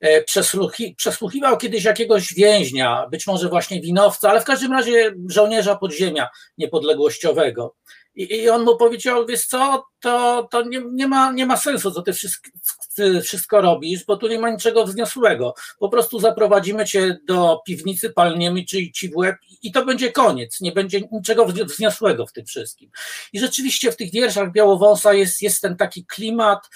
e, 0.00 0.24
przesłuchi, 0.24 0.94
przesłuchiwał 0.94 1.58
kiedyś 1.58 1.84
jakiegoś 1.84 2.34
więźnia, 2.34 3.06
być 3.10 3.26
może 3.26 3.48
właśnie 3.48 3.80
winowca, 3.80 4.30
ale 4.30 4.40
w 4.40 4.44
każdym 4.44 4.72
razie 4.72 5.14
żołnierza 5.28 5.76
podziemia 5.76 6.28
niepodległościowego. 6.58 7.74
I, 8.14 8.34
I 8.34 8.50
on 8.50 8.62
mu 8.62 8.76
powiedział, 8.76 9.26
wiesz 9.26 9.46
co, 9.46 9.84
to, 10.00 10.48
to 10.50 10.62
nie, 10.62 10.82
nie, 10.92 11.06
ma, 11.06 11.32
nie 11.32 11.46
ma 11.46 11.56
sensu, 11.56 11.90
co 11.90 12.02
ty 12.02 12.12
wszystko, 12.12 12.50
ty 12.94 13.22
wszystko 13.22 13.60
robisz, 13.60 14.04
bo 14.04 14.16
tu 14.16 14.28
nie 14.28 14.38
ma 14.38 14.50
niczego 14.50 14.84
wzniosłego. 14.84 15.54
Po 15.78 15.88
prostu 15.88 16.20
zaprowadzimy 16.20 16.86
cię 16.86 17.18
do 17.26 17.60
piwnicy, 17.66 18.10
palniemy 18.10 18.64
ci, 18.64 18.92
ci 18.92 19.08
w 19.08 19.16
łeb 19.16 19.36
i 19.62 19.72
to 19.72 19.84
będzie 19.84 20.12
koniec. 20.12 20.60
Nie 20.60 20.72
będzie 20.72 21.00
niczego 21.12 21.46
wzniosłego 21.46 22.26
w 22.26 22.32
tym 22.32 22.46
wszystkim. 22.46 22.90
I 23.32 23.40
rzeczywiście 23.40 23.92
w 23.92 23.96
tych 23.96 24.12
wierszach 24.12 24.52
Białowąsa 24.52 25.14
jest, 25.14 25.42
jest 25.42 25.62
ten 25.62 25.76
taki 25.76 26.06
klimat 26.06 26.68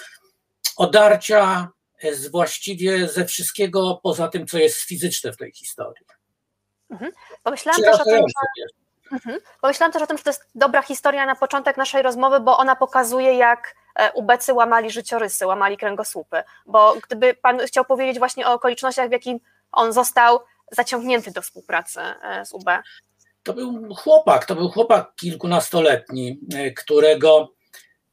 odarcia 0.77 1.69
z 2.13 2.27
właściwie 2.29 3.09
ze 3.09 3.25
wszystkiego 3.25 4.01
poza 4.03 4.29
tym, 4.29 4.47
co 4.47 4.59
jest 4.59 4.81
fizyczne 4.81 5.33
w 5.33 5.37
tej 5.37 5.53
historii. 5.53 6.07
Pomyślałam 7.43 7.83
też 7.83 8.01
o 8.01 8.05
tym, 8.05 8.15
że 8.15 8.86
Mhm. 9.13 9.41
Pomyślałam 9.61 9.93
też 9.93 10.03
o 10.03 10.07
tym, 10.07 10.17
że 10.17 10.25
to 10.25 10.31
jest 10.31 10.49
dobra 10.55 10.83
historia 10.83 11.27
na 11.27 11.37
początek 11.37 11.77
naszej 11.77 12.03
rozmowy, 12.03 12.41
bo 12.41 12.59
ona 12.59 12.77
pokazuje, 12.77 13.35
jak 13.35 13.75
e, 13.95 14.13
ubecy 14.13 14.55
łamali 14.55 14.91
życiorysy, 14.91 15.47
łamali 15.47 15.77
kręgosłupy. 15.77 16.43
Bo 16.67 16.97
gdyby 17.07 17.35
pan 17.35 17.59
chciał 17.59 17.85
powiedzieć 17.85 18.19
właśnie 18.19 18.47
o 18.47 18.53
okolicznościach, 18.53 19.09
w 19.09 19.13
jakim 19.13 19.41
on 19.73 19.93
został 19.93 20.41
zaciągnięty 20.73 21.31
do 21.31 21.43
współpracy 21.43 22.01
e, 22.01 22.47
z 22.47 22.53
UB. 22.53 22.65
To 23.43 23.53
był 23.53 23.95
chłopak, 23.95 24.47
to 24.47 24.55
był 24.55 24.69
chłopak 24.69 25.15
kilkunastoletni, 25.17 26.41
e, 26.55 26.71
którego 26.71 27.53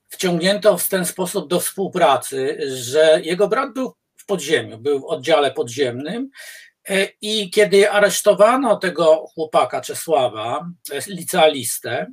wciągnięto 0.09 0.77
w 0.77 0.87
ten 0.87 1.05
sposób 1.05 1.47
do 1.47 1.59
współpracy, 1.59 2.57
że 2.67 3.19
jego 3.23 3.47
brat 3.47 3.73
był 3.73 3.93
w 4.17 4.25
podziemiu, 4.25 4.77
był 4.77 4.99
w 4.99 5.05
oddziale 5.05 5.51
podziemnym 5.51 6.29
i 7.21 7.49
kiedy 7.51 7.91
aresztowano 7.91 8.75
tego 8.75 9.25
chłopaka 9.33 9.81
Czesława, 9.81 10.69
licealistę, 11.07 12.07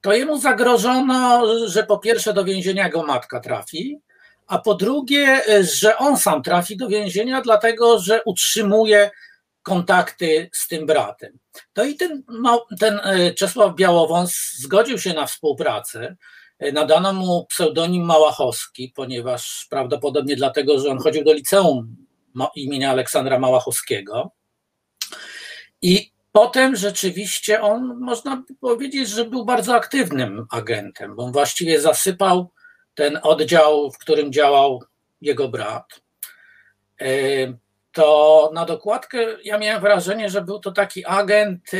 to 0.00 0.12
jemu 0.12 0.38
zagrożono, 0.38 1.46
że 1.68 1.82
po 1.82 1.98
pierwsze 1.98 2.34
do 2.34 2.44
więzienia 2.44 2.84
jego 2.84 3.02
matka 3.02 3.40
trafi, 3.40 4.00
a 4.46 4.58
po 4.58 4.74
drugie, 4.74 5.42
że 5.78 5.98
on 5.98 6.16
sam 6.16 6.42
trafi 6.42 6.76
do 6.76 6.88
więzienia, 6.88 7.40
dlatego 7.40 7.98
że 7.98 8.22
utrzymuje 8.24 9.10
kontakty 9.62 10.50
z 10.52 10.68
tym 10.68 10.86
bratem. 10.86 11.38
To 11.72 11.84
i 11.84 11.94
ten, 11.94 12.22
ten 12.80 13.00
Czesław 13.36 13.74
Białowąs 13.74 14.52
zgodził 14.58 14.98
się 14.98 15.12
na 15.12 15.26
współpracę. 15.26 16.16
Nadano 16.72 17.12
mu 17.12 17.46
pseudonim 17.46 18.04
Małachowski, 18.04 18.92
ponieważ 18.96 19.66
prawdopodobnie 19.70 20.36
dlatego, 20.36 20.80
że 20.80 20.88
on 20.88 20.98
chodził 20.98 21.24
do 21.24 21.32
liceum 21.32 22.07
imienia 22.54 22.90
Aleksandra 22.90 23.38
Małachowskiego. 23.38 24.30
I 25.82 26.12
potem 26.32 26.76
rzeczywiście 26.76 27.62
on, 27.62 27.98
można 28.00 28.42
powiedzieć, 28.60 29.08
że 29.08 29.24
był 29.24 29.44
bardzo 29.44 29.74
aktywnym 29.74 30.46
agentem, 30.50 31.16
bo 31.16 31.24
on 31.24 31.32
właściwie 31.32 31.80
zasypał 31.80 32.50
ten 32.94 33.18
oddział, 33.22 33.90
w 33.90 33.98
którym 33.98 34.32
działał 34.32 34.82
jego 35.20 35.48
brat. 35.48 36.00
To 37.92 38.50
na 38.54 38.64
dokładkę 38.64 39.18
ja 39.44 39.58
miałem 39.58 39.80
wrażenie, 39.80 40.30
że 40.30 40.42
był 40.42 40.58
to 40.58 40.72
taki 40.72 41.04
agent, 41.06 41.70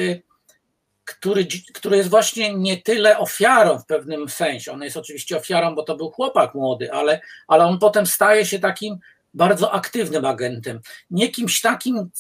który, 1.05 1.47
który 1.75 1.97
jest 1.97 2.11
właśnie 2.11 2.55
nie 2.55 2.83
tyle 2.83 3.19
ofiarą 3.19 3.79
w 3.79 3.87
pewnym 3.87 4.29
sensie. 4.29 4.73
On 4.73 4.83
jest 4.83 4.97
oczywiście 4.97 5.37
ofiarą, 5.37 5.75
bo 5.75 5.83
to 5.83 5.97
był 5.97 6.11
chłopak 6.11 6.55
młody, 6.55 6.93
ale, 6.93 7.21
ale 7.49 7.65
on 7.65 7.79
potem 7.79 8.07
staje 8.07 8.47
się 8.47 8.59
takim 8.59 8.99
bardzo 9.35 9.73
aktywnym 9.73 10.25
agentem, 10.25 10.81
nie 11.11 11.29
kimś 11.29 11.61
takim, 11.61 12.11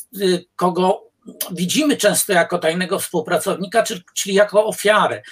kogo 0.57 1.09
widzimy 1.51 1.97
często 1.97 2.33
jako 2.33 2.59
tajnego 2.59 2.99
współpracownika, 2.99 3.85
czyli 4.15 4.35
jako 4.35 4.67
ofiarę, 4.67 5.23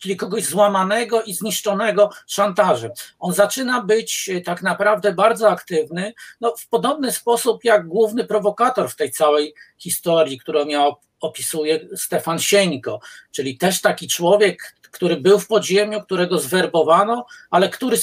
czyli 0.00 0.16
kogoś 0.16 0.44
złamanego 0.44 1.22
i 1.22 1.34
zniszczonego 1.34 2.10
szantażem. 2.26 2.90
On 3.18 3.32
zaczyna 3.32 3.82
być 3.82 4.30
tak 4.44 4.62
naprawdę 4.62 5.12
bardzo 5.12 5.50
aktywny, 5.50 6.14
no, 6.40 6.54
w 6.58 6.68
podobny 6.68 7.12
sposób 7.12 7.64
jak 7.64 7.88
główny 7.88 8.24
prowokator 8.24 8.90
w 8.90 8.96
tej 8.96 9.10
całej 9.10 9.54
historii, 9.78 10.38
którą 10.38 10.64
miał 10.64 10.96
opisuje 11.20 11.88
Stefan 11.96 12.38
Sieńko, 12.38 13.00
czyli 13.32 13.58
też 13.58 13.80
taki 13.80 14.08
człowiek, 14.08 14.74
który 14.90 15.16
był 15.16 15.38
w 15.38 15.46
podziemiu, 15.46 16.02
którego 16.02 16.38
zwerbowano, 16.38 17.26
ale 17.50 17.68
który 17.68 17.96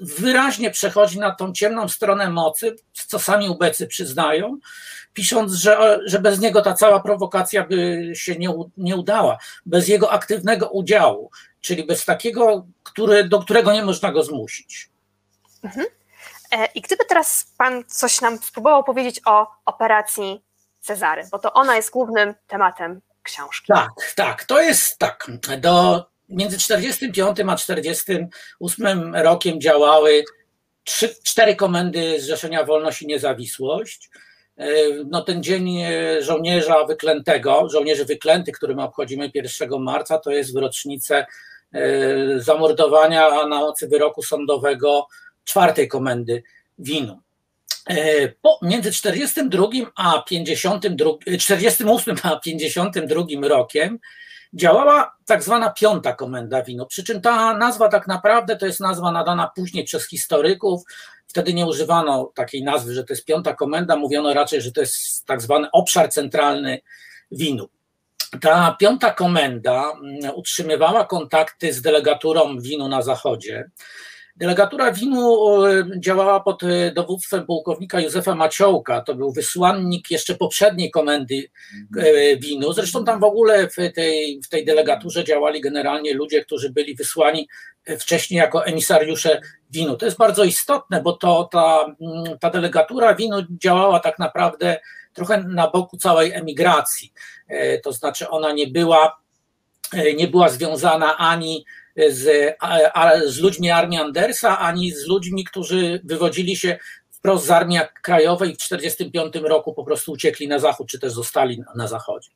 wyraźnie 0.00 0.70
przechodzi 0.70 1.18
na 1.18 1.34
tą 1.34 1.52
ciemną 1.52 1.88
stronę 1.88 2.30
mocy, 2.30 2.76
co 2.92 3.18
sami 3.18 3.48
ubecy 3.48 3.86
przyznają, 3.86 4.58
pisząc, 5.14 5.52
że, 5.52 5.98
że 6.04 6.18
bez 6.18 6.40
niego 6.40 6.62
ta 6.62 6.74
cała 6.74 7.00
prowokacja 7.00 7.66
by 7.66 8.10
się 8.14 8.36
nie, 8.36 8.54
nie 8.76 8.96
udała, 8.96 9.38
bez 9.66 9.88
jego 9.88 10.10
aktywnego 10.10 10.68
udziału, 10.68 11.30
czyli 11.60 11.84
bez 11.84 12.04
takiego, 12.04 12.66
który, 12.82 13.24
do 13.24 13.38
którego 13.38 13.72
nie 13.72 13.84
można 13.84 14.12
go 14.12 14.22
zmusić. 14.22 14.90
Mhm. 15.62 15.86
E, 16.52 16.66
I 16.74 16.80
gdyby 16.80 17.04
teraz 17.04 17.52
Pan 17.58 17.84
coś 17.86 18.20
nam 18.20 18.38
spróbował 18.38 18.84
powiedzieć 18.84 19.20
o 19.24 19.46
operacji 19.64 20.42
Cezary, 20.80 21.22
bo 21.32 21.38
to 21.38 21.52
ona 21.52 21.76
jest 21.76 21.90
głównym 21.90 22.34
tematem 22.46 23.00
książki. 23.22 23.72
Tak, 23.72 23.90
tak, 24.16 24.44
to 24.44 24.60
jest 24.60 24.98
tak. 24.98 25.26
Do, 25.58 26.06
między 26.28 26.58
45 26.58 27.38
a 27.48 27.56
48 27.56 29.14
rokiem 29.14 29.60
działały 29.60 30.24
trzy, 30.84 31.14
cztery 31.24 31.56
komendy 31.56 32.20
Zrzeszenia 32.20 32.64
Wolność 32.64 33.02
i 33.02 33.06
Niezawisłość. 33.06 34.10
E, 34.56 34.66
no, 35.10 35.22
ten 35.22 35.42
dzień 35.42 35.78
żołnierza 36.20 36.84
wyklętego, 36.84 37.68
żołnierzy 37.68 38.04
wyklętych, 38.04 38.54
który 38.56 38.74
my 38.74 38.82
obchodzimy 38.82 39.30
1 39.34 39.82
marca, 39.82 40.18
to 40.18 40.30
jest 40.30 40.54
w 40.54 40.56
rocznicę 40.56 41.26
e, 41.72 42.40
zamordowania 42.40 43.46
na 43.46 43.60
mocy 43.60 43.88
wyroku 43.88 44.22
sądowego 44.22 45.06
czwartej 45.44 45.88
komendy 45.88 46.42
winu. 46.78 47.20
E, 47.88 48.28
po, 48.28 48.58
między 48.62 48.92
42 48.92 49.68
a 49.94 50.22
52, 50.22 51.10
48 51.38 52.16
a 52.22 52.36
52 52.36 53.48
rokiem 53.48 53.98
działała 54.54 55.16
tak 55.26 55.42
zwana 55.42 55.70
piąta 55.70 56.12
komenda 56.12 56.62
wino, 56.62 56.86
przy 56.86 57.04
czym 57.04 57.20
ta 57.20 57.56
nazwa 57.56 57.88
tak 57.88 58.06
naprawdę 58.06 58.56
to 58.56 58.66
jest 58.66 58.80
nazwa 58.80 59.12
nadana 59.12 59.50
później 59.56 59.84
przez 59.84 60.08
historyków, 60.08 60.82
wtedy 61.26 61.54
nie 61.54 61.66
używano 61.66 62.32
takiej 62.34 62.64
nazwy, 62.64 62.94
że 62.94 63.04
to 63.04 63.12
jest 63.12 63.24
piąta 63.24 63.54
komenda, 63.54 63.96
mówiono 63.96 64.34
raczej, 64.34 64.62
że 64.62 64.72
to 64.72 64.80
jest 64.80 65.26
tak 65.26 65.42
zwany 65.42 65.70
obszar 65.72 66.08
centralny 66.08 66.80
winu. 67.30 67.68
Ta 68.40 68.76
piąta 68.80 69.10
komenda 69.10 69.92
mm, 69.92 70.34
utrzymywała 70.34 71.04
kontakty 71.04 71.72
z 71.72 71.82
delegaturą 71.82 72.58
winu 72.60 72.88
na 72.88 73.02
zachodzie, 73.02 73.70
Delegatura 74.36 74.92
winu 74.92 75.38
działała 75.98 76.40
pod 76.40 76.62
e, 76.62 76.92
dowództwem 76.92 77.46
pułkownika 77.46 78.00
Józefa 78.00 78.34
Maciołka, 78.34 79.00
to 79.00 79.14
był 79.14 79.32
wysłannik 79.32 80.10
jeszcze 80.10 80.34
poprzedniej 80.34 80.90
komendy 80.90 81.44
e, 81.98 82.36
winu. 82.36 82.72
Zresztą 82.72 83.04
tam 83.04 83.20
w 83.20 83.24
ogóle 83.24 83.68
w 83.68 83.74
tej, 83.94 84.40
w 84.44 84.48
tej 84.48 84.64
delegaturze 84.64 85.24
działali 85.24 85.60
generalnie 85.60 86.14
ludzie, 86.14 86.44
którzy 86.44 86.70
byli 86.70 86.94
wysłani 86.94 87.48
e, 87.84 87.98
wcześniej 87.98 88.38
jako 88.38 88.66
emisariusze 88.66 89.40
winu. 89.70 89.96
To 89.96 90.04
jest 90.04 90.18
bardzo 90.18 90.44
istotne, 90.44 91.02
bo 91.02 91.12
to, 91.12 91.48
ta, 91.52 91.94
mm, 92.00 92.38
ta 92.38 92.50
delegatura 92.50 93.14
winu 93.14 93.36
działała 93.50 94.00
tak 94.00 94.18
naprawdę 94.18 94.80
trochę 95.12 95.42
na 95.42 95.70
boku 95.70 95.96
całej 95.96 96.32
emigracji. 96.32 97.12
To 97.82 97.92
znaczy 97.92 98.28
ona 98.28 98.52
nie 98.52 98.66
była, 98.66 99.18
nie 100.16 100.28
była 100.28 100.48
związana 100.48 101.16
ani 101.16 101.64
z, 102.08 102.56
z 103.26 103.38
ludźmi 103.38 103.70
armii 103.70 103.98
Andersa, 103.98 104.58
ani 104.58 104.92
z 104.92 105.06
ludźmi, 105.06 105.44
którzy 105.44 106.00
wywodzili 106.04 106.56
się 106.56 106.78
wprost 107.10 107.46
z 107.46 107.50
Armii 107.50 107.78
Krajowej 108.02 108.54
w 108.54 108.58
1945 108.58 109.48
roku 109.48 109.74
po 109.74 109.84
prostu 109.84 110.12
uciekli 110.12 110.48
na 110.48 110.58
zachód, 110.58 110.88
czy 110.88 110.98
też 110.98 111.12
zostali 111.12 111.62
na 111.74 111.86
zachodzie. 111.86 112.30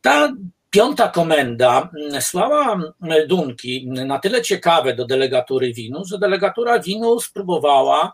Ta 0.00 0.32
piąta 0.70 1.08
komenda 1.08 1.90
słała 2.20 2.80
meldunki 3.00 3.88
na 3.88 4.18
tyle 4.18 4.42
ciekawe 4.42 4.94
do 4.94 5.06
delegatury 5.06 5.72
winu, 5.72 6.04
że 6.04 6.18
delegatura 6.18 6.78
winu 6.78 7.20
spróbowała 7.20 8.12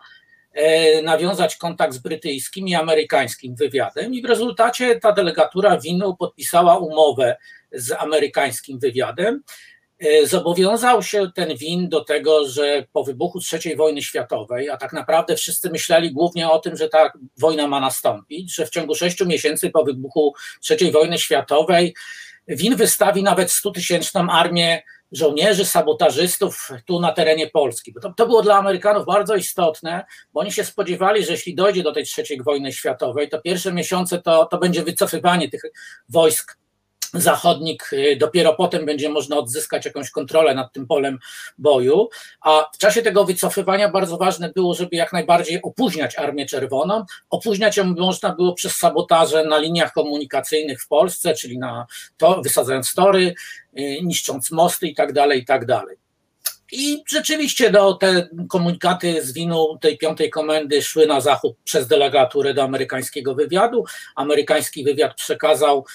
e, 0.53 1.03
nawiązać 1.03 1.57
kontakt 1.57 1.95
z 1.95 1.99
brytyjskim 1.99 2.69
i 2.69 2.75
amerykańskim 2.75 3.55
wywiadem 3.55 4.15
i 4.15 4.23
w 4.23 4.25
rezultacie 4.25 5.01
ta 5.01 5.13
delegatura 5.13 5.79
winu 5.79 6.17
podpisała 6.17 6.79
umowę 6.79 7.37
z 7.73 7.93
amerykańskim 7.93 8.79
wywiadem, 8.79 9.43
zobowiązał 10.25 11.03
się 11.03 11.31
ten 11.35 11.57
win 11.57 11.89
do 11.89 12.05
tego, 12.05 12.49
że 12.49 12.87
po 12.93 13.05
wybuchu 13.05 13.41
III 13.53 13.77
wojny 13.77 14.03
światowej, 14.03 14.71
a 14.71 14.77
tak 14.77 14.93
naprawdę 14.93 15.37
wszyscy 15.37 15.71
myśleli 15.71 16.13
głównie 16.13 16.51
o 16.51 16.59
tym, 16.59 16.77
że 16.77 16.89
ta 16.89 17.13
wojna 17.39 17.67
ma 17.67 17.81
nastąpić, 17.81 18.55
że 18.55 18.67
w 18.67 18.71
ciągu 18.71 18.95
sześciu 18.95 19.27
miesięcy 19.27 19.71
po 19.71 19.85
wybuchu 19.85 20.35
III 20.71 20.93
wojny 20.93 21.19
światowej 21.19 21.95
win 22.49 22.77
wystawi 22.77 23.23
nawet 23.23 23.49
100-tysięczną 23.49 24.27
armię 24.31 24.83
żołnierzy, 25.13 25.65
sabotażystów 25.65 26.71
tu 26.87 27.01
na 27.01 27.13
terenie 27.13 27.51
Polski. 27.51 27.95
To, 28.03 28.13
to 28.17 28.27
było 28.27 28.43
dla 28.43 28.57
Amerykanów 28.57 29.07
bardzo 29.07 29.35
istotne, 29.35 30.05
bo 30.33 30.41
oni 30.41 30.53
się 30.53 30.65
spodziewali, 30.65 31.25
że 31.25 31.33
jeśli 31.33 31.55
dojdzie 31.55 31.83
do 31.83 31.93
tej 31.93 32.05
trzeciej 32.05 32.43
wojny 32.43 32.73
światowej, 32.73 33.29
to 33.29 33.41
pierwsze 33.41 33.73
miesiące 33.73 34.23
to, 34.23 34.47
to 34.47 34.59
będzie 34.59 34.83
wycofywanie 34.83 35.51
tych 35.51 35.63
wojsk 36.09 36.59
zachodnik, 37.13 37.93
y, 37.93 38.17
dopiero 38.21 38.55
potem 38.55 38.87
będzie 38.87 39.09
można 39.09 39.37
odzyskać 39.37 39.85
jakąś 39.85 40.11
kontrolę 40.11 40.55
nad 40.55 40.73
tym 40.73 40.87
polem 40.87 41.19
boju, 41.59 42.09
a 42.41 42.71
w 42.75 42.79
czasie 42.79 43.03
tego 43.03 43.25
wycofywania 43.25 43.89
bardzo 43.89 44.17
ważne 44.17 44.53
było, 44.55 44.75
żeby 44.75 44.97
jak 44.97 45.13
najbardziej 45.13 45.63
opóźniać 45.63 46.19
Armię 46.19 46.47
Czerwoną. 46.47 47.05
Opóźniać 47.31 47.77
ją 47.77 47.85
można 47.85 48.35
było 48.35 48.55
przez 48.55 48.77
sabotaże 48.77 49.45
na 49.45 49.59
liniach 49.59 49.93
komunikacyjnych 49.93 50.83
w 50.83 50.89
Polsce, 50.89 51.35
czyli 51.35 51.59
na 51.59 51.87
to, 52.17 52.43
wysadzając 52.43 52.95
tory, 52.95 53.35
y, 53.79 53.99
niszcząc 54.03 54.51
mosty 54.51 54.87
i 54.89 54.95
tak 54.95 55.13
dalej, 55.13 55.41
i 55.41 55.45
tak 55.45 55.67
dalej. 55.67 55.97
I 56.73 57.03
rzeczywiście 57.09 57.71
no, 57.71 57.95
te 57.95 58.29
komunikaty 58.49 59.23
z 59.27 59.33
winu 59.33 59.79
tej 59.81 59.99
piątej 59.99 60.31
komendy 60.31 60.83
szły 60.83 61.07
na 61.07 61.21
zachód 61.21 61.57
przez 61.65 61.87
delegaturę 61.87 62.55
do 62.55 62.63
amerykańskiego 62.63 63.35
wywiadu. 63.35 63.85
Amerykański 64.15 64.85
wywiad 64.85 65.15
przekazał 65.15 65.87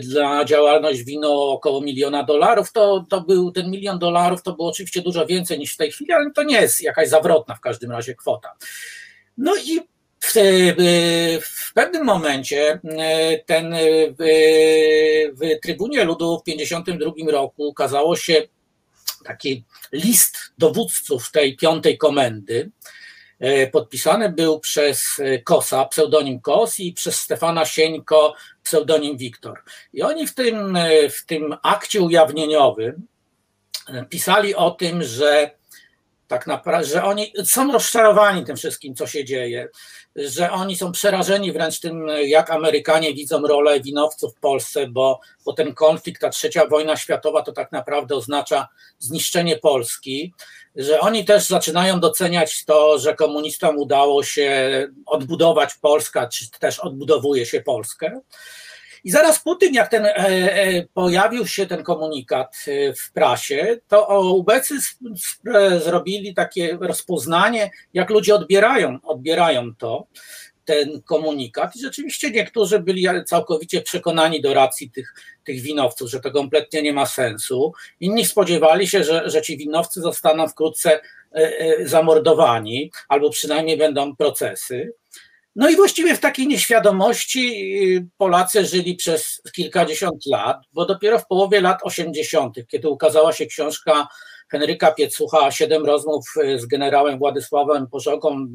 dla 0.00 0.44
działalność 0.44 1.04
wino 1.04 1.50
około 1.50 1.80
miliona 1.80 2.22
dolarów, 2.22 2.72
to, 2.72 3.06
to 3.08 3.20
był 3.20 3.52
ten 3.52 3.70
milion 3.70 3.98
dolarów, 3.98 4.42
to 4.42 4.52
było 4.52 4.68
oczywiście 4.68 5.02
dużo 5.02 5.26
więcej 5.26 5.58
niż 5.58 5.74
w 5.74 5.76
tej 5.76 5.92
chwili, 5.92 6.12
ale 6.12 6.30
to 6.30 6.42
nie 6.42 6.60
jest 6.60 6.82
jakaś 6.82 7.08
zawrotna 7.08 7.54
w 7.54 7.60
każdym 7.60 7.90
razie 7.90 8.14
kwota. 8.14 8.56
No 9.38 9.56
i 9.56 9.80
w, 10.20 10.32
w 11.42 11.72
pewnym 11.74 12.04
momencie 12.04 12.80
ten 13.46 13.74
w 15.38 15.60
Trybunie 15.62 16.04
Ludu 16.04 16.38
w 16.38 16.44
1952 16.44 17.32
roku 17.32 17.68
ukazało 17.68 18.16
się 18.16 18.42
taki 19.24 19.64
list 19.92 20.38
dowódców 20.58 21.30
tej 21.30 21.56
piątej 21.56 21.98
komendy, 21.98 22.70
E, 22.84 22.99
podpisany 23.72 24.32
był 24.32 24.60
przez 24.60 25.02
e, 25.18 25.38
Kosa, 25.38 25.84
pseudonim 25.84 26.40
Kos 26.40 26.80
i 26.80 26.92
przez 26.92 27.20
Stefana 27.20 27.64
Sieńko, 27.64 28.34
pseudonim 28.62 29.16
Wiktor. 29.16 29.62
I 29.92 30.02
oni 30.02 30.26
w 30.26 30.34
tym, 30.34 30.76
e, 30.76 31.08
w 31.08 31.26
tym 31.26 31.56
akcie 31.62 32.00
ujawnieniowym 32.00 33.06
pisali 34.08 34.54
o 34.54 34.70
tym, 34.70 35.02
że 35.02 35.59
tak 36.30 36.46
naprawdę, 36.46 36.88
że 36.88 37.04
oni 37.04 37.32
są 37.44 37.72
rozczarowani 37.72 38.44
tym 38.44 38.56
wszystkim, 38.56 38.94
co 38.94 39.06
się 39.06 39.24
dzieje, 39.24 39.68
że 40.16 40.50
oni 40.50 40.76
są 40.76 40.92
przerażeni 40.92 41.52
wręcz 41.52 41.80
tym, 41.80 42.06
jak 42.24 42.50
Amerykanie 42.50 43.14
widzą 43.14 43.42
rolę 43.42 43.80
winowców 43.80 44.36
w 44.36 44.40
Polsce, 44.40 44.86
bo, 44.86 45.20
bo 45.44 45.52
ten 45.52 45.74
konflikt, 45.74 46.20
ta 46.20 46.30
trzecia 46.30 46.66
wojna 46.66 46.96
światowa 46.96 47.42
to 47.42 47.52
tak 47.52 47.72
naprawdę 47.72 48.14
oznacza 48.14 48.68
zniszczenie 48.98 49.58
Polski, 49.58 50.34
że 50.76 51.00
oni 51.00 51.24
też 51.24 51.46
zaczynają 51.46 52.00
doceniać 52.00 52.64
to, 52.64 52.98
że 52.98 53.14
komunistom 53.14 53.78
udało 53.78 54.22
się 54.22 54.88
odbudować 55.06 55.74
Polskę, 55.74 56.28
czy 56.32 56.50
też 56.50 56.78
odbudowuje 56.78 57.46
się 57.46 57.60
Polskę. 57.60 58.20
I 59.04 59.10
zaraz 59.10 59.42
po 59.42 59.54
tym, 59.54 59.74
jak 59.74 59.90
ten, 59.90 60.06
e, 60.06 60.16
e, 60.16 60.82
pojawił 60.94 61.46
się 61.46 61.66
ten 61.66 61.82
komunikat 61.82 62.56
e, 62.66 62.94
w 62.94 63.12
prasie, 63.12 63.78
to 63.88 64.20
ubecy 64.34 64.74
zrobili 65.84 66.34
takie 66.34 66.78
rozpoznanie, 66.80 67.70
jak 67.94 68.10
ludzie 68.10 68.34
odbierają, 68.34 68.98
odbierają 69.02 69.74
to, 69.74 70.06
ten 70.64 71.02
komunikat. 71.02 71.76
I 71.76 71.80
rzeczywiście 71.80 72.30
niektórzy 72.30 72.78
byli 72.78 73.06
całkowicie 73.26 73.82
przekonani 73.82 74.40
do 74.42 74.54
racji 74.54 74.90
tych, 74.90 75.14
tych 75.44 75.60
winowców, 75.60 76.10
że 76.10 76.20
to 76.20 76.30
kompletnie 76.30 76.82
nie 76.82 76.92
ma 76.92 77.06
sensu. 77.06 77.72
Inni 78.00 78.24
spodziewali 78.24 78.88
się, 78.88 79.04
że, 79.04 79.30
że 79.30 79.42
ci 79.42 79.56
winowcy 79.56 80.00
zostaną 80.00 80.48
wkrótce 80.48 81.00
zamordowani, 81.84 82.90
albo 83.08 83.30
przynajmniej 83.30 83.76
będą 83.76 84.16
procesy. 84.16 84.92
No 85.56 85.70
i 85.70 85.76
właściwie 85.76 86.16
w 86.16 86.20
takiej 86.20 86.46
nieświadomości 86.46 87.74
y, 87.96 88.08
Polacy 88.16 88.66
żyli 88.66 88.94
przez 88.94 89.42
kilkadziesiąt 89.54 90.26
lat, 90.26 90.56
bo 90.72 90.86
dopiero 90.86 91.18
w 91.18 91.26
połowie 91.26 91.60
lat 91.60 91.78
80., 91.82 92.56
kiedy 92.68 92.88
ukazała 92.88 93.32
się 93.32 93.46
książka 93.46 94.08
Henryka 94.50 94.92
Piecucha 94.92 95.50
Siedem 95.50 95.86
rozmów 95.86 96.24
y, 96.36 96.58
z 96.58 96.66
generałem 96.66 97.18
Władysławem 97.18 97.86
Pożogą, 97.86 98.46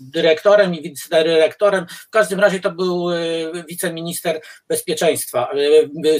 dyrektorem 0.00 0.74
i 0.74 0.82
wicedyrektorem, 0.82 1.86
w 1.88 2.10
każdym 2.10 2.40
razie 2.40 2.60
to 2.60 2.70
był 2.70 3.10
y, 3.10 3.64
wiceminister 3.68 4.40
bezpieczeństwa 4.68 5.52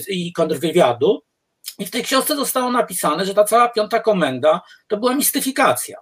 i 0.08 0.32
kontrwywiadu, 0.32 1.22
I 1.78 1.86
w 1.86 1.90
tej 1.90 2.02
książce 2.02 2.36
zostało 2.36 2.72
napisane, 2.72 3.26
że 3.26 3.34
ta 3.34 3.44
cała 3.44 3.68
piąta 3.68 4.00
komenda 4.00 4.60
to 4.88 4.96
była 4.96 5.14
mistyfikacja, 5.14 5.96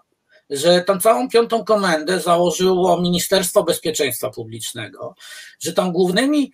że 0.51 0.81
tą 0.81 1.01
całą 1.01 1.29
piątą 1.29 1.65
komendę 1.65 2.21
założyło 2.21 3.01
Ministerstwo 3.01 3.63
Bezpieczeństwa 3.63 4.31
Publicznego, 4.31 5.15
że 5.61 5.73
tam 5.73 5.93
głównymi 5.93 6.53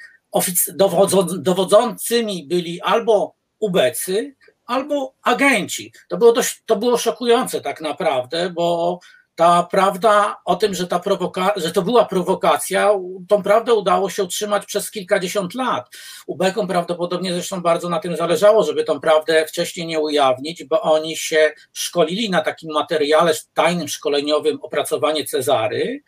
dowodzącymi 1.38 2.46
byli 2.46 2.80
albo 2.80 3.34
ubecy, 3.58 4.34
albo 4.66 5.14
agenci. 5.22 5.92
To 6.08 6.16
było, 6.16 6.32
dość, 6.32 6.62
to 6.66 6.76
było 6.76 6.98
szokujące 6.98 7.60
tak 7.60 7.80
naprawdę, 7.80 8.50
bo 8.50 8.98
ta 9.36 9.62
prawda 9.70 10.36
o 10.44 10.56
tym, 10.56 10.74
że, 10.74 10.86
ta 10.86 10.98
prowoka- 10.98 11.52
że 11.56 11.72
to 11.72 11.82
była 11.82 12.04
prowokacja, 12.04 12.90
tą 13.28 13.42
prawdę 13.42 13.74
udało 13.74 14.10
się 14.10 14.24
utrzymać 14.24 14.66
przez 14.66 14.90
kilkadziesiąt 14.90 15.54
lat. 15.54 15.90
Ubekom 16.26 16.66
prawdopodobnie 16.66 17.34
zresztą 17.34 17.60
bardzo 17.60 17.88
na 17.88 18.00
tym 18.00 18.16
zależało, 18.16 18.64
żeby 18.64 18.84
tą 18.84 19.00
prawdę 19.00 19.46
wcześniej 19.46 19.86
nie 19.86 20.00
ujawnić, 20.00 20.64
bo 20.64 20.82
oni 20.82 21.16
się 21.16 21.52
szkolili 21.72 22.30
na 22.30 22.40
takim 22.40 22.72
materiale 22.72 23.32
tajnym 23.54 23.88
szkoleniowym 23.88 24.58
opracowanie 24.62 25.24
Cezary. 25.24 26.02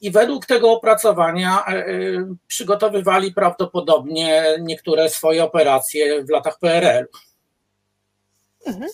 I 0.00 0.10
według 0.10 0.46
tego 0.46 0.72
opracowania 0.72 1.64
e, 1.66 1.70
e, 1.70 1.86
przygotowywali 2.46 3.32
prawdopodobnie 3.32 4.44
niektóre 4.60 5.10
swoje 5.10 5.44
operacje 5.44 6.24
w 6.24 6.30
latach 6.30 6.58
PRL. 6.58 7.06
Mhm. 8.66 8.90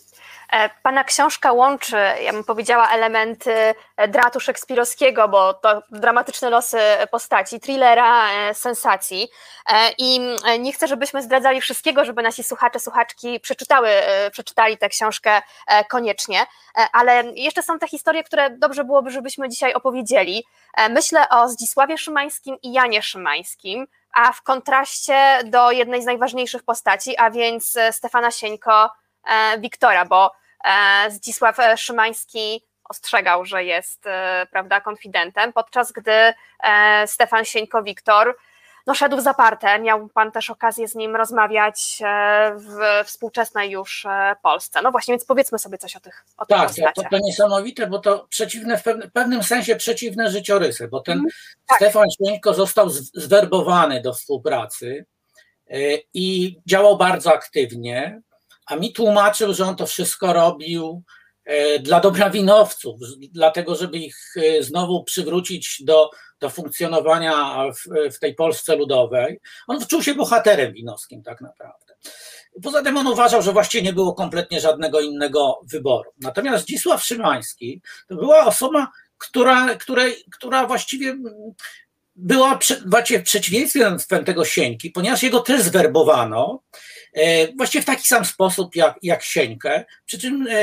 E, 0.52 0.70
pana 0.82 1.04
książka 1.04 1.52
łączy, 1.52 1.96
ja 2.22 2.32
bym 2.32 2.44
powiedziała, 2.44 2.88
elementy 2.88 3.74
e, 3.96 4.08
dratu 4.08 4.40
szekspirowskiego, 4.40 5.28
bo 5.28 5.54
to 5.54 5.82
dramatyczne 5.90 6.50
losy 6.50 6.78
postaci, 7.10 7.60
thrillera, 7.60 8.32
e, 8.32 8.54
sensacji. 8.54 9.28
I 9.98 10.20
nie 10.58 10.72
chcę, 10.72 10.88
żebyśmy 10.88 11.22
zdradzali 11.22 11.60
wszystkiego, 11.60 12.04
żeby 12.04 12.22
nasi 12.22 12.44
słuchacze, 12.44 12.80
słuchaczki 12.80 13.40
przeczytały, 13.40 13.88
przeczytali 14.32 14.78
tę 14.78 14.88
książkę 14.88 15.42
koniecznie, 15.88 16.46
ale 16.92 17.22
jeszcze 17.34 17.62
są 17.62 17.78
te 17.78 17.88
historie, 17.88 18.24
które 18.24 18.50
dobrze 18.50 18.84
byłoby, 18.84 19.10
żebyśmy 19.10 19.48
dzisiaj 19.48 19.74
opowiedzieli. 19.74 20.44
Myślę 20.90 21.28
o 21.28 21.48
Zdzisławie 21.48 21.98
Szymańskim 21.98 22.56
i 22.62 22.72
Janie 22.72 23.02
Szymańskim, 23.02 23.86
a 24.12 24.32
w 24.32 24.42
kontraście 24.42 25.40
do 25.44 25.70
jednej 25.70 26.02
z 26.02 26.06
najważniejszych 26.06 26.62
postaci, 26.62 27.16
a 27.16 27.30
więc 27.30 27.78
Stefana 27.90 28.30
Sieńko, 28.30 28.90
Wiktora, 29.58 30.04
bo 30.04 30.30
E, 30.64 31.10
Zdzisław 31.10 31.56
Szymański 31.76 32.64
ostrzegał, 32.88 33.44
że 33.44 33.64
jest 33.64 34.06
e, 34.06 34.46
prawda, 34.50 34.80
konfidentem, 34.80 35.52
podczas 35.52 35.92
gdy 35.92 36.12
e, 36.62 37.06
Stefan 37.06 37.44
Sieńko-Wiktor 37.44 38.34
no, 38.86 38.94
szedł 38.94 39.16
w 39.16 39.20
zaparte. 39.20 39.78
Miał 39.78 40.08
Pan 40.08 40.32
też 40.32 40.50
okazję 40.50 40.88
z 40.88 40.94
nim 40.94 41.16
rozmawiać 41.16 41.98
w 42.56 43.04
współczesnej 43.04 43.70
już 43.70 44.06
Polsce. 44.42 44.82
No 44.82 44.90
właśnie, 44.90 45.12
więc 45.12 45.24
powiedzmy 45.24 45.58
sobie 45.58 45.78
coś 45.78 45.96
o 45.96 46.00
tych 46.00 46.24
o 46.36 46.46
Tak, 46.46 46.70
to, 46.94 47.02
to 47.10 47.18
niesamowite, 47.18 47.86
bo 47.86 47.98
to 47.98 48.26
przeciwne, 48.28 48.78
w 48.78 48.82
pewnym 49.12 49.42
sensie 49.42 49.76
przeciwne 49.76 50.30
życiorysy, 50.30 50.88
bo 50.88 51.00
ten 51.00 51.18
mm, 51.18 51.30
tak. 51.66 51.76
Stefan 51.76 52.06
Sieńko 52.18 52.54
został 52.54 52.90
zwerbowany 53.14 54.00
do 54.02 54.12
współpracy 54.12 55.06
i 56.14 56.56
działał 56.66 56.96
bardzo 56.96 57.34
aktywnie 57.34 58.22
a 58.66 58.76
mi 58.76 58.92
tłumaczył, 58.92 59.54
że 59.54 59.64
on 59.64 59.76
to 59.76 59.86
wszystko 59.86 60.32
robił 60.32 61.02
e, 61.44 61.78
dla 61.78 62.00
dobra 62.00 62.30
winowców, 62.30 63.00
dlatego 63.32 63.74
żeby 63.74 63.98
ich 63.98 64.16
e, 64.36 64.62
znowu 64.62 65.04
przywrócić 65.04 65.82
do, 65.84 66.10
do 66.40 66.50
funkcjonowania 66.50 67.64
w, 67.72 68.14
w 68.14 68.18
tej 68.18 68.34
Polsce 68.34 68.76
ludowej. 68.76 69.40
On 69.66 69.86
czuł 69.86 70.02
się 70.02 70.14
bohaterem 70.14 70.72
winowskim 70.72 71.22
tak 71.22 71.40
naprawdę. 71.40 71.94
Poza 72.62 72.82
tym 72.82 72.96
on 72.96 73.06
uważał, 73.06 73.42
że 73.42 73.52
właściwie 73.52 73.84
nie 73.84 73.92
było 73.92 74.14
kompletnie 74.14 74.60
żadnego 74.60 75.00
innego 75.00 75.60
wyboru. 75.70 76.10
Natomiast 76.20 76.64
Zdzisław 76.64 77.04
Szymański 77.04 77.82
to 78.08 78.14
była 78.14 78.46
osoba, 78.46 78.88
która, 79.18 79.74
której, 79.74 80.24
która 80.32 80.66
właściwie 80.66 81.16
była 82.16 82.58
przeciwieństwem 83.24 83.98
tego 84.24 84.44
Sieńki, 84.44 84.90
ponieważ 84.90 85.22
jego 85.22 85.40
też 85.40 85.62
zwerbowano, 85.62 86.62
E, 87.14 87.52
właściwie 87.52 87.82
w 87.82 87.86
taki 87.86 88.04
sam 88.04 88.24
sposób 88.24 88.76
jak, 88.76 88.96
jak 89.02 89.22
Sieńkę, 89.22 89.84
przy 90.06 90.18
czym 90.18 90.46
e, 90.50 90.54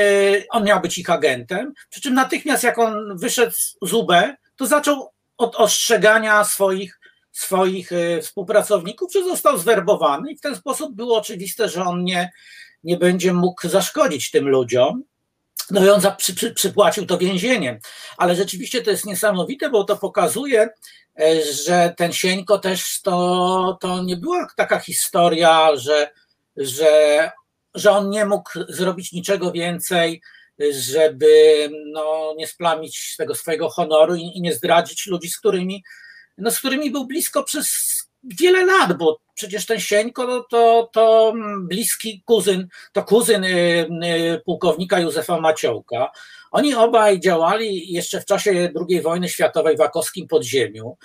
on 0.50 0.64
miał 0.64 0.80
być 0.80 0.98
ich 0.98 1.10
agentem, 1.10 1.72
przy 1.90 2.00
czym 2.00 2.14
natychmiast 2.14 2.64
jak 2.64 2.78
on 2.78 3.18
wyszedł 3.18 3.52
z 3.82 3.92
UB, 3.92 4.12
to 4.56 4.66
zaczął 4.66 5.08
od 5.36 5.56
ostrzegania 5.56 6.44
swoich, 6.44 7.00
swoich 7.32 7.92
e, 7.92 8.20
współpracowników, 8.20 9.12
że 9.12 9.24
został 9.24 9.58
zwerbowany 9.58 10.32
i 10.32 10.36
w 10.36 10.40
ten 10.40 10.56
sposób 10.56 10.94
było 10.94 11.18
oczywiste, 11.18 11.68
że 11.68 11.84
on 11.84 12.04
nie, 12.04 12.32
nie 12.84 12.96
będzie 12.96 13.32
mógł 13.32 13.68
zaszkodzić 13.68 14.30
tym 14.30 14.48
ludziom. 14.48 15.04
No 15.70 15.84
i 15.84 15.88
on 15.88 16.00
za, 16.00 16.10
przy, 16.10 16.34
przy, 16.34 16.54
przypłacił 16.54 17.06
to 17.06 17.18
więzieniem. 17.18 17.78
Ale 18.16 18.34
rzeczywiście 18.34 18.82
to 18.82 18.90
jest 18.90 19.06
niesamowite, 19.06 19.70
bo 19.70 19.84
to 19.84 19.96
pokazuje, 19.96 20.68
że 21.52 21.94
ten 21.96 22.12
Sieńko 22.12 22.58
też 22.58 23.00
to, 23.02 23.78
to 23.80 24.02
nie 24.02 24.16
była 24.16 24.46
taka 24.56 24.78
historia, 24.78 25.76
że 25.76 26.10
że, 26.56 27.30
że 27.74 27.90
on 27.90 28.10
nie 28.10 28.26
mógł 28.26 28.50
zrobić 28.68 29.12
niczego 29.12 29.52
więcej, 29.52 30.22
żeby 30.70 31.68
no, 31.92 32.34
nie 32.36 32.46
splamić 32.46 33.16
tego 33.16 33.34
swojego 33.34 33.68
honoru 33.68 34.14
i, 34.14 34.22
i 34.34 34.40
nie 34.40 34.54
zdradzić 34.54 35.06
ludzi, 35.06 35.28
z 35.28 35.38
którymi, 35.38 35.84
no, 36.38 36.50
z 36.50 36.58
którymi 36.58 36.90
był 36.90 37.06
blisko 37.06 37.42
przez 37.44 37.68
wiele 38.24 38.64
lat, 38.64 38.98
bo 38.98 39.20
przecież 39.34 39.66
ten 39.66 39.80
Sieńko 39.80 40.26
to, 40.26 40.46
to, 40.50 40.90
to 40.92 41.34
bliski 41.58 42.22
kuzyn, 42.24 42.68
to 42.92 43.02
kuzyn 43.02 43.44
y, 43.44 43.48
y, 43.48 44.40
pułkownika 44.44 45.00
Józefa 45.00 45.40
Maciołka. 45.40 46.10
Oni 46.50 46.74
obaj 46.74 47.20
działali 47.20 47.92
jeszcze 47.92 48.20
w 48.20 48.24
czasie 48.24 48.72
II 48.88 49.00
wojny 49.00 49.28
światowej 49.28 49.76
w 49.76 49.80
akowskim 49.80 50.28
podziemiu. 50.28 50.96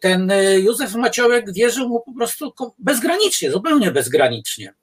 Ten 0.00 0.30
y, 0.30 0.60
Józef 0.60 0.94
Maciołek 0.94 1.52
wierzył 1.52 1.88
mu 1.88 2.00
po 2.00 2.12
prostu 2.12 2.54
bezgranicznie, 2.78 3.50
zupełnie 3.50 3.90
bezgranicznie. 3.90 4.74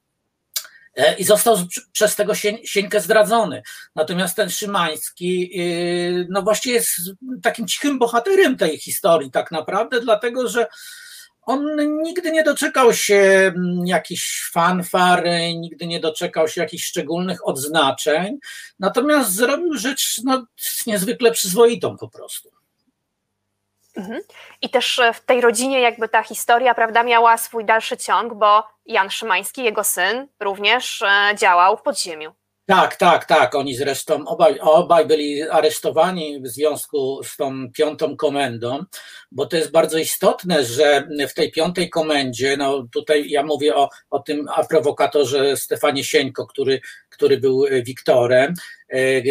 E, 0.96 1.16
i 1.18 1.24
został 1.24 1.58
przez 1.92 2.16
tego 2.16 2.34
Sieńkę 2.64 3.02
zdradzony. 3.02 3.62
Natomiast 3.96 4.36
ten 4.36 4.50
Szymański, 4.50 5.52
no 6.30 6.42
właściwie 6.42 6.76
jest 6.76 6.92
takim 7.44 7.68
cichym 7.68 8.00
bohaterem 8.00 8.58
tej 8.58 8.78
historii 8.78 9.32
tak 9.32 9.52
naprawdę, 9.52 10.02
dlatego 10.02 10.48
że 10.48 10.68
on 11.42 11.66
nigdy 12.04 12.32
nie 12.32 12.44
doczekał 12.44 12.94
się 12.94 13.16
mm, 13.56 13.88
jakichś 13.88 14.50
fanfar, 14.52 15.24
nigdy 15.56 15.88
nie 15.88 16.00
doczekał 16.00 16.48
się 16.48 16.62
jakichś 16.62 16.86
szczególnych 16.86 17.48
odznaczeń, 17.48 18.38
natomiast 18.80 19.32
zrobił 19.32 19.78
rzecz 19.78 20.22
no, 20.24 20.46
niezwykle 20.88 21.32
przyzwoitą 21.32 21.98
po 21.98 22.10
prostu. 22.10 22.52
Mhm. 23.96 24.22
I 24.62 24.70
też 24.70 25.00
e, 25.00 25.14
w 25.14 25.22
tej 25.22 25.42
rodzinie 25.42 25.82
jakby 25.82 26.10
ta 26.10 26.24
historia, 26.24 26.76
prawda, 26.76 27.04
miała 27.04 27.38
swój 27.38 27.66
dalszy 27.66 27.98
ciąg, 27.98 28.34
bo 28.34 28.64
Jan 28.86 29.10
Szymański, 29.10 29.64
jego 29.64 29.84
syn, 29.84 30.28
również 30.40 31.02
e, 31.02 31.36
działał 31.36 31.78
w 31.78 31.82
podziemiu. 31.82 32.32
Tak, 32.66 32.96
tak, 32.96 33.26
tak. 33.26 33.56
Oni 33.56 33.76
zresztą 33.76 34.28
obaj, 34.28 34.60
obaj 34.60 35.06
byli 35.06 35.42
aresztowani 35.44 36.42
w 36.42 36.48
związku 36.48 37.22
z 37.24 37.38
tą 37.38 37.72
piątą 37.72 38.18
komendą, 38.18 38.84
bo 39.32 39.46
to 39.46 39.58
jest 39.58 39.72
bardzo 39.72 39.98
istotne, 39.98 40.66
że 40.66 41.08
w 41.30 41.34
tej 41.34 41.52
piątej 41.52 41.90
komendzie, 41.90 42.58
no 42.58 42.88
tutaj 42.94 43.30
ja 43.30 43.44
mówię 43.44 43.76
o, 43.76 43.90
o 44.10 44.20
tym 44.20 44.48
prowokatorze 44.70 45.58
Stefanie 45.58 46.04
Sieńko, 46.04 46.48
który, 46.48 46.82
który 47.10 47.38
był 47.38 47.66
Wiktorem. 47.86 48.54
E, 48.90 49.22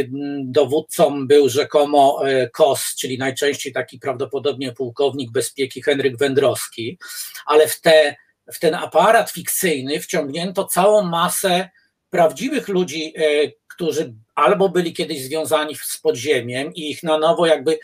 dowódcą 0.44 1.26
był 1.26 1.48
rzekomo 1.48 2.20
e, 2.24 2.48
KOS, 2.48 2.94
czyli 2.98 3.18
najczęściej 3.18 3.72
taki 3.72 3.98
prawdopodobnie 3.98 4.72
pułkownik 4.72 5.30
bezpieki 5.30 5.82
Henryk 5.82 6.18
Wędrowski, 6.18 6.98
ale 7.46 7.68
w, 7.68 7.80
te, 7.80 8.16
w 8.52 8.58
ten 8.58 8.74
aparat 8.74 9.30
fikcyjny 9.30 10.00
wciągnięto 10.00 10.64
całą 10.64 11.02
masę 11.02 11.70
prawdziwych 12.10 12.68
ludzi, 12.68 13.12
e, 13.16 13.22
którzy 13.68 14.14
albo 14.34 14.68
byli 14.68 14.92
kiedyś 14.92 15.22
związani 15.22 15.76
z 15.76 15.98
podziemiem 15.98 16.74
i 16.74 16.90
ich 16.90 17.02
na 17.02 17.18
nowo 17.18 17.46
jakby 17.46 17.78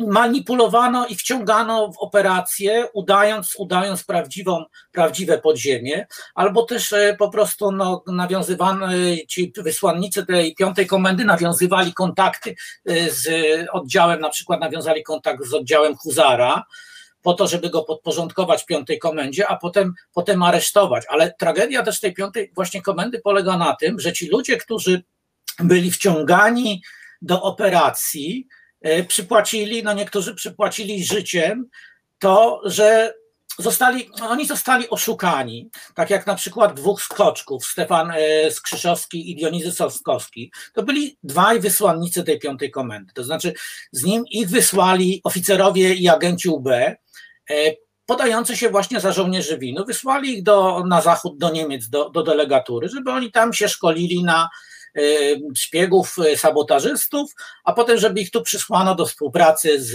manipulowano 0.00 1.06
i 1.06 1.14
wciągano 1.14 1.92
w 1.92 1.98
operacje, 1.98 2.88
udając, 2.92 3.54
udając 3.58 4.04
prawdziwą, 4.04 4.64
prawdziwe 4.92 5.38
podziemie, 5.38 6.06
albo 6.34 6.62
też 6.62 6.92
e, 6.92 7.16
po 7.18 7.30
prostu 7.30 7.72
no, 7.72 8.02
nawiązywano, 8.06 8.86
ci 9.28 9.52
wysłannicy 9.56 10.26
tej 10.26 10.54
piątej 10.54 10.86
komendy 10.86 11.24
nawiązywali 11.24 11.94
kontakty 11.94 12.54
e, 12.86 13.10
z 13.10 13.28
oddziałem, 13.72 14.20
na 14.20 14.28
przykład 14.28 14.60
nawiązali 14.60 15.02
kontakt 15.02 15.44
z 15.44 15.54
oddziałem 15.54 15.96
Huzara, 15.96 16.64
po 17.22 17.34
to, 17.34 17.46
żeby 17.46 17.70
go 17.70 17.82
podporządkować 17.82 18.64
piątej 18.64 18.98
komendzie, 18.98 19.48
a 19.48 19.56
potem, 19.56 19.94
potem 20.14 20.42
aresztować. 20.42 21.04
Ale 21.08 21.34
tragedia 21.38 21.82
też 21.82 22.00
tej 22.00 22.14
piątej 22.14 22.52
właśnie 22.54 22.82
komendy 22.82 23.20
polega 23.20 23.56
na 23.56 23.76
tym, 23.76 24.00
że 24.00 24.12
ci 24.12 24.28
ludzie, 24.28 24.56
którzy 24.56 25.02
byli 25.58 25.90
wciągani 25.90 26.82
do 27.22 27.42
operacji, 27.42 28.46
e, 28.80 29.04
przypłacili, 29.04 29.82
no 29.82 29.92
niektórzy 29.92 30.34
przypłacili 30.34 31.04
życiem 31.04 31.68
to, 32.18 32.60
że 32.64 33.14
zostali, 33.58 34.10
oni 34.22 34.46
zostali 34.46 34.90
oszukani, 34.90 35.70
tak 35.94 36.10
jak 36.10 36.26
na 36.26 36.34
przykład 36.34 36.74
dwóch 36.74 37.02
skoczków, 37.02 37.66
Stefan 37.66 38.10
e, 38.10 38.50
Skrzyszowski 38.50 39.30
i 39.30 39.36
Dionizy 39.36 39.72
Soskowski. 39.72 40.52
To 40.74 40.82
byli 40.82 41.18
dwaj 41.22 41.60
wysłannicy 41.60 42.24
tej 42.24 42.38
piątej 42.38 42.70
komendy. 42.70 43.12
To 43.14 43.24
znaczy, 43.24 43.54
z 43.92 44.04
nim 44.04 44.24
ich 44.30 44.48
wysłali 44.48 45.20
oficerowie 45.24 45.94
i 45.94 46.08
agenci 46.08 46.48
UB, 46.48 46.68
podający 48.06 48.56
się 48.56 48.70
właśnie 48.70 49.00
za 49.00 49.12
żołnierzy 49.12 49.58
winu. 49.58 49.84
Wysłali 49.84 50.38
ich 50.38 50.42
do, 50.42 50.84
na 50.86 51.00
zachód, 51.00 51.38
do 51.38 51.50
Niemiec, 51.50 51.88
do, 51.88 52.10
do 52.10 52.22
delegatury, 52.22 52.88
żeby 52.88 53.10
oni 53.10 53.32
tam 53.32 53.52
się 53.52 53.68
szkolili 53.68 54.24
na 54.24 54.48
szpiegów, 55.56 56.16
y, 56.18 56.36
sabotażystów, 56.36 57.30
a 57.64 57.72
potem, 57.72 57.98
żeby 57.98 58.20
ich 58.20 58.30
tu 58.30 58.42
przysłano 58.42 58.94
do 58.94 59.06
współpracy 59.06 59.82
z, 59.82 59.90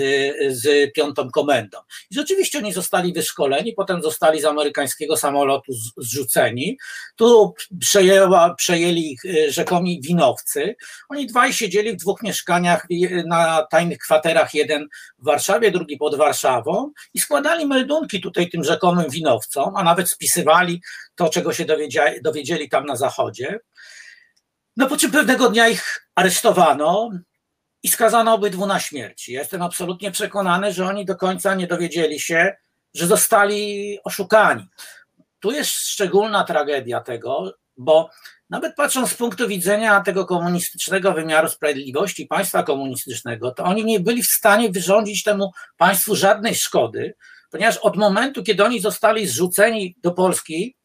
z 0.58 0.94
piątą 0.94 1.32
komendą. 1.32 1.78
I 2.12 2.16
rzeczywiście 2.16 2.58
oni 2.58 2.74
zostali 2.74 3.14
wyszkoleni, 3.14 3.74
potem 3.74 4.02
zostali 4.02 4.42
z 4.42 4.46
amerykańskiego 4.46 5.18
samolotu 5.18 5.74
zrzuceni. 5.98 6.78
Tu 7.16 7.54
przejęła, 7.80 8.56
przejęli 8.56 9.12
ich 9.12 9.26
y, 9.26 9.52
rzekomi 9.52 10.02
winowcy. 10.02 10.76
Oni 11.10 11.28
dwaj 11.28 11.54
siedzieli 11.54 11.94
w 11.94 11.96
dwóch 11.96 12.24
mieszkaniach 12.24 12.88
na 13.28 13.68
tajnych 13.72 13.98
kwaterach, 13.98 14.54
jeden 14.54 14.88
w 15.20 15.26
Warszawie, 15.26 15.72
drugi 15.72 15.98
pod 15.98 16.16
Warszawą 16.16 16.92
i 17.14 17.20
składali 17.20 17.66
meldunki 17.66 18.22
tutaj 18.22 18.50
tym 18.50 18.64
rzekomym 18.64 19.10
winowcom, 19.10 19.76
a 19.76 19.84
nawet 19.84 20.10
spisywali 20.10 20.82
to, 21.16 21.30
czego 21.30 21.54
się 21.54 21.66
dowiedzieli 22.22 22.70
tam 22.70 22.86
na 22.86 22.96
zachodzie. 22.96 23.60
No 24.78 24.88
po 24.88 24.98
czym 24.98 25.12
pewnego 25.12 25.50
dnia 25.50 25.68
ich 25.68 26.10
aresztowano 26.16 27.10
i 27.84 27.88
skazano 27.88 28.34
obydwu 28.34 28.66
na 28.66 28.80
śmierć. 28.80 29.30
Ja 29.30 29.40
jestem 29.40 29.62
absolutnie 29.62 30.12
przekonany, 30.12 30.74
że 30.74 30.86
oni 30.86 31.06
do 31.06 31.16
końca 31.16 31.56
nie 31.56 31.68
dowiedzieli 31.68 32.20
się, 32.20 32.56
że 32.94 33.08
zostali 33.08 34.00
oszukani. 34.04 34.68
Tu 35.40 35.52
jest 35.52 35.70
szczególna 35.70 36.44
tragedia 36.44 37.02
tego, 37.02 37.54
bo 37.78 38.10
nawet 38.50 38.76
patrząc 38.76 39.10
z 39.10 39.14
punktu 39.14 39.48
widzenia 39.48 40.02
tego 40.02 40.26
komunistycznego 40.26 41.14
wymiaru 41.14 41.50
sprawiedliwości, 41.50 42.26
państwa 42.26 42.64
komunistycznego, 42.64 43.52
to 43.52 43.64
oni 43.64 43.86
nie 43.86 44.00
byli 44.00 44.24
w 44.24 44.32
stanie 44.32 44.72
wyrządzić 44.72 45.24
temu 45.24 45.52
państwu 45.78 46.16
żadnej 46.16 46.56
szkody, 46.56 47.16
ponieważ 47.52 47.78
od 47.78 47.96
momentu, 47.96 48.44
kiedy 48.44 48.64
oni 48.64 48.80
zostali 48.80 49.28
zrzuceni 49.28 49.96
do 50.04 50.12
Polski, 50.12 50.77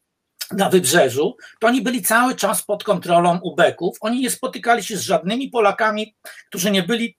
na 0.57 0.69
wybrzeżu, 0.69 1.37
to 1.59 1.67
oni 1.67 1.81
byli 1.81 2.01
cały 2.01 2.35
czas 2.35 2.61
pod 2.61 2.83
kontrolą 2.83 3.39
ubeków. 3.43 3.97
Oni 4.01 4.21
nie 4.21 4.29
spotykali 4.29 4.83
się 4.83 4.97
z 4.97 5.01
żadnymi 5.01 5.49
Polakami, 5.49 6.15
którzy 6.47 6.71
nie 6.71 6.83
byli 6.83 7.17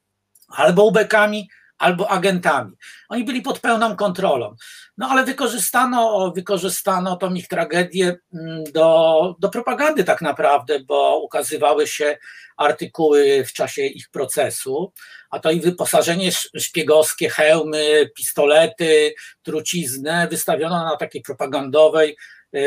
albo 0.48 0.84
ubekami, 0.84 1.48
albo 1.78 2.10
agentami. 2.10 2.72
Oni 3.08 3.24
byli 3.24 3.42
pod 3.42 3.60
pełną 3.60 3.96
kontrolą. 3.96 4.54
No 4.98 5.08
ale 5.08 5.24
wykorzystano, 5.24 6.32
wykorzystano 6.36 7.16
tą 7.16 7.34
ich 7.34 7.48
tragedię 7.48 8.16
mm, 8.34 8.64
do, 8.64 9.36
do 9.38 9.48
propagandy 9.48 10.04
tak 10.04 10.22
naprawdę, 10.22 10.80
bo 10.80 11.18
ukazywały 11.18 11.86
się 11.86 12.16
artykuły 12.56 13.44
w 13.44 13.52
czasie 13.52 13.82
ich 13.82 14.08
procesu, 14.10 14.92
a 15.30 15.38
to 15.38 15.50
i 15.50 15.60
wyposażenie 15.60 16.32
szpiegowskie, 16.58 17.30
hełmy, 17.30 18.10
pistolety, 18.16 19.14
truciznę 19.42 20.28
wystawiono 20.30 20.84
na 20.84 20.96
takiej 20.96 21.22
propagandowej 21.22 22.16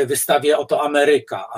wystawie 0.06 0.58
Oto 0.58 0.82
Ameryka. 0.82 1.48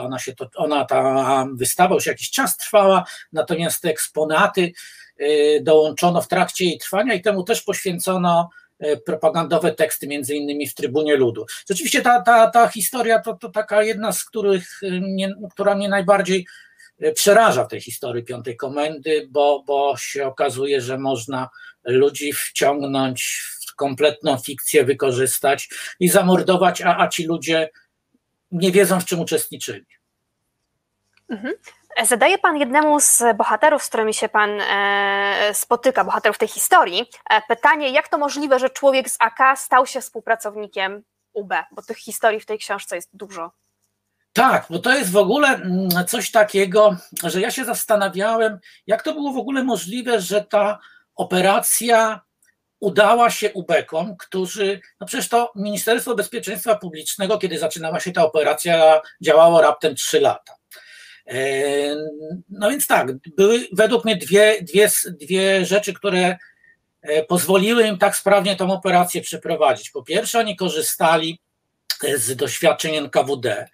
Ona, 0.00 0.18
się 0.18 0.34
to, 0.34 0.48
ona 0.54 0.84
ta 0.84 1.46
wystawa 1.54 1.94
już 1.94 2.06
jakiś 2.06 2.30
czas 2.30 2.56
trwała, 2.56 3.04
natomiast 3.32 3.82
te 3.82 3.90
eksponaty 3.90 4.72
e, 5.18 5.60
dołączono 5.60 6.22
w 6.22 6.28
trakcie 6.28 6.64
jej 6.64 6.78
trwania 6.78 7.14
i 7.14 7.22
temu 7.22 7.44
też 7.44 7.62
poświęcono 7.62 8.50
e, 8.78 8.96
propagandowe 8.96 9.72
teksty, 9.72 10.08
między 10.08 10.34
innymi 10.34 10.68
w 10.68 10.74
Trybunie 10.74 11.16
Ludu. 11.16 11.46
Rzeczywiście 11.68 12.02
ta, 12.02 12.22
ta, 12.22 12.50
ta 12.50 12.68
historia 12.68 13.18
to, 13.18 13.34
to 13.34 13.48
taka 13.48 13.82
jedna 13.82 14.12
z 14.12 14.24
których, 14.24 14.80
która 15.50 15.74
mnie 15.74 15.88
najbardziej 15.88 16.46
przeraża 17.14 17.64
w 17.64 17.68
tej 17.68 17.80
historii 17.80 18.24
Piątej 18.24 18.56
Komendy, 18.56 19.28
bo, 19.30 19.62
bo 19.66 19.96
się 19.96 20.26
okazuje, 20.26 20.80
że 20.80 20.98
można 20.98 21.48
ludzi 21.84 22.32
wciągnąć 22.32 23.42
w 23.68 23.74
kompletną 23.74 24.38
fikcję, 24.38 24.84
wykorzystać 24.84 25.68
i 26.00 26.08
zamordować, 26.08 26.82
a, 26.82 26.98
a 26.98 27.08
ci 27.08 27.24
ludzie 27.24 27.70
nie 28.52 28.72
wiedzą, 28.72 29.00
w 29.00 29.04
czym 29.04 29.20
uczestniczyli. 29.20 29.86
Mhm. 31.30 31.54
Zadaje 32.04 32.38
Pan 32.38 32.56
jednemu 32.56 33.00
z 33.00 33.22
bohaterów, 33.36 33.82
z 33.82 33.88
którymi 33.88 34.14
się 34.14 34.28
Pan 34.28 34.50
e, 34.60 35.50
spotyka, 35.54 36.04
bohaterów 36.04 36.38
tej 36.38 36.48
historii, 36.48 37.06
e, 37.30 37.42
pytanie, 37.48 37.90
jak 37.90 38.08
to 38.08 38.18
możliwe, 38.18 38.58
że 38.58 38.70
człowiek 38.70 39.10
z 39.10 39.16
AK 39.18 39.58
stał 39.58 39.86
się 39.86 40.00
współpracownikiem 40.00 41.02
UB, 41.32 41.52
bo 41.72 41.82
tych 41.82 41.96
historii 41.96 42.40
w 42.40 42.46
tej 42.46 42.58
książce 42.58 42.96
jest 42.96 43.08
dużo. 43.12 43.52
Tak, 44.32 44.66
bo 44.70 44.78
to 44.78 44.94
jest 44.94 45.10
w 45.10 45.16
ogóle 45.16 45.48
mm, 45.48 45.88
coś 46.06 46.30
takiego, 46.30 46.96
że 47.22 47.40
ja 47.40 47.50
się 47.50 47.64
zastanawiałem, 47.64 48.58
jak 48.86 49.02
to 49.02 49.12
było 49.12 49.32
w 49.32 49.38
ogóle 49.38 49.64
możliwe, 49.64 50.20
że 50.20 50.44
ta 50.44 50.78
operacja 51.14 52.20
udała 52.80 53.30
się 53.30 53.52
ubekom, 53.52 54.16
którzy, 54.16 54.80
no 55.00 55.06
przecież 55.06 55.28
to 55.28 55.52
Ministerstwo 55.56 56.14
Bezpieczeństwa 56.14 56.74
Publicznego, 56.74 57.38
kiedy 57.38 57.58
zaczynała 57.58 58.00
się 58.00 58.12
ta 58.12 58.24
operacja, 58.24 59.00
działało 59.20 59.60
raptem 59.60 59.94
3 59.94 60.20
lata. 60.20 60.54
E, 61.26 61.36
no 62.48 62.70
więc 62.70 62.86
tak, 62.86 63.12
były 63.36 63.66
według 63.72 64.04
mnie 64.04 64.16
dwie, 64.16 64.62
dwie, 64.62 64.90
dwie 65.08 65.66
rzeczy, 65.66 65.94
które 65.94 66.36
e, 67.02 67.24
pozwoliły 67.24 67.86
im 67.86 67.98
tak 67.98 68.16
sprawnie 68.16 68.56
tą 68.56 68.72
operację 68.72 69.20
przeprowadzić. 69.20 69.90
Po 69.90 70.02
pierwsze, 70.02 70.38
oni 70.38 70.56
korzystali 70.56 71.38
z 72.16 72.36
doświadczeń 72.36 72.96
NKWD, 72.96 73.68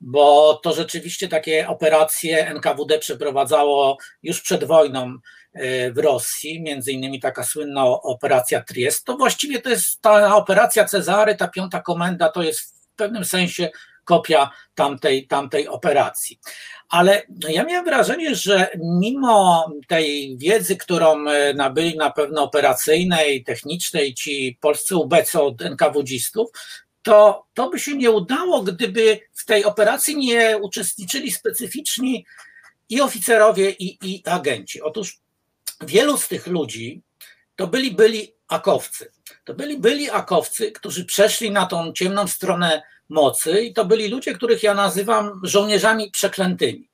bo 0.00 0.54
to 0.62 0.72
rzeczywiście 0.72 1.28
takie 1.28 1.68
operacje 1.68 2.46
NKWD 2.46 2.98
przeprowadzało 2.98 3.98
już 4.22 4.40
przed 4.40 4.64
wojną 4.64 5.18
E, 5.18 5.18
w 5.94 5.98
Rosji, 5.98 6.62
między 6.62 6.92
innymi 6.92 7.20
taka 7.20 7.44
słynna 7.44 7.84
operacja 7.84 8.62
Triest, 8.62 9.04
to 9.04 9.16
właściwie 9.16 9.62
to 9.62 9.70
jest 9.70 10.00
ta 10.00 10.36
operacja 10.36 10.84
Cezary, 10.84 11.34
ta 11.34 11.48
piąta 11.48 11.80
komenda, 11.80 12.28
to 12.28 12.42
jest 12.42 12.60
w 12.60 12.96
pewnym 12.96 13.24
sensie 13.24 13.70
kopia 14.04 14.50
tamtej, 14.74 15.26
tamtej 15.26 15.68
operacji. 15.68 16.38
Ale 16.88 17.22
ja 17.48 17.64
miałem 17.64 17.84
wrażenie, 17.84 18.34
że 18.34 18.68
mimo 19.00 19.66
tej 19.88 20.36
wiedzy, 20.38 20.76
którą 20.76 21.28
e, 21.28 21.54
nabyli 21.54 21.96
na 21.96 22.10
pewno 22.10 22.42
operacyjnej, 22.42 23.44
technicznej 23.44 24.14
ci 24.14 24.58
polscy 24.60 24.96
ubecy 24.96 25.42
od 25.42 25.62
NKWdzistów, 25.62 26.50
to, 27.02 27.46
to 27.54 27.70
by 27.70 27.80
się 27.80 27.96
nie 27.96 28.10
udało, 28.10 28.62
gdyby 28.62 29.20
w 29.32 29.44
tej 29.44 29.64
operacji 29.64 30.16
nie 30.16 30.58
uczestniczyli 30.58 31.32
specyficzni 31.32 32.26
i 32.88 33.00
oficerowie, 33.00 33.70
i, 33.70 33.98
i 34.02 34.22
agenci. 34.26 34.82
Otóż 34.82 35.20
wielu 35.86 36.16
z 36.16 36.28
tych 36.28 36.46
ludzi 36.46 37.02
to 37.56 37.66
byli 37.66 37.90
byli 37.90 38.34
akowcy. 38.48 39.12
To 39.44 39.54
byli 39.54 39.78
byli 39.78 40.10
akowcy, 40.10 40.72
którzy 40.72 41.04
przeszli 41.04 41.50
na 41.50 41.66
tą 41.66 41.92
ciemną 41.92 42.26
stronę 42.26 42.82
mocy 43.08 43.60
i 43.60 43.74
to 43.74 43.84
byli 43.84 44.08
ludzie, 44.08 44.34
których 44.34 44.62
ja 44.62 44.74
nazywam 44.74 45.40
żołnierzami 45.42 46.10
przeklętymi. 46.10 46.88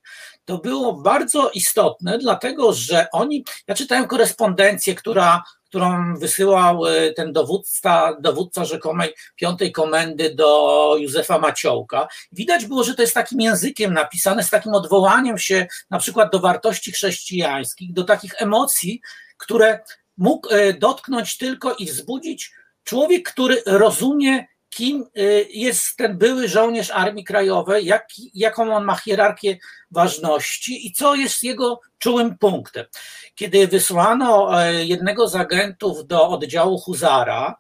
To 0.44 0.58
było 0.58 0.92
bardzo 0.94 1.50
istotne, 1.50 2.18
dlatego 2.18 2.72
że 2.72 3.06
oni, 3.12 3.44
ja 3.66 3.74
czytałem 3.74 4.06
korespondencję, 4.06 4.94
która, 4.94 5.42
którą 5.68 6.16
wysyłał 6.16 6.86
e, 6.86 7.12
ten 7.12 7.32
dowódca, 7.32 8.16
dowódca 8.20 8.64
rzekomej 8.64 9.14
piątej 9.36 9.72
komendy 9.72 10.34
do 10.34 10.96
Józefa 10.98 11.38
Maciołka. 11.38 12.08
Widać 12.32 12.66
było, 12.66 12.84
że 12.84 12.94
to 12.94 13.02
jest 13.02 13.14
takim 13.14 13.40
językiem 13.40 13.94
napisane, 13.94 14.44
z 14.44 14.50
takim 14.50 14.74
odwołaniem 14.74 15.38
się 15.38 15.66
na 15.90 15.98
przykład 15.98 16.32
do 16.32 16.40
wartości 16.40 16.92
chrześcijańskich, 16.92 17.92
do 17.92 18.04
takich 18.04 18.42
emocji, 18.42 19.00
które 19.36 19.80
mógł 20.16 20.48
e, 20.50 20.72
dotknąć 20.72 21.38
tylko 21.38 21.74
i 21.74 21.86
wzbudzić 21.86 22.52
człowiek, 22.84 23.32
który 23.32 23.62
rozumie 23.66 24.46
kim 24.70 25.04
y, 25.18 25.46
jest 25.50 25.96
ten 25.96 26.18
były 26.18 26.48
żołnierz 26.48 26.90
Armii 26.90 27.24
Krajowej, 27.24 27.86
jak, 27.86 28.06
jaką 28.34 28.74
on 28.74 28.84
ma 28.84 28.96
hierarchię 28.96 29.58
ważności 29.90 30.86
i 30.86 30.92
co 30.92 31.14
jest 31.14 31.42
jego 31.42 31.80
czułym 31.98 32.38
punktem. 32.38 32.86
Kiedy 33.34 33.68
wysłano 33.68 34.62
e, 34.62 34.84
jednego 34.84 35.28
z 35.28 35.34
agentów 35.34 36.06
do 36.06 36.28
oddziału 36.28 36.78
Huzara, 36.78 37.56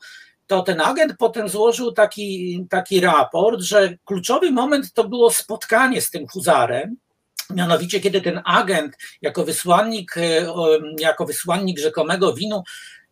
to 0.46 0.62
ten 0.62 0.80
agent 0.80 1.14
potem 1.18 1.48
złożył 1.48 1.92
taki, 1.92 2.66
taki 2.70 3.00
raport, 3.00 3.60
że 3.60 3.96
kluczowy 4.04 4.50
moment 4.50 4.92
to 4.92 5.08
było 5.08 5.30
spotkanie 5.30 6.02
z 6.02 6.10
tym 6.10 6.28
Huzarem, 6.28 6.96
Mianowicie, 7.50 8.00
kiedy 8.00 8.20
ten 8.20 8.42
agent 8.44 8.96
jako 9.22 9.44
wysłannik, 9.44 10.16
e, 10.16 10.46
jako 10.98 11.26
wysłannik 11.26 11.78
rzekomego 11.78 12.34
winu 12.34 12.62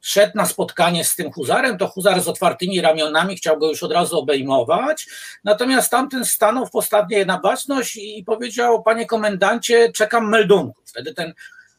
szedł 0.07 0.33
na 0.35 0.47
spotkanie 0.47 1.05
z 1.05 1.17
tym 1.17 1.33
huzarem, 1.33 1.79
to 1.79 1.89
huzar 1.89 2.21
z 2.21 2.29
otwartymi 2.29 2.81
ramionami 2.81 3.37
chciał 3.37 3.59
go 3.59 3.69
już 3.69 3.83
od 3.83 3.93
razu 3.93 4.19
obejmować, 4.19 5.07
natomiast 5.45 5.91
tamten 5.91 6.25
stanął 6.25 6.67
w 6.67 6.71
postawie 6.71 7.25
na 7.25 7.39
baczność 7.39 7.97
i 7.97 8.25
powiedział, 8.27 8.83
panie 8.83 9.07
komendancie, 9.07 9.93
czekam 9.93 10.29
meldunków. 10.29 10.85
Wtedy 10.87 11.15
ten 11.15 11.35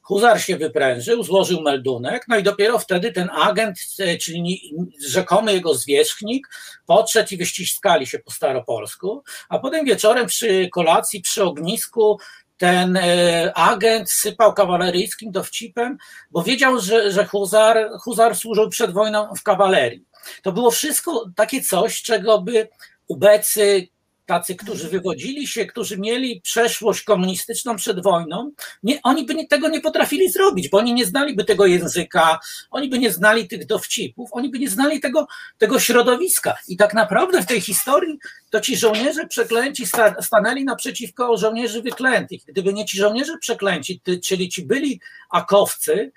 Huzar 0.07 0.41
się 0.41 0.57
wyprężył, 0.57 1.23
złożył 1.23 1.61
meldunek, 1.61 2.25
no 2.27 2.37
i 2.37 2.43
dopiero 2.43 2.79
wtedy 2.79 3.11
ten 3.11 3.29
agent, 3.29 3.77
e, 3.99 4.17
czyli 4.17 4.73
rzekomy 5.07 5.53
jego 5.53 5.73
zwierzchnik, 5.73 6.47
podszedł 6.85 7.33
i 7.33 7.37
wyściskali 7.37 8.07
się 8.07 8.19
po 8.19 8.31
staropolsku, 8.31 9.23
a 9.49 9.59
potem 9.59 9.85
wieczorem 9.85 10.27
przy 10.27 10.69
kolacji, 10.71 11.21
przy 11.21 11.43
ognisku 11.43 12.19
ten 12.57 12.97
e, 12.97 13.51
agent 13.55 14.11
sypał 14.11 14.53
kawaleryjskim 14.53 15.31
dowcipem, 15.31 15.97
bo 16.31 16.43
wiedział, 16.43 16.79
że, 16.79 17.11
że 17.11 17.25
Huzar, 17.25 17.89
Huzar 18.01 18.35
służył 18.35 18.69
przed 18.69 18.93
wojną 18.93 19.35
w 19.35 19.43
kawalerii. 19.43 20.05
To 20.41 20.51
było 20.51 20.71
wszystko 20.71 21.29
takie 21.35 21.61
coś, 21.61 22.01
czego 22.01 22.41
by 22.41 22.67
ubecy, 23.07 23.87
tacy, 24.27 24.55
którzy 24.55 24.89
wywodzili 24.89 25.47
się, 25.47 25.65
którzy 25.65 25.97
mieli 25.97 26.41
przeszłość 26.41 27.03
komunistyczną 27.03 27.75
przed 27.75 28.03
wojną, 28.03 28.51
nie, 28.83 28.99
oni 29.03 29.25
by 29.25 29.35
nie, 29.35 29.47
tego 29.47 29.69
nie 29.69 29.81
potrafili 29.81 30.31
zrobić, 30.31 30.69
bo 30.69 30.77
oni 30.77 30.93
nie 30.93 31.05
znaliby 31.05 31.45
tego 31.45 31.65
języka, 31.65 32.39
oni 32.71 32.89
by 32.89 32.99
nie 32.99 33.11
znali 33.11 33.47
tych 33.47 33.65
dowcipów, 33.65 34.29
oni 34.31 34.49
by 34.49 34.59
nie 34.59 34.69
znali 34.69 34.99
tego, 34.99 35.27
tego 35.57 35.79
środowiska. 35.79 36.57
I 36.67 36.77
tak 36.77 36.93
naprawdę 36.93 37.41
w 37.41 37.45
tej 37.45 37.61
historii 37.61 38.19
to 38.49 38.61
ci 38.61 38.77
żołnierze 38.77 39.27
przeklęci 39.27 39.85
stanęli 40.21 40.63
naprzeciwko 40.63 41.37
żołnierzy 41.37 41.81
wyklętych. 41.81 42.41
Gdyby 42.47 42.73
nie 42.73 42.85
ci 42.85 42.97
żołnierze 42.97 43.37
przeklęci, 43.37 44.01
czyli 44.23 44.49
ci 44.49 44.65
byli 44.65 45.01
akowcy, 45.29 46.11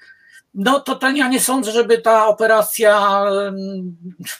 no 0.55 0.81
to 0.81 0.99
ja 1.15 1.28
nie 1.28 1.41
sądzę, 1.41 1.73
żeby 1.73 1.99
ta 1.99 2.27
operacja 2.27 3.24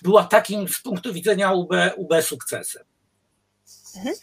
była 0.03 0.25
takim 0.25 0.69
z 0.69 0.83
punktu 0.83 1.13
widzenia 1.13 1.53
UB, 1.53 1.73
UB 1.97 2.13
sukcesem. 2.23 2.90
Mhm. 3.97 4.15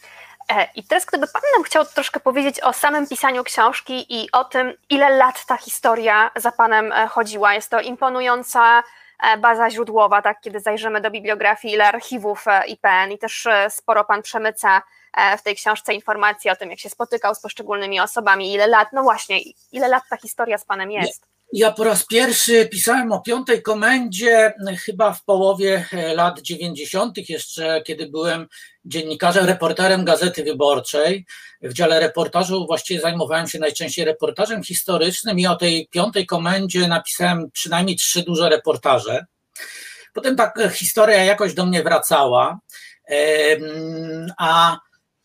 E, 0.48 0.68
I 0.74 0.84
teraz, 0.84 1.04
gdyby 1.04 1.26
Pan 1.26 1.42
nam 1.56 1.64
chciał 1.64 1.84
troszkę 1.84 2.20
powiedzieć 2.20 2.60
o 2.60 2.72
samym 2.72 3.06
pisaniu 3.06 3.44
książki 3.44 4.22
i 4.22 4.30
o 4.32 4.44
tym, 4.44 4.72
ile 4.90 5.10
lat 5.10 5.46
ta 5.46 5.56
historia 5.56 6.30
za 6.36 6.52
Panem 6.52 6.92
e, 6.92 7.06
chodziła. 7.06 7.54
Jest 7.54 7.70
to 7.70 7.80
imponująca 7.80 8.82
e, 9.22 9.36
baza 9.36 9.70
źródłowa, 9.70 10.22
tak, 10.22 10.40
kiedy 10.40 10.60
zajrzymy 10.60 11.00
do 11.00 11.10
bibliografii, 11.10 11.74
ile 11.74 11.88
archiwów 11.88 12.44
IPN 12.66 13.12
i 13.12 13.18
też 13.18 13.48
sporo 13.68 14.04
Pan 14.04 14.22
przemyca 14.22 14.82
w 15.38 15.42
tej 15.42 15.56
książce 15.56 15.94
informacji 15.94 16.50
o 16.50 16.56
tym, 16.56 16.70
jak 16.70 16.78
się 16.78 16.90
spotykał 16.90 17.34
z 17.34 17.40
poszczególnymi 17.40 18.00
osobami, 18.00 18.52
ile 18.54 18.66
lat, 18.66 18.88
no 18.92 19.02
właśnie, 19.02 19.38
ile 19.72 19.88
lat 19.88 20.02
ta 20.10 20.16
historia 20.16 20.58
z 20.58 20.64
Panem 20.64 20.90
jest. 20.90 21.26
Ja 21.52 21.72
po 21.72 21.84
raz 21.84 22.06
pierwszy 22.06 22.68
pisałem 22.68 23.12
o 23.12 23.20
piątej 23.20 23.62
komendzie 23.62 24.54
chyba 24.84 25.12
w 25.12 25.24
połowie 25.24 25.86
e, 25.92 26.14
lat 26.14 26.40
90., 26.40 27.28
jeszcze 27.28 27.82
kiedy 27.82 28.08
byłem 28.08 28.46
dziennikarzem, 28.84 29.46
reporterem 29.46 30.04
Gazety 30.04 30.44
Wyborczej. 30.44 31.26
W 31.62 31.72
dziale 31.72 32.00
reportażu 32.00 32.66
właściwie 32.66 33.00
zajmowałem 33.00 33.48
się 33.48 33.58
najczęściej 33.58 34.04
reportażem 34.04 34.62
historycznym 34.62 35.38
i 35.38 35.46
o 35.46 35.56
tej 35.56 35.88
piątej 35.90 36.26
komendzie 36.26 36.88
napisałem 36.88 37.50
przynajmniej 37.50 37.96
trzy 37.96 38.22
duże 38.22 38.48
reportaże. 38.48 39.26
Potem 40.12 40.36
ta 40.36 40.52
historia 40.70 41.24
jakoś 41.24 41.54
do 41.54 41.66
mnie 41.66 41.82
wracała, 41.82 42.58
a 44.38 44.78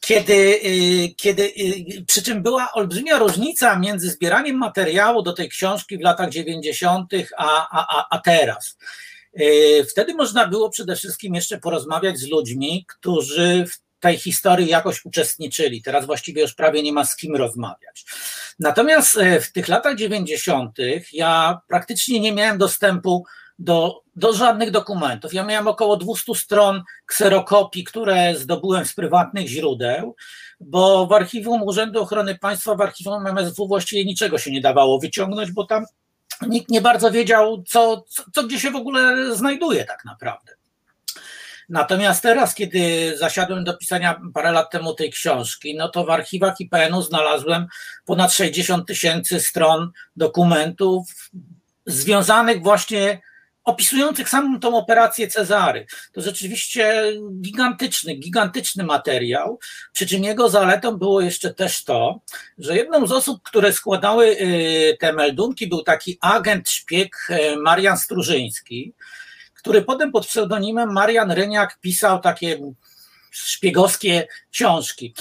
kiedy, 0.05 0.59
y, 0.65 1.15
kiedy, 1.17 1.43
y, 1.43 2.05
przy 2.07 2.23
czym 2.23 2.43
była 2.43 2.71
olbrzymia 2.73 3.19
różnica 3.19 3.80
między 3.80 4.09
zbieraniem 4.09 4.57
materiału 4.57 5.21
do 5.21 5.34
tej 5.34 5.49
książki 5.49 5.97
w 5.97 6.01
latach 6.01 6.30
90., 6.30 7.13
a, 7.38 7.67
a, 7.71 8.07
a 8.09 8.19
teraz. 8.19 8.77
Y, 9.41 9.85
wtedy 9.89 10.13
można 10.13 10.47
było 10.47 10.69
przede 10.69 10.95
wszystkim 10.95 11.35
jeszcze 11.35 11.57
porozmawiać 11.57 12.17
z 12.17 12.27
ludźmi, 12.27 12.85
którzy 12.89 13.65
w 13.71 13.99
tej 13.99 14.17
historii 14.17 14.67
jakoś 14.67 15.05
uczestniczyli. 15.05 15.81
Teraz 15.81 16.05
właściwie 16.05 16.41
już 16.41 16.53
prawie 16.53 16.84
nie 16.84 16.93
ma 16.93 17.05
z 17.05 17.15
kim 17.15 17.35
rozmawiać. 17.35 18.05
Natomiast 18.59 19.19
w 19.41 19.51
tych 19.51 19.67
latach 19.67 19.95
90. 19.95 20.77
ja 21.13 21.61
praktycznie 21.67 22.19
nie 22.19 22.31
miałem 22.31 22.57
dostępu 22.57 23.25
do, 23.59 24.01
do 24.15 24.34
żadnych 24.34 24.71
dokumentów. 24.71 25.34
Ja 25.34 25.43
miałem 25.43 25.67
około 25.67 25.97
200 25.97 26.35
stron 26.35 26.84
kserokopii, 27.05 27.84
które 27.84 28.35
zdobyłem 28.35 28.85
z 28.85 28.93
prywatnych 28.93 29.47
źródeł, 29.47 30.15
bo 30.59 31.07
w 31.07 31.13
archiwum 31.13 31.63
Urzędu 31.63 32.01
Ochrony 32.01 32.38
Państwa, 32.38 32.75
w 32.75 32.81
archiwum 32.81 33.27
MSW 33.27 33.67
właściwie 33.67 34.05
niczego 34.05 34.38
się 34.38 34.51
nie 34.51 34.61
dawało 34.61 34.99
wyciągnąć, 34.99 35.51
bo 35.51 35.65
tam 35.65 35.85
nikt 36.47 36.69
nie 36.69 36.81
bardzo 36.81 37.11
wiedział, 37.11 37.63
co, 37.67 38.03
co, 38.07 38.23
co 38.34 38.43
gdzie 38.43 38.59
się 38.59 38.71
w 38.71 38.75
ogóle 38.75 39.35
znajduje 39.35 39.85
tak 39.85 40.05
naprawdę. 40.05 40.53
Natomiast 41.69 42.23
teraz, 42.23 42.55
kiedy 42.55 43.13
zasiadłem 43.17 43.63
do 43.63 43.77
pisania 43.77 44.21
parę 44.34 44.51
lat 44.51 44.71
temu 44.71 44.93
tej 44.93 45.11
książki, 45.11 45.75
no 45.75 45.89
to 45.89 46.05
w 46.05 46.09
archiwach 46.09 46.61
IPN-u 46.61 47.01
znalazłem 47.01 47.67
ponad 48.05 48.34
60 48.34 48.88
tysięcy 48.88 49.39
stron 49.39 49.91
dokumentów 50.15 51.30
związanych 51.85 52.63
właśnie 52.63 53.21
opisujących 53.64 54.30
samą 54.30 54.60
tą 54.60 54.77
operację 54.77 55.27
Cezary. 55.27 55.85
To 56.11 56.22
rzeczywiście 56.22 57.03
gigantyczny, 57.41 58.15
gigantyczny 58.15 58.84
materiał, 58.84 59.60
przy 59.94 60.07
czym 60.07 60.23
jego 60.23 60.49
zaletą 60.49 60.98
było 60.98 61.22
jeszcze 61.22 61.53
też 61.53 61.84
to, 61.84 62.22
że 62.57 62.76
jedną 62.76 63.07
z 63.07 63.11
osób, 63.11 63.44
które 63.44 63.73
składały 63.73 64.26
y, 64.27 64.98
te 64.99 65.14
meldunki 65.14 65.68
był 65.68 65.84
taki 65.84 66.18
agent 66.22 66.69
szpieg 66.69 67.15
y, 67.30 67.57
Marian 67.57 67.98
Strużyński, 67.98 68.94
który 69.53 69.81
potem 69.81 70.11
pod 70.11 70.27
pseudonimem 70.27 70.94
Marian 70.94 71.31
Ryniak 71.31 71.80
pisał 71.80 72.19
takie 72.19 72.57
szpiegowskie 73.34 74.27
książki. 74.51 75.14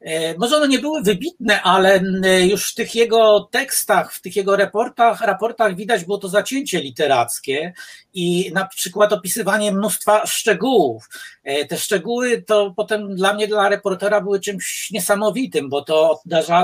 E, 0.00 0.38
może 0.38 0.56
one 0.56 0.68
nie 0.68 0.78
były 0.78 1.02
wybitne, 1.02 1.62
ale 1.62 2.00
już 2.46 2.72
w 2.72 2.74
tych 2.74 2.94
jego 2.94 3.48
tekstach, 3.50 4.12
w 4.12 4.20
tych 4.20 4.36
jego 4.36 4.56
raportach, 4.56 5.20
raportach 5.20 5.76
widać 5.76 6.04
było 6.04 6.18
to 6.18 6.28
zacięcie 6.28 6.80
literackie 6.80 7.72
i 8.14 8.50
na 8.54 8.66
przykład 8.66 9.12
opisywanie 9.12 9.72
mnóstwa 9.72 10.26
szczegółów. 10.26 11.08
E, 11.44 11.64
te 11.64 11.78
szczegóły 11.78 12.42
to 12.42 12.74
potem 12.76 13.16
dla 13.16 13.34
mnie, 13.34 13.48
dla 13.48 13.68
reportera 13.68 14.20
były 14.20 14.40
czymś 14.40 14.90
niesamowitym, 14.90 15.68
bo 15.68 15.82
to 15.82 16.20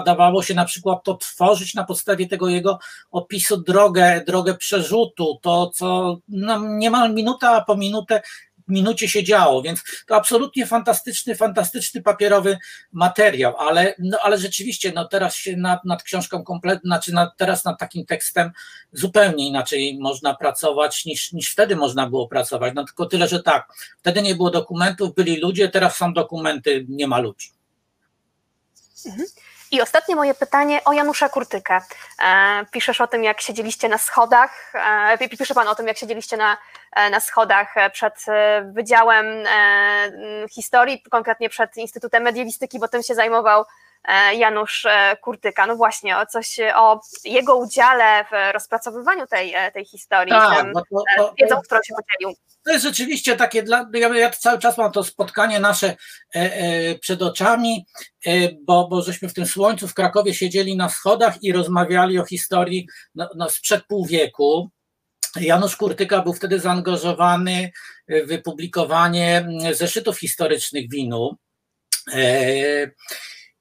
dawało 0.07 0.43
się 0.43 0.55
na 0.55 0.65
przykład 0.65 1.05
to 1.05 1.15
tworzyć 1.15 1.75
na 1.75 1.85
podstawie 1.85 2.29
tego 2.29 2.49
jego 2.49 2.79
opisu 3.11 3.57
drogę, 3.57 4.25
drogę 4.27 4.55
przerzutu, 4.55 5.39
to 5.43 5.71
co 5.75 6.19
no, 6.29 6.61
niemal 6.69 7.15
minuta 7.15 7.61
po 7.61 7.77
minutę 7.77 8.23
minucie 8.69 9.09
się 9.09 9.25
działo, 9.25 9.63
więc 9.63 9.83
to 10.07 10.17
absolutnie 10.17 10.67
fantastyczny, 10.67 11.35
fantastyczny 11.35 12.03
papierowy 12.03 12.59
materiał, 12.93 13.57
ale, 13.57 13.95
no, 13.99 14.19
ale 14.23 14.39
rzeczywiście 14.39 14.93
no 14.95 15.09
teraz 15.09 15.35
się 15.35 15.57
nad, 15.57 15.85
nad 15.85 16.03
książką 16.03 16.45
kompletną, 16.45 16.89
znaczy 16.89 17.13
nad, 17.15 17.37
teraz 17.37 17.65
nad 17.65 17.79
takim 17.79 18.07
tekstem 18.07 18.51
zupełnie 18.93 19.49
inaczej 19.49 19.99
można 20.01 20.35
pracować 20.35 21.05
niż, 21.05 21.33
niż 21.33 21.51
wtedy 21.51 21.77
można 21.77 22.11
było 22.11 22.29
pracować, 22.29 22.73
no 22.77 22.85
tylko 22.85 23.07
tyle, 23.07 23.29
że 23.29 23.43
tak, 23.43 23.73
wtedy 23.99 24.23
nie 24.23 24.35
było 24.35 24.51
dokumentów, 24.51 25.15
byli 25.15 25.37
ludzie, 25.37 25.69
teraz 25.69 25.97
są 25.97 26.13
dokumenty, 26.13 26.87
nie 26.89 27.07
ma 27.07 27.19
ludzi. 27.19 27.51
Mhm. 29.07 29.27
I 29.71 29.81
ostatnie 29.81 30.17
moje 30.17 30.35
pytanie 30.35 30.85
o 30.85 30.93
Janusza 30.93 31.29
Kurtykę. 31.29 31.81
E, 32.23 32.65
piszesz 32.71 33.01
o 33.01 33.07
tym, 33.07 33.25
jak 33.25 33.41
siedzieliście 33.41 33.89
na 33.89 33.99
schodach, 33.99 34.73
e, 34.75 35.29
pisze 35.29 35.55
Pan 35.55 35.69
o 35.69 35.75
tym, 35.75 35.87
jak 35.87 35.99
siedzieliście 35.99 36.37
na, 36.37 36.57
e, 36.93 37.11
na 37.11 37.21
schodach 37.21 37.75
przed 37.93 38.27
Wydziałem 38.73 39.27
Historii, 40.51 41.03
konkretnie 41.11 41.49
przed 41.49 41.77
Instytutem 41.77 42.23
Mediewistyki, 42.23 42.79
bo 42.79 42.89
tym 42.89 43.03
się 43.03 43.15
zajmował 43.15 43.65
Janusz 44.37 44.87
Kurtyka. 45.21 45.67
No 45.67 45.77
właśnie, 45.77 46.19
o 46.19 46.27
coś 46.27 46.57
o 46.75 47.01
jego 47.25 47.57
udziale 47.57 48.25
w 48.25 48.53
rozpracowywaniu 48.53 49.27
tej, 49.27 49.55
tej 49.75 49.85
historii, 49.85 50.33
tak, 50.33 50.73
to, 50.75 51.03
to, 51.17 51.35
wiedzą, 51.39 51.61
którą 51.61 51.81
się 51.83 51.95
podzielił. 51.95 52.37
To 52.67 52.73
jest 52.73 52.85
rzeczywiście 52.85 53.37
takie, 53.37 53.63
dla, 53.63 53.91
ja, 53.95 54.17
ja 54.17 54.31
cały 54.31 54.59
czas 54.59 54.79
mam 54.79 54.93
to 54.93 55.05
spotkanie 55.05 55.61
nasze 55.61 55.87
e, 55.89 55.97
e, 56.35 56.99
przed 56.99 57.23
oczami, 57.23 57.87
e, 58.27 58.31
bo, 58.65 58.89
bo 58.89 59.03
żeśmy 59.03 59.29
w 59.29 59.35
tym 59.35 59.47
słońcu 59.47 59.89
w 59.89 59.95
Krakowie 59.95 60.35
siedzieli 60.35 60.77
na 60.77 60.89
schodach 60.89 61.43
i 61.43 61.53
rozmawiali 61.53 62.19
o 62.19 62.25
historii 62.25 62.89
no, 63.15 63.31
no 63.37 63.51
sprzed 63.51 63.85
pół 63.89 64.07
wieku. 64.07 64.71
Janusz 65.41 65.77
Kurtyka 65.77 66.23
był 66.23 66.33
wtedy 66.33 66.61
zaangażowany 66.61 67.71
w 68.09 68.27
wypublikowanie 68.27 69.49
zeszytów 69.73 70.19
historycznych 70.19 70.91
winu. 70.91 71.37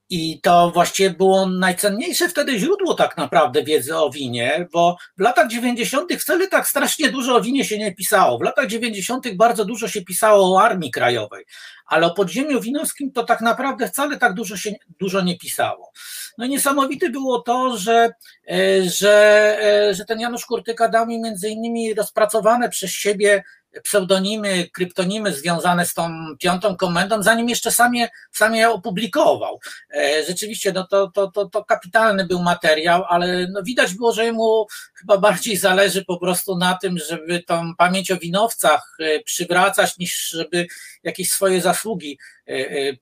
I 0.10 0.42
to 0.42 0.72
właściwie 0.72 1.10
było 1.10 1.50
najcenniejsze 1.50 2.30
wtedy 2.30 2.60
źródło 2.60 2.94
tak 2.94 3.18
naprawdę 3.18 3.64
wiedzy 3.64 3.98
o 3.98 4.10
winie, 4.10 4.68
bo 4.74 4.98
w 5.18 5.22
latach 5.22 5.48
90. 5.48 6.14
wcale 6.14 6.48
tak 6.48 6.68
strasznie 6.68 7.10
dużo 7.10 7.36
o 7.36 7.42
winie 7.42 7.66
się 7.66 7.78
nie 7.78 7.96
pisało. 7.96 8.38
W 8.38 8.42
latach 8.42 8.68
90. 8.68 9.36
bardzo 9.36 9.66
dużo 9.66 9.88
się 9.88 10.02
pisało 10.02 10.56
o 10.56 10.62
Armii 10.62 10.92
Krajowej, 10.92 11.46
ale 11.86 12.08
o 12.08 12.14
podziemiu 12.14 12.62
winowskim 12.62 13.12
to 13.12 13.24
tak 13.24 13.42
naprawdę 13.42 13.88
wcale 13.88 14.18
tak 14.18 14.34
dużo 14.34 14.58
się 14.58 14.74
dużo 15.00 15.22
nie 15.22 15.38
pisało. 15.38 15.92
No 16.38 16.46
i 16.46 16.50
niesamowite 16.50 17.10
było 17.10 17.42
to, 17.42 17.78
że, 17.78 18.10
e, 18.52 18.90
że, 18.90 19.14
e, 19.62 19.94
że 19.94 20.06
ten 20.06 20.20
Janusz 20.20 20.46
Kurtyka 20.46 20.90
dał 20.90 21.08
mi 21.08 21.22
między 21.22 21.50
innymi 21.50 21.94
rozpracowane 21.94 22.70
przez 22.70 22.92
siebie 22.92 23.44
pseudonimy, 23.84 24.70
kryptonimy 24.74 25.34
związane 25.34 25.86
z 25.86 25.94
tą 25.94 26.12
piątą 26.40 26.78
komendą, 26.78 27.24
zanim 27.24 27.50
jeszcze 27.50 27.72
sam 27.72 27.96
je, 27.96 28.10
sam 28.32 28.56
je 28.56 28.70
opublikował. 28.70 29.60
E, 29.94 30.24
rzeczywiście, 30.28 30.72
no 30.74 30.88
to, 30.88 31.12
to, 31.12 31.32
to, 31.32 31.46
to 31.50 31.66
kapitalny 31.66 32.26
był 32.26 32.44
materiał, 32.44 33.04
ale 33.10 33.48
no 33.48 33.64
widać 33.64 33.94
było, 33.94 34.14
że 34.14 34.32
mu 34.32 34.66
chyba 34.94 35.18
bardziej 35.18 35.58
zależy 35.58 36.06
po 36.06 36.18
prostu 36.18 36.58
na 36.58 36.78
tym, 36.82 36.98
żeby 36.98 37.44
tą 37.44 37.76
pamięć 37.76 38.12
o 38.12 38.18
winowcach 38.18 38.98
e, 39.00 39.20
przywracać, 39.20 39.98
niż 39.98 40.30
żeby 40.30 40.68
jakieś 41.04 41.30
swoje 41.30 41.62
zasługi 41.62 42.18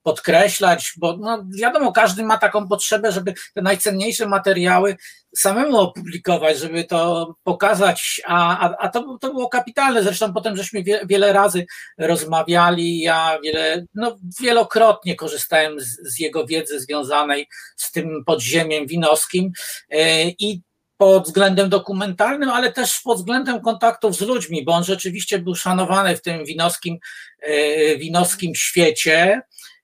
podkreślać, 0.04 0.94
bo 0.98 1.18
no 1.18 1.46
wiadomo, 1.60 1.92
każdy 1.92 2.24
ma 2.24 2.38
taką 2.38 2.68
potrzebę, 2.68 3.12
żeby 3.12 3.34
te 3.54 3.62
najcenniejsze 3.62 4.28
materiały 4.28 4.98
samemu 5.38 5.78
opublikować, 5.78 6.58
żeby 6.60 6.84
to 6.84 7.36
pokazać, 7.44 8.22
a, 8.26 8.60
a, 8.60 8.78
a 8.78 8.90
to, 8.90 9.18
to 9.22 9.34
było 9.34 9.50
kapitalne. 9.50 10.04
Zresztą 10.04 10.34
potem 10.34 10.58
żeśmy 10.58 10.84
wie, 10.84 11.02
wiele 11.10 11.34
razy 11.34 11.66
rozmawiali, 11.98 13.00
ja 13.00 13.40
wiele, 13.44 13.86
no, 13.96 14.18
wielokrotnie 14.42 15.16
korzystałem 15.16 15.80
z, 15.80 16.14
z 16.14 16.20
jego 16.20 16.46
wiedzy 16.46 16.80
związanej 16.80 17.48
z 17.78 17.92
tym 17.92 18.24
podziemiem 18.26 18.88
winowskim 18.88 19.52
e, 19.90 20.24
i 20.30 20.62
pod 21.04 21.24
względem 21.24 21.70
dokumentalnym, 21.70 22.50
ale 22.50 22.72
też 22.72 23.02
pod 23.02 23.18
względem 23.18 23.62
kontaktów 23.62 24.16
z 24.16 24.22
ludźmi, 24.22 24.66
bo 24.66 24.72
on 24.72 24.84
rzeczywiście 24.84 25.40
był 25.40 25.56
szanowany 25.56 26.18
w 26.18 26.22
tym 26.22 26.46
winowskim, 26.46 26.98
e, 27.42 27.98
winowskim 27.98 28.56
świecie. 28.56 29.42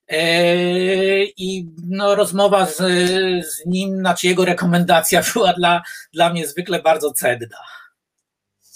E, 0.08 1.24
I 1.24 1.70
no, 1.88 2.16
rozmowa 2.16 2.66
z, 2.66 2.78
z 3.46 3.66
nim, 3.66 4.00
znaczy 4.00 4.28
jego 4.28 4.46
rekomendacja 4.46 5.24
była 5.34 5.54
dla, 5.54 5.82
dla 6.14 6.30
mnie 6.30 6.48
zwykle 6.48 6.82
bardzo 6.82 7.12
cenna. 7.12 7.58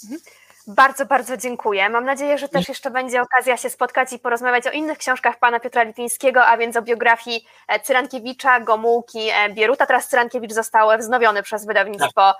Mhm. 0.04 0.20
Bardzo, 0.66 1.06
bardzo 1.06 1.36
dziękuję. 1.36 1.88
Mam 1.88 2.04
nadzieję, 2.04 2.38
że 2.38 2.48
też 2.48 2.68
jeszcze 2.68 2.90
będzie 2.90 3.22
okazja 3.22 3.56
się 3.56 3.70
spotkać 3.70 4.12
i 4.12 4.18
porozmawiać 4.18 4.66
o 4.66 4.70
innych 4.70 4.98
książkach 4.98 5.38
pana 5.38 5.60
Piotra 5.60 5.82
Lipińskiego, 5.82 6.46
a 6.46 6.56
więc 6.56 6.76
o 6.76 6.82
biografii 6.82 7.46
e, 7.68 7.80
Cyrankiewicza, 7.80 8.60
Gomułki, 8.60 9.30
e, 9.32 9.50
Bieruta. 9.50 9.86
Teraz 9.86 10.08
Cyrankiewicz 10.08 10.52
został 10.52 10.98
wznowiony 10.98 11.42
przez 11.42 11.66
wydawnictwo 11.66 12.34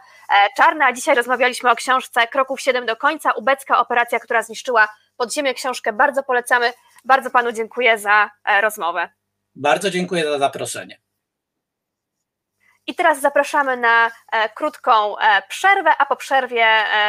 Czarne, 0.56 0.84
a 0.84 0.92
dzisiaj 0.92 1.14
rozmawialiśmy 1.14 1.70
o 1.70 1.74
książce 1.74 2.26
Kroków 2.26 2.60
7 2.60 2.86
do 2.86 2.96
końca, 2.96 3.32
ubecka 3.32 3.78
operacja, 3.78 4.20
która 4.20 4.42
zniszczyła 4.42 4.88
podziemie. 5.16 5.54
Książkę 5.54 5.92
bardzo 5.92 6.22
polecamy. 6.22 6.72
Bardzo 7.04 7.30
panu 7.30 7.52
dziękuję 7.52 7.98
za 7.98 8.30
e, 8.44 8.60
rozmowę. 8.60 9.08
Bardzo 9.54 9.90
dziękuję 9.90 10.24
za 10.24 10.38
zaproszenie. 10.38 11.03
I 12.86 12.94
teraz 12.94 13.20
zapraszamy 13.20 13.76
na 13.76 14.10
e, 14.32 14.48
krótką 14.48 15.18
e, 15.18 15.42
przerwę, 15.48 15.90
a 15.98 16.06
po 16.06 16.16
przerwie 16.16 16.66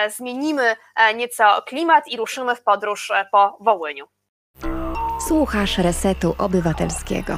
zmienimy 0.09 0.75
nieco 1.15 1.61
klimat 1.61 2.07
i 2.07 2.17
ruszymy 2.17 2.55
w 2.55 2.63
podróż 2.63 3.11
po 3.31 3.57
Wołyniu. 3.59 4.07
Słuchasz 5.27 5.77
Resetu 5.77 6.35
Obywatelskiego. 6.37 7.37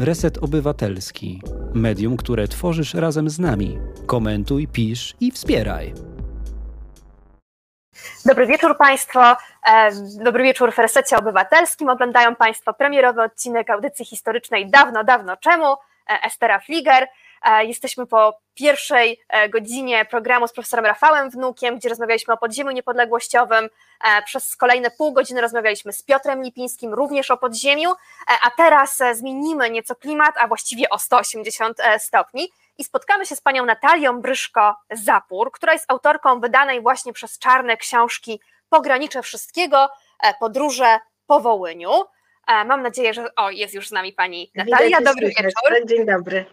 Reset 0.00 0.38
Obywatelski. 0.38 1.42
Medium, 1.74 2.16
które 2.16 2.48
tworzysz 2.48 2.94
razem 2.94 3.30
z 3.30 3.38
nami. 3.38 3.78
Komentuj, 4.06 4.68
pisz 4.68 5.14
i 5.20 5.30
wspieraj. 5.30 5.94
Dobry 8.24 8.46
wieczór 8.46 8.76
Państwu. 8.76 9.18
Dobry 10.24 10.44
wieczór 10.44 10.72
w 10.72 10.78
Resecie 10.78 11.16
Obywatelskim. 11.16 11.88
Oglądają 11.88 12.36
Państwo 12.36 12.74
premierowy 12.74 13.22
odcinek 13.22 13.70
audycji 13.70 14.04
historycznej 14.04 14.70
Dawno, 14.70 15.04
dawno 15.04 15.36
czemu. 15.36 15.76
E, 16.10 16.22
Estera 16.22 16.60
Fliger. 16.60 17.08
E, 17.42 17.64
jesteśmy 17.64 18.06
po 18.06 18.38
pierwszej 18.54 19.20
e, 19.28 19.48
godzinie 19.48 20.04
programu 20.04 20.48
z 20.48 20.52
profesorem 20.52 20.86
Rafałem 20.86 21.30
Wnukiem, 21.30 21.78
gdzie 21.78 21.88
rozmawialiśmy 21.88 22.34
o 22.34 22.36
podziemiu 22.36 22.70
niepodległościowym. 22.70 23.68
Przez 24.26 24.56
kolejne 24.56 24.90
pół 24.90 25.12
godziny 25.12 25.40
rozmawialiśmy 25.40 25.92
z 25.92 26.02
Piotrem 26.02 26.42
Lipińskim 26.42 26.94
również 26.94 27.30
o 27.30 27.36
podziemiu, 27.36 27.92
a 28.42 28.50
teraz 28.50 29.02
zmienimy 29.12 29.70
nieco 29.70 29.94
klimat, 29.94 30.34
a 30.38 30.48
właściwie 30.48 30.88
o 30.88 30.98
180 30.98 31.78
stopni 31.98 32.48
i 32.78 32.84
spotkamy 32.84 33.26
się 33.26 33.36
z 33.36 33.40
panią 33.40 33.64
Natalią 33.64 34.20
Bryszko-Zapór, 34.20 35.50
która 35.52 35.72
jest 35.72 35.84
autorką 35.90 36.40
wydanej 36.40 36.80
właśnie 36.80 37.12
przez 37.12 37.38
Czarne 37.38 37.76
książki 37.76 38.40
Pogranicze 38.68 39.22
Wszystkiego, 39.22 39.88
Podróże 40.40 40.98
po 41.26 41.40
Wołyniu. 41.40 41.90
E, 42.46 42.64
mam 42.64 42.82
nadzieję, 42.82 43.14
że 43.14 43.34
o, 43.34 43.50
jest 43.50 43.74
już 43.74 43.88
z 43.88 43.92
nami 43.92 44.12
pani 44.12 44.50
Natalia. 44.54 45.00
Dobry 45.00 45.26
wieczór. 45.26 45.86
Dzień 45.86 46.06
dobry. 46.06 46.44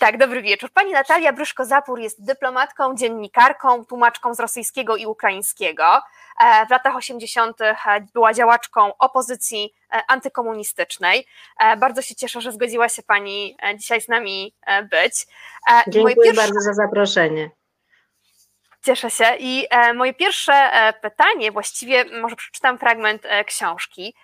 Tak, 0.00 0.18
dobry 0.18 0.42
wieczór. 0.42 0.70
Pani 0.72 0.92
Natalia 0.92 1.32
Bryszko-Zapór 1.32 2.00
jest 2.00 2.24
dyplomatką, 2.24 2.96
dziennikarką, 2.96 3.84
tłumaczką 3.84 4.34
z 4.34 4.40
rosyjskiego 4.40 4.96
i 4.96 5.06
ukraińskiego. 5.06 5.84
E, 6.40 6.66
w 6.66 6.70
latach 6.70 6.96
80. 6.96 7.58
była 8.14 8.34
działaczką 8.34 8.98
opozycji 8.98 9.72
antykomunistycznej. 10.08 11.26
Bardzo 11.78 12.02
się 12.02 12.14
cieszę, 12.14 12.40
że 12.40 12.52
zgodziła 12.52 12.88
się 12.88 13.02
Pani 13.02 13.56
dzisiaj 13.76 14.00
z 14.00 14.08
nami 14.08 14.54
być. 14.90 15.26
Dziękuję 15.88 16.16
pierwsze... 16.16 16.42
bardzo 16.42 16.60
za 16.60 16.72
zaproszenie. 16.72 17.50
Cieszę 18.84 19.10
się. 19.10 19.24
I 19.38 19.66
moje 19.94 20.14
pierwsze 20.14 20.70
pytanie, 21.02 21.52
właściwie 21.52 22.04
może 22.20 22.36
przeczytam 22.36 22.78
fragment 22.78 23.22
książki. 23.46 24.14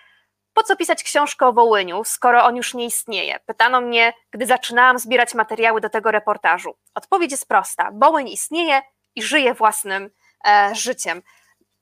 Po 0.54 0.62
co 0.62 0.76
pisać 0.76 1.04
książkę 1.04 1.46
o 1.46 1.52
Wołyniu, 1.52 2.04
skoro 2.04 2.44
on 2.44 2.56
już 2.56 2.74
nie 2.74 2.84
istnieje? 2.84 3.40
Pytano 3.46 3.80
mnie, 3.80 4.12
gdy 4.30 4.46
zaczynałam 4.46 4.98
zbierać 4.98 5.34
materiały 5.34 5.80
do 5.80 5.90
tego 5.90 6.10
reportażu. 6.10 6.76
Odpowiedź 6.94 7.30
jest 7.30 7.48
prosta. 7.48 7.90
Wołyń 7.94 8.28
istnieje 8.28 8.82
i 9.14 9.22
żyje 9.22 9.54
własnym 9.54 10.10
e, 10.46 10.70
życiem. 10.74 11.22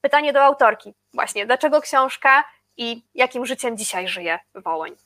Pytanie 0.01 0.33
do 0.33 0.43
autorki. 0.43 0.95
Właśnie, 1.15 1.47
dlaczego 1.47 1.81
książka 1.81 2.45
i 2.77 3.03
jakim 3.15 3.47
życiem 3.47 3.77
dzisiaj 3.77 4.09
żyje 4.09 4.39
Wołyń? 4.55 4.97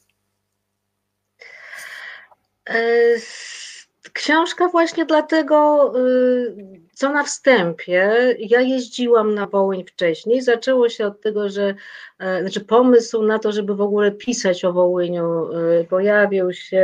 Książka 4.12 4.68
właśnie 4.68 5.04
dlatego, 5.06 5.92
y, 5.98 6.56
co 6.92 7.12
na 7.12 7.24
wstępie, 7.24 8.34
ja 8.38 8.60
jeździłam 8.60 9.34
na 9.34 9.46
Wołyń 9.46 9.84
wcześniej. 9.84 10.42
Zaczęło 10.42 10.88
się 10.88 11.06
od 11.06 11.20
tego, 11.20 11.48
że 11.48 11.74
e, 12.18 12.40
znaczy 12.40 12.60
pomysł 12.60 13.22
na 13.22 13.38
to, 13.38 13.52
żeby 13.52 13.74
w 13.74 13.80
ogóle 13.80 14.12
pisać 14.12 14.64
o 14.64 14.72
Wołyniu, 14.72 15.52
y, 15.52 15.86
pojawił 15.90 16.52
się 16.52 16.78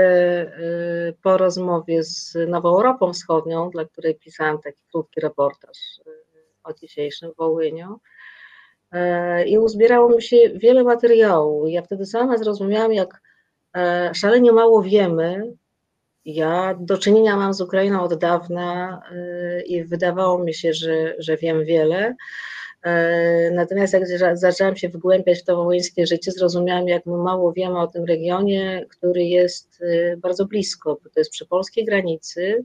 y, 1.08 1.14
po 1.22 1.36
rozmowie 1.36 2.04
z 2.04 2.36
Nową 2.48 2.68
Europą 2.68 3.12
Wschodnią, 3.12 3.70
dla 3.70 3.84
której 3.84 4.14
pisałam 4.14 4.58
taki 4.58 4.82
krótki 4.90 5.20
reportaż 5.20 5.78
o 6.64 6.72
dzisiejszym 6.72 7.32
Wołyniu. 7.38 8.00
E, 8.92 9.44
I 9.44 9.58
uzbierało 9.58 10.08
mi 10.08 10.22
się 10.22 10.36
wiele 10.54 10.84
materiału. 10.84 11.66
Ja 11.66 11.82
wtedy 11.82 12.06
sama 12.06 12.38
zrozumiałam, 12.38 12.92
jak 12.92 13.20
e, 13.76 14.10
szalenie 14.14 14.52
mało 14.52 14.82
wiemy 14.82 15.52
ja 16.24 16.74
do 16.80 16.98
czynienia 16.98 17.36
mam 17.36 17.54
z 17.54 17.60
Ukrainą 17.60 18.02
od 18.02 18.14
dawna 18.14 19.02
y, 19.12 19.62
i 19.62 19.84
wydawało 19.84 20.44
mi 20.44 20.54
się, 20.54 20.72
że, 20.72 21.14
że 21.18 21.36
wiem 21.36 21.64
wiele. 21.64 22.14
Y, 22.86 23.50
natomiast 23.52 23.92
jak 23.92 24.02
zaczęłam 24.38 24.76
się 24.76 24.88
wgłębiać 24.88 25.38
w 25.40 25.44
to 25.44 25.56
wołyńskie 25.56 26.06
życie, 26.06 26.32
zrozumiałam, 26.32 26.88
jak 26.88 27.06
mało 27.06 27.52
wiemy 27.52 27.78
o 27.80 27.86
tym 27.86 28.04
regionie, 28.04 28.86
który 28.88 29.24
jest 29.24 29.80
y, 29.80 30.18
bardzo 30.22 30.46
blisko, 30.46 31.00
bo 31.04 31.10
to 31.10 31.20
jest 31.20 31.30
przy 31.30 31.46
polskiej 31.46 31.84
granicy, 31.84 32.64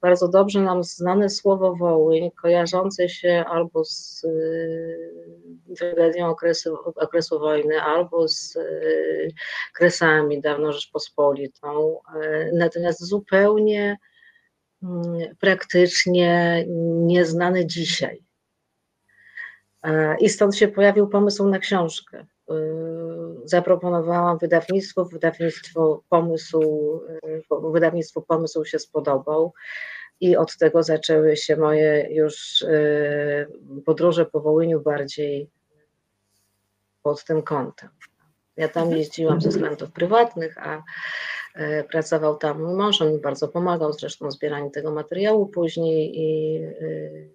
bardzo 0.00 0.28
dobrze 0.28 0.60
nam 0.60 0.84
znane 0.84 1.28
słowo 1.28 1.74
Wołyń, 1.74 2.30
kojarzące 2.30 3.08
się 3.08 3.44
albo 3.48 3.84
z 3.84 4.24
y, 4.24 5.74
tragedią 5.76 6.28
okresu, 6.28 6.76
okresu 6.96 7.38
wojny, 7.38 7.82
albo 7.82 8.28
z 8.28 8.56
y, 8.56 9.28
Kresami, 9.74 10.40
dawną 10.40 10.72
Rzeczpospolitą, 10.72 12.00
y, 12.22 12.50
natomiast 12.54 13.04
zupełnie 13.04 13.96
mm, 14.82 15.36
praktycznie 15.40 16.64
nieznane 17.06 17.66
dzisiaj. 17.66 18.26
I 20.20 20.28
stąd 20.28 20.56
się 20.56 20.68
pojawił 20.68 21.08
pomysł 21.08 21.48
na 21.48 21.58
książkę. 21.58 22.26
Zaproponowałam 23.48 24.38
wydawnictwu, 24.38 25.04
wydawnictwo 25.04 26.02
pomysł, 26.08 26.60
wydawnictwu 27.72 28.22
pomysł 28.22 28.64
się 28.64 28.78
spodobał 28.78 29.52
i 30.20 30.36
od 30.36 30.56
tego 30.56 30.82
zaczęły 30.82 31.36
się 31.36 31.56
moje 31.56 32.08
już 32.10 32.62
y, 32.62 33.46
podróże 33.84 34.26
po 34.26 34.40
Wołyniu 34.40 34.80
bardziej 34.80 35.50
pod 37.02 37.24
tym 37.24 37.42
kątem. 37.42 37.88
Ja 38.56 38.68
tam 38.68 38.82
mhm. 38.82 38.98
jeździłam 38.98 39.40
ze 39.40 39.48
względów 39.48 39.92
prywatnych, 39.92 40.58
a 40.58 40.82
y, 41.60 41.84
pracował 41.90 42.36
tam 42.36 42.62
mój 42.62 42.74
mąż, 42.74 43.02
on 43.02 43.12
mi 43.12 43.18
bardzo 43.18 43.48
pomagał 43.48 43.92
zresztą 43.92 44.28
w 44.28 44.32
zbieraniu 44.32 44.70
tego 44.70 44.92
materiału 44.92 45.46
później 45.46 46.20
i, 46.20 46.56
y, 46.64 47.30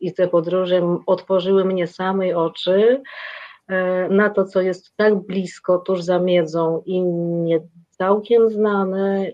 i 0.00 0.14
te 0.14 0.28
podróże 0.28 1.02
otworzyły 1.06 1.64
mnie 1.64 1.86
samej 1.86 2.34
oczy 2.34 3.02
na 4.10 4.30
to, 4.30 4.44
co 4.44 4.60
jest 4.60 4.96
tak 4.96 5.14
blisko, 5.14 5.78
tuż 5.78 6.02
za 6.02 6.18
miedzą 6.18 6.82
i 6.86 7.02
nie 7.02 7.60
całkiem 7.90 8.50
znane 8.50 9.32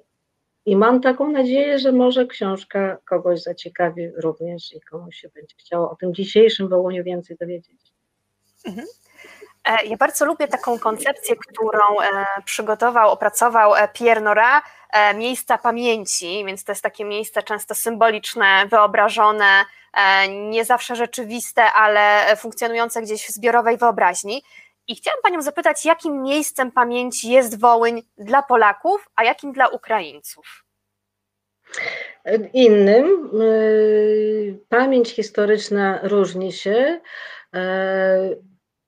I 0.66 0.76
mam 0.76 1.00
taką 1.00 1.32
nadzieję, 1.32 1.78
że 1.78 1.92
może 1.92 2.26
książka 2.26 2.98
kogoś 3.08 3.42
zaciekawi 3.42 4.10
również 4.16 4.72
i 4.72 4.80
komuś 4.80 5.16
się 5.16 5.28
będzie 5.34 5.54
chciało 5.58 5.90
o 5.90 5.96
tym 5.96 6.14
dzisiejszym 6.14 6.68
Wołoniu 6.68 7.04
więcej 7.04 7.36
dowiedzieć. 7.40 7.92
Mhm. 8.66 8.86
E, 9.66 9.86
ja 9.86 9.96
bardzo 9.96 10.24
lubię 10.24 10.48
taką 10.48 10.78
koncepcję, 10.78 11.36
którą 11.36 11.84
przygotował, 12.44 13.10
opracował 13.10 13.72
Pierre 13.92 14.20
Nora, 14.20 14.62
miejsca 15.14 15.58
pamięci, 15.58 16.44
więc 16.46 16.64
to 16.64 16.72
jest 16.72 16.82
takie 16.82 17.04
miejsce 17.04 17.42
często 17.42 17.74
symboliczne, 17.74 18.66
wyobrażone, 18.70 19.64
nie 20.28 20.64
zawsze 20.64 20.96
rzeczywiste, 20.96 21.72
ale 21.72 22.36
funkcjonujące 22.36 23.02
gdzieś 23.02 23.26
w 23.26 23.30
zbiorowej 23.30 23.76
wyobraźni. 23.76 24.42
I 24.88 24.96
chciałam 24.96 25.20
Panią 25.22 25.42
zapytać, 25.42 25.84
jakim 25.84 26.22
miejscem 26.22 26.72
pamięci 26.72 27.30
jest 27.30 27.60
Wołyń 27.60 28.02
dla 28.18 28.42
Polaków, 28.42 29.08
a 29.16 29.24
jakim 29.24 29.52
dla 29.52 29.68
Ukraińców? 29.68 30.64
Innym. 32.52 33.30
Y, 33.40 34.58
pamięć 34.68 35.10
historyczna 35.10 36.00
różni 36.02 36.52
się. 36.52 37.00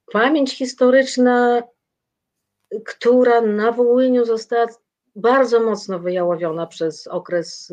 E, 0.09 0.13
pamięć 0.13 0.57
historyczna, 0.57 1.63
która 2.85 3.41
na 3.41 3.73
Wołyniu 3.73 4.25
została 4.25 4.67
bardzo 5.17 5.61
mocno 5.61 5.99
wyjałowiona 5.99 6.67
przez 6.67 7.07
okres, 7.07 7.73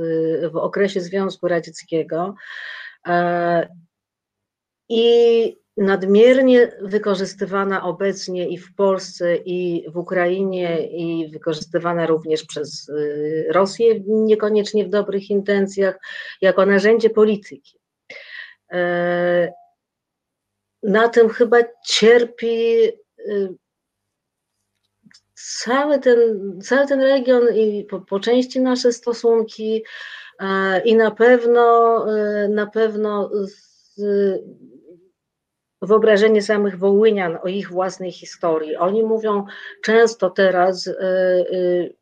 w 0.51 0.55
okresie 0.55 1.01
Związku 1.01 1.47
Radzieckiego 1.47 2.35
e, 3.07 3.69
i 4.89 5.57
nadmiernie 5.77 6.77
wykorzystywana 6.81 7.83
obecnie 7.83 8.49
i 8.49 8.57
w 8.57 8.75
Polsce, 8.75 9.35
i 9.35 9.85
w 9.89 9.97
Ukrainie, 9.97 10.87
i 10.87 11.29
wykorzystywana 11.31 12.05
również 12.05 12.43
przez 12.43 12.89
y, 12.89 13.45
Rosję, 13.49 13.99
niekoniecznie 14.07 14.85
w 14.85 14.89
dobrych 14.89 15.29
intencjach, 15.29 15.99
jako 16.41 16.65
narzędzie 16.65 17.09
polityki. 17.09 17.79
Na 20.85 21.09
tym 21.09 21.29
chyba 21.29 21.57
cierpi 21.85 22.87
y, 23.19 23.55
cały 25.33 25.99
ten, 25.99 26.17
cały 26.61 26.87
ten 26.87 27.01
region 27.01 27.43
i 27.55 27.83
po, 27.89 27.99
po 27.99 28.19
części 28.19 28.61
nasze 28.61 28.91
stosunki 28.91 29.83
i 30.85 30.95
na 30.95 31.11
pewno 31.11 32.05
e, 32.17 32.47
na 32.47 32.67
pewno 32.67 33.29
z, 33.47 34.01
wyobrażenie 35.81 36.41
samych 36.41 36.77
Wołynian 36.77 37.37
o 37.43 37.47
ich 37.47 37.69
własnej 37.69 38.11
historii. 38.11 38.75
Oni 38.75 39.03
mówią 39.03 39.45
często 39.83 40.29
teraz, 40.29 40.87
y, 40.87 40.93
y, 40.93 41.95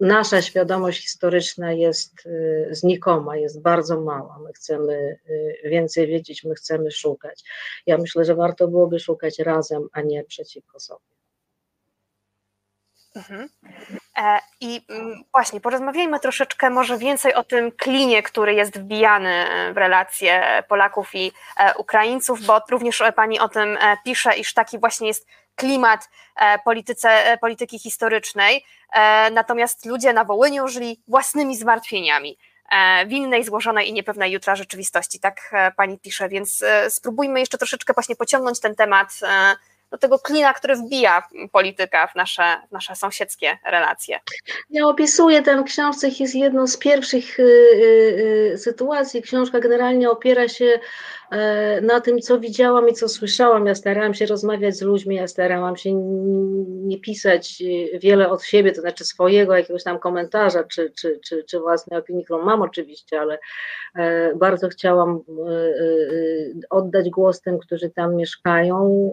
nasza 0.00 0.42
świadomość 0.42 1.02
historyczna 1.02 1.72
jest 1.72 2.26
y, 2.26 2.68
znikoma, 2.70 3.36
jest 3.36 3.62
bardzo 3.62 4.00
mała. 4.00 4.38
My 4.38 4.52
chcemy 4.52 5.18
więcej 5.64 6.06
wiedzieć, 6.06 6.44
my 6.44 6.54
chcemy 6.54 6.90
szukać. 6.90 7.44
Ja 7.86 7.98
myślę, 7.98 8.24
że 8.24 8.34
warto 8.34 8.68
byłoby 8.68 9.00
szukać 9.00 9.38
razem, 9.38 9.88
a 9.92 10.00
nie 10.00 10.24
przeciwko 10.24 10.80
sobie. 10.80 11.14
Mhm. 13.16 13.48
E, 14.16 14.38
I 14.60 14.80
mm, 14.88 15.24
właśnie, 15.32 15.60
porozmawiajmy 15.60 16.20
troszeczkę 16.20 16.70
może 16.70 16.98
więcej 16.98 17.34
o 17.34 17.44
tym 17.44 17.72
klinie, 17.72 18.22
który 18.22 18.54
jest 18.54 18.78
wbijany 18.78 19.28
e, 19.28 19.72
w 19.72 19.76
relacje 19.76 20.62
Polaków 20.68 21.14
i 21.14 21.32
e, 21.60 21.74
Ukraińców, 21.74 22.46
bo 22.46 22.60
również 22.70 23.02
Pani 23.16 23.40
o 23.40 23.48
tym 23.48 23.78
pisze, 24.04 24.36
iż 24.36 24.54
taki 24.54 24.78
właśnie 24.78 25.08
jest 25.08 25.26
klimat 25.54 26.08
polityce, 26.64 27.38
polityki 27.40 27.78
historycznej, 27.78 28.64
natomiast 29.32 29.86
ludzie 29.86 30.12
na 30.12 30.24
Wołyniu 30.24 30.68
żyli 30.68 31.02
własnymi 31.08 31.56
zmartwieniami 31.56 32.38
w 33.06 33.10
innej, 33.12 33.44
złożonej 33.44 33.88
i 33.88 33.92
niepewnej 33.92 34.32
jutra 34.32 34.56
rzeczywistości, 34.56 35.20
tak 35.20 35.54
Pani 35.76 35.98
pisze, 35.98 36.28
więc 36.28 36.64
spróbujmy 36.88 37.40
jeszcze 37.40 37.58
troszeczkę 37.58 37.92
właśnie 37.92 38.16
pociągnąć 38.16 38.60
ten 38.60 38.74
temat 38.74 39.20
do 39.94 39.98
tego 39.98 40.18
klina, 40.18 40.54
który 40.54 40.76
wbija 40.76 41.22
polityka 41.52 42.06
w 42.06 42.14
nasze, 42.14 42.56
w 42.68 42.72
nasze 42.72 42.96
sąsiedzkie 42.96 43.58
relacje. 43.64 44.20
Ja 44.70 44.86
opisuję 44.86 45.42
tę 45.42 45.62
książce, 45.66 46.08
jest 46.20 46.34
jedną 46.34 46.66
z 46.66 46.76
pierwszych 46.76 47.40
y, 47.40 47.42
y, 47.42 48.52
y, 48.54 48.58
sytuacji. 48.58 49.22
Książka 49.22 49.60
generalnie 49.60 50.10
opiera 50.10 50.48
się 50.48 50.80
E, 51.23 51.23
na 51.82 52.00
tym, 52.00 52.20
co 52.20 52.40
widziałam 52.40 52.88
i 52.88 52.92
co 52.92 53.08
słyszałam. 53.08 53.66
Ja 53.66 53.74
starałam 53.74 54.14
się 54.14 54.26
rozmawiać 54.26 54.76
z 54.76 54.82
ludźmi, 54.82 55.16
ja 55.16 55.28
starałam 55.28 55.76
się 55.76 55.94
nie 56.84 57.00
pisać 57.00 57.62
wiele 58.00 58.30
od 58.30 58.44
siebie, 58.44 58.72
to 58.72 58.80
znaczy 58.80 59.04
swojego 59.04 59.56
jakiegoś 59.56 59.84
tam 59.84 59.98
komentarza, 59.98 60.64
czy, 60.64 60.90
czy, 60.90 61.20
czy, 61.24 61.44
czy 61.44 61.60
własnej 61.60 61.98
opinii, 61.98 62.24
którą 62.24 62.44
mam 62.44 62.62
oczywiście, 62.62 63.20
ale 63.20 63.38
e, 63.96 64.34
bardzo 64.34 64.68
chciałam 64.68 65.10
e, 65.10 65.74
oddać 66.70 67.10
głos 67.10 67.40
tym, 67.40 67.58
którzy 67.58 67.90
tam 67.90 68.16
mieszkają, 68.16 69.10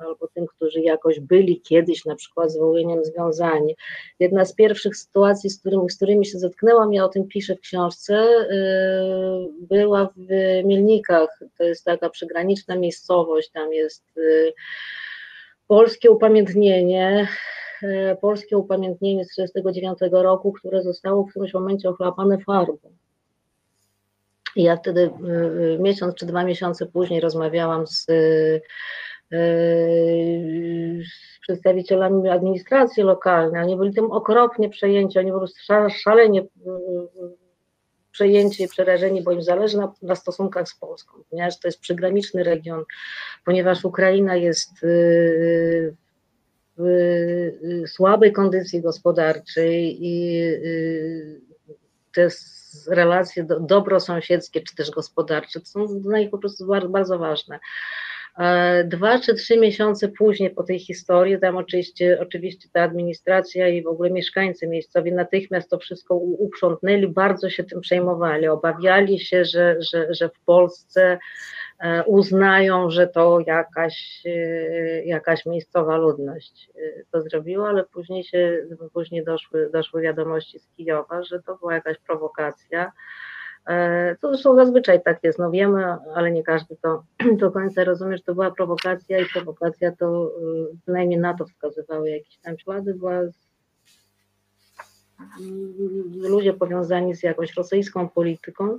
albo 0.00 0.28
tym, 0.34 0.46
którzy 0.46 0.80
jakoś 0.80 1.20
byli 1.20 1.60
kiedyś 1.60 2.04
na 2.04 2.14
przykład 2.14 2.52
z 2.52 2.58
związani. 3.02 3.76
Jedna 4.20 4.44
z 4.44 4.54
pierwszych 4.54 4.96
sytuacji, 4.96 5.50
z 5.50 5.60
którymi, 5.60 5.90
z 5.90 5.96
którymi 5.96 6.26
się 6.26 6.38
zetknęłam, 6.38 6.92
ja 6.92 7.04
o 7.04 7.08
tym 7.08 7.28
piszę 7.28 7.56
w 7.56 7.60
książce, 7.60 8.26
była 9.60 10.08
w 10.16 10.32
Mielnikach, 10.64 11.40
to 11.58 11.64
jest 11.64 11.84
taka 11.84 12.10
przygraniczna 12.10 12.76
miejscowość, 12.76 13.50
tam 13.50 13.72
jest 13.72 14.04
y, 14.16 14.54
polskie 15.66 16.10
upamiętnienie, 16.10 17.28
y, 17.82 18.16
polskie 18.20 18.58
upamiętnienie 18.58 19.24
z 19.24 19.28
1939 19.28 20.22
roku, 20.22 20.52
które 20.52 20.82
zostało 20.82 21.24
w 21.24 21.30
którymś 21.30 21.54
momencie 21.54 21.88
ochlapane 21.88 22.38
farbą. 22.38 22.78
I 24.56 24.62
ja 24.62 24.76
wtedy 24.76 25.10
y, 25.74 25.78
miesiąc 25.80 26.14
czy 26.14 26.26
dwa 26.26 26.44
miesiące 26.44 26.86
później 26.86 27.20
rozmawiałam 27.20 27.86
z, 27.86 28.06
z 31.00 31.40
przedstawicielami 31.40 32.28
administracji 32.28 33.02
lokalnej. 33.02 33.62
Oni 33.62 33.76
byli 33.76 33.94
tym 33.94 34.12
okropnie 34.12 34.68
przejęci, 34.68 35.18
oni 35.18 35.32
po 35.32 35.38
prostu 35.38 35.58
szalenie 35.90 36.42
przejęci 38.18 38.62
i 38.62 38.68
przerażeni, 38.68 39.22
bo 39.22 39.32
im 39.32 39.42
zależy 39.42 39.76
na, 39.76 39.92
na, 40.02 40.14
stosunkach 40.14 40.68
z 40.68 40.74
Polską, 40.74 41.22
ponieważ 41.30 41.60
to 41.60 41.68
jest 41.68 41.80
przygraniczny 41.80 42.42
region, 42.42 42.84
ponieważ 43.44 43.84
Ukraina 43.84 44.36
jest 44.36 44.82
y, 44.84 45.94
w 46.78 47.84
słabej 47.86 48.32
kondycji 48.32 48.82
gospodarczej 48.82 50.06
i 50.06 50.42
y, 50.42 51.40
te 52.14 52.28
relacje 52.88 53.44
do, 53.44 53.60
dobrosąsiedzkie 53.60 54.60
czy 54.60 54.74
też 54.74 54.90
gospodarcze 54.90 55.60
to 55.60 55.66
są 55.66 56.00
dla 56.00 56.18
nich 56.18 56.30
po 56.30 56.38
prostu 56.38 56.66
bardzo, 56.66 56.88
bardzo 56.88 57.18
ważne. 57.18 57.58
E, 58.38 58.84
dwa 58.84 59.18
czy 59.18 59.34
trzy 59.34 59.56
miesiące 59.56 60.08
później 60.08 60.50
po 60.50 60.62
tej 60.62 60.78
historii, 60.78 61.40
tam 61.40 61.56
oczywiście, 61.56 62.18
oczywiście 62.20 62.68
ta 62.72 62.82
administracja 62.82 63.68
i 63.68 63.82
w 63.82 63.86
ogóle 63.86 64.10
mieszkańcy 64.10 64.66
miejscowi 64.66 65.12
natychmiast 65.12 65.70
to 65.70 65.78
wszystko 65.78 66.14
uprzątnęli, 66.14 67.08
bardzo 67.08 67.50
się 67.50 67.64
tym 67.64 67.80
przejmowali, 67.80 68.48
obawiali 68.48 69.20
się, 69.20 69.44
że, 69.44 69.76
że, 69.92 70.14
że 70.14 70.28
w 70.28 70.40
Polsce 70.44 71.18
e, 71.80 72.04
uznają, 72.04 72.90
że 72.90 73.06
to 73.06 73.40
jakaś, 73.46 74.22
e, 74.26 75.04
jakaś 75.04 75.46
miejscowa 75.46 75.96
ludność 75.96 76.70
to 77.12 77.22
zrobiła, 77.22 77.68
ale 77.68 77.84
później 77.84 78.24
się, 78.24 78.66
później 78.92 79.24
doszły, 79.24 79.70
doszły 79.72 80.02
wiadomości 80.02 80.58
z 80.58 80.68
Kijowa, 80.76 81.22
że 81.22 81.42
to 81.42 81.56
była 81.56 81.74
jakaś 81.74 81.98
prowokacja, 81.98 82.92
E, 83.68 84.16
to 84.20 84.28
zresztą 84.28 84.56
zazwyczaj 84.56 85.02
tak 85.02 85.18
jest, 85.22 85.38
no 85.38 85.50
wiemy, 85.50 85.84
ale 86.14 86.30
nie 86.30 86.42
każdy 86.42 86.76
to 86.76 87.02
do 87.42 87.50
końca 87.50 87.84
rozumie, 87.84 88.16
że 88.16 88.22
to 88.22 88.34
była 88.34 88.50
prowokacja 88.50 89.18
i 89.18 89.26
prowokacja 89.26 89.92
to 89.92 90.32
przynajmniej 90.82 91.18
na 91.18 91.34
to 91.34 91.46
wskazywały 91.46 92.10
jakieś 92.10 92.38
tam 92.38 92.58
ślady, 92.58 92.94
była 92.94 93.20
ludzie 96.14 96.52
powiązani 96.52 97.14
z 97.14 97.22
jakąś 97.22 97.54
rosyjską 97.54 98.08
polityką. 98.08 98.78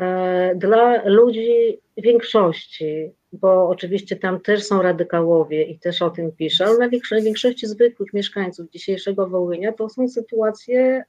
E, 0.00 0.54
dla 0.56 1.02
ludzi 1.04 1.78
większości, 1.96 3.12
bo 3.32 3.68
oczywiście 3.68 4.16
tam 4.16 4.40
też 4.40 4.64
są 4.64 4.82
radykałowie 4.82 5.62
i 5.62 5.78
też 5.78 6.02
o 6.02 6.10
tym 6.10 6.32
piszę, 6.32 6.66
ale 6.66 6.78
na 6.78 6.88
większości 7.22 7.66
zwykłych 7.66 8.12
mieszkańców 8.12 8.70
dzisiejszego 8.70 9.26
Wołynia 9.26 9.72
to 9.72 9.88
są 9.88 10.08
sytuacje 10.08 11.04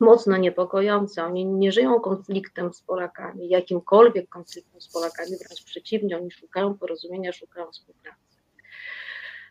mocno 0.00 0.36
niepokojące. 0.36 1.24
Oni 1.24 1.46
nie 1.46 1.72
żyją 1.72 2.00
konfliktem 2.00 2.74
z 2.74 2.82
Polakami, 2.82 3.48
jakimkolwiek 3.48 4.28
konfliktem 4.28 4.80
z 4.80 4.92
Polakami, 4.92 5.30
wręcz 5.30 5.64
przeciwnie, 5.64 6.16
oni 6.16 6.30
szukają 6.30 6.74
porozumienia, 6.74 7.32
szukają 7.32 7.70
współpracy. 7.70 8.26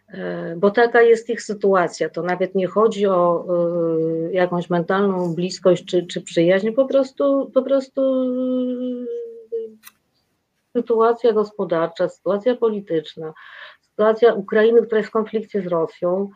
E, 0.08 0.56
bo 0.58 0.72
taka 0.72 1.02
jest 1.02 1.30
ich 1.30 1.42
sytuacja. 1.42 2.10
To 2.10 2.24
nawet 2.24 2.56
nie 2.56 2.68
chodzi 2.68 3.08
o 3.08 3.46
e, 3.50 4.34
jakąś 4.34 4.70
mentalną 4.70 5.36
bliskość 5.36 5.86
czy, 5.86 6.08
czy 6.08 6.22
przyjaźń, 6.22 6.72
po 6.72 6.86
prostu, 6.86 7.52
po 7.54 7.62
prostu 7.62 8.02
e, 8.02 9.06
sytuacja 10.78 11.34
gospodarcza, 11.34 12.10
sytuacja 12.10 12.56
polityczna, 12.56 13.34
sytuacja 13.82 14.34
Ukrainy, 14.34 14.82
która 14.82 14.98
jest 14.98 15.10
w 15.10 15.14
konflikcie 15.14 15.62
z 15.62 15.68
Rosją, 15.68 16.30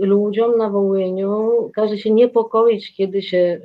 ludziom 0.00 0.58
na 0.58 0.70
Wołyniu 0.70 1.70
każe 1.74 1.98
się 1.98 2.10
niepokoić, 2.10 2.94
kiedy 2.96 3.22
się 3.22 3.60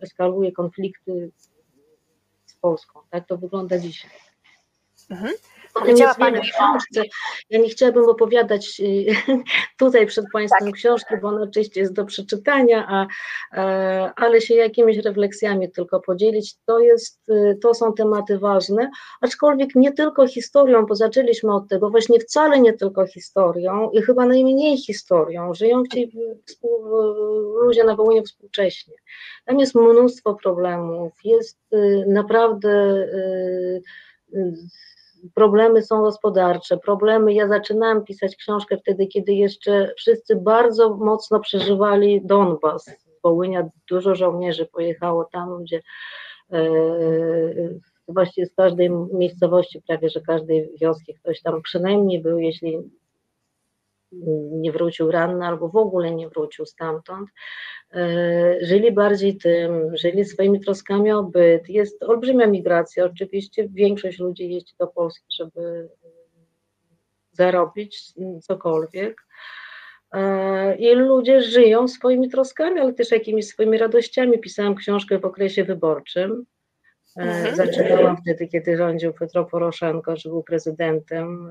eskaluje 0.00 0.52
konflikty 0.52 1.30
z 2.46 2.54
Polską. 2.54 3.00
Tak 3.10 3.26
to 3.26 3.38
wygląda 3.38 3.78
dzisiaj. 3.78 4.10
Mhm. 5.10 5.32
Powiedziała 5.72 6.14
Pani 6.14 6.38
o 6.38 6.40
książce. 6.40 7.02
Ja 7.50 7.58
nie 7.58 7.68
chciałabym 7.68 8.04
opowiadać 8.04 8.80
y, 8.80 9.06
tutaj 9.78 10.06
przed 10.06 10.24
Państwem 10.32 10.68
tak. 10.68 10.76
książki, 10.76 11.14
bo 11.22 11.28
ona 11.28 11.42
oczywiście 11.42 11.80
jest 11.80 11.92
do 11.92 12.04
przeczytania, 12.04 12.86
a, 12.88 13.06
ale 14.16 14.40
się 14.40 14.54
jakimiś 14.54 14.98
refleksjami 14.98 15.70
tylko 15.70 16.00
podzielić. 16.00 16.54
To, 16.66 16.78
jest, 16.80 17.28
y, 17.28 17.58
to 17.62 17.74
są 17.74 17.92
tematy 17.92 18.38
ważne, 18.38 18.90
aczkolwiek 19.20 19.74
nie 19.74 19.92
tylko 19.92 20.26
historią, 20.26 20.86
bo 20.86 20.94
zaczęliśmy 20.94 21.54
od 21.54 21.68
tego, 21.68 21.90
właśnie 21.90 22.20
wcale 22.20 22.60
nie 22.60 22.72
tylko 22.72 23.06
historią 23.06 23.90
i 23.90 24.02
chyba 24.02 24.26
najmniej 24.26 24.78
historią. 24.78 25.54
Żyją 25.54 25.82
ci 25.92 26.12
ludzie 27.64 27.84
na 27.84 27.96
Wołyniu 27.96 28.22
współcześnie. 28.22 28.94
Tam 29.44 29.58
jest 29.58 29.74
mnóstwo 29.74 30.34
problemów, 30.34 31.12
jest 31.24 31.58
y, 31.72 32.04
naprawdę 32.08 32.72
problemy 35.34 35.82
są 35.82 36.02
gospodarcze, 36.02 36.78
problemy. 36.78 37.32
Ja 37.32 37.48
zaczynałam 37.48 38.04
pisać 38.04 38.36
książkę 38.36 38.76
wtedy, 38.76 39.06
kiedy 39.06 39.32
jeszcze 39.32 39.92
wszyscy 39.96 40.36
bardzo 40.36 40.96
mocno 40.96 41.40
przeżywali 41.40 42.20
Donbas. 42.24 42.90
Wołynia 43.24 43.68
dużo 43.90 44.14
żołnierzy 44.14 44.66
pojechało 44.66 45.24
tam, 45.24 45.62
gdzie 45.62 45.82
e, 46.52 46.62
właściwie 48.08 48.46
z 48.46 48.54
każdej 48.54 48.90
miejscowości, 48.90 49.82
prawie 49.88 50.08
że 50.08 50.20
każdej 50.20 50.70
wioski 50.80 51.14
ktoś 51.14 51.42
tam 51.42 51.62
przynajmniej 51.62 52.22
był, 52.22 52.38
jeśli 52.38 52.78
nie 54.52 54.72
wrócił 54.72 55.10
ranny 55.10 55.46
albo 55.46 55.68
w 55.68 55.76
ogóle 55.76 56.14
nie 56.14 56.28
wrócił 56.28 56.66
stamtąd. 56.66 57.28
E, 57.94 58.66
żyli 58.66 58.92
bardziej 58.92 59.36
tym, 59.36 59.96
żyli 59.96 60.24
swoimi 60.24 60.60
troskami 60.60 61.12
o 61.12 61.22
byt. 61.22 61.68
Jest 61.68 62.02
olbrzymia 62.02 62.46
migracja, 62.46 63.04
oczywiście 63.04 63.68
większość 63.68 64.18
ludzi 64.18 64.50
jeździ 64.50 64.74
do 64.78 64.86
Polski, 64.86 65.26
żeby 65.30 65.88
zarobić 67.32 68.12
cokolwiek. 68.42 69.22
E, 70.12 70.76
I 70.76 70.94
ludzie 70.94 71.42
żyją 71.42 71.88
swoimi 71.88 72.28
troskami, 72.28 72.80
ale 72.80 72.92
też 72.92 73.10
jakimiś 73.10 73.46
swoimi 73.46 73.78
radościami. 73.78 74.38
Pisałam 74.38 74.74
książkę 74.74 75.18
w 75.18 75.24
okresie 75.24 75.64
wyborczym. 75.64 76.44
E, 77.16 77.20
mhm. 77.20 77.56
Zaczynałam 77.56 78.16
wtedy, 78.16 78.48
kiedy 78.48 78.76
rządził 78.76 79.12
Petro 79.12 79.44
Poroszenko, 79.44 80.16
że 80.16 80.28
był 80.28 80.42
prezydentem. 80.42 81.50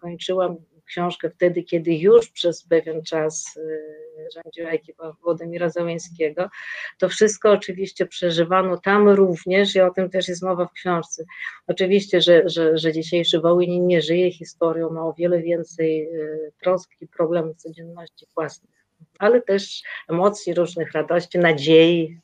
Kończyłam 0.00 0.56
książkę 0.86 1.30
wtedy, 1.30 1.62
kiedy 1.62 1.94
już 1.94 2.30
przez 2.30 2.64
pewien 2.64 3.02
czas 3.02 3.56
y, 3.56 4.06
rządziła 4.34 4.70
ekipa 4.70 5.16
Władimira 5.22 5.70
Załęskiego. 5.70 6.50
To 6.98 7.08
wszystko 7.08 7.50
oczywiście 7.50 8.06
przeżywano 8.06 8.78
tam 8.78 9.08
również 9.08 9.76
i 9.76 9.80
o 9.80 9.90
tym 9.90 10.10
też 10.10 10.28
jest 10.28 10.42
mowa 10.42 10.66
w 10.66 10.72
książce. 10.72 11.24
Oczywiście, 11.66 12.20
że, 12.20 12.48
że, 12.48 12.78
że 12.78 12.92
dzisiejszy 12.92 13.40
Wołyń 13.40 13.78
nie 13.78 14.02
żyje 14.02 14.32
historią, 14.32 14.90
ma 14.90 15.06
o 15.06 15.12
wiele 15.12 15.42
więcej 15.42 16.08
y, 16.14 16.52
trosk 16.60 16.90
i 17.00 17.08
problemów 17.08 17.56
codzienności 17.56 18.26
własnych, 18.34 18.84
ale 19.18 19.42
też 19.42 19.82
emocji 20.08 20.54
różnych, 20.54 20.92
radości, 20.92 21.38
nadziei, 21.38 22.20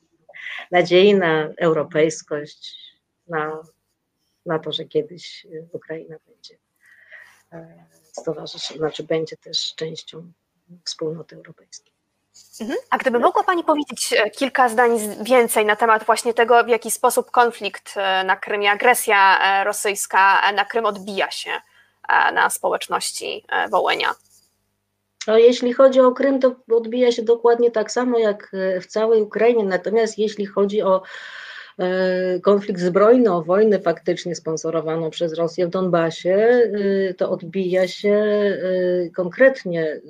nadziei 0.70 1.14
na 1.14 1.48
europejskość, 1.58 2.92
na, 3.28 3.62
na 4.46 4.58
to, 4.58 4.72
że 4.72 4.84
kiedyś 4.84 5.46
Ukraina 5.72 6.16
będzie 6.26 6.54
e, 7.52 7.84
stowarzyszy, 8.12 8.74
znaczy 8.74 9.02
będzie 9.02 9.36
też 9.36 9.74
częścią 9.74 10.32
wspólnoty 10.84 11.36
europejskiej. 11.36 11.92
Mhm. 12.60 12.78
A 12.90 12.98
gdyby 12.98 13.18
mogła 13.18 13.42
Pani 13.42 13.64
powiedzieć 13.64 14.12
e, 14.12 14.30
kilka 14.30 14.68
zdań 14.68 14.98
więcej 15.24 15.66
na 15.66 15.76
temat 15.76 16.04
właśnie 16.04 16.34
tego, 16.34 16.64
w 16.64 16.68
jaki 16.68 16.90
sposób 16.90 17.30
konflikt 17.30 17.94
e, 17.96 18.24
na 18.24 18.36
Krymie, 18.36 18.70
agresja 18.70 19.38
e, 19.42 19.64
rosyjska 19.64 20.52
na 20.52 20.64
Krym 20.64 20.86
odbija 20.86 21.30
się 21.30 21.50
na 22.32 22.50
społeczności 22.50 23.44
Wołenia? 23.70 24.14
No, 25.26 25.38
jeśli 25.38 25.72
chodzi 25.72 26.00
o 26.00 26.12
Krym, 26.12 26.40
to 26.40 26.54
odbija 26.72 27.12
się 27.12 27.22
dokładnie 27.22 27.70
tak 27.70 27.92
samo 27.92 28.18
jak 28.18 28.52
w 28.82 28.86
całej 28.86 29.22
Ukrainie. 29.22 29.64
Natomiast 29.64 30.18
jeśli 30.18 30.46
chodzi 30.46 30.82
o 30.82 31.02
konflikt 32.42 32.80
zbrojny, 32.80 33.32
o 33.32 33.42
wojnę 33.42 33.80
faktycznie 33.80 34.34
sponsorowaną 34.34 35.10
przez 35.10 35.34
Rosję 35.34 35.66
w 35.66 35.70
Donbasie, 35.70 36.34
e, 36.34 37.14
to 37.14 37.30
odbija 37.30 37.88
się 37.88 38.14
e, 38.14 39.10
konkretnie 39.10 40.00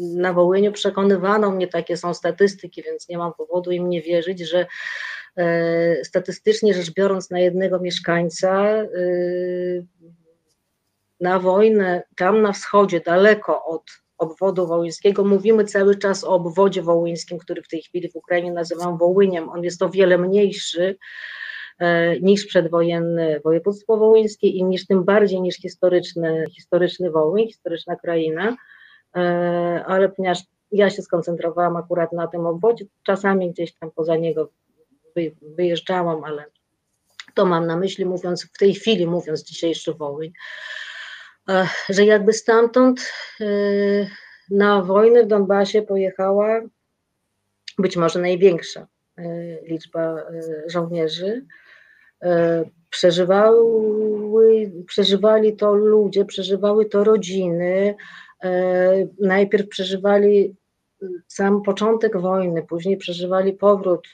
na 0.00 0.32
Wołyniu. 0.32 0.72
Przekonywano 0.72 1.50
mnie, 1.50 1.68
takie 1.68 1.96
są 1.96 2.14
statystyki, 2.14 2.82
więc 2.82 3.08
nie 3.08 3.18
mam 3.18 3.32
powodu 3.34 3.70
im 3.70 3.88
nie 3.88 4.02
wierzyć, 4.02 4.40
że 4.40 4.66
statystycznie 6.02 6.74
rzecz 6.74 6.90
biorąc 6.90 7.30
na 7.30 7.40
jednego 7.40 7.80
mieszkańca 7.80 8.74
na 11.20 11.38
wojnę 11.38 12.02
tam 12.16 12.42
na 12.42 12.52
wschodzie, 12.52 13.00
daleko 13.00 13.64
od 13.64 13.82
obwodu 14.18 14.66
wołyńskiego. 14.66 15.24
Mówimy 15.24 15.64
cały 15.64 15.96
czas 15.96 16.24
o 16.24 16.28
obwodzie 16.28 16.82
wołyńskim, 16.82 17.38
który 17.38 17.62
w 17.62 17.68
tej 17.68 17.82
chwili 17.82 18.10
w 18.10 18.16
Ukrainie 18.16 18.52
nazywam 18.52 18.98
Wołyniem. 18.98 19.48
On 19.48 19.64
jest 19.64 19.82
o 19.82 19.88
wiele 19.88 20.18
mniejszy 20.18 20.96
e, 21.78 22.20
niż 22.20 22.46
przedwojenne 22.46 23.40
województwo 23.40 23.96
wołyńskie 23.96 24.48
i 24.48 24.64
niż 24.64 24.86
tym 24.86 25.04
bardziej 25.04 25.40
niż 25.40 25.56
historyczny, 25.56 26.44
historyczny 26.50 27.10
Wołyń, 27.10 27.46
historyczna 27.46 27.96
kraina, 27.96 28.56
e, 29.16 29.84
ale 29.86 30.08
ponieważ 30.08 30.38
ja 30.72 30.90
się 30.90 31.02
skoncentrowałam 31.02 31.76
akurat 31.76 32.12
na 32.12 32.26
tym 32.26 32.46
obwodzie, 32.46 32.84
czasami 33.02 33.50
gdzieś 33.50 33.74
tam 33.74 33.90
poza 33.90 34.16
niego 34.16 34.48
wyjeżdżałam, 35.42 36.24
ale 36.24 36.44
to 37.34 37.46
mam 37.46 37.66
na 37.66 37.76
myśli, 37.76 38.04
mówiąc 38.04 38.46
w 38.54 38.58
tej 38.58 38.74
chwili, 38.74 39.06
mówiąc 39.06 39.42
dzisiejszy 39.42 39.94
Wołyń 39.94 40.32
że 41.88 42.04
jakby 42.04 42.32
stamtąd 42.32 43.12
y, 43.40 44.06
na 44.50 44.82
wojnę 44.82 45.24
w 45.24 45.26
Donbasie 45.26 45.82
pojechała 45.82 46.60
być 47.78 47.96
może 47.96 48.20
największa 48.20 48.86
y, 49.18 49.58
liczba 49.62 50.20
y, 50.20 50.64
żołnierzy. 50.70 51.46
Przeżywały, 52.90 54.72
przeżywali 54.86 55.56
to 55.56 55.74
ludzie, 55.74 56.24
przeżywały 56.24 56.86
to 56.86 57.04
rodziny. 57.04 57.94
Najpierw 59.20 59.68
przeżywali 59.68 60.56
sam 61.26 61.62
początek 61.62 62.20
wojny, 62.20 62.62
później 62.62 62.96
przeżywali 62.96 63.52
powrót 63.52 64.08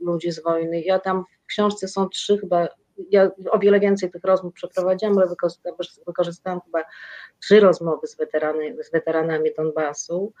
ludzi 0.00 0.32
z 0.32 0.42
wojny. 0.42 0.82
Ja 0.82 0.98
tam 0.98 1.24
w 1.42 1.46
książce 1.46 1.88
są 1.88 2.08
trzy 2.08 2.38
chyba 2.38 2.68
ja 3.10 3.30
o 3.50 3.58
wiele 3.58 3.80
więcej 3.80 4.10
tych 4.10 4.24
rozmów 4.24 4.54
przeprowadziłam, 4.54 5.18
ale 5.18 5.28
wykorzystałam 6.06 6.60
chyba 6.60 6.84
trzy 7.40 7.60
rozmowy 7.60 8.06
z, 8.06 8.16
weterany, 8.16 8.84
z 8.84 8.90
weteranami 8.92 9.50
Donbasu. 9.56 10.32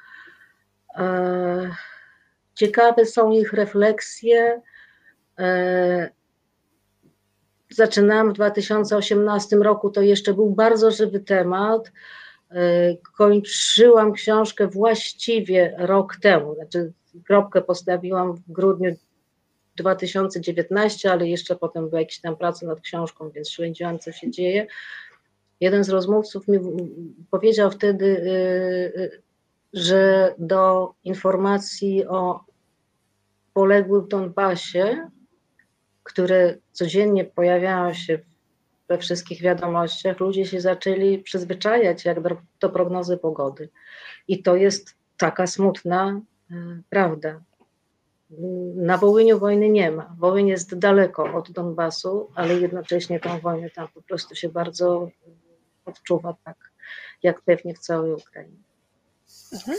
E, 0.96 1.70
ciekawe 2.54 3.06
są 3.06 3.30
ich 3.30 3.52
refleksje. 3.52 4.62
E, 5.38 6.10
zaczynałam 7.70 8.30
w 8.30 8.32
2018 8.32 9.56
roku, 9.56 9.90
to 9.90 10.02
jeszcze 10.02 10.34
był 10.34 10.50
bardzo 10.50 10.90
żywy 10.90 11.20
temat. 11.20 11.92
E, 12.50 12.96
kończyłam 13.16 14.12
książkę 14.12 14.66
właściwie 14.66 15.74
rok 15.78 16.16
temu, 16.16 16.54
znaczy 16.54 16.92
kropkę 17.26 17.62
postawiłam 17.62 18.34
w 18.34 18.52
grudniu 18.52 18.96
2019, 19.80 21.12
ale 21.12 21.28
jeszcze 21.28 21.56
potem 21.56 21.88
była 21.88 22.00
jakaś 22.00 22.20
tam 22.20 22.36
praca 22.36 22.66
nad 22.66 22.80
książką, 22.80 23.30
więc 23.30 23.50
śledziłam, 23.50 23.98
co 23.98 24.12
się 24.12 24.30
dzieje. 24.30 24.66
Jeden 25.60 25.84
z 25.84 25.88
rozmówców 25.88 26.48
mi 26.48 26.58
powiedział 27.30 27.70
wtedy, 27.70 28.06
y, 28.06 29.00
y, 29.00 29.22
że 29.72 30.34
do 30.38 30.94
informacji 31.04 32.06
o 32.06 32.44
poległych 33.52 34.04
w 34.04 34.08
Donbasie, 34.08 35.10
które 36.02 36.56
codziennie 36.72 37.24
pojawiają 37.24 37.94
się 37.94 38.18
we 38.88 38.98
wszystkich 38.98 39.42
wiadomościach, 39.42 40.20
ludzie 40.20 40.46
się 40.46 40.60
zaczęli 40.60 41.18
przyzwyczajać 41.18 42.04
jak 42.04 42.22
do, 42.22 42.36
do 42.60 42.70
prognozy 42.70 43.16
pogody. 43.16 43.68
I 44.28 44.42
to 44.42 44.56
jest 44.56 44.94
taka 45.16 45.46
smutna 45.46 46.20
y, 46.50 46.54
prawda. 46.90 47.40
Na 48.74 48.98
Wołyniu 48.98 49.38
wojny 49.38 49.68
nie 49.68 49.90
ma. 49.90 50.14
Wołyń 50.18 50.48
jest 50.48 50.78
daleko 50.78 51.24
od 51.34 51.50
Donbasu, 51.50 52.30
ale 52.34 52.54
jednocześnie 52.54 53.20
tą 53.20 53.40
wojnę 53.40 53.70
tam 53.70 53.88
po 53.94 54.02
prostu 54.02 54.34
się 54.34 54.48
bardzo 54.48 55.08
odczuwa, 55.84 56.34
tak 56.44 56.56
jak 57.22 57.40
pewnie 57.40 57.74
w 57.74 57.78
całej 57.78 58.12
Ukrainie. 58.12 58.56
Mhm. 59.52 59.78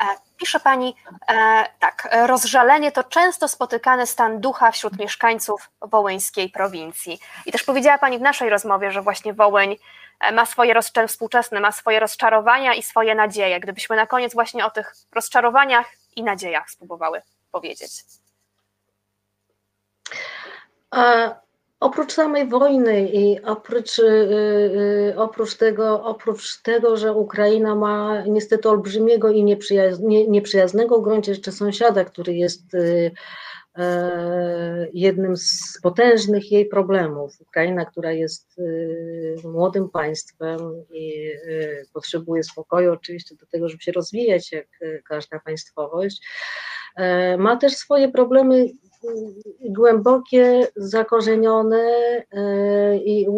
E, 0.00 0.04
pisze 0.36 0.60
pani 0.60 0.96
e, 1.28 1.66
tak, 1.78 2.08
rozżalenie 2.26 2.92
to 2.92 3.04
często 3.04 3.48
spotykany 3.48 4.06
stan 4.06 4.40
ducha 4.40 4.70
wśród 4.70 4.98
mieszkańców 4.98 5.70
wołyńskiej 5.82 6.50
prowincji. 6.50 7.18
I 7.46 7.52
też 7.52 7.62
powiedziała 7.62 7.98
pani 7.98 8.18
w 8.18 8.22
naszej 8.22 8.50
rozmowie, 8.50 8.90
że 8.90 9.02
właśnie 9.02 9.34
Wołyń 9.34 9.76
e, 10.20 10.32
ma 10.32 10.46
swoje 10.46 10.74
współczesne, 11.08 11.60
ma 11.60 11.72
swoje 11.72 12.00
rozczarowania 12.00 12.74
i 12.74 12.82
swoje 12.82 13.14
nadzieje. 13.14 13.60
Gdybyśmy 13.60 13.96
na 13.96 14.06
koniec 14.06 14.34
właśnie 14.34 14.66
o 14.66 14.70
tych 14.70 14.94
rozczarowaniach 15.12 15.86
i 16.16 16.22
nadziejach 16.22 16.70
spróbowały 16.70 17.22
powiedzieć. 17.50 18.04
A 20.90 21.34
Oprócz 21.80 22.12
samej 22.12 22.48
wojny 22.48 23.08
i 23.12 23.42
oprócz, 23.42 23.98
y, 23.98 24.02
y, 24.02 25.14
oprócz, 25.16 25.54
tego, 25.54 26.04
oprócz 26.04 26.62
tego, 26.62 26.96
że 26.96 27.12
Ukraina 27.12 27.74
ma 27.74 28.22
niestety 28.26 28.68
olbrzymiego 28.68 29.30
i 29.30 29.44
nieprzyjaz, 29.44 30.00
nie, 30.00 30.28
nieprzyjaznego 30.28 31.00
w 31.00 31.04
gruncie 31.04 31.52
sąsiada, 31.52 32.04
który 32.04 32.34
jest 32.34 32.74
y, 32.74 33.12
e, 33.78 34.88
jednym 34.92 35.36
z 35.36 35.78
potężnych 35.82 36.52
jej 36.52 36.66
problemów. 36.66 37.40
Ukraina, 37.40 37.84
która 37.84 38.12
jest 38.12 38.60
młodym 39.44 39.88
państwem 39.88 40.58
i 40.90 41.30
potrzebuje 41.92 42.42
spokoju 42.42 42.92
oczywiście 42.92 43.34
do 43.36 43.46
tego, 43.46 43.68
żeby 43.68 43.82
się 43.82 43.92
rozwijać 43.92 44.52
jak 44.52 44.66
każda 45.04 45.40
państwowość, 45.40 46.22
ma 47.38 47.56
też 47.56 47.76
swoje 47.76 48.08
problemy 48.08 48.66
głębokie, 49.60 50.68
zakorzenione 50.76 51.82
e, 52.32 52.96
i 52.96 53.28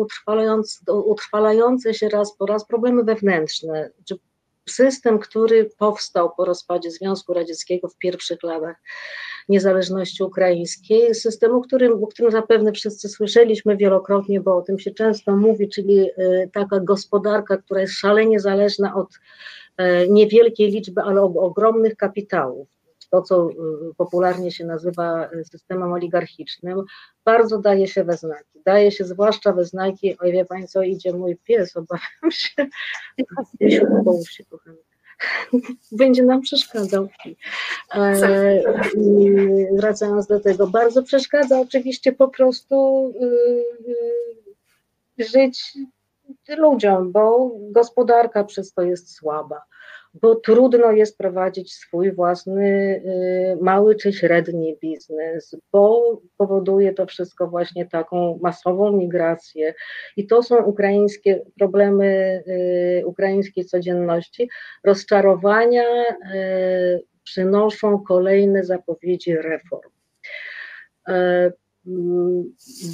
utrwalające, 0.88 1.94
się 1.94 2.08
raz 2.08 2.36
po 2.36 2.46
raz 2.46 2.66
problemy 2.66 3.04
wewnętrzne. 3.04 3.90
System, 4.68 5.18
który 5.18 5.70
powstał 5.78 6.30
po 6.36 6.44
rozpadzie 6.44 6.90
Związku 6.90 7.34
Radzieckiego 7.34 7.88
w 7.88 7.98
pierwszych 7.98 8.42
latach 8.42 8.76
niezależności 9.48 10.22
ukraińskiej, 10.22 11.14
systemu, 11.14 11.60
którym, 11.60 12.04
o 12.04 12.06
którym 12.06 12.32
zapewne 12.32 12.72
wszyscy 12.72 13.08
słyszeliśmy 13.08 13.76
wielokrotnie, 13.76 14.40
bo 14.40 14.56
o 14.56 14.62
tym 14.62 14.78
się 14.78 14.90
często 14.90 15.36
mówi, 15.36 15.68
czyli 15.68 16.00
e, 16.00 16.48
taka 16.52 16.80
gospodarka, 16.80 17.56
która 17.56 17.80
jest 17.80 17.92
szalenie 17.92 18.40
zależna 18.40 18.94
od 18.94 19.08
e, 19.76 20.08
niewielkiej 20.08 20.70
liczby, 20.70 21.00
ale 21.02 21.22
ogromnych 21.22 21.96
kapitałów 21.96 22.68
to, 23.12 23.22
co 23.22 23.50
y, 23.50 23.54
popularnie 23.96 24.50
się 24.52 24.64
nazywa 24.64 25.30
y, 25.32 25.44
systemem 25.44 25.92
oligarchicznym, 25.92 26.82
bardzo 27.24 27.58
daje 27.58 27.88
się 27.88 28.04
we 28.04 28.16
znaki. 28.16 28.60
Daje 28.64 28.92
się 28.92 29.04
zwłaszcza 29.04 29.52
we 29.52 29.64
znaki, 29.64 30.18
oj 30.18 30.32
wie 30.32 30.44
Pani 30.44 30.68
co, 30.68 30.82
idzie 30.82 31.12
mój 31.12 31.36
pies, 31.36 31.76
obawiam 31.76 32.30
się. 32.30 32.66
Połóż 34.04 34.30
się, 34.30 34.44
kochany. 34.44 34.76
Będzie 35.92 36.22
nam 36.22 36.40
przeszkadzał. 36.40 37.08
E, 37.94 38.62
wracając 39.72 40.26
do 40.26 40.40
tego, 40.40 40.66
bardzo 40.66 41.02
przeszkadza 41.02 41.60
oczywiście 41.60 42.12
po 42.12 42.28
prostu 42.28 43.08
y, 45.18 45.24
żyć 45.24 45.78
ludziom, 46.56 47.12
bo 47.12 47.50
gospodarka 47.70 48.44
przez 48.44 48.72
to 48.72 48.82
jest 48.82 49.14
słaba 49.14 49.62
bo 50.14 50.34
trudno 50.34 50.92
jest 50.92 51.18
prowadzić 51.18 51.74
swój 51.74 52.12
własny 52.12 53.02
y, 53.56 53.62
mały 53.62 53.96
czy 53.96 54.12
średni 54.12 54.76
biznes, 54.80 55.56
bo 55.72 56.20
powoduje 56.36 56.94
to 56.94 57.06
wszystko 57.06 57.46
właśnie 57.46 57.86
taką 57.86 58.38
masową 58.42 58.92
migrację. 58.92 59.74
I 60.16 60.26
to 60.26 60.42
są 60.42 60.62
ukraińskie 60.64 61.44
problemy 61.58 62.42
y, 63.00 63.06
ukraińskiej 63.06 63.64
codzienności. 63.64 64.48
Rozczarowania 64.84 65.84
y, 66.34 67.04
przynoszą 67.24 68.04
kolejne 68.08 68.64
zapowiedzi 68.64 69.36
reform. 69.36 69.90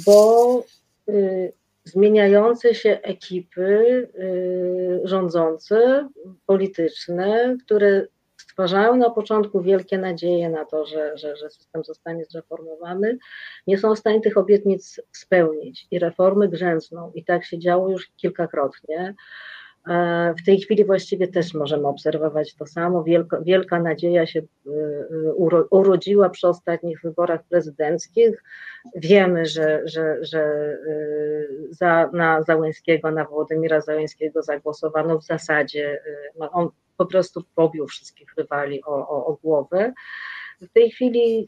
Bo 0.05 0.63
zmieniające 1.89 2.75
się 2.75 2.99
ekipy 3.01 4.09
y, 4.15 5.01
rządzące, 5.03 6.09
polityczne, 6.45 7.57
które 7.65 8.07
stwarzają 8.37 8.95
na 8.95 9.09
początku 9.09 9.61
wielkie 9.61 9.97
nadzieje 9.97 10.49
na 10.49 10.65
to, 10.65 10.85
że, 10.85 11.17
że, 11.17 11.35
że 11.35 11.49
system 11.49 11.83
zostanie 11.83 12.25
zreformowany, 12.25 13.17
nie 13.67 13.77
są 13.77 13.95
w 13.95 13.99
stanie 13.99 14.21
tych 14.21 14.37
obietnic 14.37 15.01
spełnić 15.11 15.87
i 15.91 15.99
reformy 15.99 16.49
grzęzną. 16.49 17.11
I 17.15 17.25
tak 17.25 17.45
się 17.45 17.59
działo 17.59 17.89
już 17.89 18.11
kilkakrotnie. 18.17 19.15
E, 19.87 20.33
w 20.41 20.45
tej 20.45 20.59
chwili 20.59 20.85
właściwie 20.85 21.27
też 21.27 21.53
możemy 21.53 21.87
obserwować 21.87 22.55
to 22.55 22.65
samo. 22.65 23.03
Wielka, 23.03 23.41
wielka 23.41 23.79
nadzieja 23.79 24.25
się 24.25 24.39
e, 24.39 24.43
urodziła 25.69 26.29
przy 26.29 26.47
ostatnich 26.47 27.01
wyborach 27.01 27.43
prezydenckich. 27.43 28.43
Wiemy, 28.95 29.45
że, 29.45 29.81
że, 29.85 30.17
że 30.21 30.41
e, 30.41 30.77
za, 31.69 32.09
na 32.13 32.43
Załęskiego, 32.43 33.11
na 33.11 33.25
Włodymira 33.25 33.81
Załęskiego 33.81 34.43
zagłosowano 34.43 35.19
w 35.19 35.25
zasadzie, 35.25 36.01
no 36.39 36.51
on 36.51 36.69
po 36.97 37.05
prostu 37.05 37.43
pobił 37.55 37.87
wszystkich 37.87 38.33
rywali 38.37 38.83
o, 38.83 39.09
o, 39.09 39.25
o 39.25 39.37
głowę. 39.43 39.93
W 40.61 40.69
tej 40.73 40.91
chwili 40.91 41.47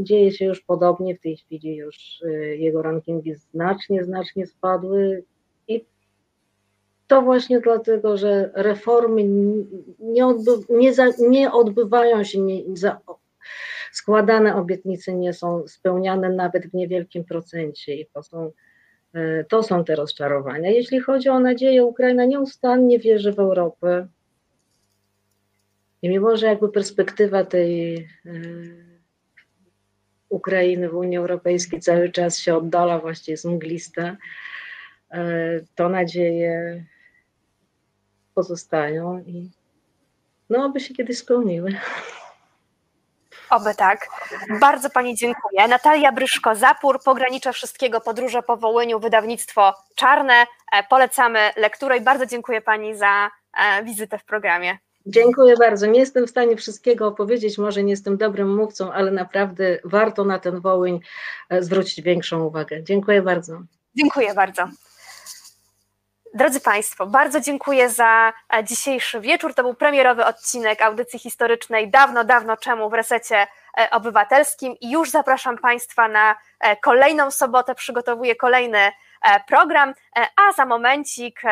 dzieje 0.00 0.32
się 0.32 0.44
już 0.44 0.60
podobnie, 0.60 1.16
w 1.16 1.20
tej 1.20 1.36
chwili 1.36 1.76
już 1.76 2.22
jego 2.56 2.82
rankingi 2.82 3.34
znacznie, 3.34 4.04
znacznie 4.04 4.46
spadły 4.46 5.24
to 7.06 7.22
właśnie 7.22 7.60
dlatego, 7.60 8.16
że 8.16 8.50
reformy 8.54 9.24
nie, 9.98 10.24
nie, 10.68 10.94
za, 10.94 11.06
nie 11.18 11.52
odbywają 11.52 12.24
się, 12.24 12.40
nie, 12.40 12.62
za, 12.74 13.00
składane 13.92 14.56
obietnice 14.56 15.14
nie 15.14 15.32
są 15.32 15.66
spełniane 15.66 16.28
nawet 16.28 16.66
w 16.66 16.74
niewielkim 16.74 17.24
procencie 17.24 17.94
i 17.94 18.06
to 18.06 18.22
są, 18.22 18.52
e, 19.14 19.44
to 19.44 19.62
są 19.62 19.84
te 19.84 19.94
rozczarowania. 19.94 20.70
Jeśli 20.70 21.00
chodzi 21.00 21.28
o 21.28 21.40
nadzieję, 21.40 21.84
Ukraina 21.84 22.24
nieustannie 22.24 22.98
wierzy 22.98 23.32
w 23.32 23.38
Europę. 23.38 24.06
I 26.02 26.08
mimo, 26.08 26.36
że 26.36 26.46
jakby 26.46 26.68
perspektywa 26.68 27.44
tej 27.44 27.96
e, 27.96 28.30
Ukrainy 30.28 30.88
w 30.88 30.94
Unii 30.94 31.18
Europejskiej 31.18 31.80
cały 31.80 32.10
czas 32.10 32.38
się 32.38 32.56
oddala, 32.56 32.98
właściwie 32.98 33.32
jest 33.32 33.44
mglista, 33.44 34.16
e, 35.10 35.60
to 35.74 35.88
nadzieje 35.88 36.84
pozostają 38.36 39.18
i 39.18 39.50
no, 40.50 40.64
aby 40.64 40.80
się 40.80 40.94
kiedyś 40.94 41.18
spełniły. 41.18 41.70
Oby 43.50 43.74
tak. 43.74 44.08
Bardzo 44.60 44.90
Pani 44.90 45.16
dziękuję. 45.16 45.68
Natalia 45.68 46.12
Bryszko-Zapór, 46.12 47.02
Pogranicze 47.04 47.52
Wszystkiego, 47.52 48.00
Podróże 48.00 48.42
po 48.42 48.56
Wołyniu, 48.56 49.00
wydawnictwo 49.00 49.74
Czarne. 49.94 50.34
E, 50.72 50.82
polecamy 50.90 51.40
lekturę 51.56 51.96
i 51.96 52.00
bardzo 52.00 52.26
dziękuję 52.26 52.60
Pani 52.60 52.96
za 52.96 53.30
e, 53.58 53.84
wizytę 53.84 54.18
w 54.18 54.24
programie. 54.24 54.78
Dziękuję 55.06 55.54
bardzo. 55.56 55.86
Nie 55.86 56.00
jestem 56.00 56.26
w 56.26 56.30
stanie 56.30 56.56
wszystkiego 56.56 57.06
opowiedzieć, 57.06 57.58
może 57.58 57.82
nie 57.82 57.90
jestem 57.90 58.16
dobrym 58.16 58.56
mówcą, 58.56 58.92
ale 58.92 59.10
naprawdę 59.10 59.78
warto 59.84 60.24
na 60.24 60.38
ten 60.38 60.60
Wołyń 60.60 61.00
e, 61.48 61.62
zwrócić 61.62 62.02
większą 62.02 62.44
uwagę. 62.44 62.82
Dziękuję 62.82 63.22
bardzo. 63.22 63.62
Dziękuję 63.96 64.34
bardzo. 64.34 64.68
Drodzy 66.36 66.60
Państwo, 66.60 67.06
bardzo 67.06 67.40
dziękuję 67.40 67.90
za 67.90 68.32
e, 68.56 68.64
dzisiejszy 68.64 69.20
wieczór. 69.20 69.54
To 69.54 69.62
był 69.62 69.74
premierowy 69.74 70.24
odcinek 70.24 70.82
audycji 70.82 71.18
historycznej 71.18 71.90
dawno, 71.90 72.24
dawno 72.24 72.56
czemu 72.56 72.90
w 72.90 72.94
resecie 72.94 73.46
e, 73.78 73.90
obywatelskim 73.90 74.74
i 74.80 74.90
już 74.90 75.10
zapraszam 75.10 75.58
Państwa 75.58 76.08
na 76.08 76.36
e, 76.60 76.76
kolejną 76.76 77.30
sobotę. 77.30 77.74
Przygotowuję 77.74 78.36
kolejny 78.36 78.92
program, 79.48 79.94
a 80.16 80.52
za 80.52 80.66
momencik 80.66 81.42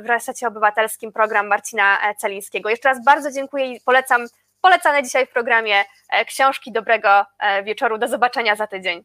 w 0.00 0.06
resecie 0.06 0.48
obywatelskim 0.48 1.12
program 1.12 1.46
Marcina 1.46 1.98
Celińskiego. 2.18 2.70
Jeszcze 2.70 2.88
raz 2.88 3.04
bardzo 3.04 3.32
dziękuję 3.32 3.72
i 3.72 3.80
polecam 3.80 4.26
polecane 4.60 5.02
dzisiaj 5.02 5.26
w 5.26 5.30
programie 5.30 5.84
książki. 6.26 6.72
Dobrego 6.72 7.26
wieczoru. 7.64 7.98
Do 7.98 8.08
zobaczenia 8.08 8.56
za 8.56 8.66
tydzień. 8.66 9.04